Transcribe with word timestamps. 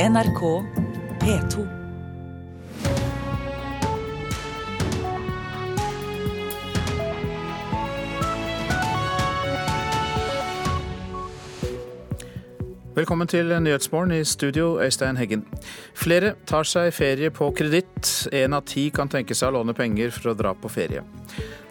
NRK 0.00 0.64
P2. 1.20 1.64
Velkommen 12.94 13.28
til 13.28 13.52
Nyhetsmorgen 13.60 14.12
i 14.12 14.24
studio, 14.24 14.80
Øystein 14.80 15.16
Heggen. 15.20 15.44
Flere 15.92 16.32
tar 16.48 16.64
seg 16.64 16.94
ferie 16.96 17.28
på 17.28 17.50
kreditt. 17.52 18.08
Én 18.32 18.56
av 18.56 18.64
ti 18.64 18.86
kan 18.88 19.12
tenke 19.12 19.36
seg 19.36 19.50
å 19.52 19.58
låne 19.58 19.76
penger 19.76 20.16
for 20.16 20.32
å 20.32 20.36
dra 20.38 20.54
på 20.56 20.72
ferie. 20.72 21.04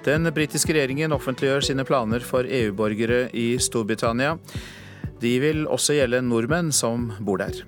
Den 0.05 0.29
britiske 0.29 0.77
regjeringen 0.77 1.17
offentliggjør 1.17 1.65
sine 1.71 1.87
planer 1.89 2.21
for 2.21 2.45
EU-borgere 2.45 3.31
i 3.33 3.55
Storbritannia. 3.57 4.37
De 5.17 5.35
vil 5.41 5.65
også 5.65 5.97
gjelde 5.97 6.21
nordmenn 6.29 6.69
som 6.69 7.09
bor 7.25 7.41
der. 7.41 7.65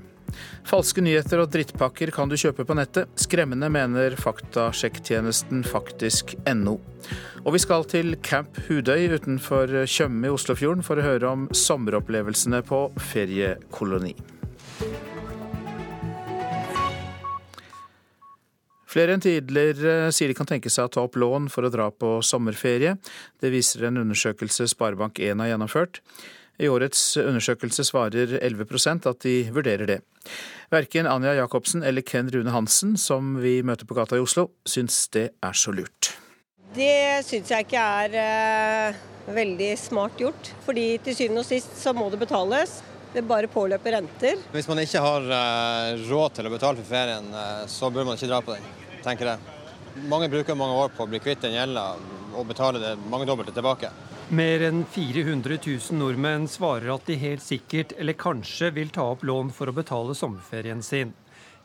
Falske 0.68 1.04
nyheter 1.04 1.44
og 1.44 1.52
drittpakker 1.54 2.14
kan 2.16 2.32
du 2.32 2.38
kjøpe 2.40 2.66
på 2.68 2.78
nettet. 2.78 3.12
Skremmende, 3.20 3.70
mener 3.74 4.18
faktasjekktjenesten 4.20 5.64
faktisk.no. 5.68 6.78
Og 7.42 7.56
vi 7.56 7.62
skal 7.64 7.88
til 7.90 8.16
Camp 8.22 8.60
Hudøy 8.68 9.08
utenfor 9.16 9.72
Tjøme 9.90 10.30
i 10.30 10.34
Oslofjorden 10.34 10.86
for 10.86 11.02
å 11.02 11.08
høre 11.08 11.32
om 11.32 11.48
sommeropplevelsene 11.56 12.62
på 12.68 12.86
feriekoloni. 13.12 14.14
Flere 18.92 19.16
enn 19.16 19.24
tidligere 19.24 20.12
sier 20.12 20.28
de 20.28 20.36
kan 20.36 20.50
tenke 20.50 20.72
seg 20.72 20.90
å 20.90 20.92
ta 20.92 21.06
opp 21.06 21.16
lån 21.20 21.48
for 21.52 21.64
å 21.64 21.72
dra 21.72 21.88
på 21.96 22.18
sommerferie. 22.28 22.98
Det 23.40 23.52
viser 23.54 23.88
en 23.88 24.02
undersøkelse 24.02 24.68
Sparebank1 24.74 25.40
har 25.40 25.54
gjennomført. 25.54 26.02
I 26.62 26.70
årets 26.70 27.18
undersøkelse 27.18 27.84
svarer 27.88 28.36
11% 28.38 29.08
at 29.10 29.24
de 29.26 29.36
vurderer 29.54 29.88
det. 29.90 30.00
Verken 30.70 31.08
Anja 31.10 31.34
Jacobsen 31.40 31.82
eller 31.84 32.06
Ken 32.06 32.30
Rune 32.30 32.54
Hansen, 32.54 32.94
som 33.02 33.34
vi 33.42 33.58
møter 33.66 33.90
på 33.90 33.98
gata 33.98 34.20
i 34.20 34.22
Oslo, 34.22 34.52
syns 34.70 35.08
det 35.16 35.32
er 35.42 35.58
så 35.58 35.74
lurt. 35.74 36.12
Det 36.76 37.26
syns 37.28 37.50
jeg 37.52 37.66
ikke 37.66 37.82
er 37.82 38.14
eh, 38.22 39.00
veldig 39.34 39.72
smart 39.80 40.22
gjort. 40.22 40.54
Fordi 40.68 40.86
til 41.04 41.18
syvende 41.18 41.42
og 41.42 41.50
sist 41.50 41.74
så 41.82 41.96
må 41.98 42.12
det 42.14 42.22
betales. 42.22 42.78
Det 43.12 43.26
bare 43.28 43.50
påløper 43.52 43.98
renter. 43.98 44.40
Hvis 44.54 44.70
man 44.70 44.80
ikke 44.86 45.02
har 45.04 45.26
eh, 45.26 46.06
råd 46.12 46.38
til 46.38 46.48
å 46.48 46.54
betale 46.54 46.80
for 46.80 46.94
ferien, 46.94 47.28
eh, 47.42 47.66
så 47.74 47.90
bør 47.92 48.08
man 48.08 48.22
ikke 48.22 48.30
dra 48.30 48.40
på 48.46 48.54
den, 48.54 48.70
tenker 49.02 49.34
jeg. 49.34 49.58
Mange 50.08 50.30
bruker 50.32 50.56
mange 50.56 50.78
år 50.86 50.94
på 50.96 51.04
å 51.04 51.12
bli 51.12 51.20
kvitt 51.20 51.42
den 51.44 51.58
gjelda 51.58 51.90
og 52.38 52.48
betale 52.48 52.80
det 52.80 52.94
mangedobbelte 53.12 53.58
tilbake. 53.58 53.90
Mer 54.32 54.62
enn 54.64 54.86
400 54.88 55.58
000 55.66 55.98
nordmenn 56.00 56.46
svarer 56.48 56.94
at 56.94 57.04
de 57.04 57.18
helt 57.20 57.44
sikkert 57.44 57.90
eller 58.00 58.16
kanskje 58.16 58.70
vil 58.72 58.94
ta 58.96 59.04
opp 59.12 59.26
lån 59.28 59.50
for 59.52 59.68
å 59.68 59.74
betale 59.76 60.16
sommerferien 60.16 60.80
sin. 60.88 61.12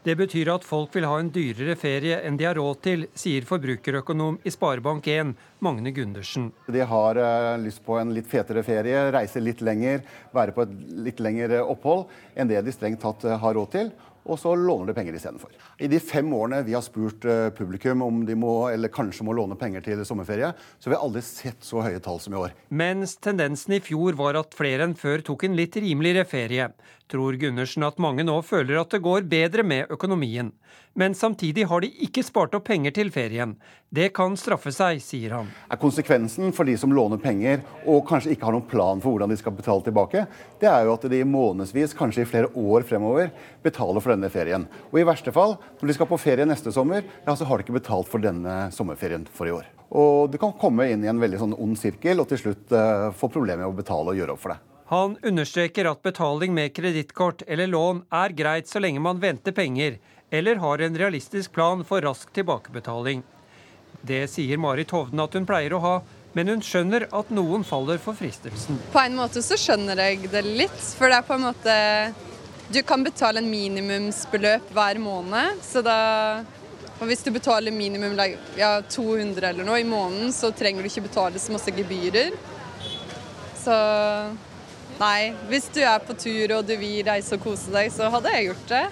Det 0.03 0.17
betyr 0.19 0.51
at 0.51 0.67
folk 0.67 0.91
vil 0.97 1.07
ha 1.07 1.21
en 1.23 1.31
dyrere 1.31 1.77
ferie 1.79 2.17
enn 2.27 2.35
de 2.41 2.49
har 2.49 2.59
råd 2.59 2.81
til, 2.83 3.07
sier 3.15 3.47
forbrukerøkonom 3.47 4.41
i 4.43 4.51
Sparebank1 4.51 5.31
Magne 5.63 5.95
Gundersen. 5.95 6.49
De 6.67 6.83
har 6.83 7.23
uh, 7.23 7.55
lyst 7.63 7.85
på 7.87 8.01
en 8.01 8.11
litt 8.17 8.27
fetere 8.27 8.67
ferie, 8.67 9.05
reise 9.15 9.45
litt 9.47 9.63
lenger, 9.63 10.03
være 10.35 10.57
på 10.59 10.67
et 10.67 10.75
litt 11.07 11.23
lengre 11.23 11.63
opphold 11.63 12.09
enn 12.35 12.51
det 12.51 12.67
de 12.67 12.75
strengt 12.75 12.99
tatt 13.07 13.31
uh, 13.31 13.39
har 13.47 13.55
råd 13.61 13.75
til 13.79 13.95
og 14.27 14.39
så 14.41 14.55
låner 14.59 14.91
de 14.91 14.97
penger 14.97 15.17
istedenfor. 15.17 15.55
I 15.79 15.89
de 15.91 16.01
fem 16.03 16.29
årene 16.35 16.63
vi 16.67 16.75
har 16.77 16.85
spurt 16.85 17.25
eh, 17.29 17.49
publikum 17.57 18.03
om 18.07 18.25
de 18.27 18.37
må 18.39 18.55
eller 18.73 18.93
kanskje 18.93 19.27
må 19.27 19.35
låne 19.37 19.59
penger 19.59 19.85
til 19.87 20.03
sommerferie, 20.09 20.53
så 20.79 20.91
har 20.91 20.97
vi 20.97 21.03
aldri 21.07 21.23
sett 21.27 21.65
så 21.67 21.85
høye 21.85 22.03
tall 22.03 22.21
som 22.23 22.35
i 22.35 22.41
år. 22.41 22.57
Mens 22.69 23.17
tendensen 23.23 23.77
i 23.79 23.83
fjor 23.85 24.19
var 24.19 24.39
at 24.41 24.57
flere 24.57 24.87
enn 24.87 24.97
før 24.99 25.25
tok 25.27 25.47
en 25.47 25.57
litt 25.59 25.79
rimeligere 25.81 26.27
ferie, 26.29 26.71
tror 27.11 27.37
Gundersen 27.41 27.85
at 27.87 28.01
mange 28.03 28.25
nå 28.27 28.37
føler 28.47 28.81
at 28.81 28.93
det 28.95 29.03
går 29.05 29.27
bedre 29.31 29.65
med 29.67 29.93
økonomien. 29.95 30.53
Men 30.97 31.15
samtidig 31.15 31.67
har 31.69 31.83
de 31.85 31.91
ikke 32.07 32.25
spart 32.25 32.55
opp 32.57 32.65
penger 32.71 32.95
til 32.97 33.11
ferien. 33.13 33.53
Det 33.93 34.09
kan 34.17 34.33
straffe 34.41 34.73
seg, 34.73 35.03
sier 35.05 35.35
han. 35.37 35.51
Er 35.69 35.81
konsekvensen 35.81 36.55
for 36.57 36.65
de 36.69 36.77
som 36.81 36.95
låner 36.97 37.21
penger 37.21 37.61
og 37.85 38.07
kanskje 38.09 38.33
ikke 38.33 38.49
har 38.49 38.57
noen 38.57 38.69
plan 38.71 39.03
for 39.05 39.13
hvordan 39.13 39.33
de 39.33 39.37
skal 39.37 39.55
betale 39.59 39.85
tilbake, 39.85 40.25
det 40.61 40.71
er 40.71 40.89
jo 40.89 40.95
at 40.97 41.05
de 41.13 41.21
månedsvis, 41.29 41.93
kanskje 41.97 42.25
i 42.25 42.29
flere 42.31 42.49
år 42.57 42.87
fremover, 42.89 43.29
betaler 43.65 44.01
for 44.01 44.15
denne 44.15 44.33
ferien. 44.33 44.65
Og 44.89 45.01
i 45.01 45.07
verste 45.07 45.35
fall, 45.37 45.59
når 45.81 45.93
de 45.93 45.99
skal 45.99 46.09
på 46.11 46.21
ferie 46.21 46.49
neste 46.49 46.73
sommer, 46.73 47.05
ja, 47.27 47.37
så 47.37 47.45
har 47.45 47.61
de 47.61 47.67
ikke 47.67 47.77
betalt 47.77 48.09
for 48.09 48.25
denne 48.25 48.67
sommerferien 48.75 49.29
for 49.37 49.51
i 49.51 49.55
år. 49.55 49.69
Og 49.97 50.33
du 50.33 50.41
kan 50.41 50.57
komme 50.59 50.89
inn 50.91 51.05
i 51.05 51.13
en 51.13 51.21
veldig 51.21 51.43
sånn 51.45 51.59
ond 51.61 51.77
sirkel 51.79 52.25
og 52.25 52.31
til 52.33 52.41
slutt 52.41 52.73
uh, 52.75 53.13
få 53.15 53.31
problemer 53.31 53.67
med 53.67 53.75
å 53.75 53.77
betale 53.77 54.15
og 54.15 54.19
gjøre 54.19 54.35
opp 54.35 54.43
for 54.43 54.57
det. 54.57 54.76
Han 54.89 55.17
understreker 55.23 55.89
at 55.91 56.03
betaling 56.03 56.55
med 56.55 56.75
kredittkort 56.75 57.43
eller 57.47 57.67
lån 57.67 58.05
er 58.15 58.35
greit 58.39 58.69
så 58.71 58.79
lenge 58.79 59.01
man 59.03 59.19
venter 59.19 59.53
penger, 59.53 59.97
eller 60.31 60.61
har 60.63 60.79
en 60.79 60.99
realistisk 60.99 61.53
plan 61.53 61.83
for 61.85 62.07
rask 62.07 62.31
tilbakebetaling. 62.33 63.25
Det 64.07 64.29
sier 64.31 64.61
Marit 64.63 64.95
Hovden 64.95 65.25
at 65.25 65.35
hun 65.35 65.49
pleier 65.49 65.75
å 65.75 65.83
ha, 65.83 65.97
men 66.39 66.53
hun 66.53 66.63
skjønner 66.63 67.09
at 67.11 67.35
noen 67.35 67.67
faller 67.67 67.99
for 67.99 68.15
fristelsen. 68.15 68.79
På 68.93 69.03
en 69.03 69.19
måte 69.19 69.43
så 69.43 69.59
skjønner 69.59 70.05
jeg 70.07 70.31
det 70.31 70.47
litt, 70.47 70.79
for 70.95 71.11
det 71.11 71.19
er 71.19 71.27
på 71.27 71.35
en 71.35 71.47
måte 71.49 71.77
Du 72.71 72.83
kan 72.83 73.03
betale 73.03 73.39
en 73.43 73.51
minimumsbeløp 73.51 74.71
hver 74.75 74.99
måned, 75.03 75.63
så 75.63 75.83
da 75.87 75.99
og 76.97 77.11
Hvis 77.11 77.27
du 77.27 77.29
betaler 77.31 77.75
minimum 77.75 78.15
ja, 78.57 78.81
200 78.81 79.51
eller 79.51 79.67
noe 79.67 79.83
i 79.83 79.85
måneden, 79.85 80.31
så 80.33 80.49
trenger 80.49 80.81
du 80.81 80.89
ikke 80.89 81.05
betale 81.11 81.37
så 81.43 81.53
masse 81.53 81.75
gebyrer. 81.77 82.33
Så 83.61 83.75
nei, 85.01 85.33
hvis 85.51 85.69
du 85.75 85.83
er 85.85 86.01
på 86.05 86.17
tur 86.19 86.59
og 86.59 86.67
du 86.69 86.75
vil 86.81 87.05
reise 87.07 87.37
og 87.37 87.45
kose 87.45 87.73
deg, 87.75 87.91
så 87.93 88.11
hadde 88.13 88.33
jeg 88.35 88.51
gjort 88.51 88.73
det. 88.73 88.87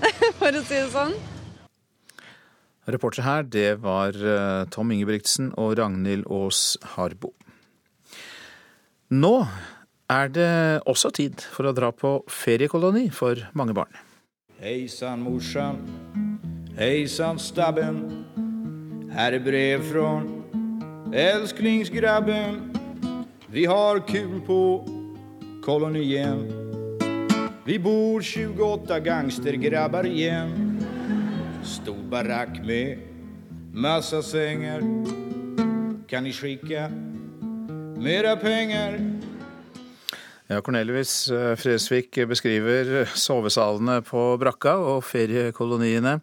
for 0.40 0.56
å 0.56 0.62
si 0.64 0.76
det 0.76 0.88
sånn. 0.92 1.14
Reporter 2.90 3.22
her, 3.22 3.44
det 3.46 3.82
var 3.84 4.16
eh, 4.16 4.64
Tom 4.72 4.90
Ingebrigtsen 4.94 5.52
og 5.60 5.76
Ragnhild 5.78 6.26
Aas 6.32 6.78
Harbo. 6.96 7.34
Nå 9.10 9.34
er 10.10 10.30
det 10.34 10.52
også 10.90 11.12
tid 11.14 11.42
for 11.54 11.70
å 11.70 11.74
dra 11.76 11.92
på 11.94 12.20
feriekoloni 12.30 13.08
for 13.14 13.38
mange 13.54 13.76
barn. 13.76 13.92
Hei 14.60 14.88
sann, 14.90 15.22
morsan. 15.24 15.80
Hei 16.78 17.06
sann, 17.08 17.38
stabben. 17.40 18.02
Her 19.10 19.36
er 19.38 19.44
brev 19.44 19.84
fra 19.90 20.20
elsklingsgrabben. 21.10 22.60
Vi 23.50 23.66
har 23.66 24.02
kul 24.06 24.38
på 24.46 24.60
kolonien. 25.70 26.40
Vi 27.64 27.76
bor 27.78 28.22
28 28.22 28.98
gangstergrabbar 29.04 30.08
igjen. 30.08 30.50
Stor 31.62 32.00
barack 32.10 32.58
med 32.66 32.98
massa 33.70 34.18
senger. 34.22 34.82
Kan 36.10 36.26
ni 36.26 36.32
skicka 36.34 36.88
mera 38.02 38.34
pengar? 38.36 38.98
Ja, 40.50 40.58
Cornelius 40.58 41.30
Fresvik 41.62 42.18
beskriver 42.26 43.06
sovesalene 43.14 44.00
på 44.02 44.24
brakka 44.42 44.74
og 44.74 45.04
feriekoloniene 45.06 46.18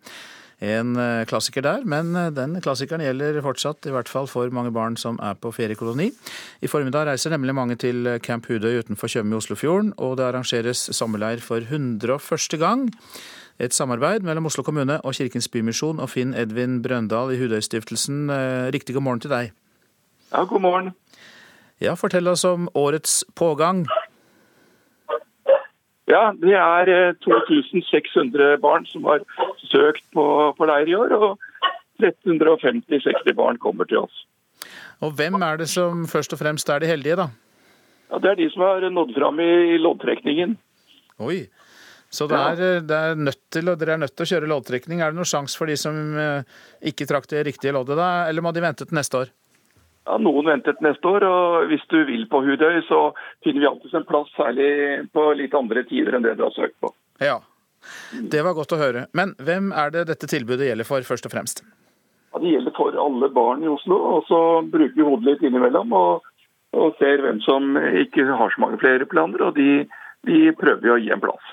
en 0.64 0.96
eh, 0.98 1.26
klassiker 1.30 1.62
der, 1.66 1.86
men 1.86 2.16
eh, 2.18 2.32
den 2.34 2.58
klassikeren 2.66 3.04
gjelder 3.06 3.40
fortsatt, 3.46 3.86
i 3.86 3.94
hvert 3.94 4.10
fall 4.10 4.30
for 4.32 4.50
mange 4.54 4.74
barn 4.74 4.98
som 4.98 5.20
er 5.22 5.38
på 5.38 5.52
feriekoloni. 5.54 6.12
I 6.62 6.72
formiddag 6.72 7.10
reiser 7.12 7.34
nemlig 7.36 7.56
mange 7.58 7.78
til 7.78 8.18
Camp 8.26 8.50
Hudøy 8.50 8.80
utenfor 8.82 9.12
Tjøme 9.12 9.36
i 9.36 9.40
Oslofjorden, 9.42 9.94
og 9.98 10.18
det 10.18 10.30
arrangeres 10.30 10.90
sommerleir 10.98 11.44
for 11.46 11.62
101. 11.62 12.58
gang. 12.58 12.88
Et 13.58 13.74
samarbeid 13.74 14.22
mellom 14.22 14.46
Oslo 14.46 14.62
kommune 14.62 15.00
og 15.02 15.16
Kirkens 15.18 15.48
Bymisjon 15.50 15.98
og 15.98 16.12
Finn 16.14 16.36
Edvin 16.38 16.78
Brøndal 16.84 17.34
i 17.34 17.40
Hudøystiftelsen. 17.40 18.30
Eh, 18.30 18.68
riktig 18.74 18.94
god 18.94 19.06
morgen 19.08 19.24
til 19.24 19.34
deg. 19.34 19.56
Ja, 20.30 20.44
god 20.46 20.62
morgen. 20.62 20.92
Ja, 21.82 21.96
Fortell 21.98 22.28
oss 22.30 22.46
om 22.46 22.70
årets 22.78 23.24
pågang. 23.36 23.88
Ja, 26.08 26.32
Det 26.40 26.56
er 26.56 27.14
2600 27.24 28.54
eh, 28.54 28.60
barn 28.64 28.86
som 28.88 29.04
har 29.10 29.26
søkt 29.68 30.06
på, 30.16 30.26
på 30.58 30.70
leir 30.70 30.88
i 30.88 30.96
år, 30.96 31.12
og 31.18 31.38
1350-60 32.00 33.36
barn 33.36 33.60
kommer 33.60 33.90
til 33.90 34.06
oss. 34.06 34.24
Og 35.04 35.14
Hvem 35.18 35.42
er 35.44 35.60
det 35.60 35.68
som 35.70 36.06
først 36.10 36.34
og 36.34 36.40
fremst 36.40 36.70
er 36.70 36.82
de 36.82 36.90
heldige, 36.90 37.18
da? 37.20 37.28
Ja, 38.12 38.20
Det 38.24 38.32
er 38.32 38.40
de 38.40 38.50
som 38.54 38.64
har 38.64 38.88
nådd 38.90 39.14
fram 39.18 39.40
i 39.44 39.78
loddtrekningen. 39.82 40.56
Oi, 41.20 41.48
så 42.10 42.28
det 42.30 42.38
er, 42.40 42.82
det 42.88 42.98
er 42.98 43.20
nødt 43.20 43.42
til, 43.52 43.68
dere 43.76 43.98
er 43.98 44.00
nødt 44.00 44.16
til 44.16 44.24
å 44.24 44.30
kjøre 44.32 44.48
loddtrekning. 44.48 45.02
Er 45.02 45.12
det 45.12 45.20
noen 45.20 45.28
sjanse 45.28 45.60
for 45.60 45.68
de 45.68 45.76
som 45.80 45.98
eh, 46.16 46.48
ikke 46.88 47.08
trakk 47.10 47.28
det 47.34 47.44
riktige 47.50 47.76
loddet, 47.76 47.98
da, 48.00 48.30
eller 48.30 48.46
må 48.46 48.56
de 48.56 48.64
vente 48.64 48.88
til 48.88 48.96
neste 48.96 49.26
år? 49.26 49.34
Ja, 50.08 50.16
Noen 50.24 50.48
ventet 50.48 50.80
neste 50.84 51.10
år, 51.10 51.26
og 51.28 51.68
hvis 51.68 51.84
du 51.92 51.98
vil 52.08 52.24
på 52.32 52.40
Hudøy, 52.46 52.80
så 52.88 53.10
finner 53.44 53.64
vi 53.64 53.68
alltid 53.68 53.96
en 54.00 54.06
plass, 54.08 54.30
særlig 54.38 54.70
på 55.12 55.26
litt 55.36 55.56
andre 55.58 55.84
tider 55.90 56.16
enn 56.16 56.24
det 56.24 56.38
du 56.40 56.46
har 56.46 56.54
søkt 56.56 56.78
på. 56.84 56.94
Ja, 57.20 57.42
det 58.32 58.44
var 58.46 58.56
godt 58.56 58.72
å 58.72 58.80
høre. 58.80 59.08
Men 59.18 59.34
hvem 59.44 59.74
er 59.76 59.92
det 59.92 60.06
dette 60.12 60.30
tilbudet 60.32 60.70
gjelder 60.70 60.88
for, 60.88 61.04
først 61.04 61.28
og 61.28 61.34
fremst? 61.36 61.64
Ja, 62.32 62.40
Det 62.40 62.54
gjelder 62.54 62.76
for 62.78 62.96
alle 63.04 63.30
barn 63.36 63.66
i 63.66 63.72
Oslo, 63.72 64.00
og 64.14 64.24
så 64.30 64.40
bruker 64.64 64.96
vi 64.96 65.08
hodet 65.10 65.28
litt 65.28 65.44
innimellom 65.44 65.92
og, 65.98 66.32
og 66.78 66.96
ser 67.02 67.24
hvem 67.26 67.44
som 67.44 67.76
ikke 67.76 68.30
har 68.32 68.56
så 68.56 68.64
mange 68.64 68.80
flere 68.80 69.10
planer, 69.12 69.44
og 69.44 69.60
de, 69.60 69.84
de 70.30 70.40
prøver 70.56 70.84
vi 70.86 70.94
å 70.94 71.00
gi 71.04 71.12
en 71.16 71.24
plass. 71.24 71.52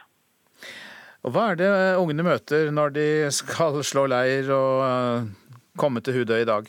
Og 1.25 1.33
Hva 1.35 1.51
er 1.51 1.59
det 1.59 1.73
ungene 1.97 2.27
møter 2.27 2.71
når 2.71 2.95
de 2.95 3.09
skal 3.33 3.81
slå 3.83 4.07
leir 4.13 4.51
og 4.53 4.83
eh, 4.85 5.29
komme 5.81 6.05
til 6.05 6.21
Hudøy 6.21 6.43
i 6.43 6.49
dag? 6.49 6.69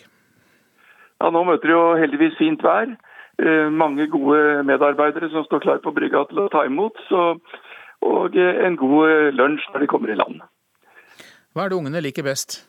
Ja, 1.26 1.32
Nå 1.34 1.42
møter 1.42 1.72
de 1.72 1.74
jo 1.74 1.86
heldigvis 1.98 2.36
fint 2.38 2.62
vær. 2.62 2.92
Eh, 3.42 3.70
mange 3.74 4.06
gode 4.14 4.62
medarbeidere 4.68 5.32
som 5.34 5.42
står 5.48 5.64
klar 5.64 5.80
på 5.82 5.94
brygga 5.96 6.22
til 6.30 6.44
å 6.44 6.52
ta 6.54 6.62
imot. 6.70 7.02
Så, 7.10 7.24
og 8.06 8.38
eh, 8.38 8.60
en 8.68 8.78
god 8.78 9.34
lunsj 9.34 9.66
når 9.74 9.82
de 9.82 9.90
kommer 9.90 10.14
i 10.14 10.18
land. 10.20 10.44
Hva 11.56 11.66
er 11.66 11.74
det 11.74 11.80
ungene 11.80 12.04
liker 12.06 12.28
best? 12.28 12.60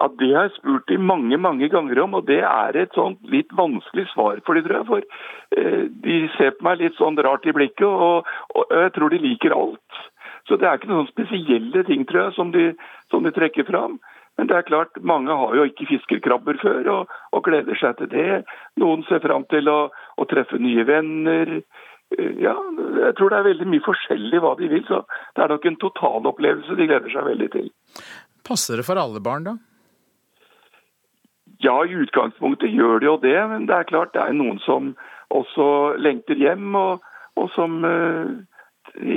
Ja, 0.00 0.08
Det 0.08 0.30
har 0.32 0.48
jeg 0.48 0.54
spurt 0.56 0.88
de 0.88 0.96
mange 0.96 1.36
mange 1.36 1.68
ganger 1.68 2.00
om, 2.00 2.16
og 2.16 2.24
det 2.26 2.40
er 2.40 2.80
et 2.80 2.96
sånt 2.96 3.20
litt 3.28 3.52
vanskelig 3.52 4.06
svar 4.14 4.40
for 4.46 4.56
de, 4.56 4.64
tror 4.64 4.80
jeg. 4.80 4.88
For 4.88 5.60
eh, 5.60 5.84
de 6.06 6.16
ser 6.38 6.56
på 6.56 6.64
meg 6.64 6.80
litt 6.80 6.96
sånn 6.96 7.20
rart 7.20 7.44
i 7.44 7.52
blikket, 7.52 7.84
og, 7.84 8.24
og 8.56 8.72
jeg 8.72 8.96
tror 8.96 9.12
de 9.12 9.20
liker 9.20 9.52
alt. 9.58 10.00
Så 10.48 10.56
det 10.56 10.64
er 10.64 10.80
ikke 10.80 10.90
noen 10.94 11.12
spesielle 11.12 11.84
ting, 11.84 12.08
tror 12.08 12.24
jeg, 12.24 12.36
som 12.40 12.56
de, 12.56 12.70
som 13.12 13.22
de 13.22 13.36
trekker 13.36 13.68
fram. 13.68 14.00
Men 14.40 14.48
det 14.48 14.56
er 14.56 14.68
klart, 14.68 14.96
mange 15.04 15.34
har 15.36 15.56
jo 15.56 15.64
ikke 15.68 15.86
fiskerkrabber 15.90 16.56
før, 16.62 16.88
og, 16.92 17.16
og 17.36 17.44
gleder 17.46 17.78
seg 17.78 17.98
til 17.98 18.08
det. 18.12 18.42
Noen 18.80 19.04
ser 19.08 19.20
fram 19.24 19.44
til 19.52 19.68
å, 19.68 19.80
å 19.92 20.28
treffe 20.30 20.60
nye 20.62 20.86
venner. 20.88 21.58
Eh, 22.16 22.38
ja, 22.42 22.54
jeg 23.04 23.16
tror 23.18 23.32
det 23.32 23.40
er 23.40 23.50
veldig 23.50 23.68
mye 23.74 23.84
forskjellig 23.84 24.40
hva 24.42 24.54
de 24.60 24.70
vil, 24.72 24.84
så 24.88 25.02
det 25.36 25.44
er 25.44 25.52
nok 25.52 25.68
en 25.68 25.80
totalopplevelse 25.84 26.78
de 26.78 26.88
gleder 26.88 27.12
seg 27.12 27.28
veldig 27.28 27.50
til. 27.52 27.68
Passer 28.48 28.80
det 28.80 28.86
for 28.88 29.00
alle 29.00 29.22
barn, 29.22 29.46
da? 29.50 29.56
Ja, 31.62 31.76
i 31.86 31.94
utgangspunktet 31.94 32.72
gjør 32.74 32.98
det 32.98 33.06
jo 33.06 33.18
det, 33.22 33.38
men 33.52 33.68
det 33.68 33.76
er 33.76 33.90
klart 33.90 34.16
det 34.16 34.24
er 34.24 34.34
noen 34.34 34.58
som 34.64 34.94
også 35.32 35.66
lengter 36.02 36.40
hjem, 36.40 36.72
og, 36.74 37.04
og 37.38 37.52
som 37.54 37.84
eh, 37.86 38.32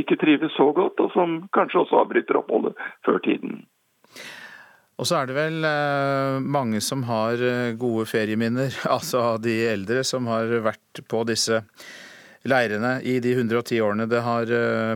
ikke 0.04 0.20
trives 0.22 0.54
så 0.60 0.70
godt, 0.76 1.02
og 1.02 1.16
som 1.16 1.40
kanskje 1.56 1.82
også 1.82 2.04
avbryter 2.04 2.38
oppholdet 2.44 2.78
før 3.08 3.18
tiden. 3.26 3.64
Og 4.96 5.08
så 5.10 5.20
er 5.20 5.28
det 5.28 5.36
vel 5.36 5.68
uh, 5.68 6.40
mange 6.40 6.80
som 6.84 7.04
har 7.10 7.42
uh, 7.42 7.76
gode 7.80 8.08
ferieminner, 8.08 8.72
altså 8.96 9.36
de 9.44 9.58
eldre 9.74 10.06
som 10.08 10.28
har 10.32 10.52
vært 10.66 11.04
på 11.12 11.24
disse 11.28 11.62
leirene 12.46 13.00
i 13.02 13.18
de 13.24 13.32
110 13.34 13.80
årene 13.82 14.06
det 14.06 14.20
har 14.22 14.52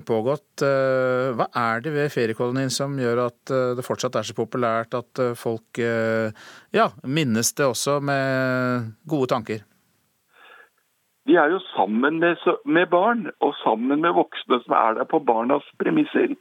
pågått. 0.06 0.62
Hva 0.62 1.48
er 1.58 1.82
det 1.82 1.96
ved 1.96 2.12
feriekolonien 2.14 2.70
som 2.70 2.94
gjør 2.94 3.24
at 3.24 3.54
det 3.74 3.86
fortsatt 3.88 4.20
er 4.20 4.28
så 4.28 4.36
populært 4.38 4.94
at 4.94 5.22
folk 5.34 5.82
ja, 5.82 6.86
minnes 7.10 7.50
det 7.58 7.66
også 7.66 7.96
med 8.06 8.92
gode 9.10 9.32
tanker? 9.34 9.66
De 11.30 11.36
er 11.42 11.52
jo 11.54 11.60
sammen 11.76 12.22
med, 12.22 12.86
barn, 12.90 13.28
og 13.42 13.58
sammen 13.64 14.02
med 14.02 14.16
voksne 14.18 14.58
som 14.64 14.74
er 14.78 14.96
der 14.98 15.10
på 15.10 15.20
barnas 15.26 15.66
premisser. 15.82 16.32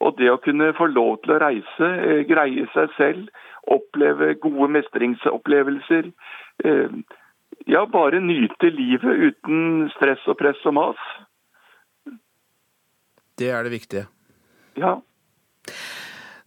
Og 0.00 0.16
det 0.16 0.30
å 0.32 0.40
kunne 0.40 0.72
få 0.78 0.88
lov 0.88 1.18
til 1.24 1.34
å 1.34 1.40
reise, 1.42 1.88
greie 2.28 2.66
seg 2.74 2.94
selv, 2.96 3.28
oppleve 3.68 4.32
gode 4.40 4.70
mestringsopplevelser, 4.78 6.08
ja, 7.68 7.84
bare 7.92 8.22
nyte 8.24 8.70
livet 8.72 9.26
uten 9.28 9.90
stress 9.96 10.24
og 10.30 10.38
press 10.40 10.64
og 10.64 10.76
mas. 10.78 11.04
Det 13.36 13.52
er 13.52 13.64
det 13.64 13.74
viktige. 13.74 14.06
Ja. 14.80 14.96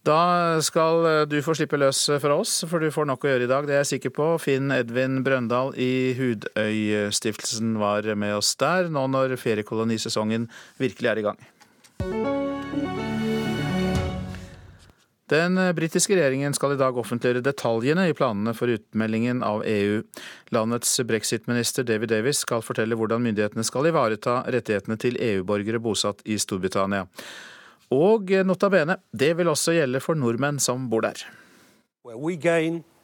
Da 0.04 0.18
skal 0.60 1.24
du 1.30 1.38
få 1.40 1.54
slippe 1.56 1.78
løs 1.80 2.02
fra 2.20 2.36
oss, 2.36 2.58
for 2.68 2.82
du 2.82 2.90
får 2.92 3.08
nok 3.08 3.24
å 3.24 3.30
gjøre 3.30 3.46
i 3.46 3.50
dag. 3.54 3.64
Det 3.64 3.78
er 3.78 3.82
jeg 3.84 3.92
sikker 3.94 4.14
på. 4.18 4.28
Finn 4.42 4.74
Edvin 4.74 5.22
Brøndal 5.24 5.72
i 5.80 6.12
Hudøystiftelsen 6.18 7.78
var 7.80 8.10
med 8.18 8.36
oss 8.36 8.52
der, 8.60 8.92
nå 8.92 9.06
når 9.14 9.38
feriekolonisesongen 9.40 10.50
virkelig 10.82 11.14
er 11.14 11.22
i 11.22 11.28
gang. 11.30 12.33
Den 15.32 15.56
britiske 15.76 16.16
regjeringen 16.18 16.52
skal 16.56 16.74
i 16.74 16.78
dag 16.80 16.98
offentliggjøre 17.00 17.40
detaljene 17.44 18.08
i 18.10 18.16
planene 18.16 18.52
for 18.56 18.68
utmeldingen 18.68 19.40
av 19.46 19.62
EU. 19.64 20.02
Landets 20.52 20.92
brexit-minister 21.08 21.86
David 21.88 22.12
Davis 22.12 22.42
skal 22.44 22.64
fortelle 22.64 22.98
hvordan 22.98 23.24
myndighetene 23.24 23.64
skal 23.64 23.88
ivareta 23.88 24.42
rettighetene 24.52 24.98
til 25.00 25.16
EU-borgere 25.16 25.80
bosatt 25.80 26.20
i 26.28 26.36
Storbritannia. 26.36 27.06
Og 27.94 28.34
nota 28.44 28.68
bene, 28.72 28.98
det 29.12 29.32
vil 29.38 29.48
også 29.48 29.78
gjelde 29.78 30.02
for 30.04 30.18
nordmenn 30.18 30.60
som 30.60 30.90
bor 30.92 31.06
der. 31.08 31.24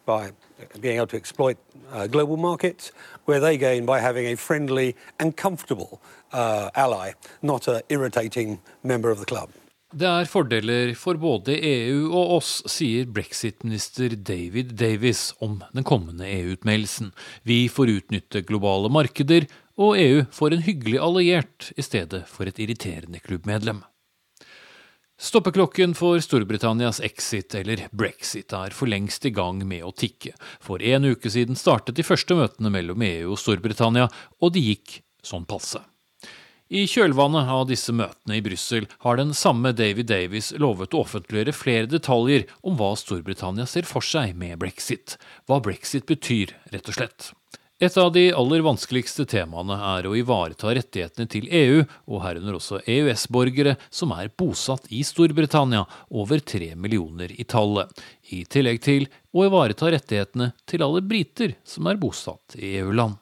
by 0.07 0.33
being 0.81 0.99
able 0.99 1.07
to 1.07 1.17
exploit 1.17 1.59
uh, 1.93 2.07
global 2.07 2.37
markets, 2.37 2.93
where 3.27 3.41
they 3.41 3.57
gain 3.57 3.87
by 3.87 3.99
having 4.01 4.27
a 4.27 4.37
friendly 4.37 4.95
and 5.21 5.37
comfortable 5.37 6.01
uh, 6.33 6.71
ally, 6.75 7.13
not 7.43 7.69
an 7.69 7.81
irritating 7.89 8.59
member 8.83 9.11
of 9.11 9.25
club. 9.27 9.51
Det 9.91 10.07
er 10.07 10.29
fordeler 10.31 10.93
for 10.95 11.19
både 11.19 11.57
EU 11.67 12.13
og 12.15 12.37
oss, 12.37 12.51
sier 12.71 13.09
brexit-minister 13.11 14.13
David 14.15 14.77
Davis 14.79 15.33
om 15.43 15.57
den 15.75 15.83
kommende 15.83 16.29
EU-utmeldelsen. 16.31 17.09
Vi 17.43 17.65
får 17.67 17.91
utnytte 17.97 18.45
globale 18.47 18.87
markeder, 18.87 19.49
og 19.75 19.99
EU 19.99 20.23
får 20.31 20.55
en 20.55 20.63
hyggelig 20.63 21.03
alliert 21.03 21.73
i 21.75 21.83
stedet 21.83 22.23
for 22.31 22.47
et 22.47 22.63
irriterende 22.63 23.19
klubbmedlem. 23.19 23.83
Stoppeklokken 25.21 25.97
for 25.99 26.23
Storbritannias 26.23 27.03
exit, 27.03 27.59
eller 27.59 27.89
brexit, 27.91 28.55
er 28.55 28.71
for 28.71 28.87
lengst 28.87 29.27
i 29.27 29.35
gang 29.35 29.59
med 29.67 29.83
å 29.83 29.91
tikke. 29.91 30.37
For 30.63 30.79
en 30.79 31.11
uke 31.11 31.35
siden 31.35 31.59
startet 31.59 31.99
de 31.99 32.07
første 32.07 32.39
møtene 32.39 32.71
mellom 32.71 33.03
EU 33.11 33.35
og 33.35 33.43
Storbritannia, 33.43 34.07
og 34.39 34.55
de 34.55 34.69
gikk 34.71 35.01
sånn 35.27 35.51
passe. 35.51 35.83
I 36.71 36.85
kjølvannet 36.87 37.49
av 37.51 37.65
disse 37.67 37.91
møtene 37.91 38.37
i 38.39 38.43
Brussel 38.47 38.85
har 39.03 39.17
den 39.19 39.33
samme 39.35 39.73
David 39.75 40.07
Davis 40.07 40.53
lovet 40.55 40.93
å 40.95 41.01
offentliggjøre 41.03 41.55
flere 41.57 41.89
detaljer 41.91 42.45
om 42.63 42.77
hva 42.79 42.93
Storbritannia 42.95 43.65
ser 43.67 43.89
for 43.91 44.07
seg 44.07 44.37
med 44.39 44.55
brexit, 44.63 45.17
hva 45.51 45.59
brexit 45.65 46.07
betyr, 46.07 46.53
rett 46.71 46.87
og 46.93 46.95
slett. 46.95 47.33
Et 47.83 47.97
av 47.99 48.13
de 48.15 48.23
aller 48.37 48.63
vanskeligste 48.63 49.27
temaene 49.27 49.75
er 49.97 50.07
å 50.07 50.13
ivareta 50.15 50.71
rettighetene 50.77 51.27
til 51.33 51.49
EU, 51.49 51.81
og 52.07 52.23
herunder 52.23 52.61
også 52.61 52.79
EØS-borgere 52.85 53.73
som 53.91 54.15
er 54.15 54.31
bosatt 54.39 54.87
i 54.95 55.01
Storbritannia, 55.03 55.83
over 56.15 56.39
tre 56.39 56.77
millioner 56.79 57.35
i 57.35 57.49
tallet, 57.51 57.91
i 58.31 58.45
tillegg 58.47 58.79
til 58.87 59.09
å 59.35 59.49
ivareta 59.49 59.91
rettighetene 59.91 60.53
til 60.71 60.87
alle 60.87 61.03
briter 61.03 61.57
som 61.67 61.91
er 61.91 61.99
bosatt 61.99 62.55
i 62.61 62.77
EU-land. 62.79 63.19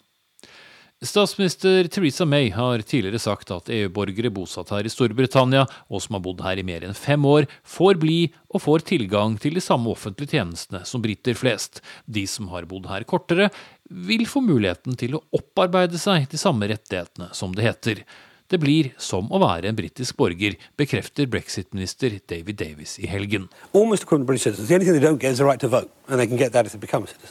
Statsminister 0.99 1.87
Theresa 1.87 2.25
May 2.25 2.49
har 2.51 2.83
tidligere 2.83 3.21
sagt 3.23 3.53
at 3.55 3.69
EU-borgere 3.71 4.33
bosatt 4.35 4.73
her 4.75 4.83
i 4.83 4.91
Storbritannia, 4.91 5.63
og 5.87 6.03
som 6.03 6.17
har 6.17 6.25
bodd 6.25 6.43
her 6.43 6.59
i 6.59 6.65
mer 6.67 6.83
enn 6.89 6.97
fem 6.99 7.23
år, 7.23 7.47
får 7.63 8.01
bli 8.03 8.17
og 8.51 8.65
får 8.65 8.83
tilgang 8.89 9.37
til 9.39 9.55
de 9.55 9.63
samme 9.63 9.93
offentlige 9.93 10.35
tjenestene 10.35 10.81
som 10.83 11.05
briter 11.05 11.39
flest. 11.39 11.79
De 12.11 12.25
som 12.27 12.51
har 12.51 12.67
bodd 12.67 12.91
her 12.91 13.07
kortere, 13.07 13.47
vil 13.87 14.27
få 14.27 14.43
muligheten 14.43 14.99
til 14.99 15.15
å 15.15 15.23
opparbeide 15.39 16.03
seg 16.03 16.27
de 16.33 16.41
samme 16.41 16.67
rettighetene, 16.67 17.31
som 17.31 17.55
det 17.55 17.69
heter. 17.69 18.03
Det 18.49 18.57
blir 18.57 18.87
som 18.97 19.27
å 19.29 19.39
være 19.43 19.69
en 19.69 19.77
britisk 19.77 20.17
borger, 20.17 20.55
bekrefter 20.81 21.27
brexit-minister 21.29 22.15
David 22.31 22.57
Davis 22.63 22.95
i 22.97 23.09
helgen. 23.11 23.45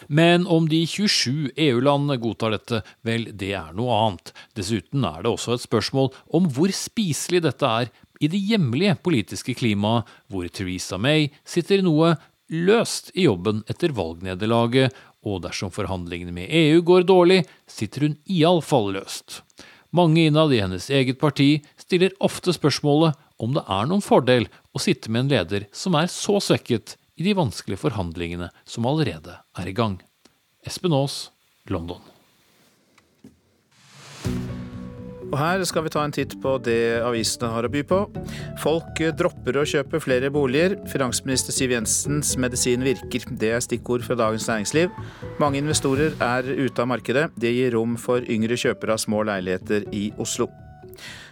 Men 0.07 0.45
om 0.45 0.67
de 0.69 0.81
27 0.85 1.55
EU-landene 1.55 2.19
godtar 2.21 2.53
dette, 2.53 2.83
vel, 3.01 3.25
det 3.33 3.49
er 3.57 3.73
noe 3.77 3.97
annet. 3.97 4.33
Dessuten 4.59 5.07
er 5.09 5.23
det 5.25 5.31
også 5.31 5.57
et 5.57 5.65
spørsmål 5.65 6.11
om 6.37 6.49
hvor 6.53 6.73
spiselig 6.75 7.41
dette 7.47 7.71
er 7.81 7.89
i 8.21 8.29
det 8.29 8.41
hjemlige 8.51 8.93
politiske 9.01 9.55
klimaet, 9.57 10.05
hvor 10.29 10.45
Theresa 10.53 10.99
May 11.01 11.31
sitter 11.45 11.81
noe 11.85 12.13
løst 12.53 13.09
i 13.17 13.25
jobben 13.25 13.63
etter 13.69 13.93
valgnederlaget, 13.97 14.93
og 15.27 15.41
dersom 15.43 15.73
forhandlingene 15.73 16.35
med 16.35 16.53
EU 16.53 16.85
går 16.85 17.09
dårlig, 17.09 17.41
sitter 17.67 18.05
hun 18.05 18.15
iallfall 18.29 18.93
løst. 18.95 19.41
Mange 19.97 20.27
innad 20.27 20.53
i 20.53 20.59
hennes 20.61 20.89
eget 20.93 21.17
parti 21.17 21.63
stiller 21.79 22.13
ofte 22.21 22.53
spørsmålet 22.53 23.17
om 23.41 23.55
det 23.55 23.63
er 23.65 23.87
noen 23.89 24.03
fordel 24.05 24.45
å 24.75 24.81
sitte 24.81 25.09
med 25.09 25.25
en 25.25 25.31
leder 25.31 25.65
som 25.73 25.97
er 25.97 26.11
så 26.11 26.37
svekket 26.43 26.97
i 27.17 27.25
de 27.25 27.33
vanskelige 27.37 27.81
forhandlingene 27.81 28.51
som 28.67 28.85
allerede 28.89 29.39
er 29.57 29.71
i 29.71 29.73
gang. 29.73 29.97
Espen 30.67 30.93
Aas, 30.93 31.31
London. 31.71 32.16
Og 35.27 35.35
her 35.39 35.63
skal 35.67 35.83
vi 35.83 35.91
ta 35.91 36.03
en 36.07 36.13
titt 36.15 36.37
på 36.43 36.53
det 36.63 37.01
avisene 37.03 37.49
har 37.51 37.67
å 37.67 37.71
by 37.71 37.81
på. 37.87 37.99
Folk 38.63 39.01
dropper 39.19 39.59
å 39.59 39.65
kjøpe 39.67 39.99
flere 40.03 40.31
boliger. 40.33 40.77
Finansminister 40.91 41.55
Siv 41.55 41.73
Jensens 41.75 42.35
medisin 42.39 42.85
virker. 42.85 43.27
Det 43.39 43.51
er 43.55 43.63
stikkord 43.63 44.05
fra 44.07 44.15
Dagens 44.19 44.47
Næringsliv. 44.47 44.93
Mange 45.41 45.59
investorer 45.59 46.15
er 46.23 46.47
ute 46.47 46.83
av 46.83 46.91
markedet. 46.93 47.27
Det 47.35 47.51
gir 47.51 47.75
rom 47.75 47.97
for 47.99 48.23
yngre 48.23 48.55
kjøpere 48.59 48.95
av 48.95 49.03
små 49.03 49.25
leiligheter 49.27 49.89
i 49.91 50.09
Oslo. 50.21 50.47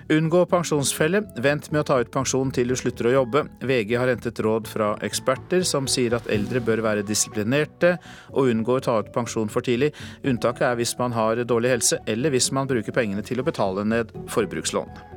Unngå 0.10 0.44
pensjonsfelle. 0.46 1.24
Vent 1.42 1.72
med 1.74 1.82
å 1.82 1.88
ta 1.90 1.96
ut 1.98 2.12
pensjon 2.14 2.52
til 2.54 2.70
du 2.70 2.76
slutter 2.78 3.10
å 3.10 3.14
jobbe. 3.16 3.42
VG 3.66 3.96
har 3.98 4.12
hentet 4.12 4.38
råd 4.46 4.70
fra 4.70 4.92
eksperter 5.06 5.66
som 5.66 5.90
sier 5.90 6.14
at 6.14 6.30
eldre 6.30 6.62
bør 6.62 6.84
være 6.86 7.08
disiplinerte 7.08 7.96
og 8.36 8.52
unngå 8.54 8.78
å 8.78 8.86
ta 8.86 9.00
ut 9.02 9.10
pensjon 9.16 9.50
for 9.50 9.66
tidlig. 9.66 9.96
Unntaket 10.22 10.70
er 10.70 10.78
hvis 10.78 10.94
man 11.02 11.18
har 11.18 11.42
dårlig 11.42 11.74
helse, 11.74 12.04
eller 12.06 12.38
hvis 12.38 12.52
man 12.54 12.70
bruker 12.70 12.94
pengene 12.94 13.26
til 13.26 13.42
å 13.42 13.50
betale 13.50 13.88
ned 13.90 14.14
forbrukslån. 14.30 15.15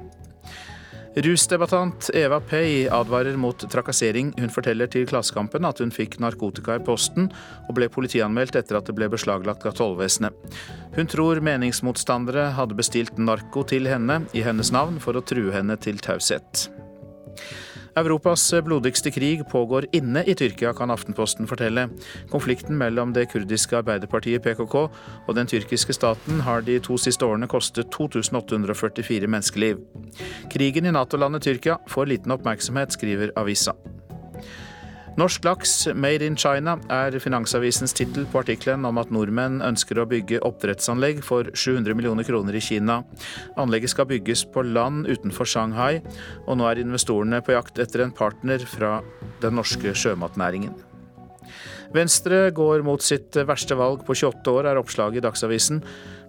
Rusdebattant 1.19 2.11
Eva 2.15 2.39
Pei 2.41 2.89
advarer 2.89 3.37
mot 3.37 3.65
trakassering. 3.73 4.29
Hun 4.39 4.53
forteller 4.55 4.87
til 4.87 5.07
Klassekampen 5.09 5.67
at 5.67 5.81
hun 5.83 5.91
fikk 5.91 6.19
narkotika 6.23 6.77
i 6.79 6.83
posten, 6.85 7.27
og 7.67 7.75
ble 7.75 7.89
politianmeldt 7.91 8.59
etter 8.61 8.79
at 8.79 8.87
det 8.87 8.95
ble 8.95 9.09
beslaglagt 9.11 9.67
av 9.67 9.75
tollvesenet. 9.81 10.59
Hun 10.95 11.11
tror 11.11 11.43
meningsmotstandere 11.43 12.53
hadde 12.55 12.79
bestilt 12.79 13.19
narko 13.19 13.65
til 13.67 13.91
henne 13.91 14.21
i 14.31 14.45
hennes 14.47 14.71
navn 14.75 15.01
for 15.03 15.19
å 15.19 15.25
true 15.27 15.51
henne 15.55 15.75
til 15.83 15.99
taushet. 15.99 16.69
Europas 17.99 18.55
blodigste 18.65 19.11
krig 19.11 19.43
pågår 19.51 19.87
inne 19.93 20.23
i 20.27 20.35
Tyrkia, 20.35 20.73
kan 20.73 20.91
Aftenposten 20.91 21.49
fortelle. 21.51 21.89
Konflikten 22.31 22.79
mellom 22.79 23.13
det 23.13 23.27
kurdiske 23.33 23.81
arbeiderpartiet 23.81 24.45
PKK 24.45 24.77
og 24.79 25.35
den 25.35 25.51
tyrkiske 25.51 25.97
staten 25.97 26.45
har 26.47 26.63
de 26.63 26.79
to 26.79 26.99
siste 27.01 27.27
årene 27.27 27.51
kostet 27.51 27.91
2844 27.95 29.27
menneskeliv. 29.27 29.83
Krigen 30.53 30.87
i 30.87 30.95
Nato-landet 30.95 31.43
Tyrkia 31.49 31.81
får 31.91 32.13
liten 32.15 32.39
oppmerksomhet, 32.39 32.95
skriver 32.95 33.35
avisa. 33.37 33.75
Norsk 35.19 35.43
laks 35.43 35.89
made 35.99 36.23
in 36.23 36.37
China 36.39 36.77
er 36.95 37.17
Finansavisens 37.19 37.91
tittel 37.97 38.23
på 38.31 38.39
artikkelen 38.39 38.87
om 38.87 39.01
at 39.03 39.11
nordmenn 39.11 39.57
ønsker 39.67 39.99
å 39.99 40.05
bygge 40.07 40.39
oppdrettsanlegg 40.47 41.25
for 41.27 41.51
700 41.59 41.99
millioner 41.99 42.23
kroner 42.29 42.55
i 42.55 42.63
Kina. 42.63 43.01
Anlegget 43.59 43.91
skal 43.97 44.07
bygges 44.13 44.45
på 44.55 44.63
land 44.63 45.11
utenfor 45.11 45.51
Shanghai, 45.51 46.05
og 46.47 46.61
nå 46.61 46.69
er 46.71 46.85
investorene 46.85 47.43
på 47.43 47.57
jakt 47.57 47.83
etter 47.83 48.07
en 48.07 48.15
partner 48.15 48.63
fra 48.63 49.01
den 49.43 49.59
norske 49.59 49.91
sjømatnæringen. 49.91 50.88
Venstre 51.95 52.49
går 52.53 52.83
mot 52.85 53.03
sitt 53.03 53.37
verste 53.49 53.77
valg 53.79 54.03
på 54.05 54.17
28 54.17 54.53
år, 54.53 54.69
er 54.69 54.81
oppslaget 54.81 55.23
i 55.23 55.25
Dagsavisen. 55.25 55.83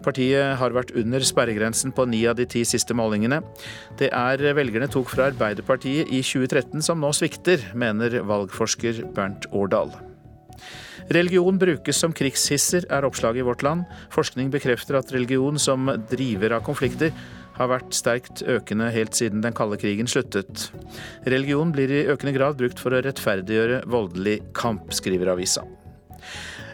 Partiet 0.06 0.56
har 0.62 0.76
vært 0.76 0.94
under 0.96 1.24
sperregrensen 1.28 1.92
på 1.96 2.06
ni 2.08 2.22
av 2.30 2.38
de 2.40 2.46
ti 2.48 2.64
siste 2.68 2.96
målingene. 2.96 3.42
Det 4.00 4.08
er 4.16 4.44
velgerne 4.56 4.88
tok 4.92 5.12
fra 5.12 5.28
Arbeiderpartiet 5.34 6.08
i 6.08 6.22
2013 6.24 6.86
som 6.86 7.04
nå 7.04 7.12
svikter, 7.16 7.66
mener 7.76 8.22
valgforsker 8.24 9.04
Bernt 9.16 9.50
Årdal. 9.52 9.92
Religion 11.10 11.58
brukes 11.58 11.98
som 11.98 12.14
krigshisser, 12.14 12.86
er 12.94 13.08
oppslaget 13.08 13.42
i 13.42 13.48
Vårt 13.48 13.64
Land. 13.66 13.88
Forskning 14.14 14.52
bekrefter 14.54 15.00
at 15.00 15.12
religion 15.12 15.58
som 15.60 15.90
driver 16.12 16.54
av 16.60 16.64
konflikter 16.68 17.12
har 17.60 17.72
vært 17.72 17.96
sterkt 17.96 18.44
økende 18.48 18.90
helt 18.96 19.18
siden 19.18 19.44
den 19.44 19.56
kalde 19.56 19.80
krigen 19.82 20.10
sluttet. 20.10 20.70
Religion 21.28 21.74
blir 21.76 21.92
i 21.92 22.06
økende 22.12 22.36
grad 22.38 22.60
brukt 22.60 22.80
for 22.82 22.96
å 22.96 23.04
rettferdiggjøre 23.06 23.84
voldelig 23.92 24.40
kamp, 24.58 24.90
skriver 24.96 25.36
avisa. 25.36 25.66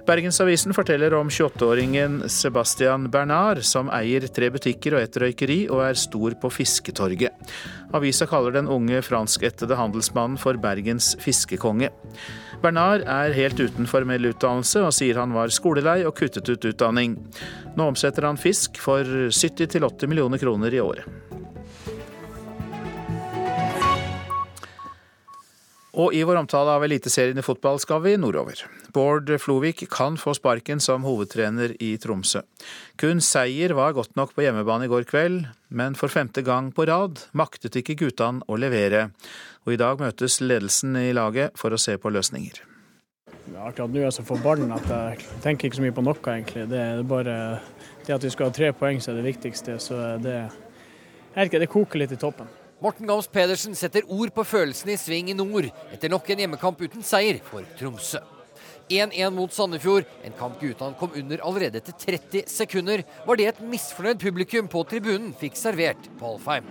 Bergensavisen 0.06 0.74
forteller 0.78 1.16
om 1.18 1.32
28-åringen 1.34 2.20
Sebastian 2.30 3.08
Bernard, 3.10 3.64
som 3.66 3.90
eier 3.90 4.28
tre 4.30 4.52
butikker 4.54 4.94
og 4.94 5.02
et 5.02 5.18
røykeri, 5.18 5.64
og 5.74 5.82
er 5.82 5.98
stor 5.98 6.36
på 6.38 6.52
Fisketorget. 6.54 7.56
Avisa 7.96 8.28
kaller 8.30 8.54
den 8.54 8.70
unge 8.70 9.02
franskættede 9.02 9.80
handelsmannen 9.80 10.38
for 10.38 10.62
Bergens 10.62 11.16
fiskekonge. 11.24 11.90
Bernard 12.66 13.04
er 13.06 13.36
helt 13.38 13.60
uten 13.62 13.86
formell 13.86 14.26
utdannelse, 14.32 14.82
og 14.82 14.94
sier 14.98 15.20
han 15.22 15.36
var 15.36 15.52
skolelei 15.54 16.00
og 16.10 16.16
kuttet 16.18 16.50
ut 16.50 16.66
utdanning. 16.66 17.14
Nå 17.78 17.92
omsetter 17.92 18.26
han 18.26 18.42
fisk 18.42 18.80
for 18.82 19.06
70-80 19.06 20.10
millioner 20.10 20.42
kroner 20.42 20.74
i 20.74 20.82
året. 20.82 21.06
Og 25.96 26.12
i 26.12 26.26
vår 26.28 26.42
omtale 26.42 26.74
av 26.76 26.84
Eliteserien 26.84 27.38
i 27.40 27.46
fotball 27.46 27.78
skal 27.80 28.02
vi 28.04 28.18
nordover. 28.20 28.66
Bård 28.96 29.30
Flovik 29.40 29.86
kan 29.92 30.18
få 30.20 30.34
sparken 30.36 30.82
som 30.84 31.06
hovedtrener 31.08 31.72
i 31.84 31.94
Tromsø. 32.02 32.42
Kun 33.00 33.22
seier 33.24 33.78
var 33.78 33.96
godt 33.96 34.18
nok 34.20 34.34
på 34.36 34.44
hjemmebane 34.44 34.90
i 34.90 34.92
går 34.92 35.08
kveld, 35.08 35.46
men 35.70 35.96
for 35.96 36.12
femte 36.12 36.44
gang 36.44 36.74
på 36.76 36.88
rad 36.90 37.24
maktet 37.32 37.78
ikke 37.80 37.96
guttene 38.02 38.44
å 38.50 38.60
levere. 38.60 39.10
Og 39.66 39.74
i 39.74 39.80
dag 39.82 39.98
møtes 39.98 40.38
ledelsen 40.46 40.94
i 41.00 41.10
laget 41.18 41.56
for 41.58 41.74
å 41.74 41.80
se 41.82 41.96
på 41.98 42.12
løsninger. 42.14 42.62
Akkurat 43.66 43.90
nå 43.90 43.98
er 43.98 44.08
jeg 44.08 44.18
så 44.20 44.26
forbanna 44.26 44.78
at 44.78 44.92
jeg 44.92 45.40
tenker 45.42 45.70
ikke 45.70 45.80
så 45.80 45.86
mye 45.86 45.96
på 45.96 46.04
noe, 46.06 46.20
egentlig. 46.22 46.68
Det 46.70 46.82
er 46.82 47.02
bare 47.10 47.38
det 48.06 48.14
at 48.14 48.26
vi 48.26 48.32
skal 48.34 48.52
ha 48.52 48.54
tre 48.54 48.70
poeng 48.78 49.02
som 49.02 49.14
er 49.14 49.22
det 49.22 49.32
viktigste. 49.32 49.80
Så 49.82 49.98
det, 50.22 50.38
ikke, 51.34 51.62
det 51.62 51.72
koker 51.72 52.02
litt 52.02 52.14
i 52.14 52.20
toppen. 52.22 52.50
Morten 52.84 53.10
Gams 53.10 53.30
Pedersen 53.32 53.74
setter 53.78 54.06
ord 54.12 54.34
på 54.36 54.46
følelsene 54.46 54.94
i 54.94 55.00
sving 55.02 55.32
i 55.32 55.38
nord 55.38 55.70
etter 55.96 56.12
nok 56.12 56.30
en 56.30 56.44
hjemmekamp 56.44 56.82
uten 56.86 57.06
seier 57.08 57.40
for 57.48 57.66
Tromsø. 57.80 58.22
1-1 58.92 59.34
mot 59.34 59.50
Sandefjord, 59.50 60.06
en 60.28 60.36
kamp 60.38 60.60
guttene 60.62 60.94
kom 61.00 61.16
under 61.18 61.42
allerede 61.42 61.82
etter 61.82 61.96
30 61.98 62.46
sekunder, 62.52 63.02
var 63.26 63.40
det 63.40 63.48
et 63.50 63.64
misfornøyd 63.66 64.22
publikum 64.22 64.70
på 64.70 64.86
tribunen 64.92 65.34
fikk 65.40 65.58
servert 65.58 66.12
på 66.20 66.36
Alfheim. 66.36 66.70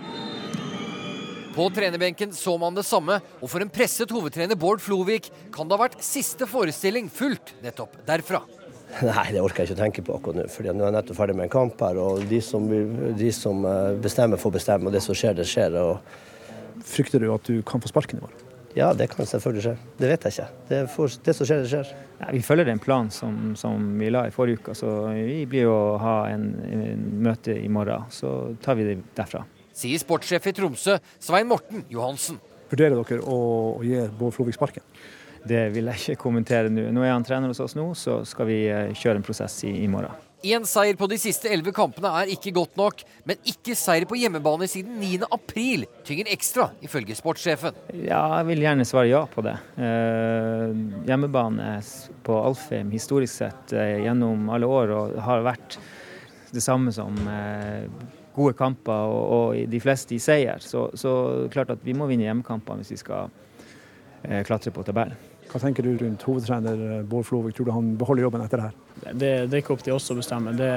På 1.55 1.69
trenerbenken 1.71 2.33
så 2.35 2.57
man 2.59 2.75
det 2.75 2.83
samme, 2.83 3.15
og 3.39 3.47
for 3.47 3.63
en 3.63 3.69
presset 3.71 4.11
hovedtrener 4.11 4.57
Bård 4.59 4.81
Flovik 4.83 5.29
kan 5.55 5.69
det 5.69 5.77
ha 5.77 5.85
vært 5.85 6.01
siste 6.03 6.43
forestilling 6.51 7.07
fullt 7.07 7.53
nettopp 7.63 7.95
derfra. 8.07 8.41
Nei, 9.07 9.29
det 9.31 9.39
orker 9.39 9.63
jeg 9.63 9.71
ikke 9.71 9.77
å 9.77 9.79
tenke 9.79 10.03
på 10.03 10.17
akkurat 10.17 10.41
nå. 10.41 10.47
for 10.51 10.67
nå 10.67 10.83
er 10.83 10.89
jeg 10.89 10.95
nettopp 10.97 11.19
ferdig 11.21 11.37
med 11.39 11.47
en 11.47 11.53
kamp 11.55 11.79
her. 11.87 12.01
og 12.03 12.25
de 12.27 12.41
som, 12.43 12.67
de 12.67 13.31
som, 13.31 13.63
eh, 13.71 13.95
bestemmer, 14.03 14.41
får 14.41 14.55
bestemme. 14.57 14.91
Og 14.91 14.97
det 14.97 15.03
som 15.05 15.15
skjer, 15.15 15.37
det 15.39 15.47
skjer. 15.47 15.79
Og... 15.79 16.19
Frykter 16.85 17.23
du 17.23 17.29
at 17.31 17.47
du 17.47 17.63
kan 17.63 17.79
få 17.79 17.87
sparken 17.87 18.19
i 18.19 18.25
morgen? 18.25 18.43
Ja, 18.75 18.91
det 18.91 19.07
kan 19.13 19.23
selvfølgelig 19.23 19.63
skje. 19.63 19.75
Det 19.95 20.11
vet 20.11 20.27
jeg 20.27 20.35
ikke. 20.35 20.47
Det, 20.67 20.83
for, 20.91 21.19
det 21.23 21.39
som 21.39 21.47
skjer, 21.47 21.63
det 21.63 21.71
skjer. 21.71 21.97
Ja, 22.19 22.31
vi 22.35 22.43
følger 22.43 22.67
en 22.67 22.83
plan 22.83 23.07
som, 23.15 23.53
som, 23.55 23.93
vi 23.99 24.11
la 24.11 24.27
i 24.27 24.35
forrige 24.35 24.59
uke. 24.59 24.75
Så 24.75 24.91
vi 25.15 25.45
blir 25.47 25.71
å 25.71 25.95
ha 26.03 26.17
en, 26.35 26.49
en 26.67 27.11
møte 27.23 27.55
i 27.55 27.71
morgen. 27.71 28.11
Så 28.11 28.57
tar 28.63 28.75
vi 28.75 28.91
det 28.91 28.99
derfra. 29.15 29.45
Sier 29.75 29.99
sportssjef 29.99 30.45
i 30.47 30.55
Tromsø, 30.55 30.95
Svein 31.19 31.49
Morten 31.49 31.83
Johansen. 31.91 32.39
Vurderer 32.71 32.95
dere 32.95 33.23
å, 33.27 33.39
å 33.75 33.83
gi 33.83 33.99
Bård 34.15 34.35
Flovik 34.37 34.55
sparken? 34.55 34.85
Det 35.45 35.67
vil 35.75 35.91
jeg 35.91 36.01
ikke 36.01 36.23
kommentere 36.23 36.71
nå. 36.71 36.87
Nå 36.95 37.03
er 37.03 37.11
han 37.11 37.25
trener 37.27 37.51
hos 37.51 37.59
oss 37.61 37.75
nå, 37.77 37.89
så 37.99 38.21
skal 38.25 38.47
vi 38.49 38.61
eh, 38.71 38.93
kjøre 38.95 39.19
en 39.19 39.25
prosess 39.25 39.59
i, 39.67 39.73
i 39.83 39.89
morgen. 39.91 40.15
Én 40.45 40.65
seier 40.69 40.95
på 40.97 41.07
de 41.09 41.17
siste 41.19 41.49
elleve 41.49 41.73
kampene 41.75 42.09
er 42.21 42.31
ikke 42.31 42.53
godt 42.55 42.75
nok, 42.77 43.03
men 43.27 43.39
ikke 43.49 43.75
seier 43.77 44.05
på 44.07 44.17
hjemmebane 44.19 44.67
siden 44.69 44.95
9. 45.01 45.27
april 45.33 45.85
tynger 46.05 46.31
ekstra, 46.33 46.69
ifølge 46.85 47.17
sportssjefen. 47.17 47.75
Ja, 47.97 48.21
jeg 48.39 48.49
vil 48.53 48.63
gjerne 48.63 48.87
svare 48.87 49.09
ja 49.11 49.23
på 49.27 49.43
det. 49.45 49.57
Eh, 49.75 50.75
hjemmebane 51.09 51.79
på 52.25 52.39
Alfheim 52.47 52.95
historisk 52.95 53.41
sett 53.41 53.75
eh, 53.75 54.05
gjennom 54.05 54.47
alle 54.55 54.69
år 54.69 54.95
og 54.95 55.17
har 55.27 55.45
vært 55.45 55.79
det 56.55 56.63
samme 56.63 56.93
som 56.95 57.17
eh, 57.27 57.89
gode 58.35 58.55
kamper 58.57 59.11
og, 59.11 59.23
og, 59.35 59.61
de 59.71 59.79
fleste 59.83 60.15
i 60.15 60.21
seier. 60.21 60.59
Så, 60.63 60.89
så 60.99 61.13
klart 61.53 61.71
at 61.73 61.85
vi 61.85 61.95
må 61.97 62.09
vinne 62.09 62.27
hjemmekampene 62.27 62.83
hvis 62.83 62.95
vi 62.95 63.01
skal 63.01 63.31
eh, 64.23 64.43
klatre 64.47 64.73
på 64.75 64.83
tabellen. 64.87 65.17
Hva 65.51 65.61
tenker 65.61 65.85
du 65.85 65.93
rundt 66.01 66.25
hovedtrener 66.25 66.81
eh, 66.89 67.05
Bård 67.07 67.27
Flovik? 67.27 67.55
Tror 67.55 67.69
du 67.69 67.75
han 67.75 67.93
beholder 67.99 68.27
jobben 68.27 68.43
etter 68.43 68.61
det 68.61 68.67
her? 68.69 68.75
Det, 69.05 69.31
det 69.47 69.53
er 69.53 69.61
ikke 69.63 69.75
opp 69.77 69.85
til 69.85 69.95
oss 69.95 70.09
å 70.11 70.17
bestemme. 70.17 70.55
Det, 70.57 70.71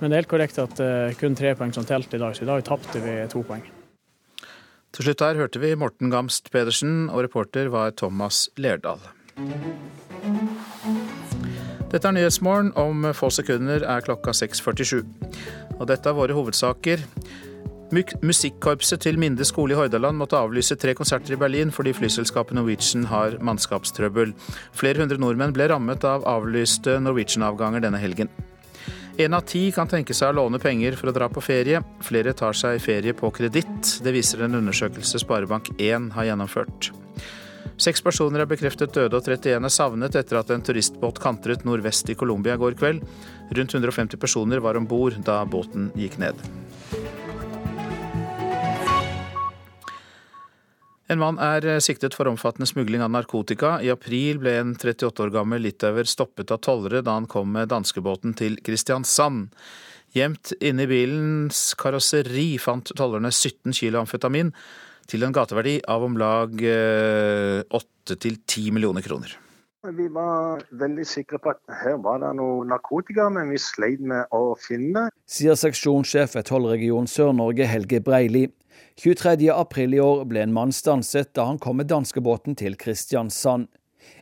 men 0.00 0.10
det 0.10 0.16
er 0.16 0.24
helt 0.24 0.32
korrekt 0.32 0.58
at 0.58 0.82
uh, 0.82 1.12
kun 1.20 1.36
tre 1.38 1.52
poeng 1.58 1.74
som 1.76 1.86
telte 1.86 2.18
i 2.18 2.22
dag, 2.22 2.34
så 2.34 2.42
i 2.42 2.48
dag 2.48 2.64
tapte 2.66 3.02
vi 3.04 3.20
to 3.30 3.44
poeng. 3.46 3.62
Til 4.92 5.06
slutt 5.06 5.22
her 5.24 5.38
hørte 5.38 5.60
vi 5.62 5.70
Morten 5.78 6.10
Gamst 6.12 6.50
Pedersen, 6.52 7.06
og 7.08 7.22
reporter 7.24 7.70
var 7.72 7.94
Thomas 7.96 8.48
Lerdal. 8.60 9.00
Dette 11.92 12.08
er 12.08 12.16
Nyhetsmorgen. 12.16 12.72
Om 12.76 13.10
få 13.16 13.28
sekunder 13.32 13.84
er 13.84 14.04
klokka 14.04 14.32
6.47. 14.36 15.02
Og 15.82 15.88
dette 15.90 16.08
er 16.08 16.16
våre 16.16 16.36
hovedsaker. 16.36 17.02
Musikkorpset 17.92 19.02
til 19.04 19.18
Minde 19.20 19.44
skole 19.44 19.74
i 19.74 19.76
Hordaland 19.76 20.16
måtte 20.16 20.38
avlyse 20.38 20.78
tre 20.80 20.94
konserter 20.96 21.34
i 21.34 21.40
Berlin 21.40 21.74
fordi 21.74 21.92
flyselskapet 21.96 22.56
Norwegian 22.56 23.04
har 23.10 23.36
mannskapstrøbbel. 23.44 24.32
Flere 24.72 25.02
hundre 25.02 25.20
nordmenn 25.20 25.52
ble 25.52 25.68
rammet 25.74 26.06
av 26.08 26.24
avlyste 26.24 26.96
Norwegian-avganger 27.04 27.84
denne 27.84 28.00
helgen. 28.00 28.32
En 29.20 29.36
av 29.36 29.44
ti 29.44 29.66
kan 29.76 29.90
tenke 29.90 30.16
seg 30.16 30.32
å 30.32 30.38
låne 30.40 30.62
penger 30.62 30.96
for 30.96 31.10
å 31.10 31.16
dra 31.18 31.28
på 31.28 31.42
ferie. 31.44 31.82
Flere 32.00 32.32
tar 32.32 32.56
seg 32.56 32.80
ferie 32.80 33.12
på 33.12 33.28
kreditt. 33.34 33.98
Det 34.00 34.14
viser 34.14 34.46
en 34.46 34.56
undersøkelse 34.62 35.20
Sparebank1 35.26 36.12
har 36.16 36.30
gjennomført. 36.30 36.94
Seks 37.82 37.98
personer 38.04 38.44
er 38.44 38.46
bekreftet 38.46 38.92
døde 38.94 39.18
og 39.18 39.26
31 39.26 39.66
er 39.66 39.72
savnet 39.72 40.14
etter 40.14 40.38
at 40.38 40.50
en 40.54 40.62
turistbåt 40.62 41.16
kantret 41.22 41.64
nordvest 41.66 42.12
i 42.12 42.14
Colombia 42.14 42.54
i 42.54 42.60
går 42.60 42.76
kveld. 42.78 43.00
Rundt 43.58 43.74
150 43.74 44.20
personer 44.22 44.62
var 44.62 44.78
om 44.78 44.86
bord 44.86 45.16
da 45.26 45.40
båten 45.50 45.88
gikk 45.98 46.14
ned. 46.22 46.38
En 51.10 51.18
mann 51.18 51.40
er 51.42 51.66
eh, 51.66 51.80
siktet 51.82 52.14
for 52.14 52.30
omfattende 52.30 52.68
smugling 52.70 53.02
av 53.02 53.10
narkotika. 53.12 53.74
I 53.82 53.90
april 53.90 54.38
ble 54.40 54.54
en 54.60 54.76
38 54.78 55.26
år 55.26 55.34
gammel 55.34 55.66
litauer 55.66 56.06
stoppet 56.06 56.54
av 56.54 56.62
tollere 56.62 57.02
da 57.02 57.18
han 57.18 57.26
kom 57.26 57.50
med 57.56 57.72
danskebåten 57.74 58.38
til 58.38 58.60
Kristiansand. 58.62 59.50
Gjemt 60.14 60.54
inne 60.62 60.86
i 60.86 60.92
bilens 60.92 61.72
karosseri 61.80 62.52
fant 62.62 62.94
tollerne 62.94 63.32
17 63.32 63.74
kilo 63.74 64.04
amfetamin 64.04 64.54
til 65.10 65.24
en 65.26 65.34
gateverdi 65.34 65.78
av 65.90 66.04
om 66.06 66.18
lag 66.20 66.52
8 66.52 66.66
eh, 66.68 68.18
til 68.18 68.38
10 68.46 68.74
millioner 68.76 69.04
kroner. 69.04 69.38
Vi 69.82 70.04
var 70.14 70.60
veldig 70.78 71.04
sikre 71.10 71.40
på 71.42 71.50
at 71.50 71.58
her 71.80 71.96
var 72.04 72.20
det 72.22 72.28
noe 72.38 72.62
narkotika, 72.70 73.26
men 73.34 73.50
vi 73.50 73.58
sleit 73.58 73.98
med 73.98 74.30
å 74.30 74.54
finne. 74.54 75.08
det. 75.08 75.22
Sier 75.26 75.58
seksjonssjef 75.58 76.36
ved 76.36 76.46
tollregion 76.46 77.10
Sør-Norge 77.10 77.66
Helge 77.66 77.98
Breili. 78.00 78.44
23.4 79.02 79.96
i 79.96 80.00
år 80.04 80.22
ble 80.30 80.44
en 80.44 80.54
mann 80.54 80.70
stanset 80.70 81.32
da 81.34 81.48
han 81.48 81.58
kom 81.58 81.80
med 81.80 81.90
danskebåten 81.90 82.54
til 82.60 82.78
Kristiansand. 82.78 83.66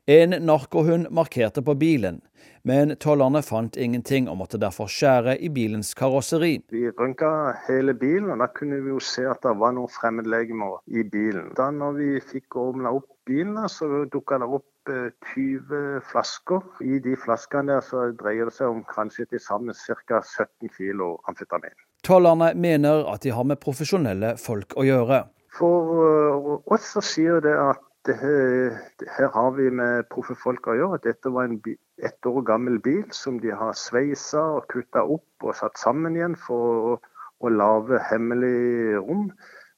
En 0.08 0.32
narkohund 0.46 1.10
markerte 1.12 1.60
på 1.60 1.74
bilen, 1.76 2.22
men 2.62 2.96
tollerne 3.00 3.42
fant 3.42 3.76
ingenting 3.76 4.28
og 4.28 4.40
måtte 4.42 4.60
derfor 4.60 4.90
skjære 4.90 5.36
i 5.40 5.48
bilens 5.52 5.94
karosseri. 5.98 6.58
Vi 6.72 6.88
rønka 6.90 7.30
hele 7.68 7.94
bilen, 7.94 8.30
og 8.34 8.42
da 8.42 8.50
kunne 8.54 8.80
vi 8.84 8.92
jo 8.92 9.00
se 9.00 9.24
at 9.28 9.42
det 9.46 9.56
var 9.60 9.76
noen 9.76 9.92
fremmedlegemer 9.92 10.80
i 10.86 11.04
bilen. 11.04 11.52
Da 11.56 11.70
når 11.74 11.96
vi 11.98 12.10
fikk 12.32 12.58
åpna 12.60 12.92
opp 13.00 13.08
bilen, 13.28 13.56
så 13.68 14.04
dukka 14.12 14.40
det 14.42 14.50
opp 14.50 14.66
20 14.88 15.76
eh, 15.76 16.00
flasker. 16.12 16.60
I 16.80 16.98
de 16.98 17.16
flaskene 17.16 17.74
der 17.74 17.84
så 17.84 18.10
dreier 18.18 18.48
det 18.48 18.56
seg 18.56 18.72
om 18.72 18.82
kanskje 18.88 19.28
til 19.30 19.42
sammen 19.42 19.74
ca. 19.74 20.22
17 20.22 20.72
kilo 20.76 21.18
amfetamin. 21.28 21.76
Tollerne 22.04 22.54
mener 22.54 23.04
at 23.12 23.22
de 23.22 23.30
har 23.30 23.44
med 23.44 23.60
profesjonelle 23.60 24.36
folk 24.40 24.74
å 24.76 24.86
gjøre. 24.86 25.24
For 25.56 25.94
eh, 26.06 26.50
oss 26.72 26.92
så 26.96 27.04
sier 27.04 27.44
det 27.44 27.54
at 27.54 27.86
her, 28.08 28.78
her, 29.04 29.28
har 29.28 29.50
vi 29.58 29.68
med 29.70 30.06
proffe 30.08 30.34
folk 30.34 30.70
å 30.70 30.76
gjøre. 30.78 31.02
Dette 31.04 31.32
var 31.32 31.50
en 31.50 31.58
ett 32.04 32.26
år 32.26 32.42
gammel 32.42 32.78
bil 32.82 33.04
som 33.14 33.40
de 33.40 33.54
har 33.56 33.72
sveisa 33.78 34.42
og 34.58 34.68
kutta 34.72 35.02
opp 35.04 35.46
og 35.46 35.56
satt 35.58 35.80
sammen 35.80 36.16
igjen 36.18 36.36
for 36.38 36.92
å, 36.92 36.98
å 37.40 37.52
lage 37.52 38.00
hemmelig 38.10 39.00
rom. 39.00 39.30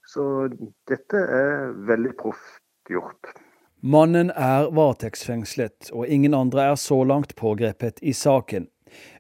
Så 0.07 0.49
dette 0.91 1.17
er 1.17 1.73
veldig 1.88 2.17
proft 2.19 2.62
gjort. 2.91 3.33
Mannen 3.83 4.31
er 4.31 4.69
varetektsfengslet, 4.71 5.91
og 5.91 6.07
ingen 6.07 6.35
andre 6.38 6.69
er 6.71 6.76
så 6.79 7.00
langt 7.02 7.35
pågrepet 7.38 7.99
i 8.02 8.12
saken. 8.14 8.69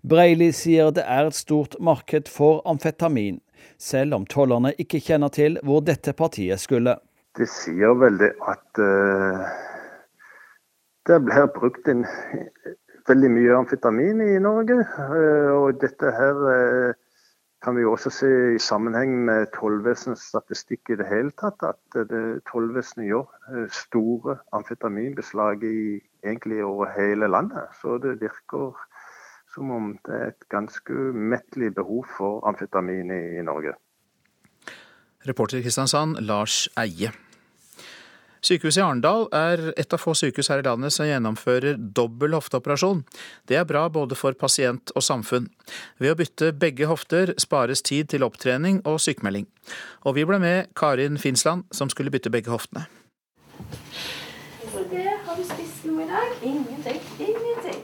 Breili 0.06 0.52
sier 0.54 0.92
det 0.94 1.02
er 1.08 1.30
et 1.30 1.38
stort 1.38 1.74
marked 1.80 2.28
for 2.30 2.60
amfetamin, 2.68 3.40
selv 3.78 4.14
om 4.14 4.26
tollerne 4.26 4.74
ikke 4.78 5.00
kjenner 5.02 5.32
til 5.34 5.58
hvor 5.66 5.82
dette 5.82 6.14
partiet 6.14 6.62
skulle. 6.62 6.98
Det 7.38 7.48
sier 7.48 7.96
vel 7.98 8.18
det 8.20 8.34
at 8.44 8.82
uh, 8.82 9.46
det 11.08 11.18
blir 11.26 11.48
brukt 11.56 11.88
en, 11.88 12.04
veldig 13.08 13.30
mye 13.32 13.56
amfetamin 13.56 14.20
i 14.24 14.38
Norge. 14.42 14.78
Uh, 14.98 15.50
og 15.56 15.80
dette 15.82 16.12
her 16.14 16.42
uh, 16.42 16.94
kan 17.62 17.76
vi 17.78 17.86
også 17.86 18.10
se 18.10 18.30
i 18.56 18.62
sammenheng 18.62 19.14
med 19.26 19.50
tollvesenets 19.54 20.24
statistikk 20.32 20.90
i 20.90 20.98
det 20.98 21.06
hele 21.10 21.30
tatt. 21.38 21.62
At 21.62 22.00
tollvesenet 22.50 23.06
gjør 23.06 23.68
store 23.70 24.40
amfetaminbeslag 24.58 25.62
i, 25.62 26.00
egentlig 26.26 26.64
over 26.66 26.90
hele 26.96 27.30
landet. 27.30 27.70
Så 27.78 28.00
det 28.02 28.16
virker 28.20 28.74
som 29.54 29.70
om 29.70 29.92
det 30.06 30.18
er 30.18 30.32
et 30.32 30.48
ganske 30.50 30.92
umettelig 30.92 31.74
behov 31.74 32.06
for 32.16 32.42
amfetamin 32.48 33.10
i, 33.14 33.22
i 33.38 33.42
Norge. 33.46 33.76
Reporter 35.28 35.62
Kristiansand, 35.62 36.16
Lars 36.20 36.68
Eie. 36.76 37.12
Sykehuset 38.42 38.80
i 38.80 38.82
Arendal 38.82 39.28
er 39.38 39.60
et 39.78 39.94
av 39.94 40.00
få 40.02 40.16
sykehus 40.18 40.48
her 40.50 40.64
i 40.64 40.66
landet 40.66 40.90
som 40.90 41.06
gjennomfører 41.06 41.76
dobbel 41.78 42.34
hofteoperasjon. 42.34 43.04
Det 43.46 43.54
er 43.60 43.68
bra 43.68 43.84
både 43.92 44.18
for 44.18 44.34
pasient 44.34 44.90
og 44.96 45.04
samfunn. 45.06 45.46
Ved 46.02 46.10
å 46.10 46.18
bytte 46.18 46.50
begge 46.50 46.88
hofter 46.90 47.36
spares 47.38 47.84
tid 47.86 48.10
til 48.10 48.26
opptrening 48.26 48.80
og 48.82 48.98
sykemelding. 49.04 49.46
Og 50.02 50.18
vi 50.18 50.26
ble 50.26 50.40
med 50.42 50.72
Karin 50.74 51.20
Finsland, 51.22 51.68
som 51.70 51.92
skulle 51.92 52.10
bytte 52.10 52.32
begge 52.34 52.50
hoftene. 52.50 52.88
Det 54.90 55.06
har 55.06 55.38
du 55.38 55.44
spist 55.46 55.86
noe 55.86 56.02
i 56.02 56.08
dag? 56.10 56.34
Ingenting. 56.42 56.98
Ingenting. 57.22 57.78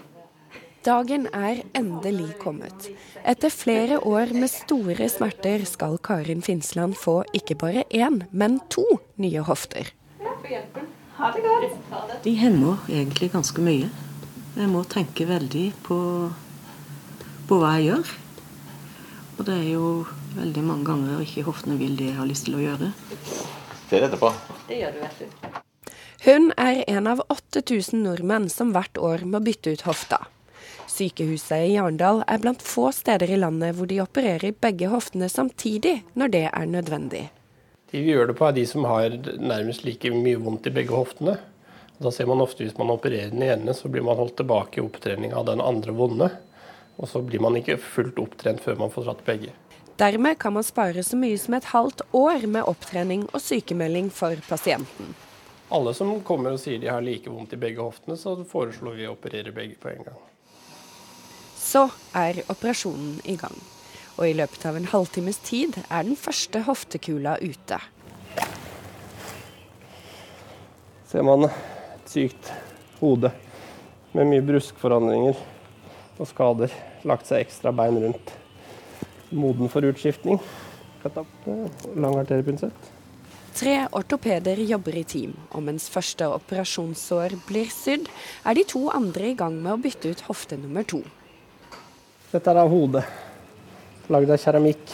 Dagen 0.89 1.29
er 1.37 1.63
endelig 1.79 2.33
kommet. 2.43 2.89
Etter 3.23 3.55
flere 3.55 4.01
år 4.03 4.35
med 4.35 4.51
store 4.51 5.07
smerter 5.13 5.63
skal 5.71 5.99
Karin 6.03 6.43
Finsland 6.43 6.99
få 6.99 7.21
ikke 7.37 7.59
bare 7.63 7.87
én, 7.95 8.25
men 8.33 8.59
to 8.75 8.87
nye 9.23 9.47
hofter. 9.47 9.93
Ha 11.19 11.31
det 11.35 11.43
godt. 11.43 12.13
De 12.25 12.35
hemmer 12.39 12.85
egentlig 12.89 13.31
ganske 13.33 13.63
mye. 13.63 13.89
Jeg 14.59 14.71
må 14.71 14.85
tenke 14.91 15.27
veldig 15.29 15.67
på, 15.87 15.99
på 17.49 17.59
hva 17.61 17.75
jeg 17.79 17.91
gjør. 17.91 18.13
Og 19.39 19.47
det 19.47 19.55
er 19.55 19.69
jo 19.71 19.91
veldig 20.35 20.65
mange 20.67 20.87
ganger 20.89 21.23
ikke 21.23 21.47
hoftene 21.47 21.79
vil 21.79 21.95
det 21.99 22.11
jeg 22.13 22.19
har 22.19 22.29
lyst 22.31 22.49
til 22.49 22.59
å 22.59 22.63
gjøre. 22.63 22.91
Ser 23.89 24.07
etterpå. 24.09 24.33
Det 24.69 24.81
gjør 24.83 24.97
du, 24.97 25.03
vet 25.05 25.23
du. 25.23 25.49
Hun 26.27 26.51
er 26.59 26.83
en 26.91 27.07
av 27.07 27.23
8000 27.31 28.03
nordmenn 28.03 28.49
som 28.51 28.75
hvert 28.75 28.99
år 28.99 29.23
må 29.23 29.39
bytte 29.45 29.75
ut 29.75 29.87
hofta. 29.87 30.25
Sykehuset 30.91 31.69
i 31.71 31.77
Arendal 31.79 32.25
er 32.27 32.43
blant 32.43 32.65
få 32.65 32.89
steder 32.97 33.31
i 33.31 33.39
landet 33.39 33.77
hvor 33.79 33.87
de 33.91 34.01
opererer 34.03 34.57
begge 34.59 34.91
hoftene 34.91 35.31
samtidig 35.31 36.01
når 36.19 36.35
det 36.35 36.47
er 36.51 36.71
nødvendig. 36.71 37.29
De 37.91 38.01
vi 38.03 38.13
gjør 38.13 38.29
det 38.29 38.37
på, 38.37 38.49
er 38.49 38.57
de 38.57 38.67
som 38.69 38.85
har 38.85 39.15
nærmest 39.41 39.85
like 39.87 40.11
mye 40.13 40.41
vondt 40.41 40.67
i 40.69 40.75
begge 40.75 40.93
hoftene. 40.93 41.39
Da 41.99 42.13
ser 42.15 42.29
man 42.31 42.43
ofte 42.45 42.63
Hvis 42.65 42.77
man 42.79 42.91
opererer 42.91 43.31
den 43.31 43.43
ene, 43.43 43.75
så 43.75 43.89
blir 43.89 44.05
man 44.05 44.17
holdt 44.17 44.37
tilbake 44.37 44.79
i 44.79 44.85
opptrening 44.85 45.33
av 45.35 45.47
den 45.49 45.61
andre 45.61 45.93
vonde. 45.93 46.29
Og 46.99 47.09
så 47.09 47.23
blir 47.23 47.41
man 47.41 47.57
ikke 47.57 47.79
fullt 47.81 48.19
opptrent 48.19 48.61
før 48.61 48.77
man 48.79 48.93
får 48.93 49.09
dratt 49.09 49.25
begge. 49.27 49.55
Dermed 49.99 50.39
kan 50.39 50.53
man 50.55 50.63
spare 50.63 51.03
så 51.03 51.17
mye 51.19 51.39
som 51.39 51.57
et 51.57 51.71
halvt 51.73 52.05
år 52.15 52.47
med 52.47 52.69
opptrening 52.71 53.25
og 53.33 53.43
sykemelding 53.43 54.13
for 54.15 54.37
pasienten. 54.47 55.15
Alle 55.75 55.95
som 55.95 56.13
kommer 56.25 56.55
og 56.55 56.61
sier 56.63 56.79
de 56.79 56.91
har 56.93 57.03
like 57.03 57.31
vondt 57.31 57.57
i 57.57 57.61
begge 57.61 57.83
hoftene, 57.83 58.17
så 58.17 58.37
foreslår 58.47 58.95
vi 59.01 59.09
å 59.09 59.17
operere 59.17 59.53
begge 59.53 59.75
på 59.81 59.91
en 59.91 60.07
gang. 60.07 60.21
Så 61.59 61.89
er 62.17 62.45
operasjonen 62.47 63.19
i 63.27 63.35
gang. 63.41 63.59
Og 64.19 64.27
i 64.27 64.35
løpet 64.35 64.65
av 64.67 64.77
en 64.77 64.89
halvtimes 64.91 65.39
tid 65.47 65.77
er 65.87 66.03
den 66.03 66.19
første 66.19 66.65
hoftekula 66.67 67.37
ute. 67.39 67.79
Ser 71.09 71.25
man 71.25 71.47
et 71.47 72.11
sykt 72.11 72.51
hode 72.99 73.31
med 74.13 74.27
mye 74.29 74.43
bruskforandringer 74.45 75.39
og 76.19 76.27
skader. 76.27 76.75
Lagt 77.07 77.31
seg 77.31 77.47
ekstra 77.47 77.71
bein 77.73 78.01
rundt. 78.03 78.35
Moden 79.31 79.71
for 79.71 79.87
utskiftning. 79.87 80.41
Lang 81.07 82.19
arteriepinsett. 82.19 82.91
Tre 83.59 83.77
ortopeder 83.97 84.59
jobber 84.67 84.99
i 84.99 85.05
team, 85.09 85.33
og 85.55 85.65
mens 85.67 85.89
første 85.91 86.27
operasjonssår 86.31 87.39
blir 87.49 87.71
sydd, 87.73 88.11
er 88.47 88.55
de 88.55 88.63
to 88.67 88.85
andre 88.95 89.33
i 89.33 89.39
gang 89.39 89.57
med 89.63 89.73
å 89.73 89.81
bytte 89.83 90.13
ut 90.13 90.27
hofte 90.29 90.59
nummer 90.61 90.87
to. 90.87 91.01
Dette 92.31 92.53
er 92.53 92.61
av 92.61 92.71
hodet, 92.71 93.03
lagd 94.13 94.31
av 94.31 94.41
keramikk, 94.41 94.93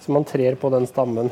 så 0.00 0.12
man 0.12 0.24
trer 0.24 0.56
på 0.60 0.70
den 0.72 0.86
stammen. 0.88 1.30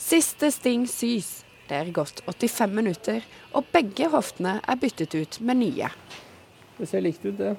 Siste 0.00 0.50
sting 0.50 0.88
sys. 0.90 1.40
Det 1.70 1.76
er 1.78 1.92
gått 1.94 2.24
85 2.26 2.72
minutter, 2.74 3.26
og 3.54 3.68
begge 3.70 4.08
hoftene 4.10 4.56
er 4.66 4.78
byttet 4.80 5.14
ut 5.14 5.36
med 5.46 5.60
nye. 5.60 5.90
Det 6.80 6.88
ser 6.90 7.04
likt 7.04 7.22
ut, 7.28 7.36
det. 7.38 7.52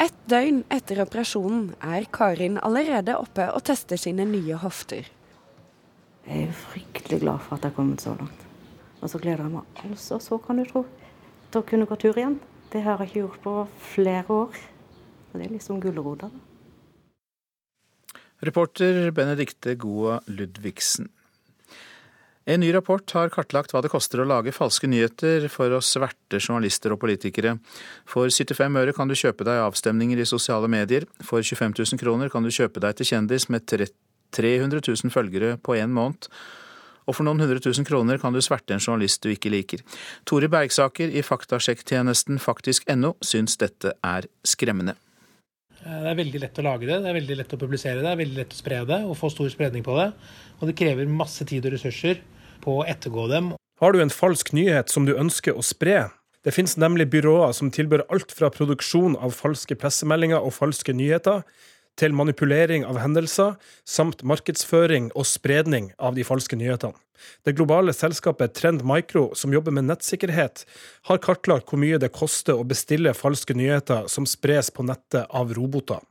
Et 0.00 0.16
døgn 0.28 0.62
etter 0.72 1.02
operasjonen 1.04 1.74
er 1.84 2.08
Karin 2.12 2.56
allerede 2.64 3.18
oppe 3.20 3.50
og 3.52 3.60
tester 3.68 4.00
sine 4.00 4.24
nye 4.28 4.56
hofter. 4.62 5.04
Jeg 6.24 6.46
er 6.46 6.56
fryktelig 6.56 7.20
glad 7.20 7.44
for 7.44 7.58
at 7.58 7.66
jeg 7.66 7.74
har 7.74 7.76
kommet 7.76 8.00
så 8.00 8.16
langt. 8.16 8.40
Og 9.02 9.12
så 9.12 9.20
gleder 9.20 9.44
jeg 9.44 9.52
meg 9.58 9.84
altså, 9.84 10.16
så 10.24 10.40
kan 10.40 10.56
du 10.56 10.64
tro, 10.64 10.86
til 11.52 11.60
å 11.60 11.68
kunne 11.68 11.88
gå 11.88 12.00
tur 12.00 12.16
igjen. 12.16 12.38
Det 12.74 12.80
har 12.82 12.98
jeg 12.98 13.12
ikke 13.12 13.20
gjort 13.20 13.42
på 13.44 13.52
flere 13.94 14.24
år. 14.34 14.56
Og 15.30 15.34
det 15.38 15.44
er 15.46 15.52
liksom 15.54 15.78
gulrota. 15.82 16.26
Reporter 18.44 19.12
Benedikte 19.14 19.76
Goa 19.78 20.16
Ludvigsen. 20.26 21.06
En 22.44 22.60
ny 22.60 22.72
rapport 22.74 23.14
har 23.16 23.30
kartlagt 23.32 23.72
hva 23.72 23.80
det 23.80 23.92
koster 23.92 24.20
å 24.20 24.26
lage 24.26 24.52
falske 24.52 24.90
nyheter 24.90 25.46
for 25.48 25.70
å 25.72 25.78
sverte 25.80 26.42
journalister 26.42 26.92
og 26.92 27.00
politikere. 27.06 27.54
For 28.10 28.26
75 28.28 28.82
øre 28.82 28.92
kan 28.96 29.08
du 29.08 29.14
kjøpe 29.16 29.46
deg 29.46 29.62
avstemninger 29.62 30.18
i 30.20 30.26
sosiale 30.28 30.68
medier. 30.68 31.06
For 31.22 31.46
25 31.46 31.78
000 31.78 32.02
kroner 32.02 32.32
kan 32.32 32.44
du 32.44 32.50
kjøpe 32.52 32.82
deg 32.82 32.98
til 32.98 33.14
kjendis 33.14 33.46
med 33.54 33.70
300 33.70 34.82
000 34.82 35.14
følgere 35.14 35.54
på 35.62 35.78
én 35.78 35.94
måned. 35.94 36.26
Og 37.04 37.16
for 37.16 37.26
noen 37.26 37.42
hundre 37.42 37.60
tusen 37.62 37.86
kroner 37.86 38.20
kan 38.22 38.34
du 38.34 38.40
sverte 38.44 38.76
en 38.76 38.82
journalist 38.82 39.22
du 39.24 39.32
ikke 39.32 39.52
liker. 39.52 39.82
Tore 40.28 40.48
Bergsaker 40.52 41.12
i 41.12 41.24
faktasjekktjenesten 41.24 42.40
faktisk.no 42.42 43.14
syns 43.24 43.58
dette 43.60 43.94
er 44.04 44.28
skremmende. 44.46 44.96
Det 45.84 46.10
er 46.10 46.16
veldig 46.16 46.40
lett 46.40 46.58
å 46.58 46.64
lage 46.64 46.88
det, 46.88 47.02
det 47.04 47.10
er 47.10 47.18
veldig 47.18 47.36
lett 47.42 47.50
å 47.52 47.60
publisere 47.60 47.98
det, 47.98 48.06
det 48.06 48.12
er 48.14 48.20
veldig 48.22 48.38
lett 48.40 48.54
å 48.54 48.56
spre 48.56 48.78
det 48.88 49.00
og 49.04 49.18
få 49.20 49.28
stor 49.32 49.50
spredning 49.52 49.84
på 49.84 49.98
det. 49.98 50.06
Og 50.62 50.70
det 50.70 50.78
krever 50.80 51.10
masse 51.10 51.44
tid 51.44 51.66
og 51.68 51.74
ressurser 51.76 52.22
på 52.64 52.78
å 52.80 52.86
ettergå 52.88 53.26
dem. 53.28 53.52
Har 53.82 53.92
du 53.92 54.00
en 54.00 54.12
falsk 54.12 54.54
nyhet 54.56 54.88
som 54.88 55.04
du 55.04 55.12
ønsker 55.12 55.52
å 55.52 55.64
spre? 55.66 56.06
Det 56.44 56.52
finnes 56.52 56.76
nemlig 56.80 57.10
byråer 57.12 57.52
som 57.56 57.70
tilbyr 57.72 58.06
alt 58.12 58.32
fra 58.32 58.48
produksjon 58.52 59.18
av 59.20 59.36
falske 59.36 59.76
pressemeldinger 59.80 60.44
og 60.44 60.52
falske 60.56 60.92
nyheter, 60.96 61.44
til 62.00 62.14
manipulering 62.16 62.84
av 62.88 62.98
hendelser, 63.02 63.54
samt 63.84 64.24
markedsføring 64.26 65.10
og 65.14 65.26
spredning 65.28 65.92
av 65.98 66.16
de 66.18 66.26
falske 66.26 66.58
nyhetene. 66.58 66.96
Det 67.46 67.54
globale 67.56 67.92
selskapet 67.94 68.54
Trend 68.58 68.82
Micro, 68.84 69.30
som 69.38 69.52
jobber 69.54 69.72
med 69.72 69.86
nettsikkerhet, 69.88 70.64
har 71.08 71.22
kartlagt 71.22 71.70
hvor 71.70 71.80
mye 71.80 72.00
det 72.02 72.12
koster 72.12 72.58
å 72.58 72.66
bestille 72.66 73.14
falske 73.16 73.54
nyheter 73.56 74.08
som 74.12 74.26
spres 74.28 74.72
på 74.74 74.84
nettet 74.84 75.30
av 75.30 75.54
roboter. 75.56 76.02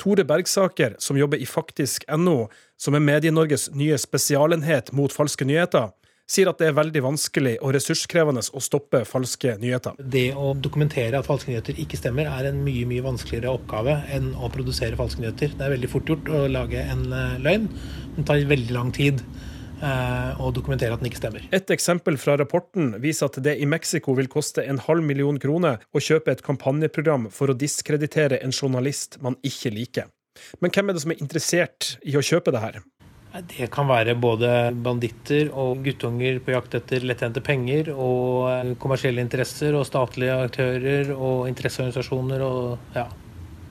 Tore 0.00 0.24
Bergsaker, 0.26 0.96
som 0.98 1.16
jobber 1.16 1.38
i 1.38 1.46
faktisk.no, 1.46 2.48
som 2.76 2.96
er 2.96 3.04
Medie-Norges 3.04 3.68
nye 3.76 3.98
spesialenhet 4.00 4.92
mot 4.96 5.14
falske 5.14 5.46
nyheter, 5.48 5.92
sier 6.28 6.50
at 6.50 6.60
det 6.60 6.70
er 6.70 6.76
veldig 6.76 7.02
vanskelig 7.06 7.56
og 7.64 7.72
ressurskrevende 7.76 8.44
å 8.52 8.62
stoppe 8.62 9.02
falske 9.08 9.56
nyheter. 9.60 9.98
Det 9.98 10.30
å 10.36 10.52
dokumentere 10.54 11.18
at 11.18 11.28
falske 11.28 11.52
nyheter 11.52 11.78
ikke 11.80 12.00
stemmer, 12.00 12.28
er 12.30 12.50
en 12.50 12.62
mye 12.64 12.86
mye 12.88 13.04
vanskeligere 13.06 13.54
oppgave 13.56 14.00
enn 14.14 14.34
å 14.36 14.50
produsere 14.52 14.98
falske 14.98 15.24
nyheter. 15.24 15.54
Det 15.56 15.66
er 15.66 15.76
veldig 15.76 15.92
fort 15.92 16.12
gjort 16.12 16.32
å 16.32 16.44
lage 16.52 16.84
en 16.84 17.06
eh, 17.08 17.38
løgn, 17.44 17.70
men 17.70 18.18
det 18.18 18.28
tar 18.28 18.44
veldig 18.52 18.76
lang 18.76 18.92
tid 18.94 19.24
og 19.78 20.48
å 20.48 20.52
dokumentere 20.54 20.90
at 20.90 21.02
den 21.02 21.06
ikke 21.06 21.20
stemmer. 21.20 21.44
Et 21.54 21.70
eksempel 21.70 22.18
fra 22.18 22.34
rapporten 22.40 22.96
viser 23.02 23.28
at 23.28 23.38
det 23.44 23.54
i 23.62 23.68
Mexico 23.70 24.14
vil 24.18 24.26
koste 24.26 24.64
en 24.66 24.80
halv 24.88 25.06
million 25.06 25.38
kroner 25.38 25.78
å 25.94 26.02
kjøpe 26.02 26.34
et 26.34 26.42
kampanjeprogram 26.42 27.28
for 27.34 27.52
å 27.52 27.58
diskreditere 27.58 28.40
en 28.42 28.54
journalist 28.54 29.20
man 29.22 29.38
ikke 29.46 29.70
liker. 29.74 30.10
Men 30.62 30.74
hvem 30.74 30.90
er 30.90 30.96
det 30.98 31.04
som 31.04 31.14
er 31.14 31.22
interessert 31.22 31.92
i 32.02 32.18
å 32.18 32.24
kjøpe 32.24 32.54
det 32.54 32.62
her? 32.62 32.82
Det 33.46 33.68
kan 33.70 33.86
være 33.86 34.16
både 34.18 34.48
banditter 34.82 35.52
og 35.54 35.84
guttunger 35.84 36.40
på 36.42 36.54
jakt 36.54 36.74
etter 36.78 37.04
lettjente 37.06 37.42
penger, 37.44 37.92
og 37.94 38.48
eh, 38.50 38.74
kommersielle 38.82 39.22
interesser 39.22 39.76
og 39.78 39.86
statlige 39.86 40.34
aktører 40.48 41.12
og 41.14 41.46
interesseorganisasjoner 41.50 42.44
og 42.44 42.94
ja. 42.96 43.06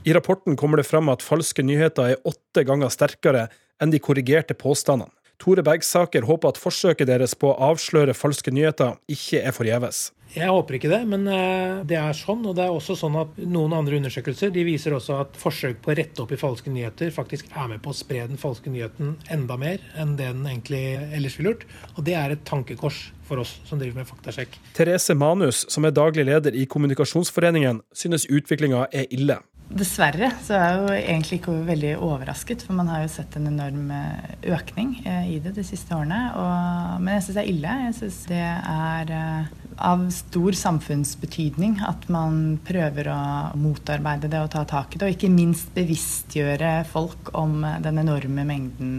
I 0.07 0.13
rapporten 0.15 0.55
kommer 0.55 0.79
det 0.79 0.87
fram 0.87 1.09
at 1.11 1.25
falske 1.25 1.65
nyheter 1.65 2.13
er 2.13 2.21
åtte 2.27 2.63
ganger 2.63 2.93
sterkere 2.93 3.47
enn 3.83 3.91
de 3.91 3.99
korrigerte 3.99 4.55
påstandene. 4.55 5.11
Tore 5.37 5.61
Bergsaker 5.61 6.25
håper 6.25 6.53
at 6.53 6.61
forsøket 6.61 7.09
deres 7.09 7.35
på 7.37 7.51
å 7.51 7.71
avsløre 7.71 8.15
falske 8.17 8.53
nyheter 8.55 8.95
ikke 9.11 9.43
er 9.43 9.53
forgjeves. 9.53 10.07
Jeg 10.35 10.51
håper 10.51 10.77
ikke 10.77 10.91
det, 10.91 10.99
men 11.09 11.27
eh, 11.31 11.83
det 11.87 11.97
er 11.99 12.17
sånn. 12.17 12.43
Og 12.49 12.55
det 12.57 12.65
er 12.65 12.73
også 12.73 12.97
sånn 12.99 13.17
at 13.19 13.37
noen 13.39 13.75
andre 13.77 13.99
undersøkelser 14.01 14.51
de 14.53 14.65
viser 14.67 14.95
også 14.97 15.19
at 15.23 15.39
forsøk 15.39 15.79
på 15.83 15.93
å 15.93 15.97
rette 15.97 16.23
opp 16.23 16.33
i 16.35 16.39
falske 16.39 16.73
nyheter 16.73 17.13
faktisk 17.15 17.51
er 17.53 17.71
med 17.71 17.83
på 17.83 17.93
å 17.93 17.97
spre 17.97 18.25
den 18.29 18.41
falske 18.41 18.71
nyheten 18.73 19.15
enda 19.33 19.57
mer 19.59 19.83
enn 19.97 20.15
det 20.19 20.31
den 20.33 20.47
egentlig 20.49 20.83
ellers 21.15 21.37
ville 21.39 21.53
gjort. 21.53 21.67
Og 21.95 22.07
det 22.07 22.17
er 22.19 22.35
et 22.35 22.45
tankekors 22.47 23.07
for 23.27 23.43
oss 23.43 23.57
som 23.67 23.79
driver 23.79 24.01
med 24.01 24.09
faktasjekk. 24.09 24.55
Therese 24.77 25.15
Manus, 25.17 25.65
som 25.71 25.87
er 25.87 25.95
daglig 25.95 26.27
leder 26.29 26.55
i 26.55 26.67
Kommunikasjonsforeningen, 26.69 27.83
synes 27.95 28.27
utviklinga 28.31 28.87
er 28.95 29.07
ille. 29.13 29.39
Dessverre 29.67 30.29
så 30.45 30.55
er 30.55 30.61
jeg 30.63 30.77
jo 30.79 30.91
egentlig 30.95 31.37
ikke 31.41 31.53
veldig 31.67 31.89
overrasket, 31.99 32.61
for 32.63 32.77
man 32.77 32.87
har 32.87 33.01
jo 33.03 33.09
sett 33.11 33.33
en 33.35 33.49
enorm 33.49 33.89
eh, 33.91 34.35
økning 34.55 34.93
eh, 35.03 35.25
i 35.33 35.39
det 35.43 35.51
de 35.57 35.65
siste 35.67 35.91
årene. 35.91 36.19
Og, 36.39 37.01
men 37.03 37.17
jeg 37.17 37.25
syns 37.25 37.35
det 37.35 37.41
er 37.41 37.49
ille. 37.51 37.73
Jeg 37.83 37.97
syns 37.97 38.19
det 38.29 38.45
er 38.47 39.11
eh, 39.17 39.49
av 39.89 40.05
stor 40.15 40.55
samfunnsbetydning 40.61 41.81
at 41.85 42.07
man 42.13 42.55
prøver 42.67 43.09
å 43.11 43.17
motarbeide 43.59 44.31
det 44.31 44.39
og 44.39 44.53
ta 44.55 44.63
tak 44.71 44.95
i 44.95 45.01
det, 45.01 45.09
og 45.09 45.17
ikke 45.17 45.33
minst 45.35 45.75
bevisstgjøre 45.75 46.71
folk 46.87 47.33
om 47.35 47.59
den 47.83 47.99
enorme 48.05 48.47
mengden 48.47 48.95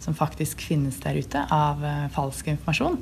som 0.00 0.16
faktisk 0.16 0.64
finnes 0.64 0.96
der 1.04 1.20
ute 1.20 1.44
av 1.52 1.84
falsk 2.16 2.48
informasjon. 2.54 2.98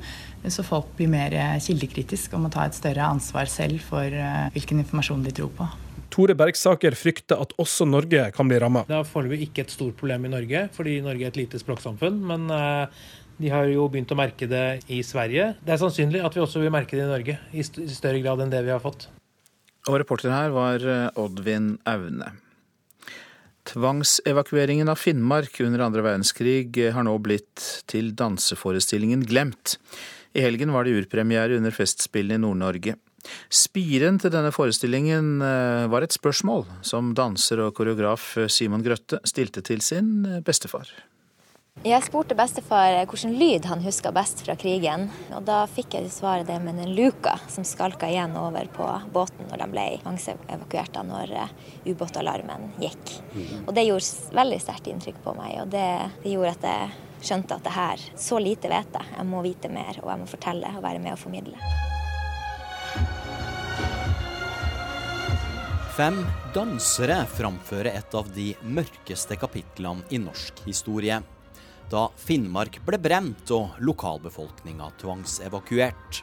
Så 0.51 0.67
folk 0.67 0.91
blir 0.99 1.09
mer 1.15 1.33
kildekritiske 1.63 2.35
og 2.35 2.45
må 2.45 2.53
ta 2.53 2.67
et 2.67 2.77
større 2.77 3.07
ansvar 3.07 3.49
selv 3.49 3.81
for 3.87 4.21
hvilken 4.53 4.83
informasjon 4.83 5.25
de 5.25 5.33
tror 5.39 5.53
på. 5.57 5.71
Tore 6.15 6.31
Bergsaker 6.37 6.95
frykter 6.95 7.41
at 7.43 7.51
også 7.59 7.83
Norge 7.89 8.29
kan 8.31 8.47
bli 8.47 8.59
ramma. 8.61 8.85
Det 8.87 8.95
er 8.95 9.07
foreløpig 9.09 9.49
ikke 9.49 9.65
et 9.65 9.73
stort 9.73 9.97
problem 9.99 10.29
i 10.29 10.31
Norge, 10.31 10.61
fordi 10.71 11.01
Norge 11.03 11.27
er 11.27 11.33
et 11.33 11.39
lite 11.41 11.59
språksamfunn. 11.59 12.21
Men 12.29 12.47
eh, 12.55 13.01
de 13.43 13.51
har 13.51 13.67
jo 13.67 13.89
begynt 13.91 14.13
å 14.15 14.17
merke 14.19 14.47
det 14.47 14.63
i 14.87 15.01
Sverige. 15.03 15.49
Det 15.59 15.75
er 15.75 15.81
sannsynlig 15.81 16.23
at 16.23 16.37
vi 16.37 16.43
også 16.45 16.63
vil 16.63 16.71
merke 16.71 16.95
det 16.95 17.03
i 17.03 17.11
Norge, 17.11 17.35
i 17.51 17.65
større 17.67 18.23
grad 18.23 18.45
enn 18.45 18.53
det 18.53 18.63
vi 18.63 18.71
har 18.71 18.79
fått. 18.83 19.09
Og 19.89 19.99
reporter 19.99 20.31
her 20.31 20.55
var 20.55 20.87
eh, 20.87 21.19
Oddvin 21.19 21.73
Aune. 21.91 22.31
Tvangsevakueringen 23.65 24.87
av 24.93 25.01
Finnmark 25.01 25.59
under 25.65 25.83
andre 25.83 26.05
verdenskrig 26.05 26.77
har 26.95 27.03
nå 27.03 27.17
blitt 27.19 27.81
til 27.91 28.13
danseforestillingen 28.15 29.25
Glemt. 29.27 29.75
I 30.37 30.45
helgen 30.45 30.71
var 30.71 30.85
det 30.85 30.95
urpremiere 30.95 31.57
under 31.59 31.75
Festspillene 31.75 32.39
i 32.39 32.43
Nord-Norge. 32.45 32.95
Spiren 33.49 34.19
til 34.21 34.33
denne 34.33 34.53
forestillingen 34.55 35.41
eh, 35.41 35.87
var 35.91 36.05
et 36.05 36.15
spørsmål 36.15 36.65
som 36.85 37.13
danser 37.17 37.63
og 37.65 37.75
koreograf 37.77 38.33
Simon 38.51 38.85
Grøtte 38.85 39.21
stilte 39.27 39.63
til 39.65 39.83
sin 39.85 40.15
eh, 40.29 40.41
bestefar. 40.45 40.89
Jeg 41.83 42.05
spurte 42.05 42.37
bestefar 42.39 42.93
hvilken 43.03 43.33
lyd 43.35 43.65
han 43.67 43.81
huska 43.83 44.09
best 44.15 44.39
fra 44.45 44.55
krigen. 44.57 45.09
og 45.35 45.43
Da 45.45 45.65
fikk 45.67 45.97
jeg 45.97 46.11
svaret 46.13 46.47
det 46.47 46.55
med 46.63 46.79
den 46.79 46.93
luka 46.95 47.35
som 47.51 47.67
skalka 47.67 48.07
igjen 48.09 48.37
over 48.39 48.69
på 48.73 48.87
båten 49.13 49.49
når 49.51 49.61
de 49.61 49.67
ble 49.73 49.83
tvangsevakuert 50.05 50.95
da 50.95 51.03
når 51.03 51.33
eh, 51.35 51.51
ubåtalarmen 51.91 52.71
gikk. 52.79 53.17
Og 53.65 53.73
Det 53.75 53.85
gjorde 53.89 54.37
veldig 54.39 54.61
sterkt 54.63 54.87
inntrykk 54.93 55.19
på 55.25 55.35
meg. 55.37 55.59
og 55.65 55.75
det, 55.75 55.89
det 56.23 56.31
gjorde 56.37 56.55
at 56.55 56.69
jeg 56.71 57.25
skjønte 57.25 57.59
at 57.59 57.67
det 57.67 57.75
her, 57.75 58.07
så 58.15 58.39
lite 58.39 58.71
vet 58.71 58.95
jeg. 58.95 59.11
Jeg 59.17 59.27
må 59.27 59.43
vite 59.45 59.69
mer 59.69 59.99
og 60.01 60.09
jeg 60.13 60.23
må 60.23 60.31
fortelle 60.31 60.73
og 60.77 60.83
være 60.85 61.03
med 61.03 61.17
og 61.17 61.21
formidle. 61.21 61.59
Fem 65.95 66.17
dansere 66.51 67.21
framfører 67.37 67.93
et 67.95 68.15
av 68.19 68.27
de 68.35 68.49
mørkeste 68.67 69.37
kapitlene 69.39 70.03
i 70.11 70.19
norsk 70.19 70.59
historie. 70.65 71.21
Da 71.87 72.09
Finnmark 72.19 72.81
ble 72.83 72.99
brent 72.99 73.51
og 73.55 73.77
lokalbefolkninga 73.79 74.89
tvangsevakuert. 74.99 76.19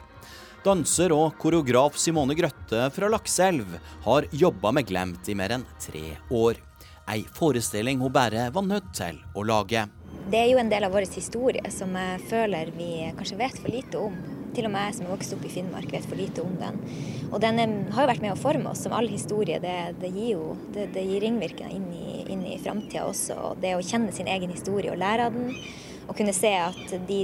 Danser 0.63 1.11
og 1.15 1.39
koreograf 1.41 1.97
Simone 1.97 2.37
Grøtte 2.37 2.85
fra 2.93 3.09
Lakselv 3.09 3.73
har 4.05 4.29
jobba 4.31 4.75
med 4.77 4.85
Glemt 4.87 5.27
i 5.27 5.35
mer 5.35 5.57
enn 5.57 5.65
tre 5.81 6.19
år. 6.29 6.61
Ei 7.09 7.25
forestilling 7.35 7.99
hun 7.99 8.13
bare 8.13 8.45
var 8.53 8.69
nødt 8.69 8.93
til 8.95 9.17
å 9.33 9.43
lage. 9.43 9.87
Det 10.29 10.39
er 10.39 10.53
jo 10.53 10.61
en 10.61 10.69
del 10.71 10.85
av 10.85 10.93
vår 10.93 11.09
historie 11.17 11.73
som 11.73 11.97
jeg 11.97 12.21
føler 12.29 12.71
vi 12.77 12.93
kanskje 13.17 13.41
vet 13.41 13.57
for 13.59 13.73
lite 13.73 14.05
om. 14.05 14.42
Til 14.53 14.67
og 14.67 14.73
med 14.73 14.85
jeg 14.85 14.97
som 14.99 15.07
er 15.07 15.13
vokst 15.15 15.33
opp 15.33 15.45
i 15.47 15.51
Finnmark, 15.51 15.89
vet 15.89 16.05
for 16.05 16.19
lite 16.19 16.43
om 16.45 16.53
den. 16.59 16.77
Og 17.31 17.39
den 17.41 17.57
har 17.93 18.05
jo 18.05 18.11
vært 18.11 18.21
med 18.21 18.35
å 18.35 18.39
forme 18.39 18.69
oss, 18.69 18.83
som 18.85 18.93
all 18.93 19.09
historie. 19.09 19.57
Det, 19.63 19.77
det 20.01 20.11
gir 20.13 20.35
jo 20.35 20.51
det, 20.75 20.91
det 20.93 21.05
gir 21.07 21.23
ringvirkninger 21.25 21.73
inn 21.73 21.87
i, 21.97 22.19
inn 22.33 22.45
i 22.45 22.59
framtida 22.61 23.07
også. 23.09 23.39
Og 23.49 23.63
det 23.63 23.73
å 23.77 23.81
kjenne 23.81 24.13
sin 24.13 24.29
egen 24.29 24.53
historie 24.53 24.93
og 24.93 25.01
lære 25.01 25.29
av 25.29 25.37
den, 25.37 25.57
og 26.03 26.17
kunne 26.17 26.35
se 26.35 26.51
at 26.59 26.95
de, 27.07 27.23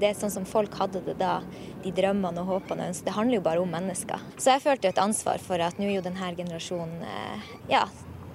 det 0.00 0.10
er 0.10 0.18
sånn 0.18 0.32
som 0.32 0.46
folk 0.48 0.74
hadde 0.80 1.02
det 1.04 1.16
da, 1.20 1.40
de 1.84 1.92
drømmene 1.94 2.44
og 2.44 2.54
håpene 2.54 2.86
og 2.86 2.92
ønskene, 2.92 3.08
det 3.10 3.16
handler 3.16 3.40
jo 3.40 3.46
bare 3.46 3.64
om 3.64 3.74
mennesker. 3.74 4.22
Så 4.38 4.54
jeg 4.54 4.64
følte 4.64 4.92
et 4.92 5.02
ansvar 5.02 5.42
for 5.44 5.60
at 5.64 5.80
nå 5.80 5.88
er 5.88 5.98
jo 5.98 6.06
denne 6.06 6.32
generasjonen 6.38 7.04
eh, 7.04 7.50
Ja, 7.72 7.84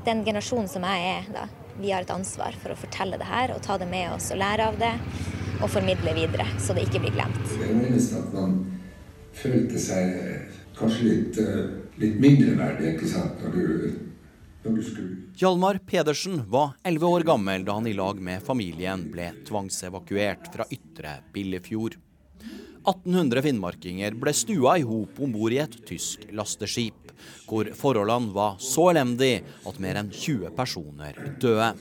den 0.05 0.21
generasjonen 0.27 0.69
som 0.69 0.86
jeg 0.86 1.13
er, 1.15 1.31
da. 1.34 1.47
Vi 1.79 1.89
har 1.91 2.05
et 2.05 2.13
ansvar 2.13 2.55
for 2.62 2.71
å 2.71 2.77
fortelle 2.79 3.17
det 3.19 3.27
her 3.27 3.51
og 3.55 3.63
ta 3.65 3.75
det 3.81 3.88
med 3.89 4.13
oss 4.13 4.29
og 4.31 4.39
lære 4.39 4.69
av 4.69 4.77
det 4.79 4.93
og 5.61 5.69
formidle 5.71 6.15
videre, 6.17 6.47
så 6.61 6.75
det 6.75 6.87
ikke 6.87 7.03
blir 7.05 7.15
glemt. 7.17 7.53
Jeg 7.61 7.75
minnes 7.75 8.09
at 8.17 8.33
man 8.35 8.57
følte 9.35 9.81
seg 9.81 10.15
kanskje 10.75 11.05
litt, 11.09 11.37
eh, 11.39 11.69
litt 12.01 12.19
mindreverdig 12.19 12.95
ikke 12.95 13.11
sant, 13.11 13.39
når 13.43 13.55
du, 13.55 13.93
når 14.65 14.75
du 14.75 14.83
skulle 14.83 15.25
Hjalmar 15.35 15.81
Pedersen 15.83 16.45
var 16.47 16.77
11 16.87 17.09
år 17.11 17.23
gammel 17.27 17.65
da 17.67 17.73
han 17.75 17.87
i 17.89 17.91
lag 17.93 18.21
med 18.23 18.39
familien 18.39 19.01
ble 19.11 19.33
tvangsevakuert 19.43 20.47
fra 20.53 20.63
Ytre 20.71 21.17
Billefjord. 21.35 21.97
1800 22.85 23.43
finnmarkinger 23.43 24.15
ble 24.15 24.31
stua 24.31 24.77
i 24.79 24.85
hop 24.87 25.19
om 25.19 25.33
bord 25.35 25.51
i 25.51 25.59
et 25.59 25.75
tysk 25.89 26.23
lasteskip, 26.31 27.11
hvor 27.49 27.67
forholdene 27.75 28.31
var 28.31 28.55
så 28.63 28.93
elendige 28.93 29.43
at 29.67 29.81
mer 29.83 29.99
enn 29.99 30.13
20 30.13 30.55
personer 30.55 31.19
døde. 31.41 31.73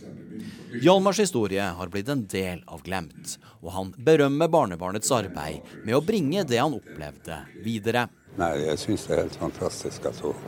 Hjalmars 0.82 1.20
historie 1.22 1.62
har 1.78 1.90
blitt 1.92 2.08
en 2.12 2.26
del 2.30 2.62
av 2.66 2.82
Glemt, 2.86 3.36
og 3.62 3.72
han 3.76 3.94
berømmer 3.96 4.50
barnebarnets 4.50 5.12
arbeid 5.14 5.62
med 5.84 5.96
å 5.96 6.02
bringe 6.04 6.44
det 6.48 6.60
han 6.60 6.76
opplevde, 6.76 7.40
videre. 7.64 8.08
Nei, 8.40 8.54
jeg 8.64 8.80
syns 8.82 9.06
det 9.06 9.14
er 9.14 9.24
helt 9.24 9.38
fantastisk 9.38 10.08
at 10.10 10.22
hun 10.24 10.38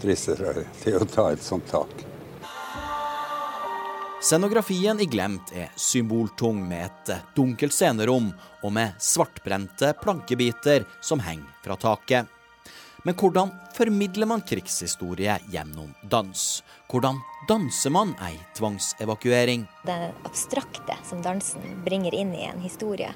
drister 0.00 0.38
seg 0.40 0.62
til 0.82 1.00
å 1.00 1.08
ta 1.08 1.30
et 1.34 1.44
sånt 1.44 1.68
tak. 1.68 2.06
Scenografien 4.18 4.98
i 4.98 5.06
Glemt 5.06 5.52
er 5.54 5.68
symboltung 5.78 6.58
med 6.66 6.88
et 6.88 7.12
dunkelt 7.36 7.74
scenerom 7.74 8.32
og 8.66 8.72
med 8.74 8.96
svartbrente 8.98 9.92
plankebiter 10.00 10.88
som 11.00 11.22
henger 11.22 11.52
fra 11.62 11.76
taket. 11.78 12.26
Men 13.08 13.16
hvordan 13.16 13.50
formidler 13.72 14.26
man 14.26 14.42
krigshistorie 14.44 15.38
gjennom 15.48 15.94
dans? 16.02 16.64
Hvordan 16.92 17.16
danser 17.48 17.90
man 17.90 18.10
ei 18.20 18.34
tvangsevakuering? 18.56 19.62
Det 19.88 20.10
abstrakte 20.28 20.98
som 21.08 21.22
dansen 21.24 21.80
bringer 21.86 22.12
inn 22.14 22.34
i 22.36 22.44
en 22.44 22.60
historie, 22.60 23.08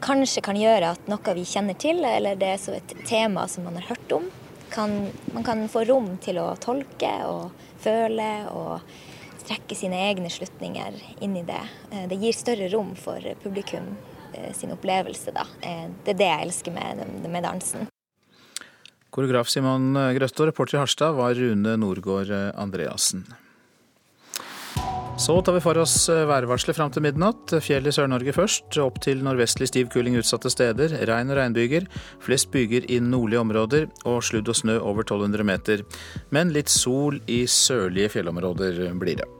kanskje 0.00 0.40
kan 0.48 0.56
gjøre 0.56 0.94
at 0.96 1.12
noe 1.12 1.36
vi 1.36 1.44
kjenner 1.44 1.76
til, 1.76 2.00
eller 2.00 2.40
det 2.40 2.54
er 2.54 2.78
et 2.78 2.96
tema 3.04 3.44
som 3.44 3.68
man 3.68 3.76
har 3.76 3.90
hørt 3.92 4.16
om, 4.16 4.30
kan, 4.72 4.96
man 5.36 5.44
kan 5.44 5.68
få 5.68 5.84
rom 5.84 6.14
til 6.24 6.40
å 6.40 6.54
tolke 6.56 7.12
og 7.28 7.52
føle 7.84 8.32
og 8.56 8.96
trekke 9.44 9.76
sine 9.76 10.00
egne 10.08 10.32
slutninger 10.32 10.96
inn 11.20 11.36
i 11.36 11.44
det. 11.44 11.60
Eh, 11.90 12.08
det 12.08 12.24
gir 12.24 12.32
større 12.32 12.72
rom 12.72 12.96
for 12.96 13.20
publikum 13.44 13.98
eh, 14.32 14.54
sin 14.56 14.72
opplevelse, 14.72 15.36
da. 15.36 15.44
Det 15.60 16.16
er 16.16 16.22
det 16.24 16.36
jeg 16.38 16.48
elsker 16.48 16.80
med, 16.80 17.04
med 17.28 17.44
dansen. 17.44 17.90
Koreograf 19.14 19.46
Simon 19.52 19.94
Grøsto, 20.16 20.48
reporter 20.48 20.78
i 20.78 20.82
Harstad 20.82 21.14
var 21.14 21.38
Rune 21.38 21.76
Norgård 21.78 22.32
Andreassen. 22.58 23.22
Så 25.16 25.36
tar 25.46 25.54
vi 25.54 25.60
for 25.62 25.78
oss 25.78 26.08
værvarselet 26.10 26.74
fram 26.74 26.90
til 26.90 27.04
midnatt. 27.04 27.52
Fjell 27.62 27.86
i 27.86 27.92
Sør-Norge 27.94 28.34
først. 28.34 28.74
Opp 28.82 28.98
til 29.04 29.22
nordvestlig 29.22 29.68
stiv 29.70 29.92
kuling 29.94 30.18
utsatte 30.18 30.50
steder. 30.50 30.96
Regn 31.06 31.30
og 31.30 31.38
regnbyger. 31.38 31.86
Flest 32.24 32.50
byger 32.50 32.88
i 32.90 32.98
nordlige 32.98 33.44
områder. 33.44 33.86
Og 34.10 34.18
sludd 34.26 34.50
og 34.50 34.58
snø 34.58 34.80
over 34.80 35.06
1200 35.06 35.46
meter. 35.46 35.86
Men 36.34 36.50
litt 36.50 36.72
sol 36.72 37.20
i 37.30 37.44
sørlige 37.46 38.16
fjellområder 38.16 38.88
blir 38.98 39.22
det. 39.22 39.30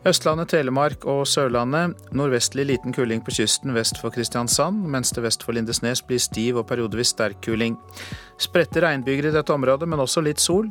Østlandet, 0.00 0.48
Telemark 0.48 1.02
og 1.04 1.26
Sørlandet. 1.28 1.92
Nordvestlig 2.16 2.64
liten 2.70 2.94
kuling 2.96 3.20
på 3.20 3.34
kysten 3.36 3.74
vest 3.76 3.98
for 4.00 4.08
Kristiansand, 4.14 4.86
mens 4.88 5.12
det 5.12 5.26
vest 5.26 5.44
for 5.44 5.52
Lindesnes 5.52 6.00
blir 6.08 6.22
stiv 6.24 6.56
og 6.56 6.64
periodevis 6.70 7.12
sterk 7.12 7.42
kuling. 7.44 7.76
Spredte 8.40 8.80
regnbyger 8.80 9.28
i 9.28 9.34
dette 9.34 9.52
området, 9.52 9.84
men 9.92 10.00
også 10.00 10.24
litt 10.24 10.40
sol. 10.40 10.70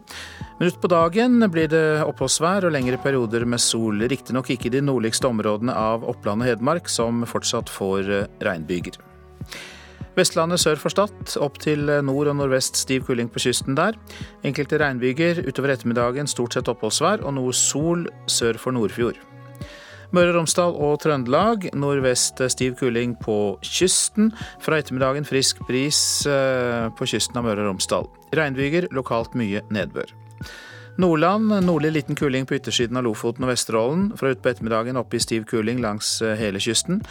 Men 0.57 0.71
utpå 0.71 0.89
dagen 0.89 1.45
blir 1.53 1.69
det 1.69 2.01
oppholdsvær 2.07 2.65
og 2.65 2.73
lengre 2.73 2.97
perioder 3.03 3.45
med 3.45 3.61
sol. 3.61 4.01
Riktignok 4.09 4.49
ikke 4.55 4.73
de 4.73 4.81
nordligste 4.81 5.29
områdene 5.29 5.77
av 5.77 6.09
Oppland 6.09 6.41
og 6.41 6.49
Hedmark, 6.49 6.89
som 6.89 7.21
fortsatt 7.29 7.69
får 7.69 8.09
regnbyger. 8.41 8.97
Vestlandet 10.19 10.59
sør 10.59 10.79
for 10.81 10.91
Stad, 10.91 11.37
opp 11.39 11.61
til 11.63 11.87
nord 12.03 12.27
og 12.27 12.35
nordvest 12.35 12.75
stiv 12.81 13.05
kuling 13.07 13.29
på 13.31 13.39
kysten 13.39 13.77
der. 13.77 13.95
Enkelte 14.43 14.79
regnbyger 14.81 15.45
utover 15.47 15.71
ettermiddagen, 15.71 16.27
stort 16.27 16.57
sett 16.57 16.67
oppholdsvær 16.67 17.23
og 17.23 17.37
noe 17.37 17.55
sol 17.55 18.03
sør 18.27 18.59
for 18.59 18.75
Nordfjord. 18.75 19.19
Møre 20.11 20.33
og 20.33 20.39
Romsdal 20.39 20.73
og 20.73 20.97
Trøndelag 21.03 21.69
nordvest 21.77 22.41
stiv 22.51 22.75
kuling 22.81 23.13
på 23.21 23.37
kysten. 23.63 24.33
Fra 24.65 24.81
ettermiddagen 24.81 25.27
frisk 25.29 25.61
bris 25.69 26.01
eh, 26.27 26.89
på 26.97 27.07
kysten 27.07 27.39
av 27.39 27.45
Møre 27.45 27.63
og 27.63 27.71
Romsdal. 27.71 28.09
Regnbyger, 28.35 28.89
lokalt 28.95 29.37
mye 29.39 29.61
nedbør. 29.71 30.11
Nordland 30.99 31.53
nordlig 31.63 31.93
liten 31.95 32.17
kuling 32.19 32.49
på 32.49 32.57
yttersiden 32.57 32.97
av 32.99 33.05
Lofoten 33.05 33.45
og 33.45 33.53
Vesterålen. 33.53 34.09
Fra 34.19 34.33
utpå 34.33 34.51
ettermiddagen 34.51 34.99
opp 34.99 35.13
i 35.13 35.21
stiv 35.23 35.45
kuling 35.47 35.79
langs 35.85 36.17
eh, 36.25 36.35
hele 36.41 36.59
kysten. 36.59 37.05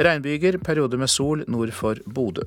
Regnbyger, 0.00 0.58
perioder 0.64 1.00
med 1.00 1.10
sol 1.12 1.44
nord 1.48 1.74
for 1.76 2.00
Bodø. 2.06 2.46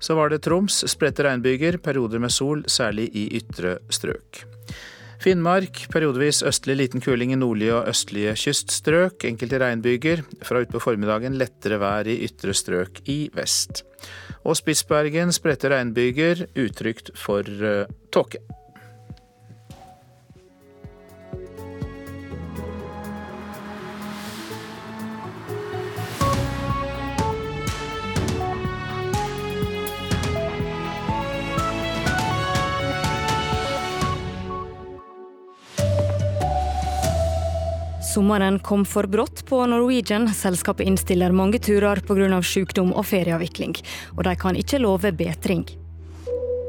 Så 0.00 0.16
var 0.16 0.32
det 0.32 0.42
Troms, 0.46 0.80
spredte 0.88 1.26
regnbyger, 1.26 1.76
perioder 1.84 2.22
med 2.22 2.32
sol, 2.32 2.64
særlig 2.68 3.10
i 3.12 3.26
ytre 3.36 3.76
strøk. 3.92 4.44
Finnmark 5.18 5.80
periodevis 5.90 6.44
østlig 6.46 6.76
liten 6.78 7.02
kuling 7.02 7.32
i 7.34 7.38
nordlige 7.38 7.74
og 7.74 7.88
østlige 7.90 8.36
kyststrøk. 8.38 9.26
Enkelte 9.26 9.58
regnbyger. 9.58 10.22
Fra 10.46 10.62
utpå 10.62 10.78
formiddagen 10.82 11.34
lettere 11.40 11.80
vær 11.82 12.06
i 12.06 12.20
ytre 12.28 12.54
strøk 12.54 13.02
i 13.10 13.24
vest. 13.34 13.82
Og 14.46 14.54
Spitsbergen 14.60 15.34
spredte 15.34 15.72
regnbyger, 15.74 16.46
utrygt 16.54 17.10
for 17.18 17.42
uh, 17.42 17.90
tåke. 18.14 18.44
Sommeren 38.08 38.58
kom 38.58 38.84
for 38.84 39.04
brått 39.04 39.42
på 39.46 39.66
Norwegian. 39.66 40.28
Selskapet 40.32 40.86
innstiller 40.86 41.32
mange 41.32 41.58
turer 41.60 42.00
pga. 42.00 42.40
sykdom 42.42 42.94
og 42.96 43.04
ferieavvikling, 43.04 43.74
og 44.16 44.24
de 44.24 44.34
kan 44.36 44.56
ikke 44.56 44.80
love 44.80 45.12
bedring. 45.12 45.66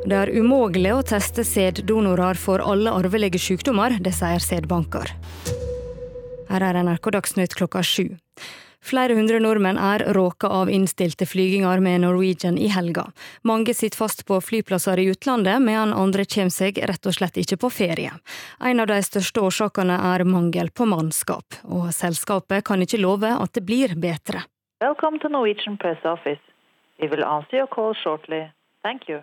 Det 0.03 0.15
er 0.15 0.31
umulig 0.35 0.91
å 0.91 1.03
teste 1.03 1.45
sæddonorer 1.47 2.35
for 2.35 2.59
alle 2.59 2.91
arvelige 2.91 3.39
sykdommer, 3.39 3.95
det 4.03 4.13
sier 4.15 4.43
sædbanker. 4.43 5.13
Her 6.49 6.65
er 6.65 6.83
NRK 6.83 7.11
Dagsnytt 7.15 7.55
klokka 7.55 7.83
sju. 7.83 8.17
Flere 8.81 9.13
hundre 9.13 9.41
nordmenn 9.43 9.77
er 9.77 10.05
råka 10.15 10.47
av 10.47 10.69
innstilte 10.71 11.25
flyginger 11.27 11.81
med 11.83 12.01
Norwegian 12.01 12.57
i 12.57 12.69
helga. 12.71 13.09
Mange 13.43 13.73
sitter 13.75 13.99
fast 13.99 14.23
på 14.25 14.39
flyplasser 14.41 14.99
i 14.99 15.09
utlandet, 15.11 15.59
mens 15.61 15.93
andre 15.93 16.25
kommer 16.25 16.55
seg 16.55 16.79
rett 16.87 17.05
og 17.05 17.17
slett 17.17 17.37
ikke 17.41 17.59
på 17.59 17.69
ferie. 17.75 18.13
En 18.63 18.79
av 18.79 18.87
de 18.87 19.01
største 19.03 19.43
årsakene 19.43 19.99
er 20.13 20.23
mangel 20.23 20.71
på 20.71 20.87
mannskap, 20.87 21.59
og 21.67 21.91
selskapet 21.93 22.63
kan 22.65 22.81
ikke 22.81 23.01
love 23.03 23.29
at 23.35 23.53
det 23.53 23.65
blir 23.67 23.97
bedre. 23.99 24.45
Welcome 24.79 25.19
to 25.19 25.27
Norwegian 25.27 25.77
Press 25.77 25.99
Office. 26.05 26.41
We 27.01 27.07
will 27.11 27.23
answer 27.23 27.59
your 27.59 27.67
call 27.67 27.93
shortly. 27.93 28.47
Thank 28.81 29.09
you. 29.09 29.21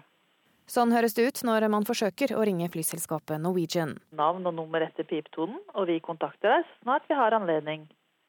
Sånn 0.69 0.91
høres 0.93 1.15
det 1.15 1.29
ut 1.29 1.45
når 1.47 1.69
man 1.73 1.85
forsøker 1.87 2.33
å 2.37 2.45
ringe 2.45 2.69
flyselskapet 2.69 3.41
Norwegian. 3.41 3.97
Navn 4.19 4.49
og 4.51 4.57
nummer 4.57 4.83
etter 4.85 5.07
pipetonen, 5.07 5.61
og 5.79 5.87
vi 5.89 6.01
kontakter 6.03 6.59
deg 6.59 6.73
snart 6.83 7.07
vi 7.09 7.17
har 7.17 7.37
anledning. 7.37 7.87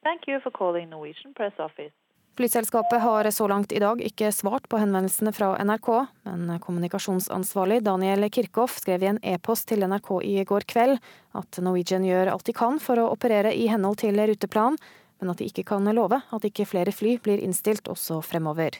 Thank 0.07 0.27
you 0.27 0.39
for 0.39 0.51
calling 0.51 0.89
Norwegian 0.89 1.33
Press 1.33 1.59
Office. 1.59 1.91
Flyselskapet 2.37 3.01
har 3.01 3.31
så 3.31 3.47
langt 3.47 3.71
i 3.71 3.79
dag 3.79 4.01
ikke 4.01 4.31
svart 4.31 4.69
på 4.69 4.79
henvendelsene 4.79 5.33
fra 5.35 5.49
NRK, 5.59 5.89
men 6.23 6.53
kommunikasjonsansvarlig 6.63 7.81
Daniel 7.83 8.29
Kirchhoff 8.31 8.77
skrev 8.79 9.03
i 9.03 9.09
en 9.11 9.19
e-post 9.19 9.67
til 9.67 9.83
NRK 9.83 10.11
i 10.23 10.37
går 10.47 10.67
kveld 10.71 10.95
at 11.35 11.59
Norwegian 11.59 12.07
gjør 12.07 12.31
alt 12.31 12.47
de 12.47 12.55
kan 12.55 12.79
for 12.79 13.03
å 13.03 13.09
operere 13.17 13.51
i 13.51 13.67
henhold 13.67 13.99
til 14.05 14.21
ruteplan, 14.21 14.79
men 15.19 15.33
at 15.33 15.43
de 15.43 15.51
ikke 15.51 15.67
kan 15.73 15.91
love 15.91 16.21
at 16.23 16.47
ikke 16.47 16.69
flere 16.71 16.95
fly 16.95 17.17
blir 17.19 17.43
innstilt 17.43 17.91
også 17.91 18.21
fremover. 18.23 18.79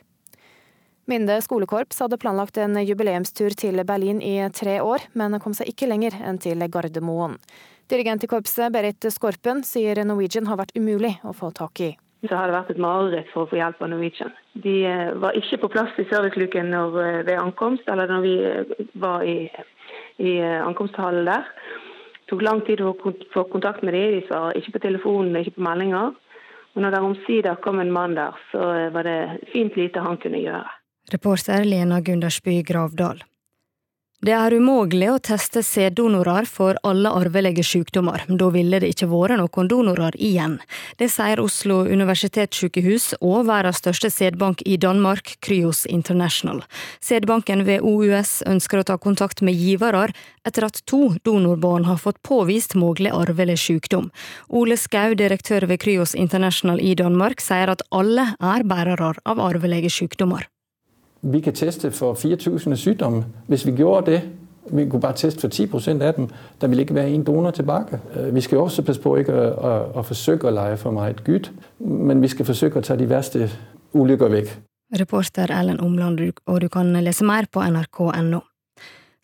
Minde 1.12 1.42
skolekorps 1.44 2.00
hadde 2.04 2.20
planlagt 2.24 2.58
en 2.60 2.80
jubileumstur 2.80 3.52
til 3.56 3.84
Berlin 3.88 4.24
i 4.24 4.38
tre 4.56 4.80
år, 4.80 5.10
men 5.12 5.42
kom 5.44 5.56
seg 5.56 5.74
ikke 5.74 5.92
lenger 5.92 6.16
enn 6.24 6.40
til 6.40 6.64
Gardermoen. 6.72 7.36
Dirigent 7.88 8.24
i 8.24 8.28
korpset, 8.28 8.68
Berit 8.74 9.06
Skorpen, 9.16 9.62
sier 9.64 10.02
Norwegian 10.04 10.48
har 10.50 10.60
vært 10.60 10.76
umulig 10.76 11.14
å 11.24 11.32
få 11.36 11.54
tak 11.56 11.80
i. 11.86 11.94
Så 12.28 12.36
har 12.36 12.50
det 12.50 12.58
vært 12.58 12.72
et 12.74 12.82
mareritt 12.84 13.30
for 13.32 13.46
å 13.46 13.48
få 13.48 13.60
hjelp 13.60 13.80
av 13.86 13.92
Norwegian. 13.94 14.34
De 14.60 14.74
eh, 14.90 15.12
var 15.22 15.38
ikke 15.40 15.62
på 15.62 15.70
plass 15.72 15.94
i 16.02 16.08
serviceluken 16.10 16.74
eh, 16.76 16.98
ved 17.24 17.38
ankomst, 17.40 17.88
eller 17.88 18.12
når 18.12 18.26
vi 18.26 18.34
eh, 18.50 18.90
var 19.00 19.24
i, 19.24 19.38
i 20.20 20.34
ankomsthallen 20.42 21.30
der. 21.30 21.48
Det 22.18 22.34
tok 22.34 22.44
lang 22.44 22.60
tid 22.68 22.84
å 22.84 22.92
få 23.32 23.46
kontakt 23.54 23.86
med 23.88 23.96
dem. 23.96 24.18
De 24.18 24.26
svarer 24.28 24.60
ikke 24.60 24.76
på 24.76 24.84
telefonen, 24.90 25.40
ikke 25.40 25.56
på 25.56 25.68
meldinger. 25.70 26.12
Og 26.76 26.84
når 26.84 26.94
det 26.94 27.04
omsider 27.08 27.64
kom 27.64 27.80
en 27.80 27.94
mann 27.94 28.18
der, 28.20 28.36
så 28.52 28.68
var 28.92 29.08
det 29.08 29.48
fint 29.54 29.80
lite 29.80 30.04
han 30.04 30.20
kunne 30.20 30.44
gjøre. 30.44 30.68
Reporter 31.14 31.64
Lena 31.64 32.02
Gundersby 32.04 32.60
Gravdal. 32.68 33.24
Det 34.26 34.34
er 34.34 34.50
umulig 34.58 35.12
å 35.14 35.20
teste 35.22 35.62
sæddonorer 35.62 36.48
for 36.50 36.80
alle 36.82 37.12
arvelige 37.14 37.62
sykdommer. 37.62 38.24
Da 38.26 38.48
ville 38.50 38.80
det 38.82 38.90
ikke 38.90 39.06
vært 39.12 39.38
noen 39.38 39.70
donorer 39.70 40.18
igjen. 40.18 40.56
Det 40.98 41.12
sier 41.14 41.38
Oslo 41.38 41.84
universitetssykehus 41.86 43.12
og 43.22 43.46
verdens 43.46 43.78
største 43.84 44.10
sædbank 44.10 44.66
i 44.66 44.80
Danmark, 44.82 45.36
Kryos 45.46 45.84
International. 45.86 46.64
Sædbanken 46.98 47.62
ved 47.70 47.86
OUS 47.86 48.42
ønsker 48.50 48.82
å 48.82 48.88
ta 48.90 48.98
kontakt 48.98 49.46
med 49.46 49.54
givere 49.54 50.08
etter 50.42 50.66
at 50.66 50.82
to 50.90 51.14
donorbarn 51.22 51.86
har 51.86 52.02
fått 52.02 52.18
påvist 52.26 52.74
mulig 52.74 53.14
arvelig 53.14 53.60
sykdom. 53.68 54.10
Ole 54.50 54.82
Skau, 54.82 55.14
direktør 55.14 55.70
ved 55.70 55.84
Kryos 55.86 56.18
International 56.18 56.82
i 56.82 56.98
Danmark, 56.98 57.38
sier 57.38 57.70
at 57.70 57.86
alle 57.94 58.32
er 58.42 58.66
bærere 58.66 59.14
av 59.30 59.48
arvelige 59.54 59.94
sykdommer 59.94 60.50
vi 61.34 61.40
kan 61.40 61.54
teste 61.54 61.92
for 61.92 62.14
4000 62.14 62.78
sygdomme. 62.78 63.24
Hvis 63.48 63.66
vi 63.66 63.72
gjorde 63.72 64.12
det, 64.12 64.22
vi 64.72 64.90
kunne 64.90 65.02
bare 65.02 65.14
teste 65.14 65.42
for 65.42 65.48
10% 65.48 66.04
av 66.04 66.14
dem, 66.14 66.30
der 66.62 66.68
vil 66.68 66.80
ikke 66.80 66.96
være 66.96 67.10
en 67.10 67.24
donor 67.24 67.52
tilbake. 67.52 68.00
Øh, 68.16 68.36
vi 68.36 68.42
skal 68.42 68.58
også 68.58 68.82
passe 68.82 69.02
på 69.02 69.16
ikke 69.16 69.34
å, 69.34 69.48
å, 69.70 69.74
å 70.00 70.04
forsøke 70.04 70.48
å 70.48 70.52
lege 70.52 70.78
for 70.78 70.92
meget 70.92 71.24
gyt, 71.28 71.52
men 71.80 72.22
vi 72.22 72.28
skal 72.28 72.46
forsøke 72.46 72.80
å 72.80 72.86
ta 72.86 72.96
de 72.96 73.10
verste 73.10 73.50
ulykker 73.94 74.32
vekk. 74.32 74.58
Reporter 75.00 75.52
Ellen 75.52 75.80
Omland, 75.80 76.20
og 76.46 76.62
du 76.62 76.68
kan 76.72 76.94
lese 77.04 77.26
mer 77.26 77.48
på 77.52 77.64
nrk.no. 77.64 78.42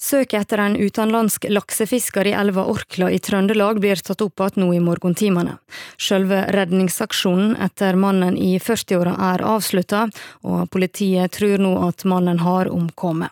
Søket 0.03 0.41
etter 0.41 0.59
en 0.59 0.73
utenlandsk 0.75 1.45
laksefisker 1.47 2.27
i 2.27 2.33
elva 2.35 2.65
Orkla 2.67 3.07
i 3.11 3.21
Trøndelag 3.23 3.77
blir 3.79 4.01
tatt 4.03 4.19
opp 4.25 4.41
igjen 4.43 4.65
nå 4.65 4.73
i 4.75 4.81
morgentimene. 4.83 5.53
Selve 5.95 6.41
redningsaksjonen 6.51 7.53
etter 7.63 7.95
mannen 7.95 8.35
i 8.35 8.57
40-åra 8.59 9.13
er 9.31 9.43
avslutta, 9.47 10.09
og 10.43 10.67
politiet 10.75 11.31
tror 11.37 11.63
nå 11.63 11.71
at 11.87 12.03
mannen 12.03 12.41
har 12.43 12.67
omkommet. 12.73 13.31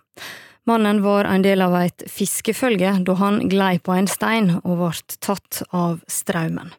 Mannen 0.70 1.02
var 1.04 1.28
en 1.28 1.44
del 1.44 1.60
av 1.66 1.76
et 1.82 2.06
fiskefølge 2.08 2.94
da 3.04 3.16
han 3.20 3.42
glei 3.52 3.74
på 3.84 3.98
en 3.98 4.08
stein 4.08 4.54
og 4.62 4.78
ble 4.78 5.18
tatt 5.20 5.64
av 5.76 6.00
strømmen. 6.08 6.72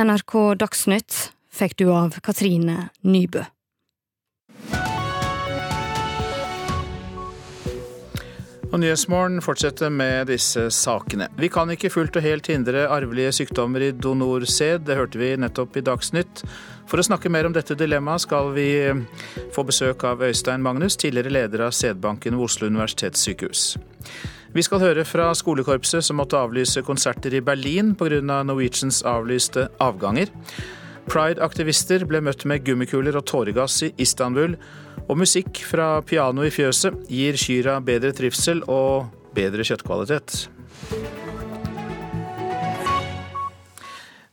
NRK 0.00 0.36
Dagsnytt 0.60 1.16
fikk 1.48 1.78
du 1.80 1.88
av 1.94 2.20
Katrine 2.20 2.90
Nybø. 3.00 3.46
Og 8.70 8.78
Nyhetsmorgen 8.78 9.40
fortsetter 9.42 9.90
med 9.90 10.28
disse 10.30 10.68
sakene. 10.70 11.26
Vi 11.40 11.48
kan 11.50 11.72
ikke 11.74 11.90
fullt 11.90 12.14
og 12.20 12.22
helt 12.22 12.46
hindre 12.52 12.84
arvelige 12.86 13.32
sykdommer 13.40 13.82
i 13.82 13.90
donorsæd, 13.90 14.84
det 14.86 14.94
hørte 14.94 15.18
vi 15.18 15.32
nettopp 15.42 15.80
i 15.80 15.82
Dagsnytt. 15.88 16.44
For 16.86 17.02
å 17.02 17.06
snakke 17.06 17.32
mer 17.34 17.48
om 17.48 17.54
dette 17.56 17.74
dilemmaet 17.74 18.28
skal 18.28 18.52
vi 18.54 18.68
eh, 18.84 19.02
få 19.56 19.64
besøk 19.66 20.06
av 20.06 20.22
Øystein 20.22 20.62
Magnus, 20.62 20.94
tidligere 21.02 21.34
leder 21.34 21.66
av 21.66 21.74
sædbanken 21.74 22.38
ved 22.38 22.46
Oslo 22.46 22.70
universitetssykehus. 22.70 23.64
Vi 24.54 24.62
skal 24.66 24.82
høre 24.82 25.06
fra 25.06 25.32
skolekorpset 25.34 26.06
som 26.06 26.18
måtte 26.22 26.38
avlyse 26.38 26.82
konserter 26.86 27.34
i 27.34 27.42
Berlin 27.42 27.96
pga. 27.98 28.20
Norwegians 28.22 29.02
avlyste 29.06 29.66
avganger. 29.82 30.30
Pride-aktivister 31.10 32.04
ble 32.06 32.20
møtt 32.22 32.44
med 32.46 32.62
gummikuler 32.66 33.18
og 33.18 33.26
tåregass 33.26 33.80
i 33.86 33.90
Istanbul. 33.98 34.54
Og 35.10 35.18
musikk 35.18 35.64
fra 35.66 35.96
piano 36.06 36.44
i 36.46 36.52
fjøset 36.54 37.08
gir 37.10 37.34
kyrne 37.34 37.80
bedre 37.82 38.12
trivsel 38.14 38.60
og 38.70 39.08
bedre 39.34 39.66
kjøttkvalitet. 39.66 40.44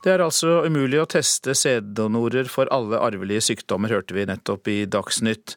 Det 0.04 0.12
er 0.14 0.22
altså 0.22 0.60
umulig 0.68 1.00
å 1.02 1.08
teste 1.10 1.56
sæddonorer 1.58 2.46
for 2.46 2.70
alle 2.70 3.00
arvelige 3.02 3.42
sykdommer, 3.48 3.90
hørte 3.90 4.14
vi 4.14 4.28
nettopp 4.30 4.70
i 4.70 4.78
Dagsnytt. 4.86 5.56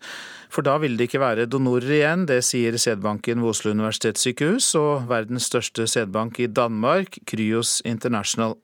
For 0.52 0.66
da 0.66 0.80
vil 0.82 0.98
det 0.98 1.08
ikke 1.08 1.22
være 1.22 1.46
donorer 1.46 2.00
igjen, 2.00 2.26
det 2.26 2.42
sier 2.44 2.76
sædbanken 2.82 3.44
ved 3.44 3.54
Oslo 3.54 3.76
universitetssykehus 3.78 4.74
og 4.82 5.06
verdens 5.12 5.52
største 5.54 5.86
sædbank 5.86 6.42
i 6.42 6.50
Danmark, 6.50 7.22
Kryos 7.30 7.78
International. 7.86 8.58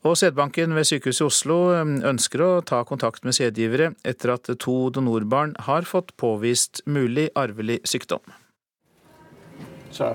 Og 0.00 0.16
Sædbanken 0.16 0.72
ved 0.72 0.86
Sykehuset 0.88 1.20
i 1.20 1.26
Oslo 1.26 1.56
um, 1.76 1.98
ønsker 2.08 2.40
å 2.40 2.50
ta 2.64 2.78
kontakt 2.88 3.26
med 3.26 3.36
sædgivere 3.36 3.90
etter 4.08 4.32
at 4.32 4.48
to 4.64 4.76
donorbarn 4.96 5.52
har 5.66 5.84
fått 5.84 6.14
påvist 6.16 6.80
mulig 6.88 7.26
arvelig 7.36 7.82
sykdom. 7.84 8.24
Så 9.92 10.14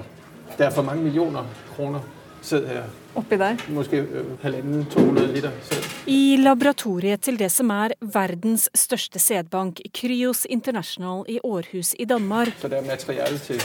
det 0.58 0.66
er 0.66 0.74
for 0.74 0.88
mange 0.88 1.06
millioner 1.06 1.46
kroner 1.76 2.02
sæd 2.42 2.66
her. 2.66 2.90
Oppi 3.16 3.38
der? 3.38 3.62
Måske 3.78 4.02
øh, 4.02 4.34
halvannen 4.42 4.86
200 4.90 5.28
liter 5.36 5.54
sæd. 5.70 5.86
I 6.10 6.38
laboratoriet 6.42 7.22
til 7.22 7.38
det 7.38 7.52
som 7.54 7.70
er 7.70 7.94
verdens 8.02 8.70
største 8.74 9.22
sædbank, 9.22 9.86
Kryos 9.94 10.48
International 10.50 11.26
i 11.30 11.38
Århus 11.44 11.94
i 12.00 12.10
Danmark. 12.10 12.58
Så 12.58 12.74
det 12.74 12.82
er 12.82 12.90
materiale 12.90 13.38
til 13.38 13.62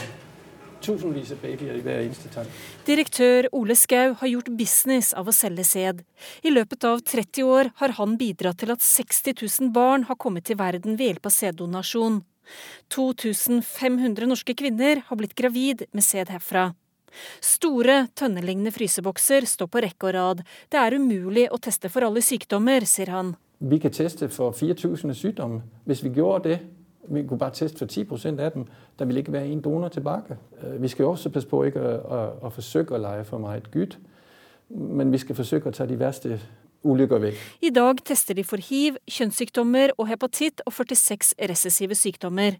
tusenvis 0.85 1.33
av 1.35 1.43
babyer 1.43 1.79
i 1.79 1.85
hver 1.85 2.03
eneste 2.05 2.31
tann. 2.35 2.49
Direktør 2.87 3.49
Ole 3.57 3.77
Skau 3.79 4.15
har 4.21 4.33
gjort 4.33 4.51
business 4.59 5.13
av 5.17 5.31
å 5.31 5.35
selge 5.37 5.67
sæd. 5.69 6.03
I 6.43 6.53
løpet 6.53 6.87
av 6.89 7.05
30 7.05 7.47
år 7.47 7.73
har 7.83 7.97
han 8.01 8.17
bidratt 8.21 8.61
til 8.63 8.75
at 8.75 8.85
60 8.85 9.37
000 9.43 9.73
barn 9.77 10.09
har 10.11 10.19
kommet 10.21 10.49
til 10.49 10.59
verden 10.61 10.99
ved 10.99 11.13
hjelp 11.13 11.31
av 11.31 11.37
sæddonasjon. 11.37 12.21
2500 12.91 14.27
norske 14.27 14.57
kvinner 14.59 15.05
har 15.07 15.21
blitt 15.21 15.37
gravid 15.39 15.87
med 15.93 16.07
sæd 16.07 16.33
herfra. 16.35 16.71
Store, 17.43 18.05
tønnelignende 18.15 18.73
frysebokser 18.75 19.47
står 19.49 19.71
på 19.71 19.83
rekke 19.83 20.11
og 20.11 20.15
rad. 20.15 20.43
Det 20.71 20.79
er 20.79 20.97
umulig 20.99 21.49
å 21.51 21.59
teste 21.63 21.91
for 21.91 22.07
alle 22.07 22.23
sykdommer, 22.23 22.87
sier 22.87 23.11
han. 23.15 23.35
Vi 23.61 23.81
kan 23.83 23.93
teste 23.93 24.31
for 24.33 24.55
4000 24.57 25.13
sykdommer. 25.17 25.65
Hvis 25.85 26.05
vi 26.05 26.15
gjorde 26.17 26.49
det, 26.49 26.61
vi 27.09 27.23
kunne 27.27 27.39
bare 27.39 27.51
teste 27.51 27.79
for 27.79 27.87
10% 27.87 28.41
av 28.41 28.51
dem. 28.51 28.67
Der 28.99 29.05
vil 29.05 29.17
ikke 29.17 29.33
være 29.33 29.47
en 29.47 29.61
donor 29.61 29.89
tilbake. 29.89 30.37
Øh, 30.63 30.83
vi 30.83 30.89
skal 30.89 31.05
også 31.05 31.31
passe 31.31 31.49
på 31.49 31.63
ikke 31.63 31.81
å, 31.81 32.49
forsøke 32.51 32.95
å 32.95 33.01
leie 33.01 33.25
for 33.25 33.39
meget 33.39 33.71
Gud, 33.71 33.97
men 34.71 35.13
vi 35.13 35.19
skal 35.19 35.37
forsøke 35.37 35.69
å 35.69 35.75
ta 35.75 35.87
de 35.87 35.99
verste 35.99 36.39
ulykker 36.85 37.21
vekk. 37.21 37.41
I 37.67 37.71
dag 37.75 38.01
tester 38.07 38.37
de 38.39 38.45
for 38.47 38.63
hiv, 38.65 38.97
kjønnssykdommer 39.11 39.93
og 39.99 40.09
hepatitt 40.09 40.63
og 40.67 40.73
46 40.73 41.35
recessive 41.51 41.97
sykdommer. 41.99 42.57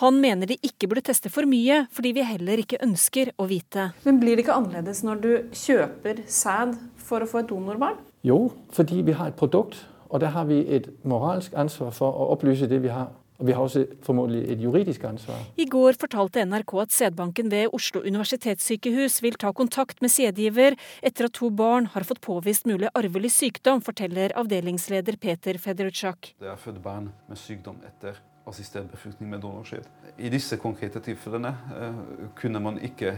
Han 0.00 0.20
mener 0.22 0.48
de 0.48 0.56
ikke 0.64 0.88
burde 0.88 1.04
teste 1.10 1.32
for 1.32 1.48
mye, 1.48 1.84
fordi 1.92 2.14
vi 2.16 2.24
heller 2.24 2.62
ikke 2.62 2.80
ønsker 2.84 3.34
å 3.36 3.48
vite. 3.50 3.90
Men 4.06 4.20
blir 4.22 4.36
det 4.36 4.46
ikke 4.46 4.56
annerledes 4.56 5.04
når 5.04 5.22
du 5.24 5.30
kjøper 5.52 6.24
sæd 6.24 6.78
for 6.96 7.24
å 7.24 7.28
få 7.28 7.42
et 7.42 7.52
donorbarn? 7.52 8.00
Jo, 8.26 8.48
fordi 8.74 9.02
vi 9.04 9.16
har 9.16 9.32
et 9.32 9.38
produkt, 9.38 9.82
og 10.08 10.22
der 10.22 10.32
har 10.32 10.48
vi 10.48 10.62
et 10.64 10.88
moralsk 11.04 11.52
ansvar 11.56 11.92
for 11.92 12.08
å 12.08 12.30
opplyse 12.32 12.68
det 12.70 12.80
vi 12.82 12.92
har 12.92 13.12
og 13.38 13.46
vi 13.46 13.54
har 13.54 13.62
også 13.62 13.84
formodentlig 14.02 14.50
et 14.50 14.62
juridisk 14.62 15.04
ansvar. 15.06 15.42
I 15.56 15.66
går 15.70 15.98
fortalte 16.00 16.42
NRK 16.44 16.72
at 16.82 16.94
sædbanken 16.94 17.50
ved 17.52 17.74
Oslo 17.76 18.02
universitetssykehus 18.02 19.20
vil 19.22 19.38
ta 19.38 19.52
kontakt 19.54 20.02
med 20.02 20.10
sædgiver 20.10 20.74
etter 21.02 21.28
at 21.28 21.36
to 21.38 21.50
barn 21.50 21.86
har 21.94 22.06
fått 22.08 22.20
påvist 22.24 22.66
mulig 22.66 22.90
arvelig 22.98 23.30
sykdom, 23.36 23.82
forteller 23.86 24.34
avdelingsleder 24.34 25.20
Peter 25.22 25.58
Federutschak. 25.58 26.34
Det 26.40 26.50
er 26.50 26.58
født 26.58 26.82
barn 26.82 27.12
med 27.28 27.38
sykdom 27.38 27.78
etter 27.86 28.18
assistert 28.48 28.90
befruktning 28.90 29.30
med 29.30 29.44
donorskjed. 29.44 29.86
I 30.18 30.32
disse 30.32 30.58
konkrete 30.58 31.00
tilfellene 31.04 31.54
eh, 31.78 32.02
kunne 32.34 32.60
man 32.64 32.82
ikke 32.82 33.14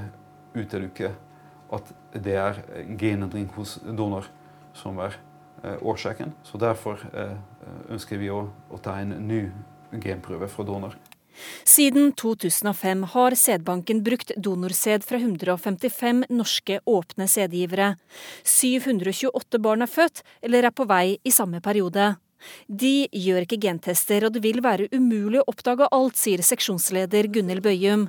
utelukke 0.52 1.14
at 1.72 1.92
det 2.12 2.36
er 2.36 2.60
genendring 2.98 3.48
hos 3.54 3.78
donor 3.96 4.28
som 4.76 4.98
er 5.00 5.16
eh, 5.64 5.78
årsaken. 5.80 6.34
Så 6.42 6.58
Derfor 6.58 7.00
eh, 7.14 7.36
ønsker 7.88 8.20
vi 8.20 8.28
å, 8.28 8.42
å 8.68 8.80
ta 8.82 8.98
en 9.00 9.16
ny 9.24 9.46
genprøve 9.98 10.48
fra 10.48 10.66
donor. 10.66 10.94
Siden 11.64 12.12
2005 12.12 13.04
har 13.14 13.36
sædbanken 13.38 14.02
brukt 14.04 14.32
donorsæd 14.36 15.06
fra 15.06 15.16
155 15.16 16.26
norske 16.28 16.80
åpne 16.86 17.28
sædgivere. 17.28 17.94
728 18.44 19.60
barn 19.62 19.82
er 19.82 19.90
født 19.90 20.22
eller 20.42 20.68
er 20.68 20.74
på 20.74 20.86
vei 20.90 21.18
i 21.24 21.32
samme 21.32 21.62
periode. 21.64 22.16
De 22.66 23.08
gjør 23.12 23.44
ikke 23.44 23.60
gentester, 23.60 24.24
og 24.24 24.32
det 24.32 24.42
vil 24.44 24.62
være 24.64 24.88
umulig 24.96 25.42
å 25.42 25.48
oppdage 25.52 25.88
alt, 25.92 26.16
sier 26.16 26.40
seksjonsleder 26.44 27.28
Gunhild 27.32 27.62
Bøyum. 27.64 28.08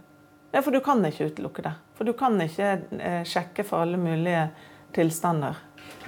Ja, 0.51 0.61
for 0.61 0.71
du 0.71 0.79
kan 0.83 1.03
ikke 1.07 1.29
utelukke 1.31 1.65
det. 1.67 1.73
For 1.95 2.07
du 2.07 2.13
kan 2.17 2.39
ikke 2.43 2.69
eh, 2.99 3.23
sjekke 3.27 3.65
for 3.67 3.83
alle 3.83 3.99
mulige 3.99 4.49
tilstander. 4.95 5.59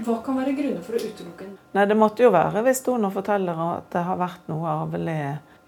Hva 0.03 0.17
kan 0.25 0.39
være 0.39 0.55
grunner 0.57 0.83
for 0.83 0.97
å 0.97 1.01
utelukke 1.03 1.45
den? 1.45 1.57
Nei, 1.75 1.85
Det 1.85 1.97
måtte 1.99 2.25
jo 2.25 2.31
være 2.33 2.63
hvis 2.65 2.83
donor 2.85 3.13
forteller 3.13 3.59
at 3.67 3.91
det 3.93 4.03
har 4.07 4.19
vært 4.19 4.47
noe 4.51 4.71
arvelig 4.71 5.19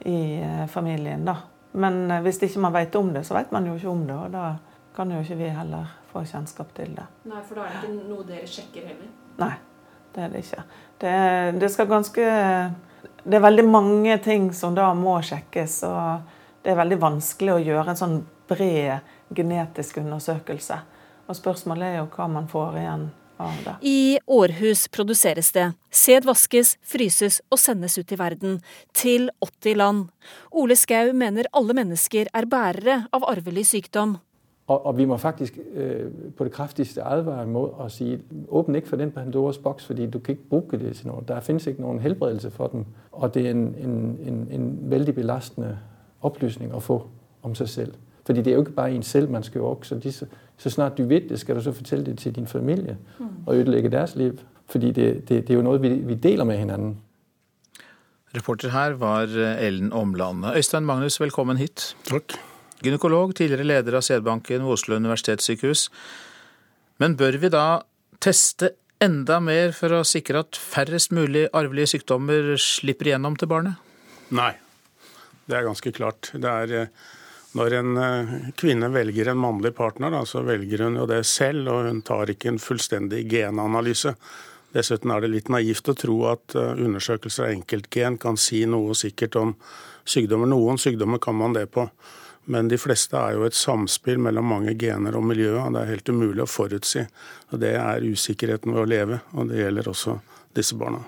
i 0.06 0.42
eh, 0.42 0.66
familien. 0.68 1.26
da. 1.26 1.38
Men 1.72 2.12
eh, 2.12 2.22
hvis 2.22 2.42
ikke 2.44 2.62
man 2.64 2.74
vet 2.74 2.96
om 2.96 3.14
det, 3.14 3.24
så 3.26 3.36
vet 3.38 3.52
man 3.52 3.66
jo 3.68 3.76
ikke 3.76 3.90
om 3.90 4.04
det. 4.08 4.16
Og 4.16 4.32
da 4.32 4.46
kan 4.96 5.12
jo 5.12 5.22
ikke 5.24 5.40
vi 5.40 5.50
heller 5.52 5.90
få 6.12 6.24
kjennskap 6.30 6.74
til 6.78 6.94
det. 6.96 7.08
Nei, 7.28 7.42
For 7.48 7.60
da 7.60 7.66
er 7.66 7.80
det 7.82 7.90
ikke 7.90 8.10
noe 8.12 8.28
dere 8.28 8.50
sjekker 8.50 8.86
heller? 8.92 9.10
Nei, 9.42 9.54
det 10.16 10.24
er 10.24 10.32
det 10.32 10.44
ikke. 10.46 10.64
Det, 11.02 11.16
det 11.60 11.72
skal 11.74 11.90
ganske 11.92 12.30
Det 13.26 13.36
er 13.36 13.44
veldig 13.44 13.66
mange 13.68 14.18
ting 14.24 14.52
som 14.54 14.76
da 14.78 14.92
må 14.94 15.18
sjekkes. 15.26 15.82
Og 15.90 16.64
det 16.64 16.72
er 16.72 16.80
veldig 16.80 17.02
vanskelig 17.02 17.56
å 17.56 17.64
gjøre 17.66 17.92
en 17.92 18.00
sånn 18.00 18.18
bred 18.48 19.14
genetisk 19.36 19.98
undersøkelse. 20.04 20.78
Og 21.26 21.38
spørsmålet 21.38 21.88
er 21.88 22.04
jo 22.04 22.10
hva 22.14 22.30
man 22.30 22.48
får 22.50 22.78
igjen 22.84 23.08
i 23.82 24.18
Århus 24.28 24.88
produseres 24.90 25.52
det. 25.52 25.72
Sæd 25.92 26.28
vaskes, 26.28 26.76
fryses 26.84 27.42
og 27.52 27.60
sendes 27.60 27.98
ut 27.98 28.12
i 28.12 28.20
verden. 28.20 28.62
Til 28.94 29.30
80 29.44 29.76
land. 29.76 30.06
Ole 30.52 30.76
Skau 30.76 31.12
mener 31.14 31.50
alle 31.54 31.76
mennesker 31.76 32.32
er 32.34 32.48
bærere 32.50 33.04
av 33.14 33.28
arvelig 33.28 33.68
sykdom. 33.74 34.18
Og, 34.68 34.86
og 34.86 34.98
vi 34.98 35.06
må 35.06 35.18
faktisk 35.18 35.58
eh, 35.58 36.08
på 36.38 36.44
det 36.44 36.52
kraftigste 36.54 37.04
advare 37.06 37.46
mot 37.46 37.76
å 37.78 37.86
si 37.94 38.16
åpne 38.50 38.80
ikke 38.82 38.96
for 38.96 39.02
den 39.02 39.12
Pandoras 39.14 39.60
boks, 39.62 39.86
fordi 39.86 40.08
du 40.10 40.18
kan 40.20 40.34
ikke 40.34 40.50
bruke 40.50 40.80
det 40.82 40.96
til 40.98 41.12
noe. 41.12 41.22
Der 41.28 41.44
finnes 41.46 41.68
ikke 41.68 41.84
noen 41.86 42.02
helbredelse 42.02 42.50
for 42.52 42.74
dem. 42.74 42.88
Og 43.12 43.34
det 43.34 43.46
er 43.46 43.54
en, 43.54 43.68
en, 43.78 44.00
en, 44.26 44.42
en 44.52 44.72
veldig 44.90 45.14
belastende 45.16 45.76
opplysning 46.26 46.74
å 46.74 46.82
få 46.82 47.04
om 47.46 47.54
seg 47.56 47.70
selv. 47.70 48.02
Fordi 48.26 48.42
det 48.42 48.52
er 48.52 48.58
jo 48.58 48.66
ikke 48.66 48.80
bare 48.80 48.96
en 48.96 49.04
selv 49.06 49.30
man 49.30 49.44
skal 49.44 49.60
jo 49.60 49.68
også 49.70 50.00
disse 50.02 50.26
så 50.58 50.72
snart 50.72 50.98
du 50.98 51.06
vet 51.10 51.30
det, 51.30 51.40
skal 51.40 51.58
du 51.58 51.64
så 51.66 51.74
fortelle 51.76 52.06
det 52.06 52.18
til 52.22 52.36
din 52.36 52.48
familie 52.48 52.98
og 53.46 53.56
ødelegge 53.56 53.92
deres 53.92 54.16
liv. 54.16 54.40
Fordi 54.72 54.92
det, 54.92 55.28
det, 55.30 55.44
det 55.48 55.54
er 55.54 55.60
jo 55.60 55.66
noe 55.66 55.82
vi, 55.82 55.92
vi 56.08 56.16
deler 56.16 56.48
med 56.48 56.58
hverandre. 56.58 56.96
Reporter 58.36 58.74
her 58.74 58.98
var 59.00 59.32
Ellen 59.60 59.94
Omland. 59.94 60.46
Øystein 60.56 60.86
Magnus, 60.86 61.20
velkommen 61.22 61.58
hit. 61.58 61.94
Takk. 62.10 62.36
Gynekolog, 62.84 63.36
tidligere 63.36 63.64
leder 63.64 63.96
av 63.96 64.04
Sædbanken 64.04 64.66
ved 64.66 64.74
Oslo 64.76 64.98
universitetssykehus. 65.00 65.90
Men 67.00 67.16
bør 67.20 67.38
vi 67.40 67.52
da 67.54 67.66
teste 68.24 68.74
enda 69.04 69.40
mer 69.44 69.74
for 69.76 69.96
å 69.96 70.04
sikre 70.08 70.44
at 70.44 70.60
færrest 70.60 71.14
mulig 71.16 71.46
arvelige 71.56 71.96
sykdommer 71.96 72.56
slipper 72.62 73.12
igjennom 73.12 73.38
til 73.40 73.52
barnet? 73.52 73.80
Nei, 74.36 74.54
det 75.48 75.60
er 75.60 75.68
ganske 75.68 75.94
klart. 75.96 76.32
Det 76.34 76.52
er 76.52 76.76
eh, 76.82 77.08
når 77.56 77.78
en 77.80 77.98
eh, 77.98 78.34
kvinne 78.60 78.90
velger 78.92 79.32
en 79.32 79.40
mannlig 79.40 79.72
partner, 79.78 80.12
da, 80.12 80.26
så 80.28 80.44
velger 80.44 80.86
hun 80.86 81.00
jo 81.00 81.08
det 81.10 81.22
selv, 81.28 81.70
og 81.72 81.88
hun 81.88 82.02
tar 82.06 82.32
ikke 82.34 82.52
en 82.52 82.60
fullstendig 82.62 83.24
genanalyse. 83.32 84.16
Dessuten 84.76 85.14
er 85.16 85.24
det 85.24 85.32
litt 85.32 85.52
naivt 85.54 85.88
å 85.88 85.96
tro 85.96 86.18
at 86.34 86.56
eh, 86.60 86.84
undersøkelser 86.84 87.48
av 87.48 87.56
enkeltgen 87.56 88.20
kan 88.20 88.40
si 88.40 88.66
noe 88.68 88.98
sikkert 88.98 89.40
om 89.40 89.56
sykdommer. 90.04 90.52
Noen 90.52 90.82
sykdommer 90.82 91.24
kan 91.24 91.40
man 91.40 91.56
det 91.56 91.70
på, 91.72 91.88
men 92.52 92.68
de 92.70 92.78
fleste 92.78 93.18
er 93.18 93.38
jo 93.38 93.48
et 93.48 93.58
samspill 93.58 94.20
mellom 94.22 94.52
mange 94.52 94.76
gener 94.78 95.16
og 95.16 95.24
miljøet. 95.32 95.64
og 95.64 95.74
Det 95.78 95.82
er 95.82 95.94
helt 95.96 96.12
umulig 96.12 96.44
å 96.44 96.52
forutsi. 96.52 97.08
og 97.56 97.64
Det 97.64 97.74
er 97.80 98.04
usikkerheten 98.04 98.76
ved 98.76 98.84
å 98.84 98.90
leve, 98.98 99.24
og 99.32 99.50
det 99.50 99.64
gjelder 99.64 99.92
også 99.96 100.20
disse 100.56 100.76
barna. 100.76 101.06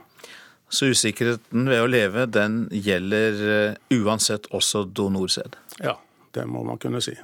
Så 0.69 0.89
usikkerheten 0.91 1.67
ved 1.67 1.83
å 1.83 1.91
leve, 1.91 2.25
den 2.27 2.65
gjelder 2.71 3.45
eh, 3.51 3.99
uansett 3.99 4.47
også 4.55 4.87
donorsæd? 4.87 5.59
Ja. 5.83 5.99
Det 6.37 6.45
må 6.49 6.63
man 6.67 6.79
kunne 6.81 7.01
si. 7.03 7.17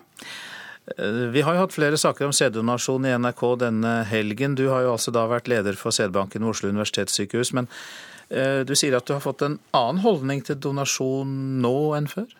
Eh, 0.97 1.29
vi 1.33 1.41
har 1.41 1.55
jo 1.55 1.63
hatt 1.63 1.75
flere 1.75 1.99
saker 1.99 2.27
om 2.27 2.35
sæddonasjon 2.35 3.07
i 3.07 3.15
NRK 3.15 3.43
denne 3.63 3.95
helgen. 4.09 4.57
Du 4.59 4.67
har 4.71 4.83
jo 4.85 4.95
altså 4.97 5.13
da 5.15 5.25
vært 5.31 5.49
leder 5.51 5.77
for 5.79 5.95
sædbanken 5.95 6.43
ved 6.43 6.55
Oslo 6.55 6.71
universitetssykehus. 6.73 7.53
Men 7.55 7.69
eh, 8.29 8.61
du 8.67 8.75
sier 8.75 8.97
at 8.97 9.07
du 9.07 9.15
har 9.15 9.23
fått 9.23 9.45
en 9.45 9.59
annen 9.71 10.03
holdning 10.03 10.43
til 10.45 10.59
donasjon 10.59 11.61
nå 11.63 11.75
enn 11.97 12.09
før? 12.11 12.31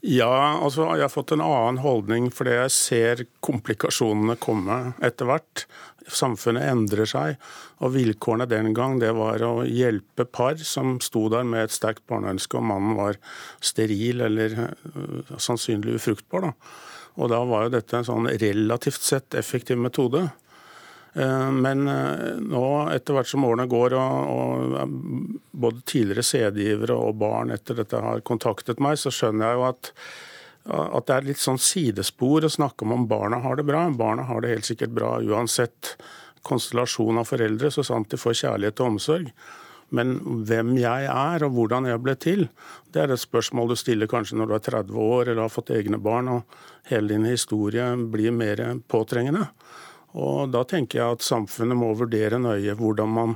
Ja, 0.00 0.56
altså 0.56 0.86
jeg 0.96 1.04
har 1.04 1.12
fått 1.12 1.34
en 1.34 1.42
annen 1.44 1.82
holdning 1.84 2.30
fordi 2.32 2.54
jeg 2.56 2.72
ser 2.72 3.24
komplikasjonene 3.44 4.38
komme 4.40 4.94
etter 5.04 5.28
hvert. 5.28 5.66
Samfunnet 6.08 6.64
endrer 6.70 7.08
seg, 7.08 7.36
og 7.84 7.94
vilkårene 7.94 8.46
den 8.50 8.72
gang 8.76 8.98
det 9.02 9.12
var 9.16 9.42
å 9.44 9.64
hjelpe 9.66 10.24
par 10.24 10.60
som 10.64 10.98
sto 11.04 11.26
der 11.32 11.46
med 11.46 11.66
et 11.66 11.74
sterkt 11.74 12.04
barneønske, 12.10 12.58
og 12.58 12.68
mannen 12.70 12.96
var 12.98 13.18
steril 13.64 14.24
eller 14.26 14.56
uh, 14.58 15.34
sannsynlig 15.36 15.98
ufruktbar. 16.00 16.48
Da. 16.48 16.52
Og 17.20 17.32
da 17.32 17.42
var 17.48 17.66
jo 17.66 17.74
dette 17.76 17.98
en 17.98 18.06
sånn 18.06 18.30
relativt 18.40 19.04
sett 19.04 19.36
effektiv 19.38 19.80
metode. 19.82 20.24
Uh, 21.16 21.50
men 21.52 21.86
uh, 21.90 22.40
nå, 22.40 22.64
etter 22.94 23.16
hvert 23.18 23.30
som 23.30 23.46
årene 23.48 23.68
går, 23.70 23.98
og, 24.00 24.74
og 24.80 25.38
både 25.52 25.84
tidligere 25.84 26.26
sædgivere 26.26 26.96
og 26.96 27.20
barn 27.20 27.52
etter 27.54 27.82
dette 27.82 28.00
har 28.00 28.24
kontaktet 28.26 28.82
meg, 28.82 28.98
så 29.00 29.12
skjønner 29.14 29.50
jeg 29.50 29.60
jo 29.60 29.70
at 29.70 29.94
at 30.68 31.06
det 31.08 31.14
er 31.14 31.28
litt 31.30 31.40
sånn 31.40 31.58
sidespor 31.60 32.44
å 32.44 32.52
snakke 32.52 32.84
om 32.84 32.92
om 32.98 33.06
barna 33.08 33.40
har 33.44 33.56
det 33.56 33.64
bra. 33.68 33.86
Barna 33.96 34.26
har 34.28 34.42
det 34.42 34.52
helt 34.52 34.68
sikkert 34.68 34.92
bra 34.96 35.14
uansett 35.22 35.96
konstellasjon 36.46 37.20
av 37.20 37.28
foreldre, 37.28 37.70
så 37.72 37.84
sant 37.84 38.10
de 38.12 38.20
får 38.20 38.38
kjærlighet 38.42 38.80
og 38.80 38.94
omsorg. 38.94 39.32
Men 39.90 40.14
hvem 40.46 40.76
jeg 40.78 41.06
er 41.10 41.44
og 41.44 41.56
hvordan 41.56 41.88
jeg 41.90 42.02
ble 42.04 42.14
til, 42.22 42.44
det 42.94 43.02
er 43.02 43.14
et 43.14 43.22
spørsmål 43.22 43.72
du 43.72 43.76
stiller 43.78 44.10
kanskje 44.10 44.38
når 44.38 44.50
du 44.50 44.54
er 44.56 44.66
30 44.68 45.00
år 45.02 45.30
eller 45.30 45.42
har 45.42 45.52
fått 45.52 45.72
egne 45.74 45.98
barn 45.98 46.30
og 46.30 46.60
hele 46.90 47.10
din 47.10 47.26
historie 47.26 47.88
blir 48.12 48.34
mer 48.34 48.62
påtrengende. 48.90 49.48
Og 50.20 50.50
da 50.54 50.62
tenker 50.66 51.00
jeg 51.00 51.16
at 51.18 51.26
samfunnet 51.26 51.78
må 51.78 51.90
vurdere 51.98 52.38
nøye 52.42 52.76
hvordan 52.78 53.12
man 53.16 53.34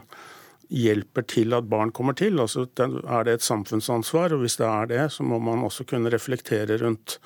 hjelper 0.73 1.27
til 1.29 1.55
at 1.57 1.69
barn 1.71 1.93
kommer 1.95 2.17
til. 2.19 2.39
Altså, 2.41 2.67
er 2.79 3.27
det 3.27 3.39
et 3.39 3.47
samfunnsansvar, 3.47 4.35
og 4.35 4.45
hvis 4.45 4.59
det 4.61 4.69
er 4.69 4.91
det, 4.91 5.03
så 5.13 5.27
må 5.27 5.41
man 5.43 5.65
også 5.67 5.87
kunne 5.89 6.13
reflektere 6.13 6.79
rundt 6.83 7.19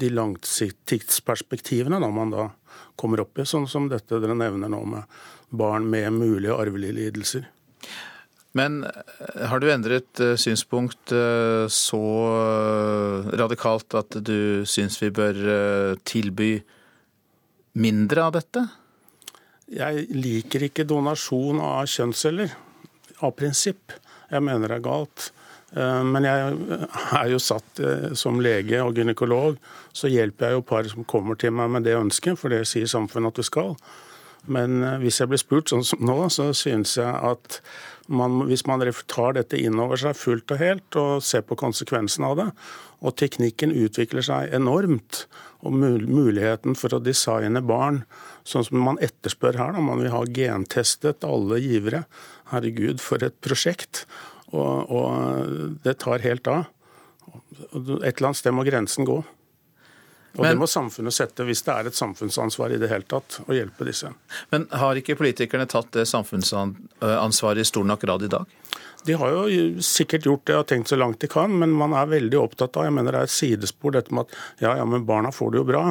de 0.00 0.10
langtidsperspektivene 0.10 2.00
da 2.02 2.10
man 2.10 2.34
da 2.34 2.48
kommer 2.98 3.22
opp 3.22 3.38
i, 3.38 3.46
sånn 3.46 3.66
som 3.70 3.88
dette 3.90 4.18
dere 4.22 4.36
nevner 4.38 4.70
nå 4.70 4.82
med 4.90 5.18
barn 5.54 5.86
med 5.90 6.12
mulige 6.16 6.54
arvelige 6.54 6.98
lidelser. 6.98 7.46
Men 8.54 8.84
eh, 8.86 9.46
har 9.50 9.60
du 9.60 9.68
endret 9.70 10.20
eh, 10.22 10.36
synspunkt 10.38 11.12
eh, 11.14 11.66
så 11.70 12.02
radikalt 13.34 13.96
at 13.98 14.18
du 14.22 14.62
syns 14.68 15.00
vi 15.02 15.10
bør 15.14 15.40
tilby 16.06 16.52
mindre 17.82 18.28
av 18.28 18.36
dette? 18.38 18.66
Jeg 19.74 20.06
liker 20.14 20.68
ikke 20.68 20.86
donasjon 20.86 21.58
av 21.64 21.88
kjønnsceller 21.90 22.52
av 23.24 23.34
prinsipp. 23.38 23.94
Jeg 24.30 24.44
mener 24.44 24.70
det 24.70 24.78
er 24.78 24.86
galt. 24.86 25.30
Eh, 25.74 26.02
men 26.06 26.26
jeg 26.26 26.54
er 27.18 27.30
jo 27.32 27.40
satt 27.42 27.82
eh, 27.82 28.12
som 28.18 28.40
lege 28.42 28.82
og 28.84 28.98
gynekolog, 28.98 29.58
så 29.94 30.10
hjelper 30.10 30.50
jeg 30.50 30.58
jo 30.58 30.66
par 30.68 30.90
som 30.90 31.06
kommer 31.08 31.38
til 31.40 31.54
meg 31.56 31.72
med 31.74 31.86
det 31.88 31.96
ønsket, 31.98 32.38
for 32.38 32.54
det 32.54 32.64
sier 32.70 32.90
samfunnet 32.90 33.34
at 33.34 33.42
du 33.42 33.46
skal. 33.46 33.74
Men 34.46 34.82
eh, 34.84 35.00
hvis 35.02 35.20
jeg 35.20 35.32
blir 35.32 35.42
spurt 35.42 35.72
sånn 35.72 35.86
som 35.86 36.04
nå, 36.04 36.18
så 36.30 36.52
synes 36.56 36.96
jeg 37.00 37.10
at 37.10 37.60
man, 38.12 38.42
hvis 38.50 38.66
man 38.68 38.84
tar 39.08 39.38
dette 39.38 39.58
inn 39.58 39.80
over 39.80 39.98
seg 40.00 40.16
fullt 40.18 40.52
og 40.52 40.60
helt 40.60 40.98
og 41.00 41.24
ser 41.24 41.44
på 41.48 41.56
konsekvensen 41.58 42.26
av 42.28 42.36
det, 42.38 42.50
og 43.04 43.16
teknikken 43.20 43.72
utvikler 43.74 44.24
seg 44.24 44.54
enormt, 44.56 45.24
og 45.64 45.72
muligheten 45.72 46.76
for 46.76 46.92
å 46.92 47.00
designe 47.00 47.62
barn 47.64 48.02
sånn 48.44 48.66
som 48.66 48.82
man 48.84 49.00
etterspør 49.00 49.56
her, 49.56 49.72
da 49.72 49.80
man 49.80 50.02
vil 50.02 50.12
ha 50.12 50.20
gentestet 50.28 51.24
alle 51.24 51.56
givere, 51.64 52.02
Herregud, 52.52 53.00
for 53.02 53.24
et 53.24 53.36
prosjekt. 53.44 54.04
Og, 54.54 54.90
og 54.90 55.78
det 55.84 55.98
tar 56.04 56.24
helt 56.24 56.50
av. 56.50 56.66
Et 57.74 58.12
eller 58.12 58.28
annet 58.28 58.40
sted 58.40 58.54
må 58.54 58.66
grensen 58.66 59.08
gå. 59.08 59.22
Og 60.34 60.42
men, 60.42 60.56
Det 60.56 60.58
må 60.58 60.66
samfunnet 60.66 61.14
sette, 61.14 61.44
hvis 61.46 61.62
det 61.62 61.74
er 61.74 61.88
et 61.88 61.96
samfunnsansvar 61.96 62.72
i 62.74 62.78
det 62.82 62.90
hele 62.90 63.06
tatt, 63.06 63.38
å 63.46 63.54
hjelpe 63.54 63.86
disse. 63.86 64.10
Men 64.50 64.66
har 64.74 64.98
ikke 64.98 65.14
politikerne 65.18 65.66
tatt 65.70 65.92
det 65.94 66.08
samfunnsansvaret 66.10 67.62
i 67.62 67.68
stor 67.68 67.86
nok 67.86 68.02
grad 68.02 68.26
i 68.26 68.30
dag? 68.32 68.58
De 69.04 69.16
har 69.20 69.32
jo 69.32 69.82
sikkert 69.84 70.24
gjort 70.24 70.44
det 70.48 70.54
og 70.56 70.66
tenkt 70.70 70.88
så 70.88 70.96
langt 70.96 71.20
de 71.20 71.28
kan, 71.28 71.52
men 71.60 71.74
man 71.76 71.92
er 71.96 72.08
veldig 72.08 72.38
opptatt 72.40 72.78
av 72.80 72.86
jeg 72.86 72.94
mener 72.96 73.12
det 73.12 73.20
er 73.20 73.28
et 73.28 73.34
sidespor 73.34 73.96
dette 73.96 74.14
med 74.14 74.24
at 74.24 74.64
ja, 74.64 74.74
ja, 74.80 74.86
men 74.88 75.04
barna 75.08 75.32
får 75.34 75.52
det 75.52 75.60
jo 75.60 75.66
bra. 75.68 75.82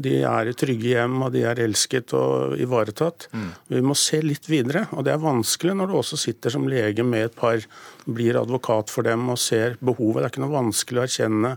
De 0.00 0.14
er 0.28 0.50
i 0.50 0.56
trygge 0.56 0.92
hjem, 0.94 1.16
og 1.24 1.32
de 1.34 1.44
er 1.48 1.60
elsket 1.64 2.12
og 2.16 2.60
ivaretatt. 2.60 3.28
Mm. 3.32 3.48
Vi 3.72 3.82
må 3.84 3.96
se 3.98 4.20
litt 4.24 4.48
videre, 4.50 4.86
og 4.92 5.06
det 5.06 5.14
er 5.14 5.24
vanskelig 5.24 5.76
når 5.76 5.90
du 5.90 5.96
også 6.00 6.20
sitter 6.20 6.52
som 6.52 6.68
lege 6.68 7.04
med 7.06 7.30
et 7.30 7.38
par, 7.38 7.64
blir 8.04 8.40
advokat 8.40 8.92
for 8.92 9.08
dem 9.08 9.28
og 9.32 9.40
ser 9.40 9.78
behovet. 9.80 10.20
Det 10.20 10.28
er 10.28 10.34
ikke 10.34 10.44
noe 10.44 10.58
vanskelig 10.58 11.00
å 11.00 11.06
erkjenne 11.08 11.56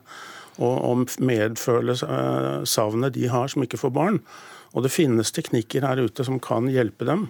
og, 0.61 0.73
og 0.73 1.21
medføle 1.23 1.95
uh, 2.03 2.63
savnet 2.69 3.15
de 3.15 3.29
har 3.31 3.51
som 3.51 3.65
ikke 3.65 3.81
får 3.81 3.95
barn. 3.95 4.19
Og 4.73 4.85
det 4.85 4.93
finnes 4.93 5.33
teknikker 5.33 5.85
her 5.85 6.01
ute 6.01 6.25
som 6.25 6.39
kan 6.41 6.69
hjelpe 6.71 7.07
dem. 7.07 7.27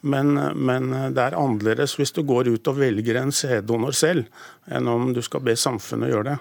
Men, 0.00 0.32
men, 0.56 0.90
det 1.12 1.20
er 1.20 1.36
annerledes 1.36 1.98
hvis 1.98 2.14
du 2.16 2.22
går 2.24 2.48
ut 2.54 2.70
og 2.72 2.78
velger 2.78 3.18
en 3.20 3.34
sæddonor 3.34 3.92
selv, 3.96 4.30
enn 4.70 4.88
om 4.88 5.10
du 5.12 5.20
skal 5.24 5.44
be 5.44 5.56
samfunnet 5.58 6.12
gjøre 6.12 6.30
det. 6.30 6.38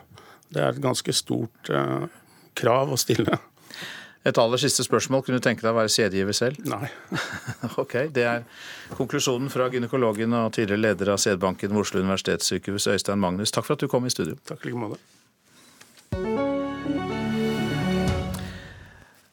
Det 0.50 0.64
er 0.64 0.72
et 0.74 0.82
ganske 0.82 1.14
stort 1.14 1.72
eh, 1.74 2.08
krav 2.58 2.94
å 2.94 3.00
stille. 3.00 3.38
Et 4.28 4.38
aller 4.38 4.60
siste 4.60 4.84
spørsmål. 4.84 5.24
Kunne 5.24 5.40
du 5.40 5.46
tenke 5.46 5.64
deg 5.64 5.72
å 5.72 5.78
være 5.78 5.92
sædgiver 5.94 6.36
selv? 6.36 6.60
Nei. 6.68 6.90
ok, 7.84 7.96
Det 8.16 8.26
er 8.28 8.44
konklusjonen 8.98 9.52
fra 9.54 9.70
gynekologen 9.72 10.36
og 10.42 10.52
tidligere 10.58 10.90
leder 10.90 11.14
av 11.16 11.24
sædbanken 11.24 11.72
ved 11.72 11.86
Oslo 11.86 12.04
universitetssykehus, 12.04 12.90
Øystein 12.96 13.24
Magnus. 13.24 13.56
Takk 13.56 13.70
for 13.70 13.80
at 13.80 13.86
du 13.86 13.92
kom 13.92 14.08
i 14.10 14.14
studio. 14.14 14.38
Takk 14.50 14.66
i 14.66 14.74
like 14.74 14.84
måte. 14.84 16.49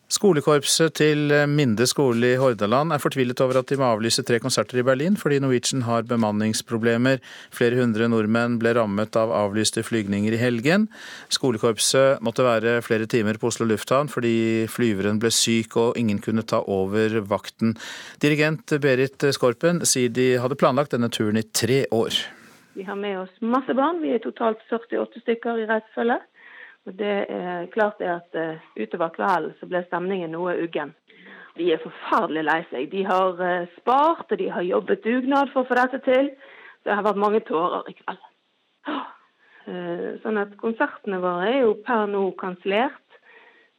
Skolekorpset 0.07 0.93
til 1.01 1.33
Minde 1.51 1.83
skole 1.91 2.29
i 2.29 2.37
Hordaland 2.39 2.95
er 2.95 3.01
fortvilet 3.03 3.41
over 3.43 3.59
at 3.59 3.67
de 3.67 3.79
må 3.81 3.89
avlyse 3.89 4.23
tre 4.23 4.39
konserter 4.39 4.79
i 4.79 4.85
Berlin 4.87 5.17
fordi 5.19 5.41
Norwegian 5.43 5.83
har 5.83 6.07
bemanningsproblemer. 6.07 7.19
Flere 7.51 7.81
hundre 7.81 8.07
nordmenn 8.13 8.55
ble 8.63 8.77
rammet 8.79 9.19
av 9.19 9.35
avlyste 9.35 9.83
flygninger 9.83 10.37
i 10.37 10.39
helgen. 10.39 10.87
Skolekorpset 11.35 12.23
måtte 12.23 12.47
være 12.47 12.77
flere 12.87 13.11
timer 13.11 13.41
på 13.43 13.51
Oslo 13.51 13.67
lufthavn 13.67 14.07
fordi 14.13 14.69
flyveren 14.71 15.19
ble 15.19 15.33
syk 15.35 15.75
og 15.83 15.99
ingen 15.99 16.23
kunne 16.23 16.47
ta 16.47 16.63
over 16.63 17.19
vakten. 17.27 17.75
Dirigent 18.23 18.79
Berit 18.79 19.27
Skorpen 19.35 19.83
sier 19.83 20.15
de 20.15 20.37
hadde 20.39 20.61
planlagt 20.61 20.95
denne 20.95 21.11
turen 21.11 21.43
i 21.43 21.49
tre 21.51 21.83
år. 21.91 22.15
Vi 22.79 22.87
har 22.87 22.95
med 22.95 23.19
oss 23.25 23.43
masse 23.43 23.75
barn, 23.75 23.99
vi 24.05 24.15
er 24.15 24.23
totalt 24.23 24.63
48 24.71 25.27
stykker 25.27 25.65
i 25.65 25.67
reisefølge. 25.67 26.21
Og 26.87 26.95
det 26.95 27.15
er 27.35 27.67
klart 27.75 27.99
det 27.99 28.11
at 28.13 28.39
uh, 28.39 28.63
utover 28.79 29.11
kvelden 29.17 29.55
så 29.59 29.67
ble 29.67 29.83
stemningen 29.89 30.31
noe 30.35 30.55
uggen. 30.63 30.95
De 31.57 31.73
er 31.73 31.83
forferdelig 31.83 32.45
lei 32.47 32.61
seg. 32.71 32.91
De 32.93 33.03
har 33.09 33.41
uh, 33.41 33.73
spart 33.81 34.31
og 34.31 34.39
de 34.39 34.49
har 34.55 34.67
jobbet 34.67 35.03
dugnad 35.05 35.51
for 35.53 35.65
å 35.65 35.69
få 35.71 35.79
dette 35.81 36.03
til. 36.07 36.31
Det 36.87 36.95
har 36.95 37.07
vært 37.07 37.23
mange 37.23 37.43
tårer 37.49 37.91
i 37.91 37.97
kveld. 37.99 38.29
Uh, 39.67 40.11
sånn 40.23 40.39
at 40.39 40.55
konsertene 40.61 41.19
våre 41.25 41.51
er 41.51 41.61
jo 41.65 41.75
per 41.87 42.07
nå 42.11 42.29
kansellert. 42.39 43.03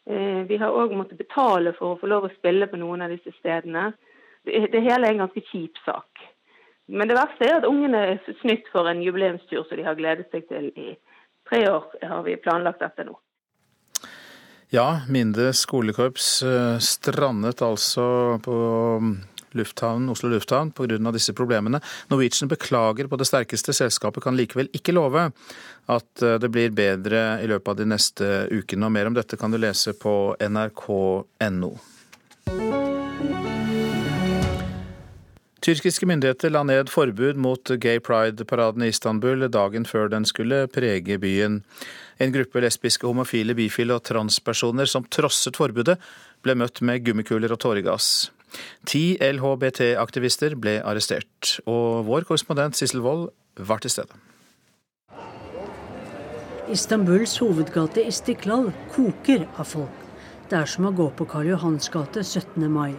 Vi 0.07 0.55
har 0.55 0.71
òg 0.71 0.93
måttet 0.95 1.19
betale 1.19 1.73
for 1.75 1.91
å 1.91 1.97
få 1.99 2.07
lov 2.07 2.29
å 2.29 2.35
spille 2.37 2.69
på 2.71 2.77
noen 2.79 3.01
av 3.03 3.11
disse 3.11 3.33
stedene. 3.41 3.89
Det 4.47 4.79
hele 4.79 5.03
er 5.03 5.09
en 5.09 5.25
ganske 5.25 5.41
kjip 5.49 5.81
sak. 5.83 6.21
Men 6.87 7.09
det 7.11 7.17
verste 7.17 7.43
er 7.43 7.57
at 7.57 7.67
ungene 7.67 8.05
er 8.13 8.37
snytt 8.39 8.69
for 8.71 8.87
en 8.87 9.01
jubileumstur 9.03 9.65
som 9.67 9.75
de 9.75 9.83
har 9.83 9.99
gledet 9.99 10.29
seg 10.31 10.47
til 10.47 10.69
i 10.79 10.93
tre 11.49 11.63
år 11.71 11.87
har 12.09 12.23
vi 12.27 12.35
planlagt 12.41 12.83
dette 12.83 13.07
nå. 13.07 13.15
Ja, 14.69 15.01
Minde 15.07 15.53
skolekorps 15.55 16.43
eh, 16.43 16.77
strandet 16.83 17.61
altså 17.63 18.03
på 18.43 18.55
lufthavn, 19.55 20.09
Oslo 20.09 20.29
lufthavn 20.29 20.71
pga. 20.75 20.97
disse 21.11 21.33
problemene. 21.33 21.79
Norwegian 22.11 22.49
beklager 22.51 23.07
på 23.07 23.17
det 23.17 23.29
sterkeste. 23.29 23.73
Selskapet 23.73 24.23
kan 24.23 24.35
likevel 24.35 24.67
ikke 24.75 24.95
love 24.95 25.29
at 25.87 26.23
eh, 26.23 26.35
det 26.35 26.51
blir 26.51 26.75
bedre 26.75 27.39
i 27.43 27.47
løpet 27.47 27.71
av 27.71 27.77
de 27.79 27.87
neste 27.87 28.31
ukene. 28.51 28.85
Og 28.85 28.91
mer 28.91 29.07
om 29.07 29.15
dette 29.15 29.39
kan 29.39 29.51
du 29.51 29.57
lese 29.57 29.95
på 29.95 30.35
nrk.no. 30.35 31.71
Tyrkiske 35.67 36.07
myndigheter 36.07 36.47
la 36.53 36.61
ned 36.63 36.87
forbud 36.87 37.35
mot 37.43 37.69
gay 37.83 37.99
pride-paraden 37.99 38.85
i 38.85 38.87
Istanbul 38.87 39.41
dagen 39.51 39.83
før 39.83 40.05
den 40.07 40.23
skulle 40.23 40.61
prege 40.71 41.17
byen. 41.19 41.57
En 42.23 42.31
gruppe 42.31 42.61
lesbiske, 42.63 43.03
homofile, 43.03 43.51
bifile 43.51 43.97
og 43.97 44.05
transpersoner 44.07 44.87
som 44.87 45.03
trosset 45.11 45.59
forbudet, 45.59 45.97
ble 46.39 46.55
møtt 46.55 46.79
med 46.79 47.03
gummikuler 47.03 47.51
og 47.51 47.59
tåregass. 47.65 48.29
Ti 48.87 49.17
LHBT-aktivister 49.19 50.55
ble 50.55 50.77
arrestert, 50.87 51.57
og 51.67 52.07
vår 52.07 52.29
korrespondent 52.31 52.79
Sissel 52.79 53.03
Wold 53.03 53.27
var 53.59 53.83
til 53.83 53.91
stede. 53.91 54.15
Istanbuls 56.71 57.35
hovedgate 57.43 58.07
Istiklal 58.07 58.71
koker 58.95 59.43
av 59.59 59.67
folk. 59.75 60.07
Det 60.47 60.61
er 60.63 60.73
som 60.77 60.87
å 60.87 60.95
gå 60.95 61.11
på 61.11 61.27
Karl 61.27 61.51
Johans 61.51 61.91
gate 61.91 62.23
17. 62.23 62.71
mai. 62.71 62.95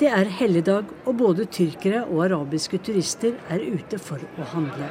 Det 0.00 0.08
er 0.08 0.30
helligdag, 0.38 0.88
og 1.06 1.16
både 1.20 1.44
tyrkere 1.52 2.04
og 2.06 2.24
arabiske 2.26 2.80
turister 2.82 3.36
er 3.52 3.60
ute 3.62 3.98
for 4.00 4.22
å 4.40 4.46
handle. 4.54 4.88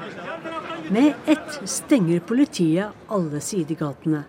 Med 0.93 1.29
ett 1.29 1.57
stenger 1.69 2.21
politiet 2.27 3.09
alle 3.11 3.41
sidegatene. 3.41 4.23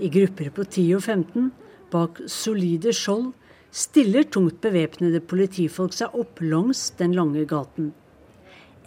I 0.00 0.08
grupper 0.12 0.50
på 0.56 0.64
10 0.64 0.96
og 0.96 1.04
15, 1.04 1.50
bak 1.92 2.20
solide 2.30 2.92
skjold, 2.96 3.30
stiller 3.70 4.26
tungt 4.26 4.58
bevæpnede 4.64 5.20
politifolk 5.30 5.94
seg 5.94 6.14
opp 6.18 6.40
langs 6.42 6.88
den 6.98 7.14
lange 7.14 7.44
gaten. 7.46 7.92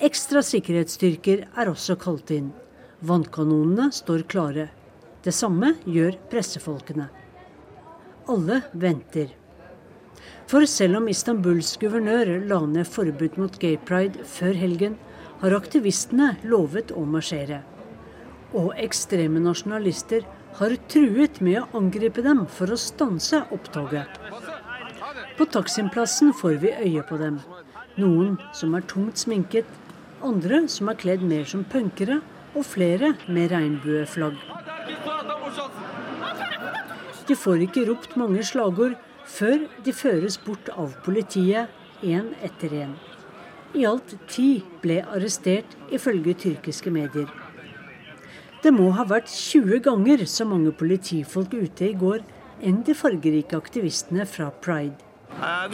Ekstra 0.04 0.42
sikkerhetsstyrker 0.44 1.46
er 1.56 1.72
også 1.72 1.96
kalt 2.02 2.34
inn. 2.36 2.50
Vannkanonene 3.04 3.92
står 3.96 4.26
klare. 4.32 4.68
Det 5.24 5.32
samme 5.36 5.76
gjør 5.86 6.18
pressefolkene. 6.32 7.08
Alle 8.28 8.60
venter. 8.74 9.32
For 10.52 10.66
selv 10.70 11.00
om 11.00 11.08
Istanbuls 11.10 11.76
guvernør 11.82 12.34
la 12.50 12.60
ned 12.70 12.88
forbud 12.90 13.38
mot 13.42 13.60
gay 13.62 13.78
pride 13.88 14.26
før 14.28 14.58
helgen, 14.60 14.98
har 15.42 15.56
aktivistene 15.58 16.34
lovet 16.48 16.94
å 16.96 17.04
marsjere. 17.10 17.62
Og 18.54 18.72
ekstreme 18.80 19.42
nasjonalister 19.44 20.26
har 20.60 20.76
truet 20.92 21.40
med 21.42 21.62
å 21.62 21.80
angripe 21.80 22.24
dem 22.24 22.46
for 22.58 22.72
å 22.72 22.80
stanse 22.80 23.42
opptoget. 23.56 24.20
På 25.38 25.48
Taksimplassen 25.50 26.34
får 26.38 26.60
vi 26.62 26.74
øye 26.86 27.04
på 27.10 27.18
dem. 27.18 27.40
Noen 27.98 28.38
som 28.54 28.76
er 28.78 28.86
tungt 28.90 29.20
sminket, 29.22 29.66
andre 30.24 30.64
som 30.70 30.92
er 30.92 31.00
kledd 31.02 31.26
mer 31.26 31.48
som 31.50 31.66
punkere, 31.66 32.22
og 32.54 32.68
flere 32.70 33.16
med 33.28 33.50
regnbueflagg. 33.50 34.38
De 37.28 37.36
får 37.40 37.66
ikke 37.66 37.88
ropt 37.88 38.14
mange 38.20 38.44
slagord 38.46 38.94
før 39.30 39.68
de 39.86 39.94
føres 39.96 40.38
bort 40.38 40.70
av 40.76 40.96
politiet, 41.06 41.70
én 42.04 42.34
etter 42.44 42.74
én. 42.84 42.94
I 43.74 43.86
alt 43.90 44.14
ti 44.30 44.64
ble 44.84 45.00
arrestert, 45.02 45.78
ifølge 45.92 46.36
tyrkiske 46.44 46.92
medier. 46.94 47.30
Det 48.64 48.72
må 48.72 48.92
ha 48.96 49.06
vært 49.08 49.32
20 49.32 49.82
ganger 49.84 50.26
så 50.30 50.46
mange 50.48 50.72
politifolk 50.78 51.56
ute 51.56 51.90
i 51.90 51.96
går 52.00 52.22
enn 52.64 52.84
de 52.88 52.96
fargerike 52.96 53.58
aktivistene 53.58 54.28
fra 54.30 54.52
Pride. 54.64 55.00
Uh, 55.34 55.66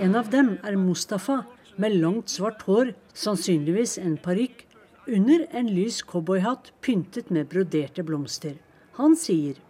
en 0.00 0.16
av 0.16 0.30
dem 0.32 0.56
er 0.64 0.78
Mustafa, 0.80 1.42
med 1.76 1.98
langt 2.00 2.32
svart 2.32 2.62
hår, 2.64 2.94
sannsynligvis 3.12 3.98
en 4.00 4.16
parykk, 4.16 4.64
under 5.06 5.44
en 5.54 5.68
lys 5.70 6.00
cowboyhatt 6.02 6.72
pyntet 6.82 7.28
med 7.30 7.50
broderte 7.52 8.02
blomster. 8.02 8.56
Han 8.96 9.14
sier 9.14 9.60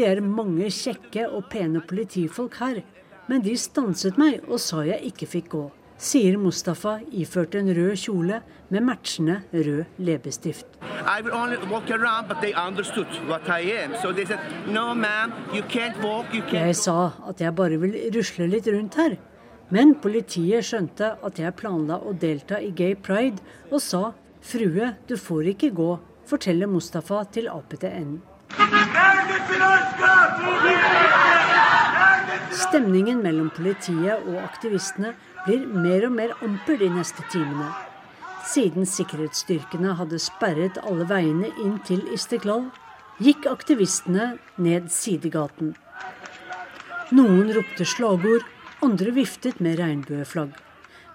Det 0.00 0.08
er 0.08 0.20
mange 0.24 0.72
kjekke 0.80 1.28
og 1.28 1.48
pene 1.52 1.84
politifolk 1.92 2.60
her, 2.64 2.82
men 3.28 3.44
de 3.44 3.56
stanset 3.60 4.20
meg 4.20 4.40
og 4.48 4.60
sa 4.60 4.84
jeg 4.88 5.12
ikke 5.12 5.28
fikk 5.36 5.50
gå 5.56 5.64
sier 6.04 6.36
Mustafa 6.38 6.98
iført 7.14 7.54
en 7.58 7.70
rød 7.76 7.96
kjole 8.02 8.40
med 8.72 8.84
matchende 8.84 9.40
rød 9.52 9.84
leppestift. 9.98 10.66
Jeg 16.52 16.76
sa 16.80 16.98
at 17.28 17.40
jeg 17.40 17.54
bare 17.54 17.78
vil 17.84 17.96
rusle 18.16 18.50
litt 18.50 18.68
rundt 18.72 18.98
her. 19.00 19.16
Men 19.72 19.94
politiet 19.96 20.66
skjønte 20.66 21.14
at 21.24 21.38
jeg 21.40 21.56
planla 21.56 21.96
å 22.04 22.12
delta 22.12 22.60
i 22.60 22.70
Gay 22.76 22.94
Pride, 22.94 23.40
og 23.72 23.80
sa 23.80 24.12
'frue, 24.44 24.94
du 25.08 25.16
får 25.16 25.48
ikke 25.54 25.70
gå', 25.72 25.98
forteller 26.28 26.68
Mustafa 26.68 27.24
til 27.32 27.48
APTN. 27.48 28.20
Stemningen 32.54 33.22
mellom 33.24 33.50
politiet 33.56 34.28
og 34.28 34.36
aktivistene 34.42 35.14
blir 35.46 35.64
mer 35.66 36.06
og 36.08 36.14
mer 36.18 36.34
amper 36.44 36.78
de 36.80 36.90
neste 36.92 37.24
timene. 37.32 37.70
Siden 38.44 38.84
sikkerhetsstyrkene 38.86 39.94
hadde 39.98 40.20
sperret 40.20 40.76
alle 40.84 41.06
veiene 41.08 41.48
inn 41.64 41.78
til 41.88 42.04
Istiklal, 42.12 42.68
gikk 43.22 43.48
aktivistene 43.48 44.34
ned 44.60 44.90
sidegaten. 44.92 45.74
Noen 47.14 47.52
ropte 47.56 47.86
slagord, 47.88 48.44
andre 48.84 49.14
viftet 49.16 49.60
med 49.64 49.78
regnbueflagg. 49.80 50.63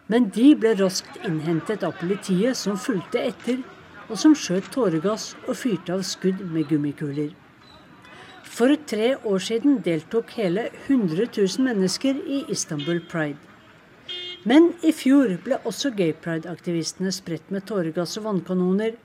Men 0.10 0.32
de 0.34 0.53
ble 0.57 0.74
raskt 0.80 1.20
innhentet 1.22 1.84
av 1.86 1.93
politiet, 1.99 2.57
som 2.57 2.80
fulgte 2.82 3.22
etter, 3.22 3.60
og 4.10 4.18
som 4.18 4.34
skjøt 4.34 4.72
tåregass 4.74 5.36
og 5.45 5.57
fyrte 5.60 5.93
av 5.93 6.01
skudd 6.07 6.41
med 6.49 6.66
gummikuler. 6.72 7.36
For 8.49 8.74
tre 8.89 9.14
år 9.30 9.43
siden 9.45 9.78
deltok 9.86 10.34
hele 10.39 10.66
100 10.88 11.30
000 11.30 11.68
mennesker 11.68 12.18
i 12.26 12.41
Istanbul 12.49 13.03
Pride. 13.12 13.38
Men 14.49 14.72
i 14.88 14.91
fjor 14.95 15.36
ble 15.45 15.60
også 15.70 15.91
gay 15.93 16.16
pride-aktivistene 16.24 17.12
spredt 17.14 17.51
med 17.53 17.68
tåregass 17.70 18.18
og 18.18 18.26
vannkanoner. 18.30 18.95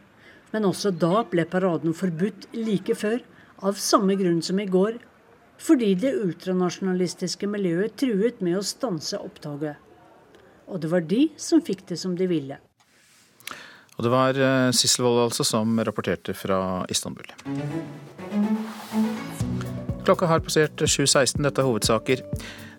Men 0.54 0.68
også 0.70 0.94
da 1.04 1.24
ble 1.28 1.44
paraden 1.50 1.94
forbudt 1.98 2.48
like 2.56 2.96
før, 2.96 3.20
av 3.60 3.76
samme 3.80 4.16
grunn 4.18 4.40
som 4.42 4.60
i 4.62 4.68
går. 4.70 4.96
Fordi 5.60 5.92
det 5.98 6.14
ultranasjonalistiske 6.22 7.48
miljøet 7.50 7.98
truet 8.00 8.40
med 8.40 8.58
å 8.58 8.66
stanse 8.66 9.20
opptoget. 9.20 9.76
Og 10.68 10.80
det 10.80 10.90
var 10.92 11.04
de 11.08 11.26
som 11.40 11.62
fikk 11.64 11.84
det 11.90 11.98
som 12.00 12.16
de 12.18 12.28
ville. 12.30 12.58
Og 13.94 14.02
det 14.06 14.10
var 14.10 14.38
eh, 14.38 14.70
Sissel 14.74 15.04
Wold 15.06 15.28
altså 15.28 15.46
som 15.46 15.78
rapporterte 15.86 16.34
fra 16.34 16.58
Istanbul. 16.90 17.28
Klokka 20.04 20.28
har 20.28 20.42
passert 20.44 20.82
7.16. 20.82 21.40
Dette 21.44 21.62
er 21.62 21.68
hovedsaker. 21.68 22.22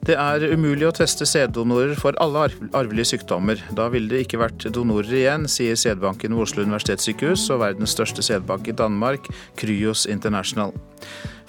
Det 0.05 0.13
er 0.21 0.43
umulig 0.53 0.85
å 0.85 0.93
teste 0.93 1.25
sæddonorer 1.25 1.95
for 1.97 2.13
alle 2.21 2.43
arvelige 2.77 3.15
sykdommer. 3.15 3.61
Da 3.73 3.87
ville 3.89 4.11
det 4.11 4.25
ikke 4.27 4.37
vært 4.37 4.67
donorer 4.75 5.15
igjen, 5.17 5.47
sier 5.49 5.79
sædbanken 5.79 6.35
ved 6.35 6.43
Oslo 6.43 6.65
universitetssykehus 6.67 7.47
og 7.55 7.63
verdens 7.63 7.95
største 7.95 8.21
sædbank 8.25 8.69
i 8.69 8.75
Danmark, 8.77 9.25
Kryos 9.57 10.05
International. 10.05 10.75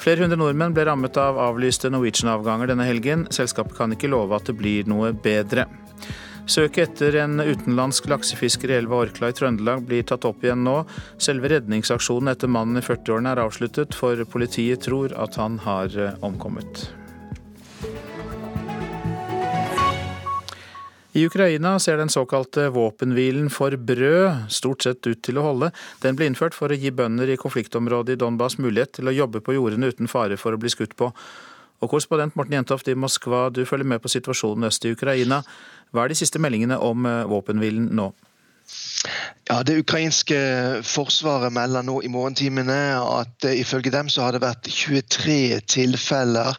Flere 0.01 0.25
hundre 0.25 0.39
nordmenn 0.41 0.73
ble 0.77 0.87
rammet 0.89 1.21
av 1.21 1.37
avlyste 1.51 1.91
Norwegian-avganger 1.93 2.73
denne 2.73 2.89
helgen. 2.89 3.27
Selskapet 3.35 3.77
kan 3.77 3.93
ikke 3.93 4.09
love 4.13 4.33
at 4.39 4.49
det 4.49 4.57
blir 4.57 4.89
noe 4.89 5.13
bedre. 5.13 5.67
Søket 6.47 6.93
etter 6.93 7.17
en 7.25 7.41
utenlandsk 7.43 8.07
laksefisker 8.07 8.71
i 8.71 8.77
elva 8.79 9.01
Orkla 9.03 9.33
i 9.33 9.35
Trøndelag 9.35 9.81
blir 9.89 10.05
tatt 10.07 10.25
opp 10.29 10.45
igjen 10.47 10.63
nå. 10.63 10.77
Selve 11.19 11.51
redningsaksjonen 11.51 12.31
etter 12.31 12.51
mannen 12.51 12.79
i 12.79 12.85
40-årene 12.87 13.33
er 13.35 13.41
avsluttet, 13.43 13.97
for 13.99 14.23
politiet 14.31 14.85
tror 14.87 15.15
at 15.19 15.41
han 15.43 15.59
har 15.65 15.91
eh, 15.99 16.15
omkommet. 16.23 16.87
I 21.17 21.25
Ukraina 21.27 21.79
ser 21.83 21.97
den 21.99 22.13
såkalte 22.13 22.69
våpenhvilen 22.71 23.51
for 23.51 23.75
brød 23.77 24.47
stort 24.53 24.87
sett 24.87 25.07
ut 25.09 25.23
til 25.25 25.41
å 25.41 25.47
holde. 25.49 25.73
Den 26.03 26.15
ble 26.15 26.29
innført 26.31 26.55
for 26.55 26.71
å 26.71 26.79
gi 26.79 26.93
bønder 26.95 27.33
i 27.33 27.39
konfliktområdet 27.41 28.15
i 28.15 28.21
Donbas 28.21 28.59
mulighet 28.61 28.99
til 29.01 29.09
å 29.11 29.17
jobbe 29.17 29.41
på 29.43 29.57
jordene 29.57 29.89
uten 29.91 30.13
fare 30.13 30.37
for 30.39 30.55
å 30.55 30.61
bli 30.61 30.71
skutt 30.71 30.95
på. 30.95 31.11
Og 31.81 31.91
korrespondent 31.93 32.37
Morten 32.39 32.57
Jentoft 32.57 32.89
i 32.89 32.97
Moskva, 32.97 33.49
du 33.51 33.65
følger 33.69 33.89
med 33.89 34.01
på 34.01 34.09
situasjonen 34.13 34.69
øst 34.69 34.85
i 34.85 34.95
Ukraina. 34.97 35.43
Hva 35.93 36.05
er 36.05 36.13
de 36.13 36.19
siste 36.19 36.41
meldingene 36.43 36.79
om 36.83 37.07
eh, 37.07 37.25
våpenhvilen 37.29 37.91
nå? 37.97 38.11
Ja, 39.49 39.63
Det 39.63 39.79
ukrainske 39.79 40.37
forsvaret 40.83 41.53
melder 41.55 41.85
nå 41.87 42.01
i 42.03 42.09
morgentimene 42.11 42.77
at 42.99 43.45
uh, 43.47 43.53
ifølge 43.55 43.93
dem 43.95 44.09
så 44.11 44.25
har 44.25 44.35
det 44.35 44.41
vært 44.43 44.67
23 44.67 45.61
tilfeller 45.71 46.57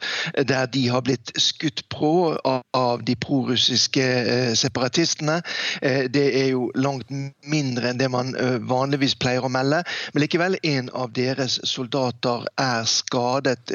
der 0.47 0.69
de 0.71 0.85
har 0.87 1.03
blitt 1.03 1.33
skutt 1.35 1.83
på 1.91 2.37
av, 2.47 3.03
de 3.03 3.15
prorussiske 3.19 4.05
uh, 4.29 4.53
separatistene. 4.55 5.41
Uh, 5.83 6.07
det 6.07 6.23
er 6.43 6.47
jo 6.53 6.69
langt 6.79 7.11
mindre 7.43 7.91
enn 7.91 7.99
det 7.99 8.07
man 8.11 8.31
vanligvis 8.69 9.17
pleier 9.19 9.43
å 9.43 9.51
melde. 9.51 9.81
Men 10.13 10.23
likevel, 10.23 10.55
en 10.63 10.87
av 10.95 11.11
deres 11.15 11.59
soldater 11.67 12.47
er 12.61 12.87
skadet 12.87 13.71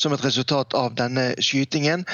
som 0.00 0.12
et 0.14 0.24
resultat 0.24 0.74
av 0.74 0.94
denne 0.98 1.30
skytingen. 1.42 2.04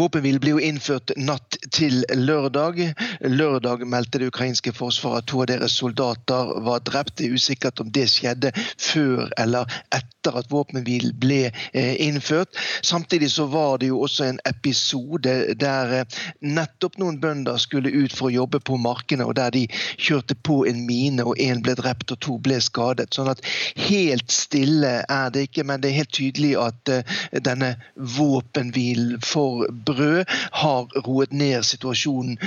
Våpenhvile 0.00 0.40
blir 0.42 0.56
jo 0.56 0.62
innført 0.70 1.12
natt 1.18 1.58
til 1.74 2.02
lørdag. 2.14 2.82
Lørdag 3.26 3.84
meldte 4.00 4.18
det 4.18 4.30
ukrainske 4.32 4.72
forsvaret 4.72 5.24
at 5.24 5.28
to 5.28 5.42
av 5.44 5.48
deres 5.50 5.76
soldater 5.76 6.54
var 6.64 6.80
drept. 6.86 7.18
Det 7.18 7.28
er 7.28 7.36
usikkert 7.36 7.80
om 7.82 7.90
det 7.92 8.06
skjedde 8.08 8.52
før 8.80 9.28
eller 9.40 9.68
etter 9.92 10.38
at 10.40 10.48
våpenhvilen 10.52 11.12
ble 11.20 11.50
eh, 11.50 11.96
innført. 12.00 12.56
Samtidig 12.86 13.30
så 13.34 13.46
var 13.52 13.80
det 13.80 13.90
jo 13.90 14.00
også 14.06 14.28
en 14.28 14.40
episode 14.48 15.34
der 15.60 15.94
eh, 15.98 16.20
nettopp 16.40 16.96
noen 17.00 17.20
bønder 17.20 17.60
skulle 17.60 17.92
ut 17.92 18.14
for 18.16 18.30
å 18.30 18.36
jobbe 18.38 18.62
på 18.64 18.78
markene, 18.80 19.26
og 19.26 19.36
der 19.36 19.52
de 19.52 19.66
kjørte 20.00 20.36
på 20.48 20.62
en 20.70 20.84
mine, 20.88 21.24
og 21.24 21.40
én 21.40 21.60
ble 21.64 21.76
drept 21.76 22.14
og 22.14 22.22
to 22.24 22.38
ble 22.40 22.60
skadet. 22.64 23.10
Sånn 23.16 23.32
at 23.32 23.44
helt 23.88 24.32
stille 24.32 24.94
er 25.02 25.34
det 25.34 25.48
ikke, 25.48 25.66
men 25.68 25.82
det 25.82 25.92
er 25.92 26.00
helt 26.00 26.16
tydelig 26.16 26.54
at 26.60 26.94
eh, 26.94 27.20
denne 27.36 27.74
våpenhvilen 28.16 29.20
for 29.24 29.68
brød 29.68 30.24
har 30.62 31.00
roet 31.04 31.36
ned 31.36 31.68
situasjonen 31.68 32.40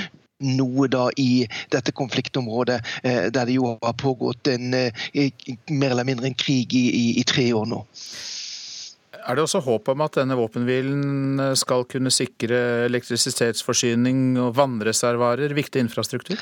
noe 0.44 0.90
da 0.92 1.08
i 1.18 1.46
dette 1.74 1.94
konfliktområdet, 1.96 2.80
der 3.04 3.46
det 3.46 3.56
jo 3.56 3.76
har 3.82 3.98
pågått 4.00 4.48
en, 4.52 4.70
mer 4.72 5.90
eller 5.90 6.08
mindre 6.08 6.30
en 6.30 6.38
krig 6.38 6.74
i, 6.74 6.86
i, 6.90 7.06
i 7.20 7.24
tre 7.28 7.50
år 7.54 7.68
nå. 7.70 7.84
Er 9.24 9.38
det 9.38 9.44
også 9.46 9.62
håp 9.64 9.88
om 9.94 10.02
at 10.04 10.18
denne 10.18 10.36
våpenhvilen 10.36 11.40
skal 11.60 11.86
kunne 11.88 12.12
sikre 12.12 12.58
elektrisitetsforsyning 12.90 14.36
og 14.42 14.56
vannreservoarer, 14.58 15.54
viktig 15.56 15.80
infrastruktur? 15.86 16.40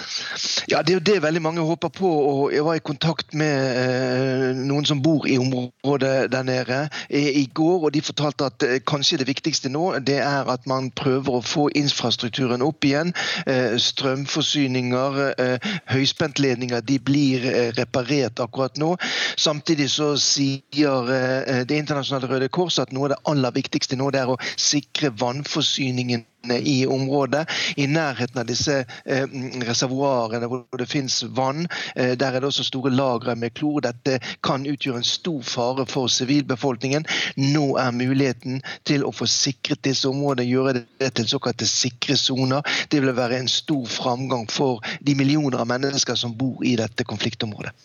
Ja, 0.72 0.82
Det 0.82 0.96
er 0.96 1.00
jo 1.00 1.06
det 1.12 1.22
veldig 1.24 1.42
mange 1.42 1.62
håper 1.62 1.90
på. 1.90 2.10
og 2.10 2.54
Jeg 2.54 2.66
var 2.66 2.76
i 2.76 2.84
kontakt 2.84 3.34
med 3.34 3.78
eh, 3.78 4.58
noen 4.58 4.86
som 4.86 5.02
bor 5.02 5.28
i 5.30 5.38
området 5.38 6.32
der 6.32 6.44
nede 6.44 6.80
i, 7.10 7.44
i 7.44 7.46
går, 7.54 7.86
og 7.86 7.94
de 7.94 8.02
fortalte 8.02 8.50
at 8.50 8.64
eh, 8.64 8.80
kanskje 8.82 9.22
det 9.22 9.28
viktigste 9.28 9.70
nå 9.70 10.00
det 10.00 10.18
er 10.18 10.50
at 10.50 10.66
man 10.68 10.90
prøver 10.92 11.38
å 11.38 11.46
få 11.46 11.68
infrastrukturen 11.78 12.66
opp 12.66 12.86
igjen. 12.86 13.14
Eh, 13.46 13.78
strømforsyninger, 13.78 15.22
eh, 15.38 15.70
høyspentledninger, 15.94 16.82
de 16.82 17.00
blir 17.00 17.46
eh, 17.46 17.72
reparert 17.78 18.42
akkurat 18.42 18.78
nå. 18.82 18.96
Samtidig 19.38 19.90
så 19.92 20.16
sier 20.18 21.14
eh, 21.14 21.64
Det 21.68 21.78
internasjonale 21.78 22.30
Røde 22.32 22.50
Kors 22.50 22.71
at 22.80 22.92
noe 22.96 23.10
av 23.10 23.16
det 23.16 23.22
aller 23.32 23.56
viktigste 23.56 24.00
nå 24.00 24.12
det 24.14 24.24
er 24.24 24.32
å 24.32 24.42
sikre 24.56 25.12
vannforsyningen 25.20 26.26
i 26.50 26.86
området, 26.86 27.46
i 27.78 27.86
nærheten 27.88 28.40
av 28.42 28.48
disse 28.50 28.80
eh, 29.06 29.28
reservoarene 29.68 30.48
hvor 30.50 30.80
det 30.80 30.88
finnes 30.90 31.22
vann. 31.38 31.68
Eh, 31.96 32.16
der 32.18 32.34
er 32.34 32.42
det 32.42 32.50
også 32.50 32.66
store 32.66 32.92
lagre 32.94 33.36
med 33.36 33.54
klor. 33.54 33.82
Dette 33.86 34.18
kan 34.44 34.66
utgjøre 34.66 35.04
en 35.04 35.08
stor 35.08 35.42
fare 35.46 35.86
for 35.90 36.10
sivilbefolkningen. 36.10 37.06
Nå 37.38 37.66
er 37.82 37.94
muligheten 37.94 38.62
til 38.90 39.06
å 39.06 39.14
få 39.14 39.30
sikret 39.30 39.84
disse 39.86 40.10
områdene, 40.10 40.50
gjøre 40.50 40.86
det 41.02 41.14
til 41.20 41.30
såkalte 41.30 41.70
sikre 41.70 42.18
soner. 42.18 42.66
Det 42.90 43.04
vil 43.04 43.16
være 43.16 43.42
en 43.42 43.52
stor 43.52 43.86
framgang 43.86 44.50
for 44.50 44.82
de 45.02 45.16
millioner 45.16 45.62
av 45.62 45.70
mennesker 45.70 46.18
som 46.18 46.34
bor 46.38 46.66
i 46.66 46.76
dette 46.80 47.06
konfliktområdet. 47.06 47.76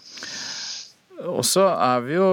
Og 1.25 1.45
så 1.49 1.65
er 1.73 2.03
vi 2.05 2.17
jo 2.19 2.27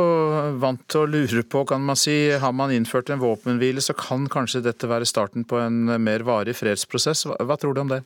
vant 0.59 0.81
til 0.91 1.05
å 1.05 1.07
lure 1.07 1.43
på, 1.47 1.61
kan 1.69 1.83
man 1.87 1.95
si, 1.99 2.33
har 2.35 2.51
man 2.51 2.73
innført 2.75 3.13
en 3.13 3.21
våpenhvile, 3.21 3.81
så 3.81 3.95
kan 3.95 4.27
kanskje 4.31 4.63
dette 4.65 4.89
være 4.91 5.07
starten 5.07 5.47
på 5.47 5.61
en 5.61 5.95
mer 6.03 6.25
varig 6.27 6.57
fredsprosess. 6.59 7.23
Hva, 7.39 7.57
tror 7.59 7.77
du 7.77 7.83
om 7.85 7.93
det? 7.93 8.01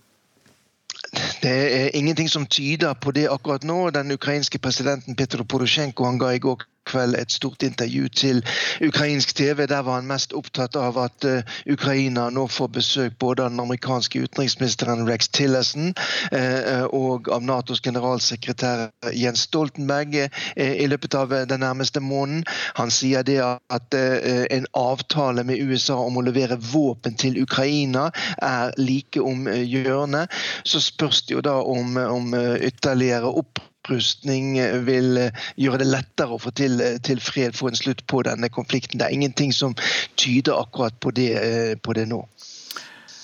Det 1.41 1.53
er 1.53 1.95
ingenting 1.97 2.29
som 2.29 2.45
tyder 2.45 2.93
på 3.01 3.13
det 3.15 3.25
akkurat 3.31 3.65
nå. 3.65 3.89
Den 3.95 4.13
ukrainske 4.13 4.61
presidenten 4.61 5.17
Petro 5.17 5.45
Porosjenko 5.49 6.05
han 6.05 6.21
ga 6.21 6.33
i 6.35 6.41
går 6.43 6.65
kveld 6.87 7.17
et 7.19 7.31
stort 7.33 7.63
intervju 7.63 8.09
til 8.09 8.41
ukrainsk 8.85 9.35
TV. 9.35 9.67
Der 9.67 9.83
var 9.85 9.99
han 9.99 10.09
mest 10.09 10.33
opptatt 10.37 10.75
av 10.79 10.97
at 11.01 11.27
uh, 11.27 11.55
Ukraina 11.69 12.27
nå 12.33 12.47
får 12.51 12.71
besøk 12.79 13.17
både 13.19 13.45
av 13.45 13.51
den 13.53 13.63
amerikanske 13.63 14.23
utenriksministeren 14.25 15.05
Rex 15.09 15.29
Tillerson 15.35 15.93
uh, 16.33 16.85
og 16.95 17.29
av 17.33 17.45
Natos 17.45 17.81
generalsekretær 17.83 18.87
Jens 19.13 19.45
Stoltenberg 19.47 20.27
i 20.57 20.87
løpet 20.89 21.15
av 21.15 21.33
den 21.49 21.61
nærmeste 21.61 22.01
måneden. 22.03 22.43
Han 22.79 22.91
sier 22.93 23.23
det 23.27 23.39
at 23.43 23.95
en 23.95 24.67
avtale 24.77 25.43
med 25.47 25.61
USA 25.61 25.97
om 26.01 26.19
å 26.19 26.25
levere 26.25 26.57
våpen 26.71 27.15
til 27.19 27.37
Ukraina 27.41 28.07
er 28.43 28.73
like 28.77 29.21
om 29.21 29.47
hjørnet. 29.47 30.33
Så 30.67 30.81
spørs 30.83 31.23
det 31.27 31.37
jo 31.37 31.43
da 31.45 31.57
om, 31.61 31.97
om 31.97 32.33
ytterligere 32.35 33.31
opp 33.31 33.61
opprustning 33.87 34.57
vil 34.85 35.17
eh, 35.17 35.43
gjøre 35.57 35.81
det 35.81 35.87
lettere 35.87 36.35
å 36.35 36.41
få 36.41 36.51
til, 36.51 36.79
eh, 36.81 36.99
til, 36.99 37.21
fred, 37.23 37.55
få 37.55 37.71
en 37.71 37.79
slutt 37.79 38.03
på 38.07 38.21
denne 38.27 38.49
konflikten. 38.49 38.99
Det 38.99 39.07
er 39.07 39.15
ingenting 39.15 39.53
som 39.53 39.75
tyder 40.15 40.59
akkurat 40.59 40.99
på 40.99 41.11
det, 41.11 41.31
eh, 41.35 41.75
på 41.75 41.93
det 41.93 42.07
nå. 42.07 42.25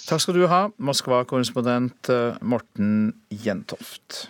Takk 0.07 0.22
skal 0.22 0.36
du 0.36 0.47
ha, 0.47 0.68
Moskva-korrespondent 0.80 2.09
Morten 2.41 3.14
Jentoft. 3.32 4.28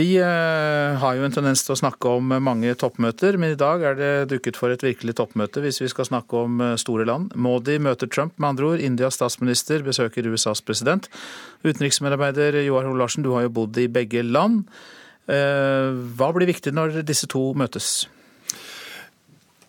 Vi 0.00 0.14
eh, 0.16 0.98
har 1.02 1.16
jo 1.16 1.24
en 1.26 1.34
tendens 1.34 1.60
til 1.66 1.74
å 1.74 1.78
snakke 1.80 2.12
om 2.16 2.30
mange 2.40 2.72
toppmøter, 2.78 3.36
men 3.40 3.52
i 3.52 3.58
dag 3.58 3.82
er 3.84 3.98
det 3.98 4.12
dukket 4.30 4.56
for 4.56 4.72
et 4.72 4.84
virkelig 4.84 5.16
toppmøte 5.18 5.60
hvis 5.60 5.80
vi 5.82 5.90
skal 5.92 6.08
snakke 6.08 6.40
om 6.46 6.62
eh, 6.64 6.76
store 6.80 7.04
land. 7.08 7.34
Modi 7.36 7.76
møter 7.82 8.08
Trump, 8.08 8.32
med 8.38 8.54
andre 8.54 8.70
ord. 8.70 8.84
Indias 8.86 9.18
statsminister 9.18 9.84
besøker 9.84 10.30
USAs 10.30 10.64
president. 10.64 11.10
Utenriksmedarbeider 11.66 12.62
Joar 12.62 12.88
Hoel 12.88 13.02
Larsen, 13.02 13.26
du 13.26 13.34
har 13.34 13.44
jo 13.44 13.52
bodd 13.60 13.82
i 13.82 13.90
begge 13.92 14.24
land. 14.24 14.62
Eh, 15.28 15.90
hva 16.16 16.32
blir 16.36 16.48
viktig 16.48 16.72
når 16.76 17.02
disse 17.04 17.28
to 17.28 17.50
møtes? 17.58 17.92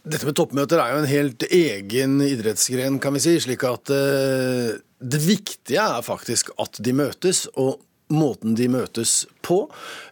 Dette 0.08 0.30
med 0.30 0.38
toppmøter 0.40 0.80
er 0.80 0.96
jo 0.96 1.04
en 1.04 1.12
helt 1.12 1.48
egen 1.50 2.20
idrettsgren, 2.24 3.02
kan 3.04 3.18
vi 3.18 3.26
si. 3.26 3.36
slik 3.44 3.68
at 3.68 3.92
det 3.92 5.26
viktige 5.28 5.84
er 5.84 6.06
faktisk 6.06 6.56
at 6.62 6.80
de 6.80 6.96
møtes. 7.04 7.50
og 7.60 7.82
måten 8.14 8.56
de 8.58 8.70
møtes 8.72 9.26
på. 9.46 9.64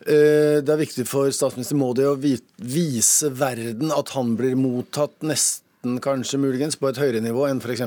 Eh, 0.06 0.60
det 0.64 0.74
er 0.74 0.82
viktig 0.82 1.06
for 1.10 1.32
statsminister 1.36 1.80
Modi 1.80 2.08
å 2.08 2.18
vise 2.18 3.32
verden 3.36 3.94
at 3.96 4.14
han 4.16 4.36
blir 4.40 4.58
mottatt 4.60 5.16
nesten 5.22 6.00
kanskje 6.04 6.42
muligens 6.42 6.76
på 6.80 6.90
et 6.90 7.00
høyere 7.00 7.22
nivå 7.24 7.46
enn 7.48 7.62
f.eks. 7.64 7.86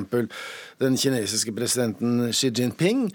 den 0.80 0.96
kinesiske 0.96 1.52
presidenten 1.56 2.30
Xi 2.32 2.52
Jinping. 2.52 3.08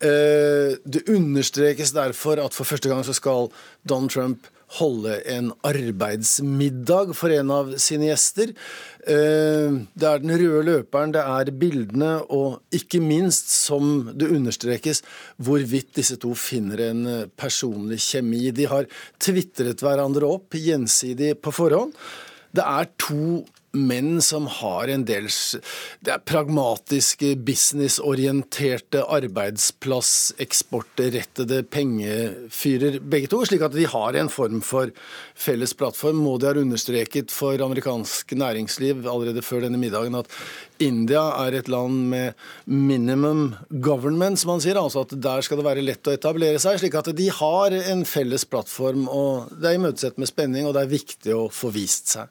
Eh, 0.00 0.74
det 0.82 1.06
understrekes 1.10 1.94
derfor 1.94 2.42
at 2.42 2.56
for 2.56 2.66
første 2.66 2.90
gang 2.90 3.04
så 3.06 3.14
skal 3.14 3.52
Donald 3.86 4.14
Trump 4.14 4.50
holde 4.80 5.20
en 5.30 5.52
arbeidsmiddag 5.66 7.14
for 7.16 7.34
en 7.34 7.52
av 7.54 7.74
sine 7.82 8.08
gjester. 8.08 8.54
Eh, 9.04 9.78
det 9.92 10.08
er 10.08 10.22
den 10.22 10.34
røde 10.40 10.62
løperen, 10.68 11.12
det 11.12 11.22
er 11.22 11.52
bildene, 11.60 12.12
og 12.32 12.62
ikke 12.72 13.02
minst, 13.04 13.50
som 13.52 14.12
det 14.16 14.30
understrekes, 14.32 15.02
hvorvidt 15.36 15.94
disse 16.00 16.16
to 16.20 16.32
finner 16.38 16.86
en 16.90 17.02
personlig 17.36 18.00
kjemi. 18.04 18.46
De 18.56 18.68
har 18.70 18.88
tvitret 19.20 19.84
hverandre 19.84 20.30
opp 20.38 20.56
gjensidig 20.56 21.34
på 21.44 21.52
forhånd. 21.54 21.92
Det 22.54 22.64
er 22.64 22.88
to 23.02 23.42
menn 23.74 24.22
som 24.22 24.46
har 24.60 24.88
en 24.88 25.04
del 25.04 25.28
pragmatiske, 26.28 27.36
businessorienterte, 27.46 29.02
arbeidsplasseksportrettede 29.02 31.62
pengefyrer, 31.74 32.98
begge 33.00 33.26
to. 33.32 33.44
Slik 33.46 33.62
at 33.66 33.76
de 33.76 33.84
har 33.90 34.12
en 34.18 34.28
form 34.32 34.60
for 34.64 34.90
felles 35.34 35.74
plattform. 35.76 36.16
Modi 36.24 36.46
har 36.48 36.58
understreket 36.60 37.32
for 37.34 37.62
amerikansk 37.64 38.32
næringsliv 38.38 38.96
allerede 39.02 39.42
før 39.44 39.60
denne 39.66 39.80
middagen 39.80 40.14
at 40.18 40.28
India 40.82 41.22
er 41.44 41.52
et 41.58 41.68
land 41.70 41.96
med 42.10 42.32
minimum 42.66 43.54
government, 43.70 44.38
som 44.40 44.48
man 44.54 44.62
sier. 44.64 44.78
Altså 44.80 44.98
at 45.04 45.22
der 45.22 45.40
skal 45.44 45.58
det 45.60 45.66
være 45.66 45.86
lett 45.86 46.08
å 46.08 46.14
etablere 46.14 46.58
seg. 46.62 46.78
Slik 46.80 46.94
at 46.98 47.16
de 47.16 47.28
har 47.32 47.68
en 47.80 48.04
felles 48.08 48.44
plattform. 48.48 49.02
og 49.08 49.30
Det 49.58 49.68
er 49.70 49.80
imøtesett 49.80 50.18
med 50.20 50.30
spenning, 50.30 50.64
og 50.66 50.72
det 50.76 50.82
er 50.84 50.96
viktig 50.96 51.32
å 51.36 51.50
få 51.52 51.68
vist 51.74 52.06
seg. 52.16 52.26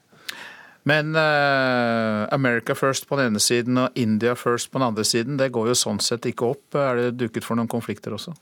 Men 0.89 1.15
uh, 1.15 2.27
America 2.36 2.75
first 2.75 3.07
på 3.07 3.15
den 3.19 3.31
ene 3.31 3.41
siden 3.43 3.79
og 3.79 3.99
India 3.99 4.36
first 4.36 4.71
på 4.71 4.81
den 4.81 4.89
andre 4.89 5.05
siden, 5.07 5.39
det 5.39 5.53
går 5.55 5.71
jo 5.71 5.77
sånn 5.79 6.01
sett 6.03 6.27
ikke 6.27 6.49
opp. 6.55 6.65
Er 6.75 6.99
det 6.99 7.13
duket 7.21 7.47
for 7.47 7.59
noen 7.59 7.71
konflikter 7.71 8.15
også? 8.17 8.36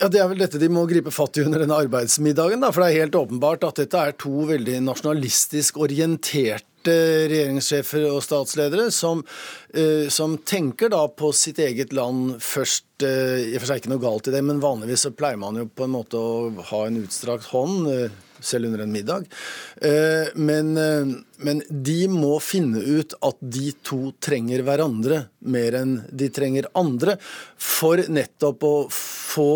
Ja, 0.00 0.08
Det 0.08 0.20
er 0.20 0.28
vel 0.30 0.40
dette 0.40 0.60
de 0.60 0.68
må 0.72 0.86
gripe 0.88 1.12
fatt 1.12 1.36
i 1.36 1.44
under 1.44 1.60
denne 1.60 1.76
arbeidsmiddagen. 1.76 2.60
Da, 2.64 2.72
for 2.72 2.84
det 2.84 2.92
er 2.92 3.06
helt 3.06 3.16
åpenbart 3.20 3.64
at 3.68 3.80
dette 3.82 4.00
er 4.00 4.16
to 4.20 4.46
veldig 4.48 4.78
nasjonalistisk 4.86 5.80
orienterte 5.80 6.68
regjeringssjefer 7.28 8.06
og 8.08 8.22
statsledere 8.24 8.86
som, 8.96 9.20
uh, 9.76 10.06
som 10.12 10.38
tenker 10.44 10.92
da 10.92 11.06
på 11.08 11.32
sitt 11.36 11.60
eget 11.64 11.92
land 11.96 12.38
først. 12.44 12.88
Uh, 13.00 13.40
I 13.40 13.54
og 13.56 13.62
for 13.62 13.72
seg 13.72 13.80
ikke 13.80 13.92
noe 13.96 14.04
galt 14.04 14.28
i 14.28 14.36
det, 14.36 14.44
men 14.44 14.60
vanligvis 14.60 15.08
så 15.08 15.16
pleier 15.16 15.40
man 15.40 15.60
jo 15.60 15.68
på 15.68 15.88
en 15.88 15.96
måte 15.96 16.20
å 16.20 16.50
ha 16.74 16.88
en 16.88 17.00
utstrakt 17.00 17.48
hånd. 17.52 17.88
Selv 18.40 18.70
under 18.70 18.84
en 18.84 18.92
middag. 18.92 19.26
Eh, 19.76 20.28
men, 20.34 20.76
eh, 20.76 21.06
men, 21.36 21.62
de 21.68 22.00
må 22.08 22.38
finne 22.42 22.80
ut 22.80 23.14
at 23.20 23.40
de 23.40 23.72
to 23.86 24.12
trenger 24.20 24.64
hverandre 24.66 25.22
mer 25.40 25.76
enn 25.80 25.96
de 26.08 26.30
trenger 26.32 26.70
andre, 26.78 27.16
for 27.56 28.00
nettopp 28.08 28.64
å 28.64 28.74
få 28.90 29.50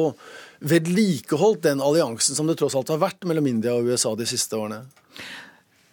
vedlikeholdt 0.65 1.65
den 1.67 1.83
alliansen 1.85 2.37
som 2.37 2.49
det 2.49 2.57
tross 2.61 2.77
alt 2.79 2.93
har 2.93 3.03
vært 3.03 3.27
mellom 3.29 3.49
India 3.51 3.75
og 3.77 3.91
USA 3.91 4.15
de 4.17 4.29
siste 4.29 4.57
årene. 4.57 4.85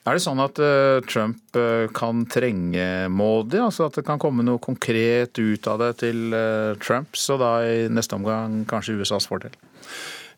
Er 0.02 0.18
det 0.18 0.24
sånn 0.24 0.40
at 0.42 0.58
uh, 0.58 0.98
Trump 1.06 1.58
kan 1.94 2.24
trenge 2.32 2.86
Modi, 3.14 3.60
altså 3.62 3.86
at 3.86 4.00
det 4.00 4.06
kan 4.08 4.22
komme 4.22 4.42
noe 4.48 4.58
konkret 4.64 5.38
ut 5.38 5.68
av 5.70 5.84
det 5.84 5.92
til 6.02 6.34
Trump, 6.82 7.14
så 7.14 7.38
da 7.38 7.52
i 7.68 7.86
neste 7.92 8.18
omgang 8.18 8.64
kanskje 8.70 8.98
USAs 8.98 9.30
fordel? 9.30 9.54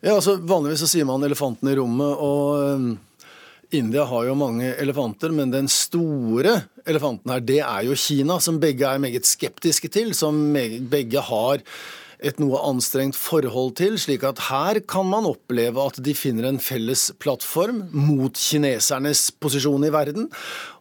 Ja, 0.04 0.18
altså 0.18 0.36
Vanligvis 0.36 0.82
så 0.84 0.90
sier 0.90 1.06
man 1.08 1.22
elefanten 1.24 1.70
i 1.70 1.74
rommet, 1.78 2.18
og 2.20 2.74
um, 2.76 2.88
India 3.72 4.04
har 4.04 4.26
jo 4.28 4.34
mange 4.36 4.74
elefanter, 4.76 5.32
men 5.32 5.52
den 5.54 5.70
store 5.72 6.58
elefanten 6.84 7.32
her, 7.32 7.40
det 7.40 7.60
er 7.64 7.86
jo 7.88 7.96
Kina, 7.96 8.36
som 8.36 8.58
begge 8.60 8.84
er 8.84 9.00
meget 9.00 9.24
skeptiske 9.24 9.88
til. 9.88 10.12
Som 10.12 10.52
begge 10.92 11.22
har 11.24 11.64
et 12.24 12.40
noe 12.42 12.60
anstrengt 12.64 13.16
forhold 13.18 13.74
til, 13.80 13.98
slik 14.00 14.24
at 14.26 14.46
her 14.48 14.80
kan 14.88 15.06
man 15.10 15.28
oppleve 15.28 15.82
at 15.84 16.00
de 16.04 16.14
finner 16.16 16.48
en 16.48 16.60
felles 16.62 17.10
plattform 17.22 17.84
mot 17.92 18.32
kinesernes 18.38 19.28
posisjon 19.42 19.84
i 19.84 19.92
verden. 19.94 20.30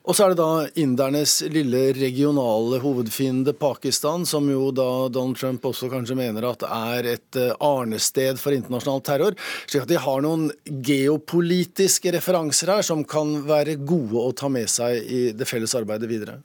Og 0.04 0.18
så 0.18 0.26
er 0.26 0.34
det 0.34 0.39
da 0.41 0.80
indernes 0.84 1.38
lille 1.48 1.86
regionale 1.96 2.82
hovedfiende 2.84 3.54
Pakistan, 3.56 4.26
som 4.28 4.50
jo 4.52 4.68
da 4.76 5.08
Donald 5.08 5.39
Trump 5.39 5.64
også 5.70 5.88
kanskje 5.91 6.18
mener 6.20 6.50
at 6.50 6.66
er 6.68 7.08
et 7.14 7.39
eh, 7.39 7.54
arnested 7.64 8.41
for 8.41 8.56
internasjonal 8.56 9.04
terror. 9.08 9.38
Slik 9.64 9.86
at 9.86 9.94
de 9.94 10.02
har 10.04 10.26
noen 10.26 10.50
geopolitiske 10.68 12.12
referanser 12.18 12.74
her 12.76 12.84
som 12.84 13.06
kan 13.08 13.38
være 13.48 13.80
gode 13.80 14.20
å 14.20 14.36
ta 14.36 14.52
med 14.52 14.68
seg 14.72 15.00
i 15.08 15.22
det 15.32 15.48
felles 15.48 15.76
arbeidet 15.80 16.12
videre. 16.12 16.41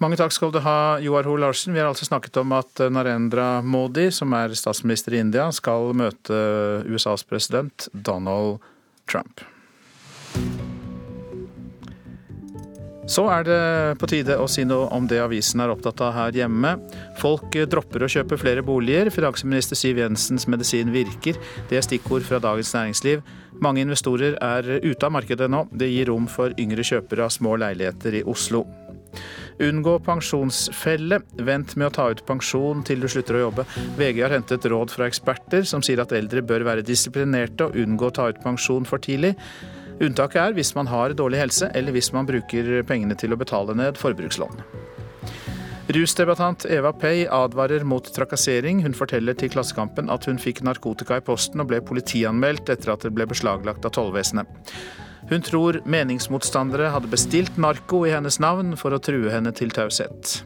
Mange 0.00 0.16
takk 0.16 0.32
skal 0.32 0.48
du 0.48 0.62
ha, 0.64 0.96
Joar 1.04 1.26
Ho 1.28 1.34
Larsen. 1.36 1.74
Vi 1.76 1.80
har 1.82 1.90
altså 1.90 2.06
snakket 2.08 2.38
om 2.40 2.54
at 2.56 2.80
Narendra 2.88 3.60
Modi, 3.60 4.06
som 4.08 4.32
er 4.32 4.54
statsminister 4.56 5.12
i 5.12 5.20
India, 5.20 5.50
skal 5.52 5.92
møte 5.92 6.38
USAs 6.88 7.26
president 7.28 7.90
Donald 7.92 8.62
Trump. 9.04 9.44
Så 13.10 13.26
er 13.28 13.44
det 13.44 13.60
på 14.00 14.08
tide 14.08 14.38
å 14.40 14.46
si 14.48 14.62
noe 14.64 14.86
om 14.94 15.04
det 15.10 15.18
avisen 15.20 15.60
er 15.60 15.72
opptatt 15.72 16.00
av 16.06 16.14
her 16.14 16.36
hjemme. 16.38 16.76
Folk 17.20 17.58
dropper 17.68 18.06
å 18.06 18.08
kjøpe 18.14 18.38
flere 18.40 18.64
boliger. 18.64 19.10
Finansminister 19.12 19.76
Siv 19.76 20.00
Jensens 20.00 20.46
medisin 20.48 20.94
virker. 20.94 21.36
Det 21.68 21.76
er 21.76 21.84
stikkord 21.84 22.24
fra 22.24 22.40
Dagens 22.40 22.72
Næringsliv. 22.72 23.20
Mange 23.60 23.84
investorer 23.84 24.38
er 24.40 24.78
ute 24.80 25.04
av 25.04 25.12
markedet 25.18 25.50
nå. 25.52 25.66
Det 25.74 25.90
gir 25.90 26.08
rom 26.08 26.30
for 26.30 26.56
yngre 26.56 26.86
kjøpere 26.86 27.26
av 27.26 27.34
små 27.36 27.58
leiligheter 27.60 28.22
i 28.22 28.24
Oslo. 28.24 28.64
Unngå 29.60 29.98
pensjonsfelle. 30.04 31.20
Vent 31.44 31.74
med 31.76 31.90
å 31.90 31.92
ta 31.92 32.06
ut 32.12 32.22
pensjon 32.28 32.80
til 32.86 33.02
du 33.02 33.08
slutter 33.12 33.36
å 33.36 33.42
jobbe. 33.46 33.66
VG 33.98 34.22
har 34.24 34.32
hentet 34.32 34.64
råd 34.72 34.94
fra 34.94 35.08
eksperter 35.10 35.66
som 35.68 35.84
sier 35.84 36.00
at 36.00 36.14
eldre 36.16 36.40
bør 36.40 36.64
være 36.68 36.86
disiplinerte 36.86 37.68
og 37.68 37.76
unngå 37.76 38.08
å 38.08 38.14
ta 38.16 38.30
ut 38.32 38.40
pensjon 38.44 38.88
for 38.88 39.02
tidlig. 39.04 39.34
Unntaket 40.00 40.40
er 40.40 40.56
hvis 40.56 40.72
man 40.78 40.88
har 40.88 41.12
dårlig 41.12 41.42
helse, 41.42 41.68
eller 41.76 41.92
hvis 41.92 42.08
man 42.16 42.28
bruker 42.28 42.80
pengene 42.88 43.18
til 43.20 43.36
å 43.36 43.40
betale 43.40 43.76
ned 43.76 44.00
forbrukslån. 44.00 44.64
Rusdebattant 45.90 46.64
Eva 46.70 46.92
Pei 46.94 47.26
advarer 47.26 47.84
mot 47.84 48.06
trakassering. 48.14 48.80
Hun 48.84 48.94
forteller 48.94 49.34
til 49.36 49.50
Klassekampen 49.52 50.08
at 50.14 50.24
hun 50.30 50.38
fikk 50.38 50.62
narkotika 50.64 51.18
i 51.18 51.24
posten 51.26 51.60
og 51.60 51.68
ble 51.72 51.82
politianmeldt 51.84 52.70
etter 52.72 52.94
at 52.94 53.04
det 53.04 53.12
ble 53.12 53.26
beslaglagt 53.28 53.84
av 53.84 53.92
tollvesenet. 53.96 54.70
Hun 55.30 55.42
tror 55.46 55.80
meningsmotstandere 55.86 56.90
hadde 56.90 57.10
bestilt 57.10 57.58
narko 57.60 58.02
i 58.06 58.14
hennes 58.14 58.40
navn 58.42 58.74
for 58.78 58.94
å 58.94 59.02
true 59.02 59.30
henne 59.30 59.52
til 59.54 59.70
taushet. 59.74 60.40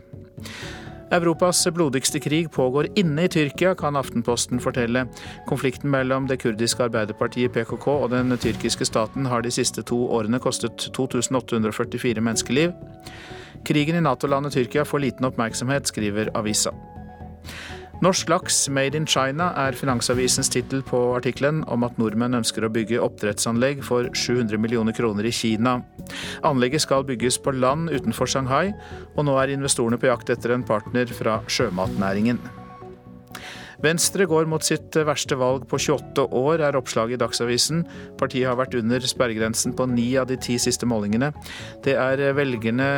Europas 1.14 1.62
blodigste 1.72 2.20
krig 2.20 2.50
pågår 2.52 2.88
inne 2.98 3.24
i 3.24 3.30
Tyrkia, 3.30 3.74
kan 3.74 3.96
Aftenposten 3.96 4.60
fortelle. 4.60 5.06
Konflikten 5.48 5.90
mellom 5.92 6.26
det 6.28 6.40
kurdiske 6.42 6.84
arbeiderpartiet 6.88 7.52
PKK 7.54 7.86
og 7.92 8.10
den 8.12 8.34
tyrkiske 8.40 8.88
staten 8.88 9.28
har 9.30 9.44
de 9.44 9.52
siste 9.54 9.84
to 9.86 10.00
årene 10.16 10.40
kostet 10.42 10.88
2844 10.96 12.24
menneskeliv. 12.24 12.74
Krigen 13.64 13.96
i 13.96 14.02
Nato-landet 14.04 14.56
Tyrkia 14.56 14.84
får 14.84 15.06
liten 15.06 15.28
oppmerksomhet, 15.30 15.88
skriver 15.88 16.32
avisa. 16.36 16.74
Norsk 18.04 18.28
laks 18.28 18.68
made 18.68 18.98
in 18.98 19.06
China 19.08 19.46
er 19.56 19.72
Finansavisens 19.72 20.50
tittel 20.52 20.82
på 20.84 20.98
artikkelen 21.16 21.62
om 21.72 21.86
at 21.86 21.96
nordmenn 21.96 22.36
ønsker 22.36 22.66
å 22.66 22.68
bygge 22.74 22.98
oppdrettsanlegg 23.00 23.80
for 23.86 24.10
700 24.12 24.60
millioner 24.60 24.92
kroner 24.92 25.24
i 25.24 25.32
Kina. 25.32 25.78
Anlegget 26.44 26.84
skal 26.84 27.06
bygges 27.08 27.38
på 27.40 27.54
land 27.56 27.88
utenfor 27.94 28.28
Shanghai, 28.28 28.74
og 29.14 29.24
nå 29.24 29.38
er 29.40 29.54
investorene 29.54 29.96
på 29.96 30.10
jakt 30.10 30.34
etter 30.34 30.52
en 30.52 30.66
partner 30.68 31.08
fra 31.16 31.38
sjømatnæringen. 31.48 32.42
Venstre 33.84 34.24
går 34.24 34.46
mot 34.48 34.64
sitt 34.64 34.96
verste 35.04 35.36
valg 35.36 35.66
på 35.68 35.76
28 35.76 36.24
år, 36.32 36.62
er 36.64 36.78
oppslaget 36.78 37.18
i 37.18 37.20
Dagsavisen. 37.20 37.82
Partiet 38.20 38.48
har 38.48 38.56
vært 38.56 38.76
under 38.78 39.04
sperregrensen 39.04 39.74
på 39.76 39.86
ni 39.90 40.06
av 40.20 40.30
de 40.30 40.38
ti 40.40 40.56
siste 40.62 40.88
målingene. 40.88 41.32
Det 41.84 41.98
er 42.00 42.22
velgerne 42.38 42.88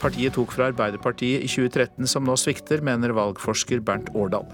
partiet 0.00 0.32
tok 0.38 0.54
fra 0.56 0.70
Arbeiderpartiet 0.70 1.44
i 1.44 1.50
2013 1.50 2.08
som 2.08 2.24
nå 2.24 2.38
svikter, 2.40 2.80
mener 2.84 3.12
valgforsker 3.16 3.84
Bernt 3.84 4.08
Årdal. 4.16 4.48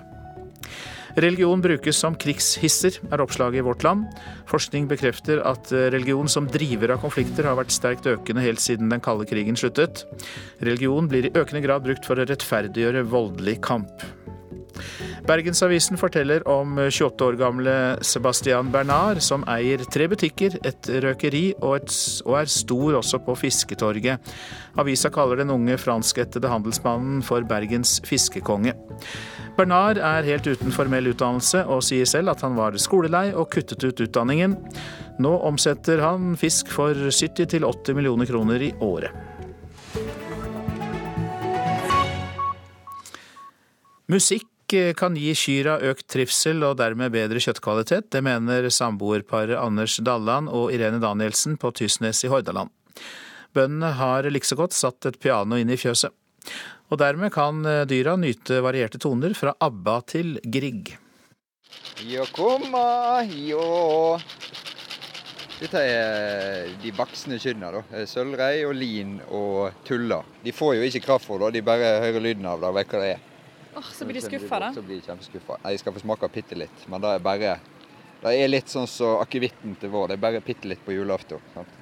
Religion 1.19 1.63
brukes 1.63 1.99
som 1.99 2.15
krigshisser, 2.19 2.99
er 3.11 3.23
oppslaget 3.23 3.63
i 3.63 3.67
Vårt 3.67 3.83
Land. 3.87 4.07
Forskning 4.51 4.87
bekrefter 4.91 5.41
at 5.47 5.71
religion 5.95 6.31
som 6.31 6.47
driver 6.51 6.95
av 6.95 7.03
konflikter 7.03 7.47
har 7.49 7.59
vært 7.59 7.75
sterkt 7.75 8.07
økende 8.11 8.45
helt 8.45 8.63
siden 8.63 8.91
den 8.93 9.03
kalde 9.03 9.27
krigen 9.31 9.59
sluttet. 9.59 10.05
Religion 10.63 11.11
blir 11.11 11.27
i 11.27 11.35
økende 11.35 11.65
grad 11.65 11.87
brukt 11.87 12.07
for 12.07 12.19
å 12.19 12.27
rettferdiggjøre 12.29 13.07
voldelig 13.11 13.61
kamp. 13.67 14.07
Bergensavisen 15.29 15.99
forteller 16.01 16.45
om 16.49 16.79
28 16.79 17.27
år 17.27 17.39
gamle 17.41 17.75
Sebastian 18.07 18.73
Bernard, 18.73 19.23
som 19.25 19.45
eier 19.51 19.83
tre 19.93 20.09
butikker, 20.11 20.59
et 20.67 20.91
røkeri 21.05 21.51
og, 21.61 21.79
et, 21.81 21.97
og 22.27 22.39
er 22.41 22.53
stor 22.53 23.01
også 23.01 23.21
på 23.27 23.37
Fisketorget. 23.39 24.33
Avisa 24.79 25.11
kaller 25.13 25.43
den 25.43 25.53
unge 25.55 25.79
franskættede 25.81 26.51
handelsmannen 26.51 27.23
for 27.27 27.45
Bergens 27.49 27.99
fiskekonge. 28.07 28.75
Bernard 29.59 29.99
er 29.99 30.27
helt 30.29 30.47
uten 30.47 30.71
formell 30.71 31.11
utdannelse 31.11 31.65
og 31.67 31.83
sier 31.83 32.07
selv 32.07 32.31
at 32.31 32.45
han 32.47 32.55
var 32.55 32.77
skolelei 32.79 33.33
og 33.35 33.49
kuttet 33.51 33.83
ut 33.83 34.05
utdanningen. 34.05 34.55
Nå 35.19 35.33
omsetter 35.49 35.99
han 36.05 36.37
fisk 36.39 36.71
for 36.71 36.95
70-80 36.95 37.99
millioner 37.99 38.31
kroner 38.31 38.63
i 38.63 38.71
året. 38.79 39.11
Musikk 44.09 44.47
kan 44.99 45.17
gi 45.17 45.33
kyrne 45.37 45.79
økt 45.91 46.07
trivsel 46.11 46.63
og 46.67 46.77
dermed 46.81 47.13
bedre 47.15 47.41
kjøttkvalitet. 47.41 48.11
Det 48.13 48.23
mener 48.25 48.69
samboerparet 48.73 49.57
Anders 49.59 49.97
Dalland 50.05 50.51
og 50.53 50.73
Irene 50.75 51.01
Danielsen 51.03 51.57
på 51.61 51.73
Tysnes 51.77 52.25
i 52.25 52.31
Hordaland. 52.33 52.71
Bøndene 53.57 53.95
har 53.97 54.29
likså 54.29 54.59
godt 54.59 54.77
satt 54.77 55.09
et 55.09 55.19
piano 55.23 55.57
inn 55.57 55.73
i 55.73 55.79
fjøset. 55.81 56.13
Og 56.89 57.01
dermed 57.01 57.33
kan 57.35 57.61
dyra 57.89 58.17
nyte 58.17 58.63
varierte 58.65 59.01
toner 59.01 59.35
fra 59.37 59.55
ABBA 59.61 59.99
til 60.09 60.39
Grieg. 60.45 60.95
Dette 65.59 65.81
er 65.83 66.69
de 66.79 66.93
voksne 66.95 67.41
kyrne. 67.43 67.73
da. 67.75 68.05
Sølvrei 68.07 68.63
og 68.69 68.77
lin 68.79 69.17
og 69.27 69.81
tulla. 69.85 70.21
De 70.45 70.55
får 70.55 70.77
jo 70.79 70.87
ikke 70.87 71.03
kraft 71.09 71.27
for 71.27 71.43
det, 71.43 71.57
de 71.59 71.67
bare 71.67 71.97
hører 72.05 72.23
lyden 72.23 72.47
av 72.47 72.63
det 72.63 72.71
og 72.71 72.79
vet 72.79 72.95
hva 72.95 73.03
det 73.03 73.11
er. 73.17 73.28
Oh, 73.79 73.91
så 73.95 74.05
blir 74.05 74.19
de 74.19 74.25
skuffa, 74.25 74.59
da? 74.59 74.73
Så 74.75 74.83
blir 74.83 74.99
de 74.99 75.07
kjempeskuffa. 75.07 75.59
Jeg 75.71 75.79
skal 75.79 75.95
få 75.95 76.01
smake 76.03 76.29
bitte 76.35 76.57
litt, 76.59 76.87
men 76.91 77.03
det 77.05 77.13
er 77.15 77.21
bare 77.23 77.59
Det 78.19 78.33
er 78.35 78.49
litt 78.51 78.67
sånn 78.67 78.89
som 78.91 79.07
så 79.07 79.11
akevitten 79.23 79.77
til 79.79 79.93
vår. 79.93 80.09
Det 80.11 80.17
er 80.17 80.23
bare 80.25 80.41
bitte 80.43 80.67
litt 80.67 80.81
på 80.83 80.97
julaften. 80.97 81.39
sant? 81.55 81.77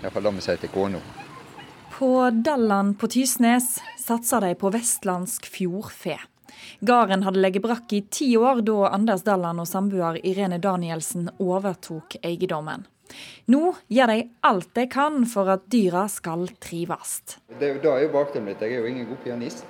Iallfall 0.00 0.22
det 0.22 0.32
vi 0.38 0.44
sier 0.46 0.62
til 0.62 0.72
kona. 0.72 1.02
På 1.92 2.30
Dalland 2.30 2.96
på 2.98 3.08
Tysnes 3.12 3.78
satser 4.00 4.40
de 4.40 4.54
på 4.56 4.70
vestlandsk 4.72 5.44
fjordfe. 5.52 6.16
Gården 6.80 7.22
hadde 7.26 7.40
ligget 7.40 7.64
brakk 7.64 7.92
i 7.92 8.02
ti 8.10 8.30
år 8.36 8.62
da 8.64 8.90
Anders 8.96 9.24
Dalland 9.28 9.60
og 9.60 9.68
samboer 9.68 10.16
Irene 10.24 10.58
Danielsen 10.58 11.28
overtok 11.36 12.16
eiendommen. 12.22 12.86
Nå 13.52 13.74
gjør 13.92 14.12
de 14.12 14.22
alt 14.40 14.72
de 14.74 14.86
kan 14.90 15.24
for 15.30 15.52
at 15.52 15.68
dyra 15.72 16.06
skal 16.12 16.48
trives. 16.60 17.20
Det, 17.60 17.76
det 17.82 17.92
er 17.92 18.06
jo 18.08 18.12
bakgrunnen 18.16 18.50
mitt. 18.50 18.64
Jeg 18.64 18.72
er 18.72 18.84
jo 18.84 18.92
ingen 18.92 19.08
god 19.12 19.22
pianist. 19.24 19.64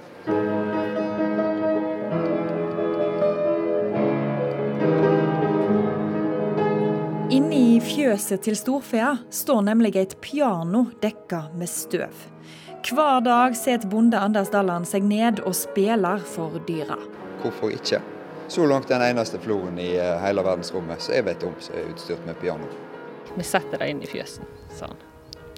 Inne 7.36 7.56
i 7.58 7.80
fjøset 7.84 8.46
til 8.46 8.54
storfea 8.56 9.10
står 9.34 9.64
nemlig 9.66 9.90
et 10.00 10.14
piano 10.24 10.86
dekka 11.02 11.42
med 11.58 11.68
støv. 11.68 12.14
Hver 12.86 13.18
dag 13.26 13.56
setter 13.58 13.90
bonde 13.92 14.16
Anders 14.16 14.48
Dalland 14.54 14.86
seg 14.88 15.04
ned 15.04 15.42
og 15.42 15.52
spiller 15.58 16.22
for 16.24 16.54
dyra. 16.68 16.96
Hvorfor 17.42 17.74
ikke? 17.74 17.98
Så 18.48 18.64
langt 18.70 18.88
den 18.88 19.04
eneste 19.04 19.40
floen 19.42 19.76
i 19.82 19.90
eh, 19.98 20.14
hele 20.22 20.44
verdensrommet 20.46 21.02
som 21.02 21.12
jeg 21.12 21.26
vet 21.26 21.44
om 21.44 21.52
som 21.60 21.76
er 21.76 21.90
utstyrt 21.90 22.22
med 22.24 22.38
piano. 22.40 22.70
Vi 23.34 23.44
setter 23.44 23.82
det 23.82 23.90
inn 23.92 24.00
i 24.06 24.08
fjøsen, 24.08 24.48
sa 24.78 24.88
han. 24.88 25.02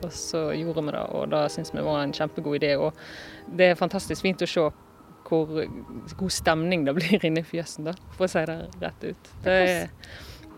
Og 0.01 0.11
så 0.14 0.49
gjorde 0.59 0.83
vi 0.89 0.97
det, 0.97 1.05
og 1.14 1.29
det 1.31 1.45
syns 1.55 1.70
vi 1.76 1.85
var 1.85 2.01
en 2.01 2.16
kjempegod 2.16 2.59
idé. 2.59 2.72
Og 2.81 3.55
det 3.61 3.70
er 3.70 3.79
fantastisk 3.79 4.24
fint 4.26 4.43
å 4.43 4.51
se 4.51 4.66
hvor 5.29 5.62
god 6.24 6.33
stemning 6.33 6.89
det 6.89 6.97
blir 6.97 7.22
inne 7.29 7.45
i 7.45 7.47
fjøsen, 7.47 7.87
da, 7.87 7.95
for 8.16 8.26
å 8.26 8.33
si 8.33 8.43
det 8.51 8.59
rett 8.83 9.09
ut. 9.12 9.33
Det 9.45 9.57
er, 9.68 9.95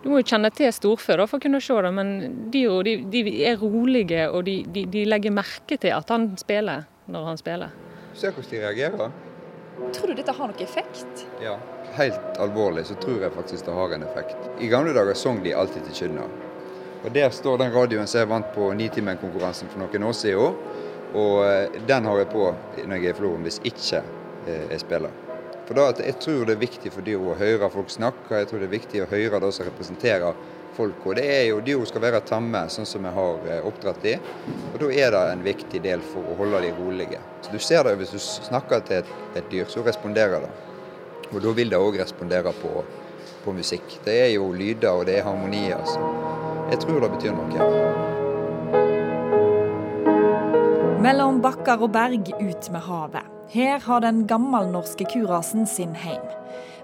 du 0.02 0.08
må 0.08 0.20
jo 0.22 0.28
kjenne 0.30 0.48
til 0.56 0.70
storfe 0.72 1.12
for 1.18 1.36
å 1.36 1.40
kunne 1.42 1.60
se 1.60 1.76
det, 1.84 1.90
men 1.92 2.12
dyra 2.52 2.78
de, 2.86 2.94
de, 3.12 3.20
er 3.44 3.60
rolige 3.60 4.28
og 4.30 4.46
de, 4.46 4.62
de, 4.72 4.86
de, 4.88 5.04
legger 5.08 5.34
merke 5.36 5.76
til 5.80 5.92
at 5.92 6.08
han 6.12 6.30
spiller 6.40 6.86
når 7.10 7.26
han 7.28 7.40
spiller. 7.40 7.74
Se 8.16 8.30
hvordan 8.32 8.50
de 8.50 8.62
reagerer. 8.64 9.12
Tror 9.96 10.10
du 10.10 10.16
dette 10.16 10.32
har 10.36 10.50
noen 10.50 10.64
effekt? 10.64 11.24
Ja, 11.44 11.58
helt 11.98 12.40
alvorlig 12.40 12.86
så 12.88 12.96
tror 13.00 13.20
jeg 13.26 13.36
faktisk 13.36 13.68
det 13.68 13.76
har 13.76 13.96
en 13.96 14.06
effekt. 14.08 14.50
I 14.60 14.72
gamle 14.72 14.96
dager 14.96 15.16
sang 15.16 15.42
de 15.44 15.54
alltid 15.56 15.84
til 15.88 15.98
kynna. 16.02 16.28
Og 17.00 17.12
Der 17.16 17.30
står 17.32 17.60
den 17.60 17.72
radioen 17.72 18.08
som 18.08 18.20
jeg 18.20 18.28
vant 18.28 18.52
på 18.56 18.72
Nitimen-konkurransen 18.76 19.72
for 19.72 19.84
noen 19.84 20.04
år 20.10 20.16
siden. 20.16 20.56
Og 21.16 21.80
den 21.88 22.06
har 22.06 22.20
jeg 22.20 22.28
på 22.32 22.52
når 22.84 22.94
jeg 22.96 23.08
er 23.08 23.16
i 23.16 23.18
Floren 23.18 23.48
hvis 23.48 23.60
ikke 23.64 24.04
jeg 24.46 24.80
spiller. 24.84 25.29
For 25.70 25.78
da, 25.78 26.02
Jeg 26.02 26.16
tror 26.18 26.48
det 26.48 26.56
er 26.56 26.64
viktig 26.64 26.90
for 26.90 27.06
dyr 27.06 27.20
å 27.22 27.36
høre 27.38 27.68
folk 27.70 27.92
snakke, 27.94 28.40
jeg 28.40 28.48
tror 28.50 28.58
det 28.58 28.66
er 28.66 28.72
viktig 28.72 29.02
å 29.04 29.06
høre 29.06 29.38
det 29.38 29.52
som 29.54 29.68
representerer 29.68 30.34
folk. 30.74 31.04
Og 31.06 31.14
det 31.14 31.26
er 31.30 31.44
jo 31.46 31.60
Dyr 31.62 31.84
skal 31.86 32.02
være 32.02 32.20
tamme, 32.26 32.64
sånn 32.74 32.88
som 32.90 33.06
vi 33.06 33.12
har 33.14 33.46
eh, 33.46 33.62
oppdratt 33.68 34.02
de. 34.02 34.16
Og 34.72 34.80
Da 34.82 34.90
er 34.90 35.14
det 35.14 35.22
en 35.30 35.46
viktig 35.46 35.84
del 35.86 36.02
for 36.02 36.26
å 36.26 36.34
holde 36.42 36.64
de 36.66 36.74
rolige. 36.74 37.22
Så 37.46 37.54
Du 37.54 37.60
ser 37.62 37.86
det 37.86 37.94
hvis 38.02 38.10
du 38.10 38.18
snakker 38.18 38.82
til 38.82 38.98
et, 39.04 39.14
et 39.38 39.46
dyr, 39.54 39.70
så 39.70 39.86
responderer 39.86 40.42
det. 40.42 40.50
Og 41.30 41.38
da 41.46 41.54
vil 41.54 41.70
det 41.70 41.78
òg 41.78 42.02
respondere 42.02 42.50
på, 42.58 42.82
på 43.46 43.54
musikk. 43.54 44.00
Det 44.02 44.20
er 44.26 44.30
jo 44.34 44.50
lyder 44.50 44.90
og 44.90 45.06
det 45.06 45.20
er 45.20 45.28
harmonier. 45.30 45.78
Altså. 45.78 46.02
jeg 46.74 46.82
tror 46.82 46.98
det 47.06 47.14
betyr 47.14 47.32
noe. 47.38 47.70
Mellom 50.98 51.38
bakker 51.46 51.78
og 51.86 51.94
berg 51.94 52.34
ut 52.40 52.74
med 52.74 52.90
havet. 52.90 53.39
Her 53.50 53.80
har 53.82 54.00
den 54.00 54.26
gammelnorske 54.30 55.04
kurasen 55.10 55.66
sin 55.66 55.94
heim. 55.98 56.22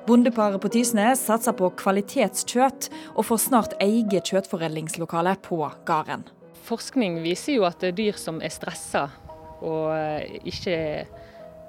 Bondeparet 0.07 0.59
på 0.59 0.71
Tysnes 0.75 1.21
satser 1.23 1.55
på 1.55 1.69
kvalitetskjøtt, 1.79 2.89
og 3.15 3.27
får 3.29 3.39
snart 3.45 3.77
eget 3.83 4.27
kjøttforedlingslokale 4.33 5.37
på 5.47 5.61
gården. 5.87 6.25
Forskning 6.67 7.21
viser 7.23 7.61
jo 7.61 7.67
at 7.69 7.79
det 7.83 7.93
er 7.93 7.99
dyr 8.01 8.19
som 8.19 8.41
er 8.43 8.51
stressa, 8.51 9.05
og 9.63 9.93
eh, 9.95 10.41
ikke, 10.51 10.79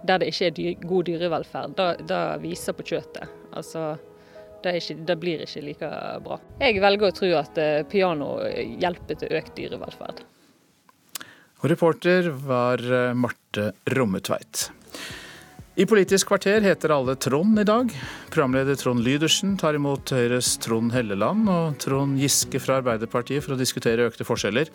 der 0.09 0.23
det 0.23 0.31
ikke 0.31 0.49
er 0.49 0.55
dyr, 0.57 0.87
god 0.89 1.11
dyrevelferd, 1.11 1.75
da, 1.77 1.87
da 2.01 2.21
viser 2.41 2.73
på 2.73 2.87
kjøttet. 2.89 3.29
Altså, 3.53 3.91
det, 4.63 4.79
ikke, 4.81 4.97
det, 5.11 5.17
blir 5.21 5.45
ikke 5.45 5.63
like 5.67 5.91
bra. 6.25 6.39
Jeg 6.63 6.81
velger 6.81 7.11
å 7.11 7.17
tro 7.21 7.31
at 7.37 7.61
eh, 7.61 7.83
piano 7.85 8.31
hjelper 8.81 9.21
til 9.21 9.37
økt 9.41 9.53
dyrevelferd. 9.61 10.25
Og 11.61 11.69
reporter 11.69 12.33
var 12.49 12.81
eh, 12.81 13.13
Marte 13.17 13.71
Rommetveit. 13.93 14.71
I 15.77 15.85
Politisk 15.85 16.31
kvarter 16.31 16.63
heter 16.65 16.89
alle 16.89 17.13
Trond 17.21 17.59
i 17.61 17.63
dag. 17.67 17.91
Programleder 18.33 18.75
Trond 18.79 19.03
Lydersen 19.05 19.51
tar 19.61 19.77
imot 19.77 20.09
Høyres 20.09 20.55
Trond 20.63 20.89
Helleland 20.95 21.45
og 21.53 21.75
Trond 21.83 22.17
Giske 22.17 22.57
fra 22.57 22.79
Arbeiderpartiet 22.79 23.45
for 23.45 23.53
å 23.53 23.59
diskutere 23.59 24.07
økte 24.09 24.25
forskjeller. 24.25 24.71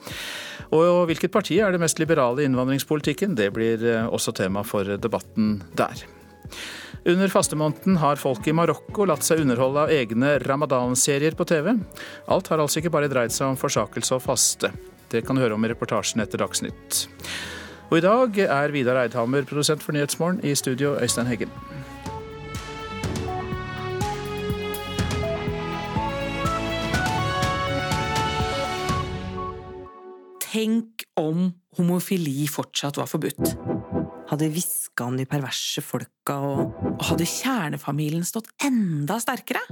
Og 0.70 1.08
hvilket 1.10 1.34
parti 1.34 1.58
er 1.58 1.74
det 1.74 1.82
mest 1.82 1.98
liberale 1.98 2.44
i 2.44 2.46
innvandringspolitikken? 2.46 3.34
Det 3.34 3.48
blir 3.56 3.82
eh, 3.82 4.06
også 4.06 4.30
tema 4.38 4.62
for 4.62 4.94
debatten 4.94 5.56
der. 5.74 6.04
Under 7.02 7.32
fastemåneden 7.34 7.98
har 7.98 8.20
folk 8.22 8.46
i 8.46 8.54
Marokko 8.54 9.08
latt 9.10 9.26
seg 9.26 9.42
underholde 9.42 9.88
av 9.88 9.90
egne 9.90 10.36
ramadan-serier 10.44 11.34
på 11.34 11.48
TV. 11.50 11.72
Alt 12.30 12.52
har 12.52 12.62
altså 12.62 12.78
ikke 12.78 12.94
bare 12.94 13.10
dreid 13.10 13.34
seg 13.34 13.50
om 13.50 13.58
forsakelse 13.58 14.20
og 14.20 14.22
faste. 14.22 14.70
Det 15.10 15.24
kan 15.26 15.34
du 15.34 15.42
høre 15.42 15.58
om 15.58 15.66
i 15.66 15.72
reportasjen 15.74 16.22
etter 16.22 16.38
Dagsnytt. 16.44 17.02
Og 17.92 17.98
i 17.98 18.00
dag 18.00 18.38
er 18.40 18.72
Vidar 18.72 18.96
Eidhammer 19.02 19.44
produsent 19.44 19.82
for 19.84 19.92
Nyhetsmorgen, 19.92 20.38
i 20.48 20.54
studio 20.56 20.94
Øystein 20.96 21.26
Heggen. 21.28 21.50
Tenk 30.40 31.04
om 31.20 31.50
homofili 31.76 32.46
fortsatt 32.48 32.96
var 32.96 33.10
forbudt. 33.12 33.58
Hadde 34.32 34.48
hviska 34.54 35.10
om 35.10 35.18
de 35.20 35.26
perverse 35.28 35.84
folka, 35.84 36.38
og, 36.40 36.72
og 36.94 37.04
hadde 37.10 37.28
kjernefamilien 37.28 38.24
stått 38.24 38.48
enda 38.64 39.20
sterkere? 39.20 39.66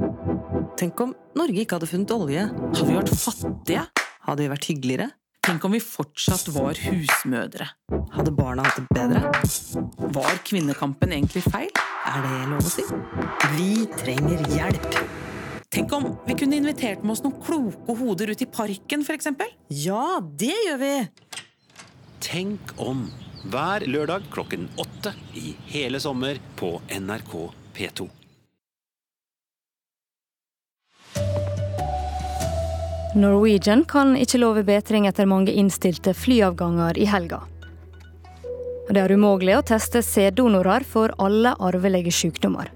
Tenk 0.77 1.01
om 1.01 1.17
Norge 1.41 1.65
ikke 1.65 1.81
hadde 1.81 1.89
funnet 1.89 2.13
olje. 2.19 2.45
Hadde 2.53 2.85
vi 2.85 3.01
vært 3.01 3.17
fattige? 3.17 3.87
Hadde 4.29 4.45
vi 4.45 4.53
vært 4.53 4.71
hyggeligere? 4.75 5.09
Tenk 5.51 5.65
om 5.65 5.73
vi 5.75 5.81
fortsatt 5.83 6.49
var 6.55 6.79
husmødre. 6.79 7.65
Hadde 8.15 8.31
barna 8.31 8.63
hatt 8.63 8.77
det 8.79 8.85
bedre? 8.95 9.33
Var 10.15 10.37
kvinnekampen 10.47 11.11
egentlig 11.17 11.43
feil? 11.43 11.73
Er 12.07 12.23
det 12.23 12.37
lov 12.53 12.63
å 12.63 12.71
si? 12.71 12.85
Vi 13.57 13.73
trenger 13.99 14.45
hjelp. 14.55 14.87
Tenk 15.75 15.97
om 15.97 16.07
vi 16.29 16.37
kunne 16.39 16.61
invitert 16.61 17.03
med 17.03 17.17
oss 17.17 17.25
noen 17.27 17.43
kloke 17.43 17.99
hoder 17.99 18.31
ut 18.31 18.47
i 18.47 18.47
parken, 18.47 19.03
f.eks.? 19.03 19.27
Ja, 19.75 20.21
det 20.23 20.55
gjør 20.55 20.81
vi! 20.85 20.95
Tenk 22.23 22.71
om. 22.79 23.09
Hver 23.51 23.89
lørdag 23.91 24.31
klokken 24.31 24.71
åtte 24.79 25.17
i 25.35 25.57
hele 25.75 25.99
sommer 25.99 26.39
på 26.63 26.77
NRK 26.95 27.35
P2. 27.75 28.07
Norwegian 33.15 33.85
kan 33.85 34.13
ikke 34.17 34.39
love 34.39 34.63
bedring 34.63 35.09
etter 35.09 35.27
mange 35.27 35.51
innstilte 35.53 36.13
flyavganger 36.15 36.99
i 36.99 37.09
helga. 37.11 37.41
Det 38.91 39.03
er 39.03 39.15
umulig 39.15 39.57
å 39.59 39.65
teste 39.67 40.03
sæddonorer 40.03 40.87
for 40.87 41.15
alle 41.19 41.57
arvelige 41.59 42.15
sykdommer. 42.15 42.71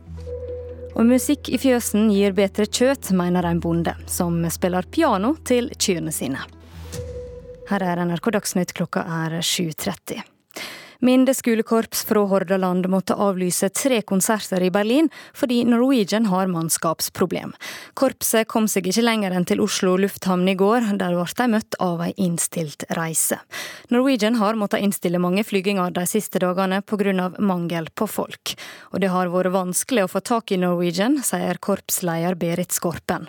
Og 0.94 1.06
musikk 1.06 1.52
i 1.54 1.58
fjøsen 1.58 2.10
gir 2.10 2.34
bedre 2.34 2.66
kjøtt, 2.66 3.12
mener 3.14 3.46
en 3.46 3.62
bonde, 3.62 3.94
som 4.10 4.42
spiller 4.50 4.86
piano 4.90 5.36
til 5.46 5.70
kyrne 5.78 6.14
sine. 6.14 6.42
Her 7.70 7.86
er 7.86 8.02
NRK 8.02 8.30
Dagsnytt, 8.34 8.74
klokka 8.74 9.06
er 9.22 9.38
7.30. 9.38 10.33
Minde 11.00 11.34
skolekorps 11.34 12.04
fra 12.08 12.24
Hordaland 12.30 12.86
måtte 12.92 13.16
avlyse 13.18 13.68
tre 13.74 14.00
konserter 14.02 14.62
i 14.62 14.70
Berlin 14.70 15.10
fordi 15.34 15.62
Norwegian 15.68 16.26
har 16.30 16.50
mannskapsproblem. 16.52 17.54
Korpset 17.94 18.48
kom 18.48 18.68
seg 18.70 18.88
ikke 18.90 19.04
lenger 19.04 19.34
enn 19.34 19.46
til 19.48 19.62
Oslo 19.64 19.96
lufthavn 20.00 20.48
i 20.48 20.56
går, 20.58 20.90
der 21.00 21.16
ble 21.16 21.28
de 21.38 21.48
møtt 21.50 21.78
av 21.82 22.02
ei 22.06 22.12
innstilt 22.16 22.86
reise. 22.98 23.40
Norwegian 23.90 24.40
har 24.40 24.58
måttet 24.58 24.84
innstille 24.84 25.22
mange 25.22 25.44
flyginger 25.44 25.94
de 25.94 26.06
siste 26.10 26.42
dagene 26.42 26.82
pga. 26.82 27.30
mangel 27.38 27.88
på 27.94 28.06
folk. 28.06 28.54
Og 28.92 29.00
det 29.00 29.10
har 29.10 29.32
vært 29.32 29.52
vanskelig 29.52 30.04
å 30.04 30.10
få 30.10 30.20
tak 30.20 30.52
i 30.52 30.60
Norwegian, 30.60 31.22
sier 31.22 31.58
korpsleder 31.60 32.34
Berit 32.34 32.72
Skorpen 32.72 33.28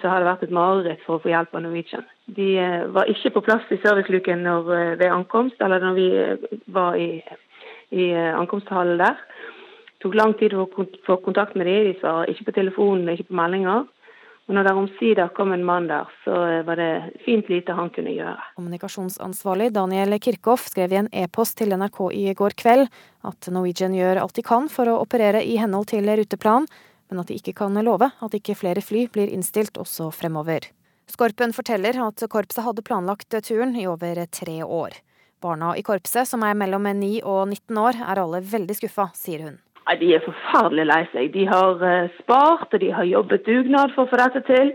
så 0.00 0.12
har 0.12 0.22
det 0.22 0.30
vært 0.30 0.46
et 0.46 0.54
mareritt 0.54 1.04
for 1.06 1.18
å 1.18 1.22
få 1.22 1.32
hjelp 1.32 1.54
av 1.54 1.64
Norwegian. 1.64 2.06
De 2.36 2.48
eh, 2.60 2.86
var 2.92 3.08
ikke 3.08 3.32
på 3.36 3.44
plass 3.46 3.68
i 3.72 3.80
serviceluken 3.80 4.46
eh, 4.46 4.72
ved 5.00 5.08
ankomst, 5.08 5.60
eller 5.64 5.80
når 5.80 5.94
vi 5.96 6.08
eh, 6.20 6.58
var 6.66 6.98
i, 7.00 7.22
i 7.90 8.10
ankomsthallen 8.12 9.00
der. 9.00 9.16
Det 9.98 10.04
tok 10.04 10.18
lang 10.18 10.34
tid 10.38 10.54
å 10.54 10.68
få 11.06 11.16
kontakt 11.24 11.56
med 11.56 11.66
dem. 11.66 11.88
De 11.88 11.94
svarer 11.98 12.30
ikke 12.30 12.50
på 12.50 12.58
telefonen, 12.60 13.08
ikke 13.10 13.30
på 13.30 13.38
meldinger. 13.38 13.88
Og 14.48 14.54
når 14.56 14.64
det 14.64 14.74
omsider 14.80 15.32
kom 15.36 15.50
en 15.52 15.64
mann 15.66 15.88
der, 15.90 16.08
så 16.24 16.36
var 16.64 16.78
det 16.80 17.18
fint 17.24 17.50
lite 17.52 17.74
han 17.76 17.90
kunne 17.92 18.14
gjøre. 18.14 18.46
Kommunikasjonsansvarlig 18.56 19.72
Daniel 19.76 20.16
Kirchhoff 20.24 20.70
skrev 20.70 20.94
i 20.94 21.00
en 21.02 21.10
e-post 21.12 21.58
til 21.60 21.74
NRK 21.76 22.00
i 22.16 22.24
går 22.38 22.56
kveld 22.56 22.88
at 23.28 23.50
Norwegian 23.52 23.96
gjør 23.96 24.22
alt 24.22 24.38
de 24.38 24.46
kan 24.46 24.70
for 24.72 24.88
å 24.88 25.00
operere 25.02 25.44
i 25.44 25.58
henhold 25.60 25.90
til 25.92 26.08
ruteplan, 26.08 26.68
men 27.10 27.20
at 27.20 27.28
de 27.28 27.36
ikke 27.36 27.58
kan 27.60 27.76
love 27.84 28.08
at 28.08 28.40
ikke 28.40 28.56
flere 28.56 28.84
fly 28.84 29.04
blir 29.12 29.28
innstilt 29.34 29.76
også 29.80 30.08
fremover. 30.16 30.70
Skorpen 31.08 31.54
forteller 31.56 31.96
at 32.04 32.22
korpset 32.30 32.64
hadde 32.64 32.84
planlagt 32.84 33.32
turen 33.46 33.74
i 33.76 33.86
over 33.88 34.20
tre 34.30 34.60
år. 34.62 34.98
Barna 35.40 35.72
i 35.78 35.82
korpset, 35.86 36.28
som 36.28 36.42
er 36.44 36.56
mellom 36.58 36.84
9 36.84 37.22
og 37.22 37.48
19 37.48 37.78
år, 37.80 37.98
er 38.02 38.20
alle 38.20 38.42
veldig 38.44 38.76
skuffa, 38.76 39.08
sier 39.16 39.46
hun. 39.46 39.58
De 39.88 40.08
er 40.12 40.20
forferdelig 40.20 40.84
lei 40.84 41.02
seg. 41.14 41.30
De 41.32 41.46
har 41.48 41.84
eh, 41.86 42.10
spart 42.20 42.74
og 42.74 42.82
de 42.82 42.90
har 42.92 43.08
jobbet 43.08 43.46
dugnad 43.46 43.94
for 43.94 44.04
å 44.04 44.10
få 44.10 44.18
dette 44.20 44.42
til. 44.44 44.74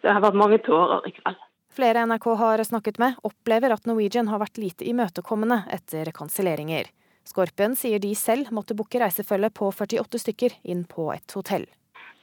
Det 0.00 0.12
har 0.12 0.24
vært 0.24 0.38
mange 0.40 0.60
tårer 0.64 1.04
i 1.10 1.12
kveld. 1.18 1.42
Flere 1.74 2.04
NRK 2.06 2.26
har 2.38 2.62
snakket 2.64 3.00
med, 3.02 3.16
opplever 3.26 3.74
at 3.74 3.88
Norwegian 3.90 4.30
har 4.30 4.40
vært 4.40 4.60
lite 4.62 4.86
imøtekommende 4.86 5.64
etter 5.74 6.08
kanselleringer. 6.14 6.88
Skorpen 7.26 7.74
sier 7.76 8.00
de 8.00 8.12
selv 8.16 8.52
måtte 8.54 8.76
booke 8.78 9.00
reisefølge 9.02 9.50
på 9.58 9.72
48 9.74 10.20
stykker 10.22 10.54
inn 10.62 10.84
på 10.88 11.10
et 11.12 11.34
hotell. 11.36 11.66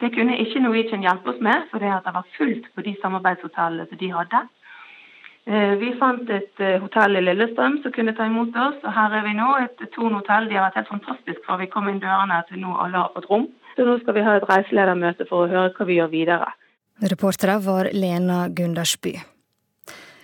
Det 0.01 0.09
kunne 0.15 0.39
ikke 0.41 0.63
Norwegian 0.63 1.03
hjelpe 1.05 1.29
oss 1.29 1.41
med, 1.45 1.67
for 1.69 1.83
det 1.83 2.13
var 2.15 2.25
fullt 2.37 2.65
på 2.75 2.81
de 2.81 2.95
samarbeidshotellene 3.01 3.85
som 3.89 3.99
de 4.01 4.09
hadde. 4.15 4.41
Eh, 5.49 5.73
vi 5.81 5.91
fant 5.97 6.29
et 6.29 6.61
eh, 6.61 6.77
hotell 6.81 7.17
i 7.17 7.21
Lillestrøm 7.23 7.79
som 7.81 7.93
kunne 7.95 8.13
ta 8.17 8.27
imot 8.29 8.57
oss, 8.61 8.77
og 8.85 8.93
her 8.93 9.15
er 9.17 9.25
vi 9.25 9.33
nå. 9.37 9.49
Et 9.63 9.83
Thon 9.95 10.13
hotell. 10.13 10.49
De 10.49 10.57
har 10.57 10.67
vært 10.67 10.81
helt 10.81 10.91
fantastisk 10.93 11.41
fra 11.45 11.57
vi 11.61 11.69
kom 11.69 11.89
inn 11.89 12.01
dørene 12.01 12.41
til 12.49 12.61
nå 12.61 12.75
alle 12.77 13.01
har 13.01 13.13
fått 13.15 13.29
rom. 13.29 13.47
Så 13.75 13.87
nå 13.87 13.97
skal 14.01 14.17
vi 14.17 14.25
ha 14.25 14.37
et 14.37 14.47
reiseledermøte 14.49 15.25
for 15.29 15.45
å 15.45 15.51
høre 15.51 15.73
hva 15.77 15.89
vi 15.89 15.97
gjør 15.97 16.13
videre. 16.13 16.49
Reportere 17.01 17.57
var 17.65 17.89
Lena 17.97 18.43
Gundersby. 18.53 19.15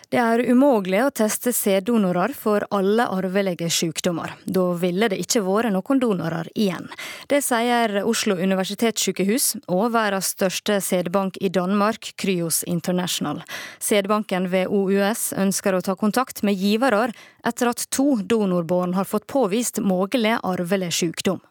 Det 0.08 0.20
er 0.24 0.40
umulig 0.48 1.02
å 1.04 1.10
teste 1.12 1.52
sæddonorer 1.52 2.32
for 2.32 2.64
alle 2.72 3.04
arvelige 3.12 3.68
sykdommer. 3.68 4.38
Da 4.48 4.70
ville 4.80 5.10
det 5.12 5.18
ikke 5.20 5.42
vært 5.44 5.74
noen 5.76 6.00
donorer 6.00 6.48
igjen. 6.56 6.86
Det 7.28 7.42
sier 7.44 7.98
Oslo 8.08 8.38
universitetssykehus 8.40 9.50
og 9.68 9.90
verdens 9.98 10.30
største 10.32 10.78
sædbank 10.80 11.36
i 11.44 11.52
Danmark, 11.52 12.14
Kryos 12.16 12.62
International. 12.64 13.42
Sædbanken 13.84 14.48
ved 14.54 14.72
OUS 14.72 15.34
ønsker 15.36 15.76
å 15.76 15.84
ta 15.84 15.98
kontakt 16.00 16.40
med 16.40 16.56
givere 16.56 17.10
etter 17.44 17.74
at 17.74 17.84
to 17.92 18.22
donorbarn 18.24 18.96
har 18.96 19.10
fått 19.12 19.28
påvist 19.28 19.82
mulig 19.84 20.38
arvelig 20.40 20.94
sykdom. 21.02 21.44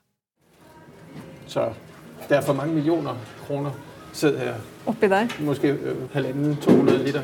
Så 1.44 1.68
det 2.24 2.40
er 2.40 2.48
for 2.48 2.56
mange 2.56 2.72
millioner 2.72 3.20
kroner 3.44 3.76
Oppi 4.86 5.08
der? 5.10 5.26
Måske 5.42 5.72
halvannen 6.12 6.56
200 6.62 6.98
liter. 7.04 7.22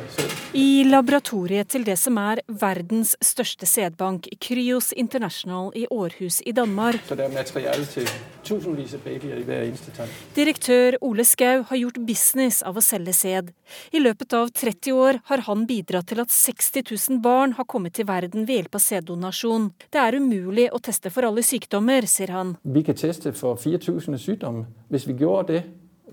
I 0.52 0.82
laboratoriet 0.84 1.70
til 1.70 1.84
det 1.86 1.94
som 1.98 2.18
er 2.18 2.42
verdens 2.48 3.14
største 3.22 3.66
sædbank, 3.66 4.26
Kryos 4.42 4.90
International 4.92 5.70
i 5.78 5.86
Århus 5.90 6.42
i 6.46 6.52
Danmark. 6.52 6.98
Så 7.08 7.14
det 7.14 7.24
er 7.24 7.34
materiale 7.34 7.86
til 7.86 8.08
tusenvis 8.44 8.96
av 8.98 9.04
babyer 9.06 9.38
i 9.38 9.44
hver 9.46 9.62
eneste 9.68 9.94
tann. 9.96 10.10
Direktør 10.36 10.98
Ole 11.00 11.24
Skau 11.24 11.62
har 11.68 11.80
gjort 11.80 12.00
business 12.06 12.62
av 12.66 12.76
å 12.76 12.84
selge 12.84 13.14
sæd. 13.16 13.52
I 13.94 14.02
løpet 14.02 14.34
av 14.36 14.50
30 14.50 14.98
år 14.98 15.20
har 15.30 15.44
han 15.46 15.66
bidratt 15.70 16.10
til 16.10 16.20
at 16.20 16.34
60 16.34 16.82
000 16.90 17.22
barn 17.24 17.54
har 17.56 17.68
kommet 17.70 17.94
til 17.96 18.08
verden 18.10 18.44
ved 18.48 18.58
hjelp 18.58 18.80
av 18.80 18.84
sæddonasjon. 18.84 19.70
Det 19.88 20.02
er 20.02 20.18
umulig 20.18 20.66
å 20.74 20.82
teste 20.82 21.14
for 21.14 21.30
alle 21.30 21.46
sykdommer, 21.46 22.10
sier 22.10 22.34
han. 22.34 22.56
Vi 22.62 22.82
kan 22.84 22.98
teste 22.98 23.32
for 23.38 23.56
4000 23.56 24.18
sykdommer. 24.18 24.66
Hvis 24.90 25.06
vi 25.06 25.16
gjorde 25.22 25.54
det, 25.54 25.62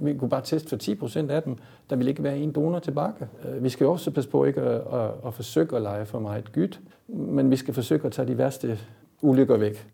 vi 0.01 0.13
kunne 0.17 0.29
bare 0.29 0.47
teste 0.47 0.69
for 0.69 0.77
10% 0.77 1.31
av 1.31 1.43
dem. 1.45 1.57
Der 1.89 1.95
vil 1.95 2.07
ikke 2.07 2.23
være 2.23 2.37
en 2.37 2.51
donor 2.51 2.79
tilbake. 2.79 3.27
Øh, 3.45 3.63
vi 3.63 3.69
skal 3.69 3.87
også 3.87 4.11
passe 4.11 4.29
på 4.29 4.45
ikke 4.45 4.63
å, 4.63 4.73
å, 4.79 5.05
å 5.29 5.35
forsøke 5.35 5.75
å 5.75 5.83
leie 5.83 6.05
for 6.05 6.23
meget 6.23 6.51
gutt, 6.55 6.79
men 7.07 7.51
vi 7.51 7.59
skal 7.59 7.73
forsøke 7.73 8.07
å 8.07 8.13
ta 8.13 8.25
de 8.25 8.37
verste 8.37 8.77
ulykker 9.21 9.59
vekk. 9.59 9.87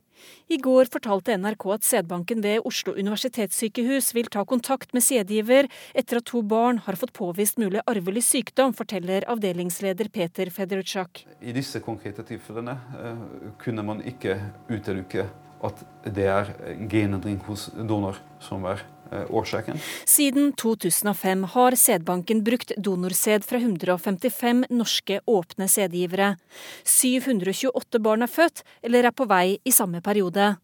I 0.50 0.58
går 0.62 0.90
fortalte 0.94 1.36
NRK 1.38 1.66
at 1.74 1.86
sædbanken 1.88 2.44
ved 2.46 2.66
Oslo 2.70 2.94
universitetssykehus 2.94 4.12
vil 4.16 4.30
ta 4.32 4.44
kontakt 4.48 4.94
med 4.94 5.04
sædgiver 5.06 5.70
etter 5.98 6.22
at 6.22 6.28
to 6.30 6.44
barn 6.46 6.80
har 6.86 6.98
fått 7.02 7.16
påvist 7.18 7.58
mulig 7.62 7.82
arvelig 7.90 8.26
sykdom, 8.28 8.76
forteller 8.78 9.26
avdelingsleder 9.32 10.12
Peter 10.14 10.52
Federutschak. 10.54 11.26
I 11.42 11.56
disse 11.56 11.82
konkrete 11.86 12.26
tilfellene 12.28 12.78
eh, 13.02 13.26
kunne 13.62 13.86
man 13.86 14.04
ikke 14.06 14.38
utelukke 14.70 15.26
at 15.68 15.86
det 16.16 16.28
er 16.32 16.52
genendring 16.92 17.40
hos 17.48 17.70
donor 17.76 18.20
som 18.44 18.66
er 18.70 18.84
Eh, 19.12 19.26
årsaken. 19.30 19.78
Siden 20.06 20.54
2005 20.54 21.44
har 21.44 21.72
sædbanken 21.72 22.44
brukt 22.44 22.72
donorsæd 22.78 23.46
fra 23.46 23.58
155 23.58 24.66
norske 24.70 25.20
åpne 25.28 25.68
sædgivere. 25.68 26.36
728 26.84 28.00
barn 28.02 28.26
er 28.26 28.32
født 28.32 28.64
eller 28.84 29.06
er 29.06 29.14
på 29.14 29.28
vei 29.30 29.60
i 29.64 29.72
samme 29.72 30.02
periode. 30.02 30.56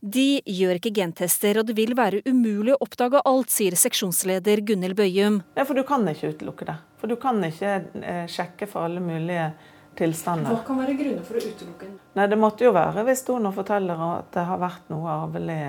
De 0.00 0.40
gjør 0.46 0.78
ikke 0.78 0.94
gentester, 0.94 1.58
og 1.58 1.66
det 1.66 1.76
vil 1.78 1.94
være 1.98 2.22
umulig 2.26 2.74
å 2.74 2.80
oppdage 2.82 3.22
alt, 3.26 3.50
sier 3.50 3.74
seksjonsleder 3.78 4.62
Gunhild 4.66 4.96
Bøyum. 4.98 5.42
Ja, 5.58 5.66
for 5.66 5.74
du 5.74 5.84
kan 5.86 6.06
ikke 6.10 6.32
utelukke 6.34 6.66
det. 6.70 6.78
For 6.98 7.10
du 7.10 7.18
kan 7.18 7.42
ikke 7.46 7.74
eh, 8.02 8.24
sjekke 8.30 8.70
for 8.70 8.86
alle 8.86 9.02
mulige 9.02 9.52
tilstander. 9.98 10.54
Hva 10.54 10.64
kan 10.66 10.80
være 10.80 10.96
grunner 10.98 11.24
for 11.26 11.38
å 11.38 11.44
utelukke 11.44 11.86
den? 11.86 11.94
Nei, 12.18 12.26
Det 12.30 12.38
måtte 12.38 12.66
jo 12.66 12.74
være 12.76 13.04
hvis 13.08 13.24
donor 13.26 13.54
forteller 13.56 14.02
at 14.08 14.32
det 14.34 14.44
har 14.48 14.60
vært 14.62 14.90
noe 14.92 15.14
arvelig 15.14 15.62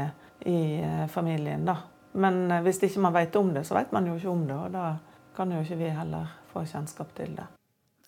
i 0.45 0.59
eh, 0.80 1.05
familien. 1.11 1.65
da. 1.65 1.77
Men 2.13 2.51
eh, 2.51 2.63
hvis 2.65 2.82
ikke 2.86 3.05
man 3.05 3.15
vet 3.15 3.36
om 3.36 3.53
det, 3.53 3.65
så 3.67 3.77
vet 3.77 3.91
man 3.95 4.07
jo 4.07 4.17
ikke 4.17 4.34
om 4.34 4.43
det. 4.47 4.57
Og 4.57 4.75
da 4.75 4.89
kan 5.36 5.51
jo 5.51 5.61
ikke 5.63 5.80
vi 5.80 5.93
heller 5.93 6.36
få 6.53 6.65
kjennskap 6.65 7.13
til 7.17 7.36
det. 7.38 7.47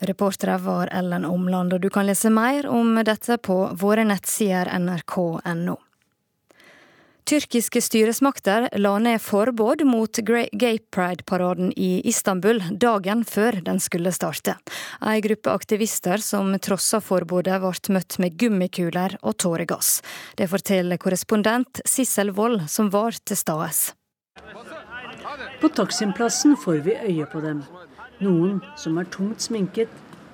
Reportere 0.01 0.57
var 0.57 0.89
Ellen 0.97 1.26
Omland, 1.26 1.74
og 1.74 1.82
du 1.82 1.89
kan 1.93 2.07
lese 2.07 2.32
mer 2.34 2.65
om 2.69 2.95
dette 3.05 3.38
på 3.38 3.57
våre 3.78 4.05
nettsider 4.09 4.72
nrk.no. 4.80 5.78
Tyrkiske 7.32 7.80
styresmakter 7.80 8.66
la 8.76 8.98
ned 9.00 9.22
forbud 9.24 9.86
mot 9.88 10.20
Gay 10.52 10.80
Pride-paraden 10.92 11.70
i 11.80 12.02
Istanbul 12.10 12.60
dagen 12.76 13.22
før 13.24 13.62
den 13.64 13.80
skulle 13.80 14.12
starte. 14.12 14.58
Ei 15.00 15.22
gruppe 15.24 15.54
aktivister 15.54 16.20
som 16.20 16.52
trossa 16.60 17.00
forbudet, 17.00 17.62
ble 17.64 17.96
møtt 17.96 18.18
med 18.20 18.36
gummikuler 18.36 19.16
og 19.22 19.38
tåregass. 19.40 20.02
Det 20.36 20.50
forteller 20.52 21.00
korrespondent 21.00 21.80
Sissel 21.88 22.34
Wold, 22.36 22.68
som 22.68 22.92
var 22.92 23.16
til 23.24 23.40
stades. 23.40 23.94
På 25.64 25.72
Taksimplassen 25.72 26.60
får 26.60 26.84
vi 26.84 27.00
øye 27.00 27.32
på 27.32 27.40
dem. 27.48 27.64
Noen 28.20 28.60
som 28.76 29.00
er 29.00 29.08
tungt 29.08 29.48
sminket, 29.48 29.88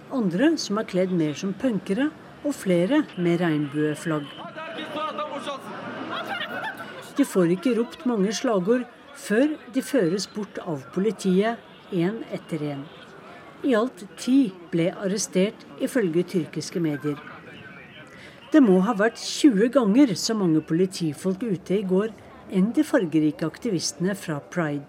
andre 0.09 0.55
som 0.57 0.81
er 0.81 0.89
kledd 0.89 1.13
mer 1.13 1.37
som 1.37 1.53
punkere, 1.53 2.09
og 2.41 2.57
flere 2.57 3.03
med 3.21 3.37
regnbueflagg. 3.45 4.25
De 7.17 7.25
får 7.25 7.55
ikke 7.55 7.73
ropt 7.79 8.05
mange 8.05 8.33
slagord 8.35 8.83
før 9.17 9.55
de 9.73 9.81
føres 9.81 10.27
bort 10.29 10.59
av 10.61 10.83
politiet, 10.93 11.57
én 11.89 12.19
etter 12.35 12.61
én. 12.75 12.83
I 13.65 13.73
alt 13.73 14.03
ti 14.19 14.51
ble 14.69 14.91
arrestert, 14.93 15.63
ifølge 15.81 16.25
tyrkiske 16.33 16.81
medier. 16.83 17.17
Det 18.51 18.61
må 18.63 18.77
ha 18.85 18.93
vært 18.95 19.17
20 19.17 19.71
ganger 19.73 20.13
så 20.15 20.35
mange 20.37 20.61
politifolk 20.61 21.41
ute 21.41 21.79
i 21.79 21.87
går 21.87 22.13
enn 22.53 22.69
de 22.75 22.85
fargerike 22.85 23.47
aktivistene 23.47 24.13
fra 24.15 24.37
Pride. 24.53 24.85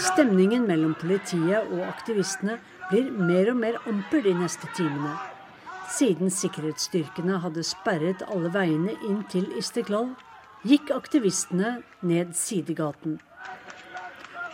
Stemningen 0.00 0.64
mellom 0.68 0.94
politiet 1.00 1.66
og 1.74 1.82
aktivistene 1.90 2.56
blir 2.88 3.10
mer 3.10 3.50
og 3.52 3.60
mer 3.60 3.82
amper 3.90 4.24
de 4.24 4.38
neste 4.38 4.70
timene. 4.78 5.18
Siden 5.90 6.30
sikkerhetsstyrkene 6.30 7.40
hadde 7.42 7.64
sperret 7.66 8.22
alle 8.30 8.52
veiene 8.54 8.94
inn 9.08 9.24
til 9.32 9.48
Istiklal, 9.58 10.12
gikk 10.62 10.92
aktivistene 10.94 11.80
ned 12.06 12.36
sidegaten. 12.38 13.18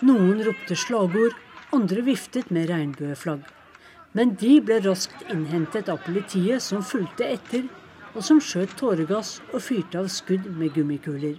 Noen 0.07 0.41
ropte 0.47 0.77
slagord, 0.79 1.37
andre 1.77 2.05
viftet 2.07 2.49
med 2.55 2.71
regnbueflagg. 2.71 3.43
Men 4.17 4.33
de 4.41 4.55
ble 4.65 4.79
raskt 4.85 5.27
innhentet 5.33 5.91
av 5.93 6.01
politiet, 6.07 6.63
som 6.65 6.85
fulgte 6.85 7.27
etter 7.37 7.67
og 8.17 8.23
som 8.25 8.41
skjøt 8.41 8.73
tåregass 8.81 9.37
og 9.53 9.61
fyrte 9.67 10.01
av 10.01 10.09
skudd 10.13 10.47
med 10.57 10.73
gummikuler. 10.77 11.37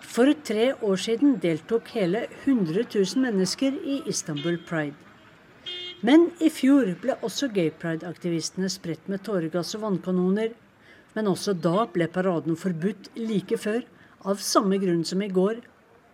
For 0.00 0.32
tre 0.48 0.70
år 0.72 1.02
siden 1.02 1.36
deltok 1.42 1.92
hele 1.92 2.24
100 2.46 2.86
000 2.94 3.26
mennesker 3.26 3.76
i 3.84 4.00
Istanbul 4.08 4.56
Pride. 4.70 5.07
Men 6.06 6.28
i 6.38 6.50
fjor 6.52 6.92
ble 7.02 7.16
også 7.26 7.48
gay 7.50 7.72
pride-aktivistene 7.74 8.68
spredt 8.70 9.08
med 9.10 9.24
tåregass 9.26 9.74
og 9.74 9.82
vannkanoner. 9.86 10.52
Men 11.16 11.30
også 11.30 11.56
da 11.58 11.88
ble 11.90 12.06
paraden 12.12 12.58
forbudt 12.58 13.10
like 13.18 13.58
før, 13.58 13.82
av 14.22 14.42
samme 14.42 14.78
grunn 14.82 15.04
som 15.06 15.22
i 15.22 15.30
går, 15.30 15.62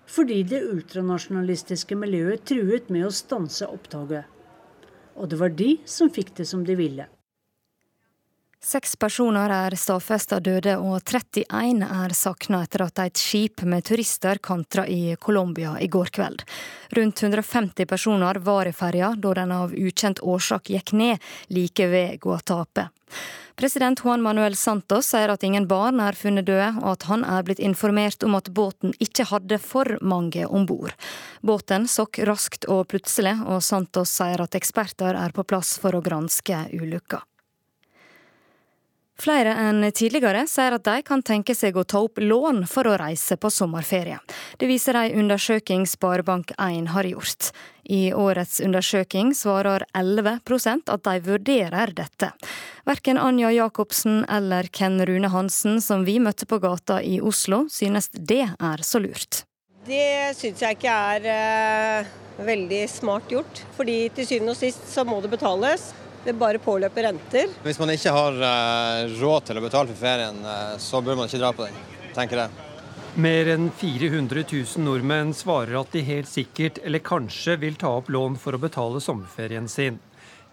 fordi 0.09 0.43
det 0.49 0.62
ultranasjonalistiske 0.68 1.97
miljøet 1.97 2.45
truet 2.49 2.91
med 2.93 3.07
å 3.09 3.12
stanse 3.12 3.68
opptaket. 3.68 4.24
Og 5.16 5.28
det 5.30 5.41
var 5.41 5.53
de 5.57 5.76
som 5.89 6.12
fikk 6.12 6.35
det 6.39 6.47
som 6.49 6.64
de 6.64 6.76
ville. 6.78 7.07
Seks 8.65 8.95
personer 8.97 9.53
er 9.53 9.75
stadfesta 9.77 10.39
døde 10.41 10.79
og 10.81 11.03
31 11.05 11.85
er 11.85 12.12
savna 12.17 12.62
etter 12.65 12.87
at 12.87 13.01
et 13.03 13.21
skip 13.21 13.61
med 13.69 13.85
turister 13.85 14.39
kantra 14.41 14.87
i 14.89 15.19
Colombia 15.21 15.75
i 15.85 15.89
går 15.93 16.09
kveld. 16.17 16.47
Rundt 16.97 17.21
150 17.23 17.85
personer 17.91 18.41
var 18.41 18.65
i 18.65 18.73
ferja 18.73 19.11
da 19.21 19.35
den 19.37 19.53
av 19.53 19.75
ukjent 19.77 20.23
årsak 20.25 20.71
gikk 20.73 20.95
ned 20.97 21.27
like 21.53 21.91
ved 21.93 22.17
Guatape. 22.25 22.87
President 23.55 24.01
Juan 24.01 24.25
Manuel 24.25 24.57
Santos 24.57 25.12
sier 25.12 25.29
at 25.29 25.45
ingen 25.45 25.69
barn 25.69 26.01
er 26.01 26.17
funnet 26.17 26.49
døde, 26.49 26.71
og 26.81 26.89
at 26.97 27.07
han 27.11 27.21
er 27.29 27.45
blitt 27.45 27.61
informert 27.61 28.25
om 28.25 28.35
at 28.41 28.49
båten 28.49 28.97
ikke 28.97 29.29
hadde 29.29 29.61
for 29.61 29.93
mange 30.01 30.49
om 30.49 30.65
bord. 30.67 30.97
Båten 31.45 31.85
sokk 31.85 32.23
raskt 32.25 32.65
og 32.65 32.89
plutselig, 32.91 33.37
og 33.45 33.61
Santos 33.62 34.17
sier 34.17 34.41
at 34.41 34.57
eksperter 34.57 35.21
er 35.21 35.37
på 35.37 35.45
plass 35.45 35.77
for 35.79 35.95
å 35.95 36.03
granske 36.03 36.65
ulykka. 36.73 37.23
Flere 39.15 39.53
enn 39.69 39.85
tidligere 39.95 40.43
sier 40.51 40.75
at 40.75 40.85
de 40.89 41.03
kan 41.07 41.23
tenke 41.23 41.55
seg 41.55 41.77
å 41.79 41.85
ta 41.87 42.01
opp 42.03 42.19
lån 42.19 42.65
for 42.67 42.89
å 42.91 42.97
reise 42.99 43.37
på 43.39 43.51
sommerferie. 43.53 44.19
Det 44.59 44.67
viser 44.67 44.99
ei 44.99 45.15
undersøking 45.15 45.87
Sparebank1 45.87 46.91
har 46.91 47.07
gjort. 47.07 47.53
I 47.85 48.11
årets 48.17 48.59
undersøking 48.65 49.31
svarer 49.39 49.87
11% 49.95 50.91
at 50.91 51.07
de 51.07 51.23
vurderer 51.29 51.95
dette. 51.95 52.33
Verken 52.89 53.21
Anja 53.21 53.53
Jacobsen 53.55 54.25
eller 54.27 54.67
Ken 54.73 54.99
Rune 55.07 55.31
Hansen, 55.31 55.81
som 55.81 56.05
vi 56.05 56.19
møtte 56.19 56.49
på 56.51 56.59
gata 56.59 56.99
i 57.03 57.21
Oslo, 57.23 57.69
synes 57.71 58.11
det 58.12 58.43
er 58.51 58.83
så 58.83 58.99
lurt. 59.05 59.45
Det 59.87 60.33
syns 60.35 60.62
jeg 60.65 60.79
ikke 60.79 60.93
er 61.15 61.27
uh, 61.29 62.15
veldig 62.43 62.87
smart 62.91 63.31
gjort. 63.31 63.62
Fordi 63.77 64.09
til 64.17 64.27
syvende 64.27 64.57
og 64.57 64.59
sist 64.59 64.89
så 64.91 65.05
må 65.07 65.21
det 65.23 65.31
betales. 65.31 65.93
Det 66.25 66.33
bare 66.41 66.59
påløper 66.59 67.05
renter. 67.05 67.51
Hvis 67.66 67.79
man 67.81 67.91
ikke 67.93 68.12
har 68.16 68.39
uh, 68.41 69.16
råd 69.20 69.51
til 69.51 69.61
å 69.61 69.64
betale 69.64 69.93
for 69.93 70.01
ferien, 70.01 70.39
uh, 70.41 70.79
så 70.81 71.03
bør 71.05 71.18
man 71.18 71.29
ikke 71.29 71.41
dra 71.43 71.51
på 71.53 71.66
den, 71.66 71.77
tenker 72.16 72.41
jeg. 72.47 72.70
Mer 73.20 73.51
enn 73.53 73.68
400 73.77 74.47
000 74.49 74.87
nordmenn 74.87 75.35
svarer 75.37 75.77
at 75.83 75.93
de 75.93 76.01
helt 76.03 76.31
sikkert 76.31 76.81
eller 76.81 77.05
kanskje 77.05 77.59
vil 77.61 77.77
ta 77.79 77.93
opp 78.01 78.09
lån 78.09 78.41
for 78.41 78.57
å 78.57 78.62
betale 78.62 79.05
sommerferien 79.05 79.68
sin. 79.68 80.01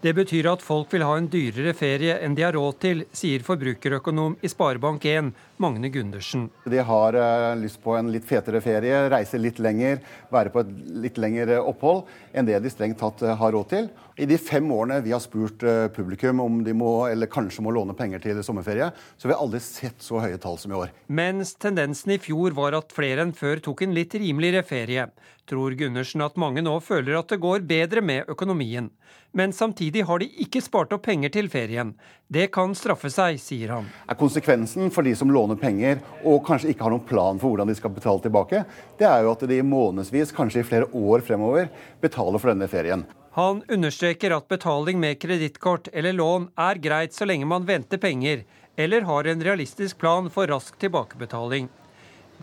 Det 0.02 0.12
betyr 0.18 0.48
at 0.50 0.64
folk 0.66 0.92
vil 0.92 1.06
ha 1.06 1.16
en 1.18 1.28
dyrere 1.30 1.76
ferie 1.78 2.16
enn 2.26 2.34
de 2.34 2.42
har 2.42 2.56
råd 2.58 2.78
til, 2.82 3.04
sier 3.14 3.44
forbrukerøkonom 3.46 4.40
i 4.42 4.50
Sparebank1 4.50 5.28
Magne 5.62 5.92
Gundersen. 5.94 6.48
De 6.66 6.84
har 6.84 7.16
uh, 7.16 7.56
lyst 7.62 7.80
på 7.84 7.94
en 7.96 8.10
litt 8.12 8.26
fetere 8.28 8.60
ferie, 8.66 9.04
reise 9.14 9.40
litt 9.40 9.62
lenger, 9.62 10.02
være 10.34 10.52
på 10.52 10.66
et 10.66 10.72
litt 11.06 11.22
lengre 11.22 11.62
opphold 11.62 12.10
enn 12.34 12.50
det 12.50 12.60
de 12.60 12.74
strengt 12.74 13.00
tatt 13.00 13.24
har 13.40 13.56
råd 13.56 13.70
til. 13.72 13.92
I 14.22 14.26
de 14.30 14.38
fem 14.38 14.68
årene 14.72 15.00
vi 15.02 15.12
har 15.16 15.20
spurt 15.24 15.64
uh, 15.66 15.88
publikum 15.90 16.40
om 16.44 16.60
de 16.62 16.76
må 16.78 17.08
eller 17.10 17.26
kanskje 17.32 17.64
må 17.66 17.72
låne 17.74 17.96
penger 17.98 18.22
til 18.22 18.38
sommerferie, 18.46 18.92
så 19.18 19.26
har 19.26 19.32
vi 19.32 19.38
aldri 19.48 19.62
sett 19.66 20.04
så 20.06 20.20
høye 20.22 20.38
tall 20.38 20.60
som 20.62 20.70
i 20.70 20.78
år. 20.78 20.92
Mens 21.10 21.56
tendensen 21.58 22.14
i 22.14 22.20
fjor 22.22 22.54
var 22.54 22.78
at 22.78 22.94
flere 22.94 23.26
enn 23.26 23.32
før 23.34 23.64
tok 23.66 23.82
en 23.82 23.96
litt 23.98 24.14
rimeligere 24.14 24.62
ferie, 24.62 25.08
tror 25.50 25.74
Gundersen 25.80 26.22
at 26.22 26.38
mange 26.38 26.62
nå 26.62 26.76
føler 26.86 27.18
at 27.18 27.34
det 27.34 27.40
går 27.42 27.66
bedre 27.66 28.04
med 28.06 28.30
økonomien. 28.30 28.92
Men 29.34 29.56
samtidig 29.58 30.04
har 30.06 30.22
de 30.22 30.28
ikke 30.44 30.62
spart 30.62 30.94
opp 30.94 31.08
penger 31.08 31.34
til 31.34 31.50
ferien. 31.50 31.96
Det 32.30 32.52
kan 32.54 32.76
straffe 32.78 33.10
seg, 33.10 33.40
sier 33.42 33.74
han. 33.74 33.88
Er 34.06 34.20
konsekvensen 34.20 34.94
for 34.94 35.08
de 35.08 35.16
som 35.18 35.34
låner 35.34 35.58
penger 35.58 35.98
og 36.22 36.44
kanskje 36.46 36.76
ikke 36.76 36.86
har 36.86 36.94
noen 36.94 37.08
plan 37.10 37.42
for 37.42 37.56
hvordan 37.56 37.74
de 37.74 37.78
skal 37.80 37.96
betale 37.96 38.22
tilbake, 38.22 38.62
det 39.02 39.10
er 39.10 39.26
jo 39.26 39.34
at 39.34 39.48
de 39.50 39.64
månedsvis, 39.66 40.36
kanskje 40.38 40.62
i 40.62 40.70
flere 40.70 40.92
år 40.94 41.26
fremover, 41.26 41.74
betaler 42.06 42.38
for 42.38 42.54
denne 42.54 42.70
ferien. 42.70 43.08
Han 43.34 43.64
understreker 43.68 44.34
at 44.36 44.48
betaling 44.52 45.00
med 45.00 45.20
kredittkort 45.20 45.88
eller 45.94 46.14
lån 46.14 46.50
er 46.60 46.80
greit 46.84 47.14
så 47.16 47.24
lenge 47.26 47.48
man 47.48 47.64
venter 47.64 47.98
penger, 47.98 48.44
eller 48.76 49.08
har 49.08 49.24
en 49.24 49.44
realistisk 49.44 49.98
plan 49.98 50.28
for 50.30 50.52
rask 50.52 50.76
tilbakebetaling. 50.80 51.70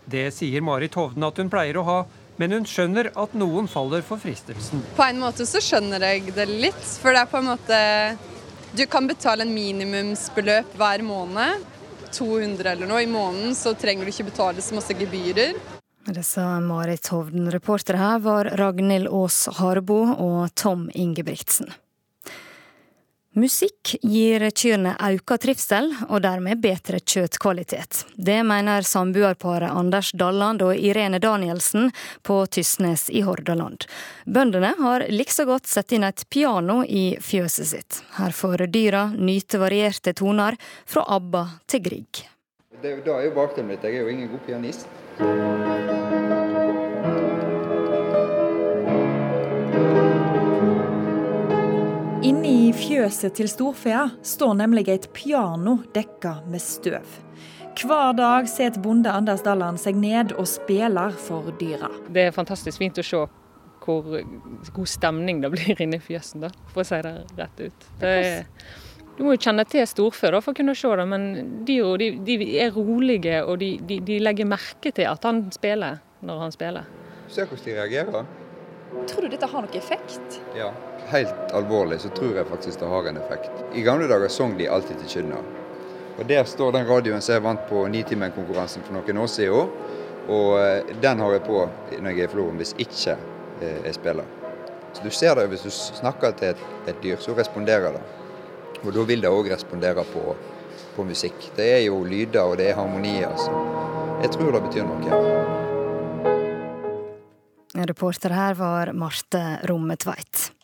Det 0.09 0.31
sier 0.33 0.65
Marit 0.65 0.97
Hovden 0.97 1.27
at 1.27 1.37
hun 1.37 1.51
pleier 1.53 1.77
å 1.77 1.85
ha, 1.85 1.99
men 2.41 2.55
hun 2.55 2.65
skjønner 2.65 3.11
at 3.13 3.37
noen 3.37 3.69
faller 3.69 4.01
for 4.01 4.17
fristelsen. 4.17 4.81
På 4.97 5.05
en 5.05 5.21
måte 5.21 5.45
så 5.45 5.61
skjønner 5.61 6.07
jeg 6.07 6.33
det 6.33 6.49
litt, 6.49 6.85
for 7.03 7.13
det 7.13 7.21
er 7.21 7.29
på 7.29 7.41
en 7.41 7.51
måte 7.51 7.81
Du 8.73 8.85
kan 8.85 9.07
betale 9.09 9.45
en 9.45 9.53
minimumsbeløp 9.53 10.73
hver 10.77 11.01
måned. 11.05 11.65
200 12.13 12.71
eller 12.71 12.89
noe 12.89 13.03
i 13.05 13.09
måneden, 13.09 13.53
så 13.57 13.75
trenger 13.77 14.05
du 14.05 14.13
ikke 14.13 14.31
betale 14.31 14.61
så 14.65 14.77
masse 14.77 14.97
gebyrer. 14.97 15.57
Det 16.13 16.23
sa 16.23 16.59
Marit 16.59 17.07
Hovden. 17.07 17.51
Reportere 17.51 17.97
her 17.97 18.19
var 18.19 18.45
Ragnhild 18.45 19.07
Aas 19.13 19.47
Harbo 19.59 19.99
og 20.17 20.55
Tom 20.55 20.89
Ingebrigtsen. 20.93 21.69
Musikk 23.37 23.91
gir 24.01 24.41
kyrne 24.49 24.95
auka 24.97 25.37
trivsel, 25.37 25.91
og 26.09 26.23
dermed 26.25 26.63
bedre 26.63 26.97
kjøttkvalitet. 26.97 28.07
Det 28.17 28.39
mener 28.43 28.81
samboerparet 28.81 29.69
Anders 29.69 30.09
Dalland 30.17 30.65
og 30.65 30.73
Irene 30.73 31.19
Danielsen 31.21 31.91
på 32.25 32.39
Tysnes 32.49 33.05
i 33.13 33.21
Hordaland. 33.21 33.85
Bøndene 34.25 34.73
har 34.81 35.05
likså 35.13 35.45
godt 35.45 35.69
satt 35.69 35.93
inn 35.93 36.07
et 36.09 36.25
piano 36.33 36.81
i 36.83 37.19
fjøset 37.21 37.69
sitt. 37.75 38.01
Her 38.17 38.33
får 38.33 38.65
dyra 38.73 39.11
nyte 39.13 39.61
varierte 39.61 40.17
toner, 40.17 40.57
fra 40.89 41.05
ABBA 41.05 41.45
til 41.69 41.85
Grieg. 41.85 42.25
Det, 42.81 42.97
da 43.05 43.19
er 43.19 43.29
jo 43.29 43.37
bakgrunnen 43.37 43.75
mitt. 43.75 43.85
Jeg 43.85 44.01
er 44.01 44.07
jo 44.07 44.17
ingen 44.17 44.33
god 44.33 44.45
pianist. 44.47 44.89
I 52.69 52.73
fjøset 52.75 53.33
til 53.33 53.47
storfea 53.49 54.03
står 54.25 54.57
nemlig 54.59 54.83
et 54.91 55.07
piano 55.15 55.79
dekka 55.95 56.35
med 56.51 56.61
støv. 56.61 57.05
Hver 57.79 58.11
dag 58.17 58.49
setter 58.51 58.81
bonde 58.83 59.09
Anders 59.09 59.41
Dalland 59.45 59.79
seg 59.81 59.97
ned 59.97 60.35
og 60.35 60.45
spiller 60.49 61.15
for 61.17 61.49
dyra. 61.57 61.89
Det 62.11 62.27
er 62.27 62.35
fantastisk 62.35 62.81
fint 62.81 62.99
å 62.99 63.05
se 63.05 63.23
hvor 63.85 64.09
god 64.75 64.91
stemning 64.91 65.39
det 65.41 65.49
blir 65.55 65.81
inne 65.81 65.97
i 65.97 66.03
fjøsen, 66.03 66.43
da, 66.43 66.51
for 66.73 66.83
å 66.83 66.85
si 66.85 66.99
det 67.05 67.13
rett 67.39 67.63
ut. 67.63 67.87
Det 68.03 68.11
er, 68.19 68.43
du 69.17 69.23
må 69.25 69.33
jo 69.33 69.41
kjenne 69.47 69.65
til 69.71 69.87
storfe 69.89 70.29
da, 70.35 70.43
for 70.43 70.53
å 70.53 70.59
kunne 70.59 70.75
se 70.77 70.91
det, 70.99 71.07
men 71.09 71.25
dyra 71.65 71.95
de, 72.03 72.11
de, 72.27 72.37
er 72.59 72.75
rolige 72.75 73.39
og 73.45 73.57
de, 73.63 73.71
de, 73.87 74.01
de 74.05 74.19
legger 74.21 74.51
merke 74.51 74.93
til 74.93 75.09
at 75.09 75.25
han 75.25 75.47
spiller 75.55 76.03
når 76.27 76.45
han 76.45 76.53
spiller. 76.53 76.93
Se 77.31 77.47
hvordan 77.47 77.65
de 77.65 77.79
reagerer. 77.79 78.29
Tror 79.09 79.25
du 79.25 79.33
dette 79.33 79.49
har 79.49 79.65
noen 79.65 79.79
effekt? 79.79 80.41
Ja. 80.57 80.69
Helt 81.09 81.53
alvorlig 81.57 81.99
så 82.01 82.09
tror 82.09 82.35
jeg 82.37 82.45
faktisk 82.45 82.79
det 82.79 82.87
har 82.87 83.07
en 83.09 83.17
effekt. 83.17 83.51
I 83.73 83.81
gamle 83.81 84.07
dager 84.07 84.29
sang 84.29 84.57
de 84.57 84.67
alltid 84.69 84.99
til 85.01 85.09
kynna. 85.09 85.39
Og 86.19 86.25
Der 86.27 86.43
står 86.43 86.71
den 86.71 86.87
radioen 86.87 87.21
som 87.21 87.33
jeg 87.33 87.43
vant 87.43 87.63
på 87.69 87.87
Nitimen-konkurransen 87.87 88.83
for 88.85 88.93
noen 88.93 89.17
år 89.17 89.31
siden. 89.31 89.71
Og 90.29 90.59
eh, 90.59 90.91
den 91.01 91.19
har 91.23 91.33
jeg 91.33 91.43
på 91.47 91.63
når 91.97 92.11
jeg 92.11 92.19
er 92.19 92.27
i 92.27 92.31
Florø 92.33 92.51
hvis 92.59 92.75
ikke 92.77 93.15
eh, 93.15 93.79
jeg 93.87 93.95
spiller. 93.97 94.27
Så 94.93 95.03
Du 95.03 95.09
ser 95.09 95.33
det 95.35 95.47
hvis 95.49 95.65
du 95.65 95.71
snakker 95.71 96.31
til 96.37 96.53
et, 96.53 96.61
et 96.91 97.01
dyr, 97.01 97.17
så 97.17 97.33
responderer 97.33 97.97
det. 97.97 98.03
Og 98.83 98.93
da 98.93 99.07
vil 99.09 99.25
det 99.25 99.33
òg 99.33 99.49
respondere 99.49 100.05
på, 100.13 100.35
på, 100.95 101.03
musikk. 101.03 101.49
Det 101.55 101.71
er 101.79 101.81
jo 101.87 102.03
lyder 102.03 102.43
og 102.43 102.57
det 102.61 102.69
er 102.69 102.77
harmonier. 102.77 103.31
Altså. 103.31 103.51
jeg 104.21 104.31
tror 104.37 104.51
det 104.53 104.63
betyr 104.67 104.85
noe. 104.85 105.23
Reporter 107.89 108.29
her 108.35 108.53
var 108.59 108.93
Marte 108.93 109.43
Romme 109.65 109.97
Tveit. 109.97 110.58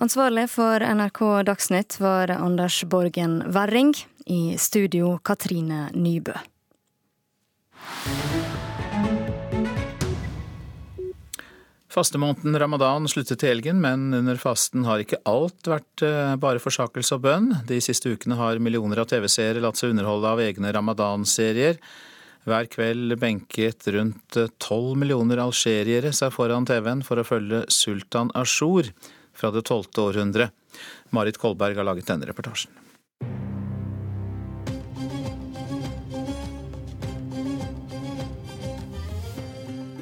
Ansvarlig 0.00 0.46
for 0.50 0.80
NRK 0.80 1.20
Dagsnytt 1.44 2.00
var 2.00 2.30
Anders 2.30 2.84
Borgen 2.84 3.42
Werring. 3.52 3.94
I 4.26 4.56
studio 4.58 5.18
Katrine 5.18 5.90
Nybø. 5.92 6.32
Fastemåneden 11.92 12.56
ramadan 12.58 13.08
sluttet 13.10 13.42
til 13.42 13.50
helgen, 13.52 13.82
men 13.84 14.14
under 14.16 14.38
fasten 14.40 14.86
har 14.88 15.02
ikke 15.02 15.20
alt 15.28 15.68
vært 15.68 16.04
eh, 16.06 16.36
bare 16.40 16.62
forsakelse 16.62 17.18
og 17.18 17.26
bønn. 17.26 17.50
De 17.68 17.82
siste 17.84 18.14
ukene 18.14 18.38
har 18.40 18.62
millioner 18.64 19.02
av 19.02 19.10
TV-seere 19.12 19.60
latt 19.60 19.76
seg 19.76 19.92
underholde 19.92 20.30
av 20.30 20.40
egne 20.40 20.72
ramadan-serier. 20.72 21.76
Hver 22.48 22.70
kveld 22.72 23.18
benket 23.20 23.90
rundt 23.92 24.40
tolv 24.62 24.96
millioner 24.98 25.42
algeriere 25.44 26.14
seg 26.16 26.32
foran 26.32 26.64
TV-en 26.64 27.04
for 27.04 27.20
å 27.20 27.28
følge 27.28 27.66
Sultan 27.68 28.32
Ashur 28.38 28.88
fra 29.34 29.50
det 29.54 29.64
tolvte 29.68 30.04
århundre. 30.04 30.50
Marit 31.10 31.38
Kolberg 31.40 31.76
har 31.78 31.88
laget 31.88 32.08
denne 32.08 32.28
reportasjen. 32.28 32.72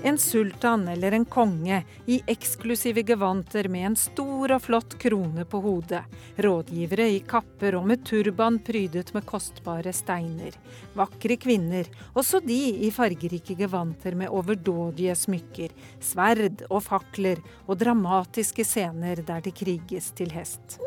En 0.03 0.18
sultan 0.18 0.88
eller 0.88 1.12
en 1.12 1.24
konge 1.24 1.84
i 2.07 2.22
eksklusive 2.26 3.03
gevanter 3.03 3.68
med 3.68 3.86
en 3.86 3.96
stor 3.96 4.55
og 4.55 4.62
flott 4.64 4.96
krone 4.98 5.44
på 5.44 5.61
hodet. 5.61 6.01
Rådgivere 6.40 7.09
i 7.12 7.18
kapper 7.28 7.76
og 7.76 7.84
med 7.90 8.07
turban 8.09 8.57
prydet 8.64 9.12
med 9.12 9.26
kostbare 9.28 9.92
steiner. 9.92 10.57
Vakre 10.96 11.36
kvinner, 11.36 11.90
også 12.16 12.40
de 12.40 12.59
i 12.86 12.90
fargerike 12.96 13.59
gevanter 13.61 14.16
med 14.16 14.32
overdådige 14.32 15.18
smykker. 15.20 15.76
Sverd 16.01 16.64
og 16.70 16.80
fakler 16.88 17.44
og 17.66 17.76
dramatiske 17.84 18.64
scener 18.64 19.20
der 19.20 19.44
det 19.44 19.53
kriges 19.61 20.14
til 20.16 20.32
hest. 20.32 20.80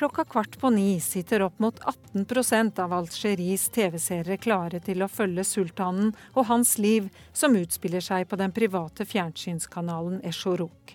Klokka 0.00 0.24
kvart 0.24 0.60
på 0.60 0.70
ni 0.70 1.00
sitter 1.00 1.42
opp 1.42 1.58
mot 1.58 1.80
18% 2.12 2.80
av 2.80 2.92
Algeries 2.92 3.66
TV-seere 3.68 4.38
klare 4.40 4.78
til 4.80 5.04
å 5.04 5.08
følge 5.12 5.44
sultanen 5.44 6.14
og 6.32 6.46
hans 6.48 6.78
liv, 6.80 7.10
som 7.36 7.52
utspiller 7.58 8.00
seg 8.00 8.24
på 8.30 8.38
den 8.40 8.54
private 8.56 9.04
fjernsynskanalen 9.04 10.22
Eshorok. 10.24 10.94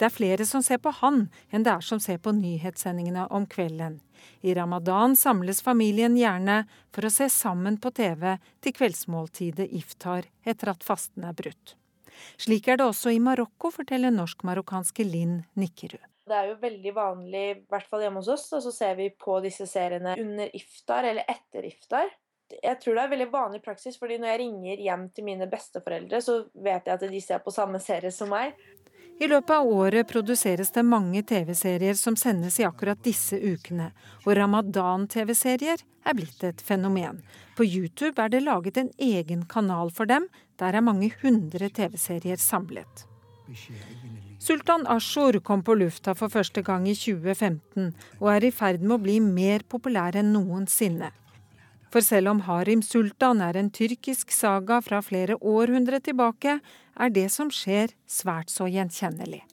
Det 0.00 0.08
er 0.08 0.14
flere 0.14 0.48
som 0.48 0.64
ser 0.64 0.80
på 0.80 0.94
han 1.02 1.26
enn 1.50 1.68
det 1.68 1.74
er 1.74 1.84
som 1.84 2.00
ser 2.00 2.16
på 2.16 2.32
nyhetssendingene 2.32 3.26
om 3.28 3.44
kvelden. 3.44 4.00
I 4.40 4.56
ramadan 4.56 5.20
samles 5.20 5.60
familien 5.60 6.16
gjerne 6.16 6.62
for 6.96 7.04
å 7.04 7.12
se 7.12 7.28
sammen 7.28 7.76
på 7.76 7.92
TV 8.00 8.38
til 8.64 8.78
kveldsmåltidet 8.80 9.68
iftar 9.68 10.32
etter 10.48 10.72
at 10.72 10.92
fasten 10.94 11.28
er 11.28 11.36
brutt. 11.36 11.76
Slik 12.40 12.72
er 12.72 12.80
det 12.80 12.88
også 12.88 13.12
i 13.12 13.20
Marokko, 13.20 13.68
forteller 13.82 14.16
norsk-marokkanske 14.16 15.04
Linn 15.04 15.42
Nikkerud. 15.52 16.00
Det 16.26 16.34
er 16.34 16.48
jo 16.50 16.54
veldig 16.58 16.92
vanlig, 16.94 17.42
i 17.54 17.58
hvert 17.70 17.86
fall 17.86 18.02
hjemme 18.02 18.18
hos 18.18 18.30
oss, 18.34 18.46
og 18.56 18.62
så 18.64 18.72
ser 18.74 18.96
vi 18.98 19.12
på 19.14 19.38
disse 19.44 19.66
seriene 19.70 20.16
under 20.18 20.50
iftar 20.58 21.06
eller 21.06 21.28
etter 21.30 21.68
iftar. 21.68 22.10
Jeg 22.50 22.78
tror 22.82 22.98
det 22.98 23.04
er 23.04 23.12
veldig 23.12 23.28
vanlig 23.30 23.60
praksis, 23.62 23.98
fordi 23.98 24.18
når 24.18 24.32
jeg 24.32 24.40
ringer 24.42 24.82
hjem 24.86 25.04
til 25.14 25.26
mine 25.26 25.46
besteforeldre, 25.50 26.18
så 26.22 26.40
vet 26.52 26.86
jeg 26.86 26.98
at 26.98 27.06
de 27.14 27.22
ser 27.22 27.42
på 27.42 27.54
samme 27.54 27.78
serie 27.82 28.10
som 28.14 28.30
meg. 28.34 28.58
I 29.16 29.30
løpet 29.30 29.54
av 29.54 29.70
året 29.72 30.08
produseres 30.10 30.74
det 30.74 30.82
mange 30.84 31.22
TV-serier 31.24 31.96
som 31.96 32.18
sendes 32.20 32.58
i 32.60 32.66
akkurat 32.68 33.00
disse 33.06 33.38
ukene, 33.38 33.92
og 34.26 34.34
ramadan-TV-serier 34.36 35.80
er 35.80 36.18
blitt 36.18 36.42
et 36.44 36.60
fenomen. 36.60 37.22
På 37.56 37.64
YouTube 37.64 38.18
er 38.20 38.34
det 38.34 38.42
laget 38.44 38.82
en 38.82 38.90
egen 38.98 39.46
kanal 39.48 39.94
for 39.94 40.10
dem, 40.10 40.26
der 40.60 40.76
er 40.76 40.84
mange 40.84 41.14
hundre 41.22 41.70
TV-serier 41.70 42.42
samlet. 42.42 43.06
Sultan 44.38 44.86
Ashur 44.86 45.40
kom 45.40 45.62
på 45.64 45.74
lufta 45.74 46.12
for 46.14 46.28
første 46.28 46.62
gang 46.62 46.84
i 46.88 46.94
2015, 46.94 47.94
og 48.20 48.28
er 48.34 48.44
i 48.44 48.52
ferd 48.52 48.84
med 48.84 48.98
å 48.98 49.02
bli 49.02 49.16
mer 49.24 49.64
populær 49.64 50.18
enn 50.20 50.34
noensinne. 50.34 51.10
For 51.88 52.04
selv 52.04 52.34
om 52.34 52.42
Harim 52.44 52.82
Sultan 52.84 53.40
er 53.40 53.56
en 53.56 53.72
tyrkisk 53.72 54.34
saga 54.34 54.82
fra 54.84 55.00
flere 55.00 55.38
århundre 55.40 56.02
tilbake, 56.04 56.58
er 56.60 57.12
det 57.14 57.30
som 57.32 57.48
skjer 57.48 57.94
svært 58.04 58.52
så 58.52 58.68
gjenkjennelig. 58.68 59.44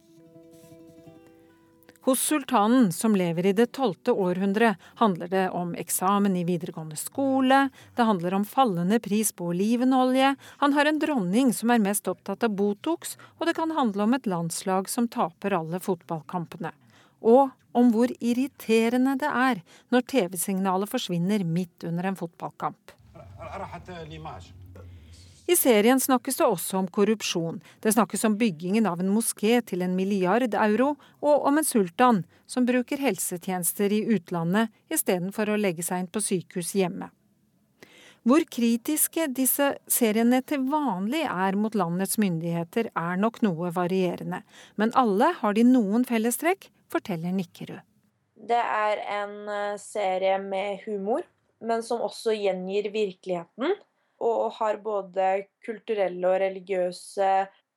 Hos 2.06 2.20
sultanen, 2.20 2.92
som 2.92 3.16
lever 3.16 3.46
i 3.46 3.54
det 3.56 3.70
tolvte 3.72 4.12
århundre, 4.12 4.76
handler 5.00 5.28
det 5.28 5.44
om 5.56 5.70
eksamen 5.80 6.36
i 6.36 6.44
videregående 6.44 6.98
skole, 7.00 7.70
det 7.96 8.04
handler 8.04 8.34
om 8.36 8.44
fallende 8.46 9.00
pris 9.00 9.32
på 9.32 9.46
olivenolje, 9.54 10.34
han 10.60 10.74
har 10.76 10.86
en 10.86 11.00
dronning 11.00 11.54
som 11.56 11.72
er 11.72 11.80
mest 11.80 12.10
opptatt 12.12 12.44
av 12.44 12.58
Botox, 12.60 13.16
og 13.40 13.48
det 13.48 13.56
kan 13.56 13.72
handle 13.72 14.04
om 14.04 14.18
et 14.18 14.28
landslag 14.28 14.92
som 14.92 15.08
taper 15.08 15.56
alle 15.56 15.80
fotballkampene. 15.80 16.74
Og 17.24 17.56
om 17.72 17.94
hvor 17.96 18.12
irriterende 18.20 19.16
det 19.24 19.32
er 19.32 19.64
når 19.88 20.04
TV-signalet 20.12 20.92
forsvinner 20.92 21.48
midt 21.48 21.88
under 21.88 22.12
en 22.12 22.20
fotballkamp. 22.20 22.98
I 25.54 25.58
serien 25.58 26.00
snakkes 26.00 26.40
det 26.40 26.46
også 26.50 26.80
om 26.80 26.88
korrupsjon. 26.90 27.60
Det 27.80 27.92
snakkes 27.94 28.24
om 28.26 28.38
byggingen 28.40 28.88
av 28.90 29.02
en 29.04 29.12
moské 29.14 29.60
til 29.62 29.84
en 29.86 29.94
milliard 29.94 30.56
euro, 30.58 30.96
og 31.22 31.46
om 31.46 31.60
en 31.60 31.68
sultan 31.68 32.24
som 32.50 32.66
bruker 32.66 32.98
helsetjenester 32.98 33.94
i 33.94 34.00
utlandet 34.16 34.74
istedenfor 34.90 35.52
å 35.54 35.60
legge 35.60 35.86
seg 35.86 36.02
inn 36.02 36.10
på 36.10 36.24
sykehus 36.26 36.74
hjemme. 36.80 37.12
Hvor 38.26 38.48
kritiske 38.58 39.28
disse 39.36 39.70
seriene 39.92 40.42
til 40.42 40.66
vanlig 40.74 41.22
er 41.28 41.60
mot 41.60 41.78
landets 41.78 42.18
myndigheter, 42.18 42.90
er 42.98 43.22
nok 43.22 43.44
noe 43.46 43.70
varierende. 43.78 44.42
Men 44.80 44.96
alle 44.98 45.36
har 45.44 45.54
de 45.54 45.70
noen 45.70 46.08
fellestrekk, 46.10 46.72
forteller 46.90 47.36
Nikkerud. 47.36 47.86
Det 48.42 48.58
er 48.58 49.06
en 49.22 49.40
eh, 49.46 49.78
serie 49.78 50.42
med 50.42 50.82
humor, 50.88 51.22
men 51.62 51.86
som 51.86 52.02
også 52.02 52.34
gjengir 52.34 52.90
virkeligheten 52.96 53.78
og 54.24 54.56
har 54.60 54.80
både 54.84 55.28
kulturelle 55.66 56.30
og 56.30 56.40
religiøse 56.44 57.30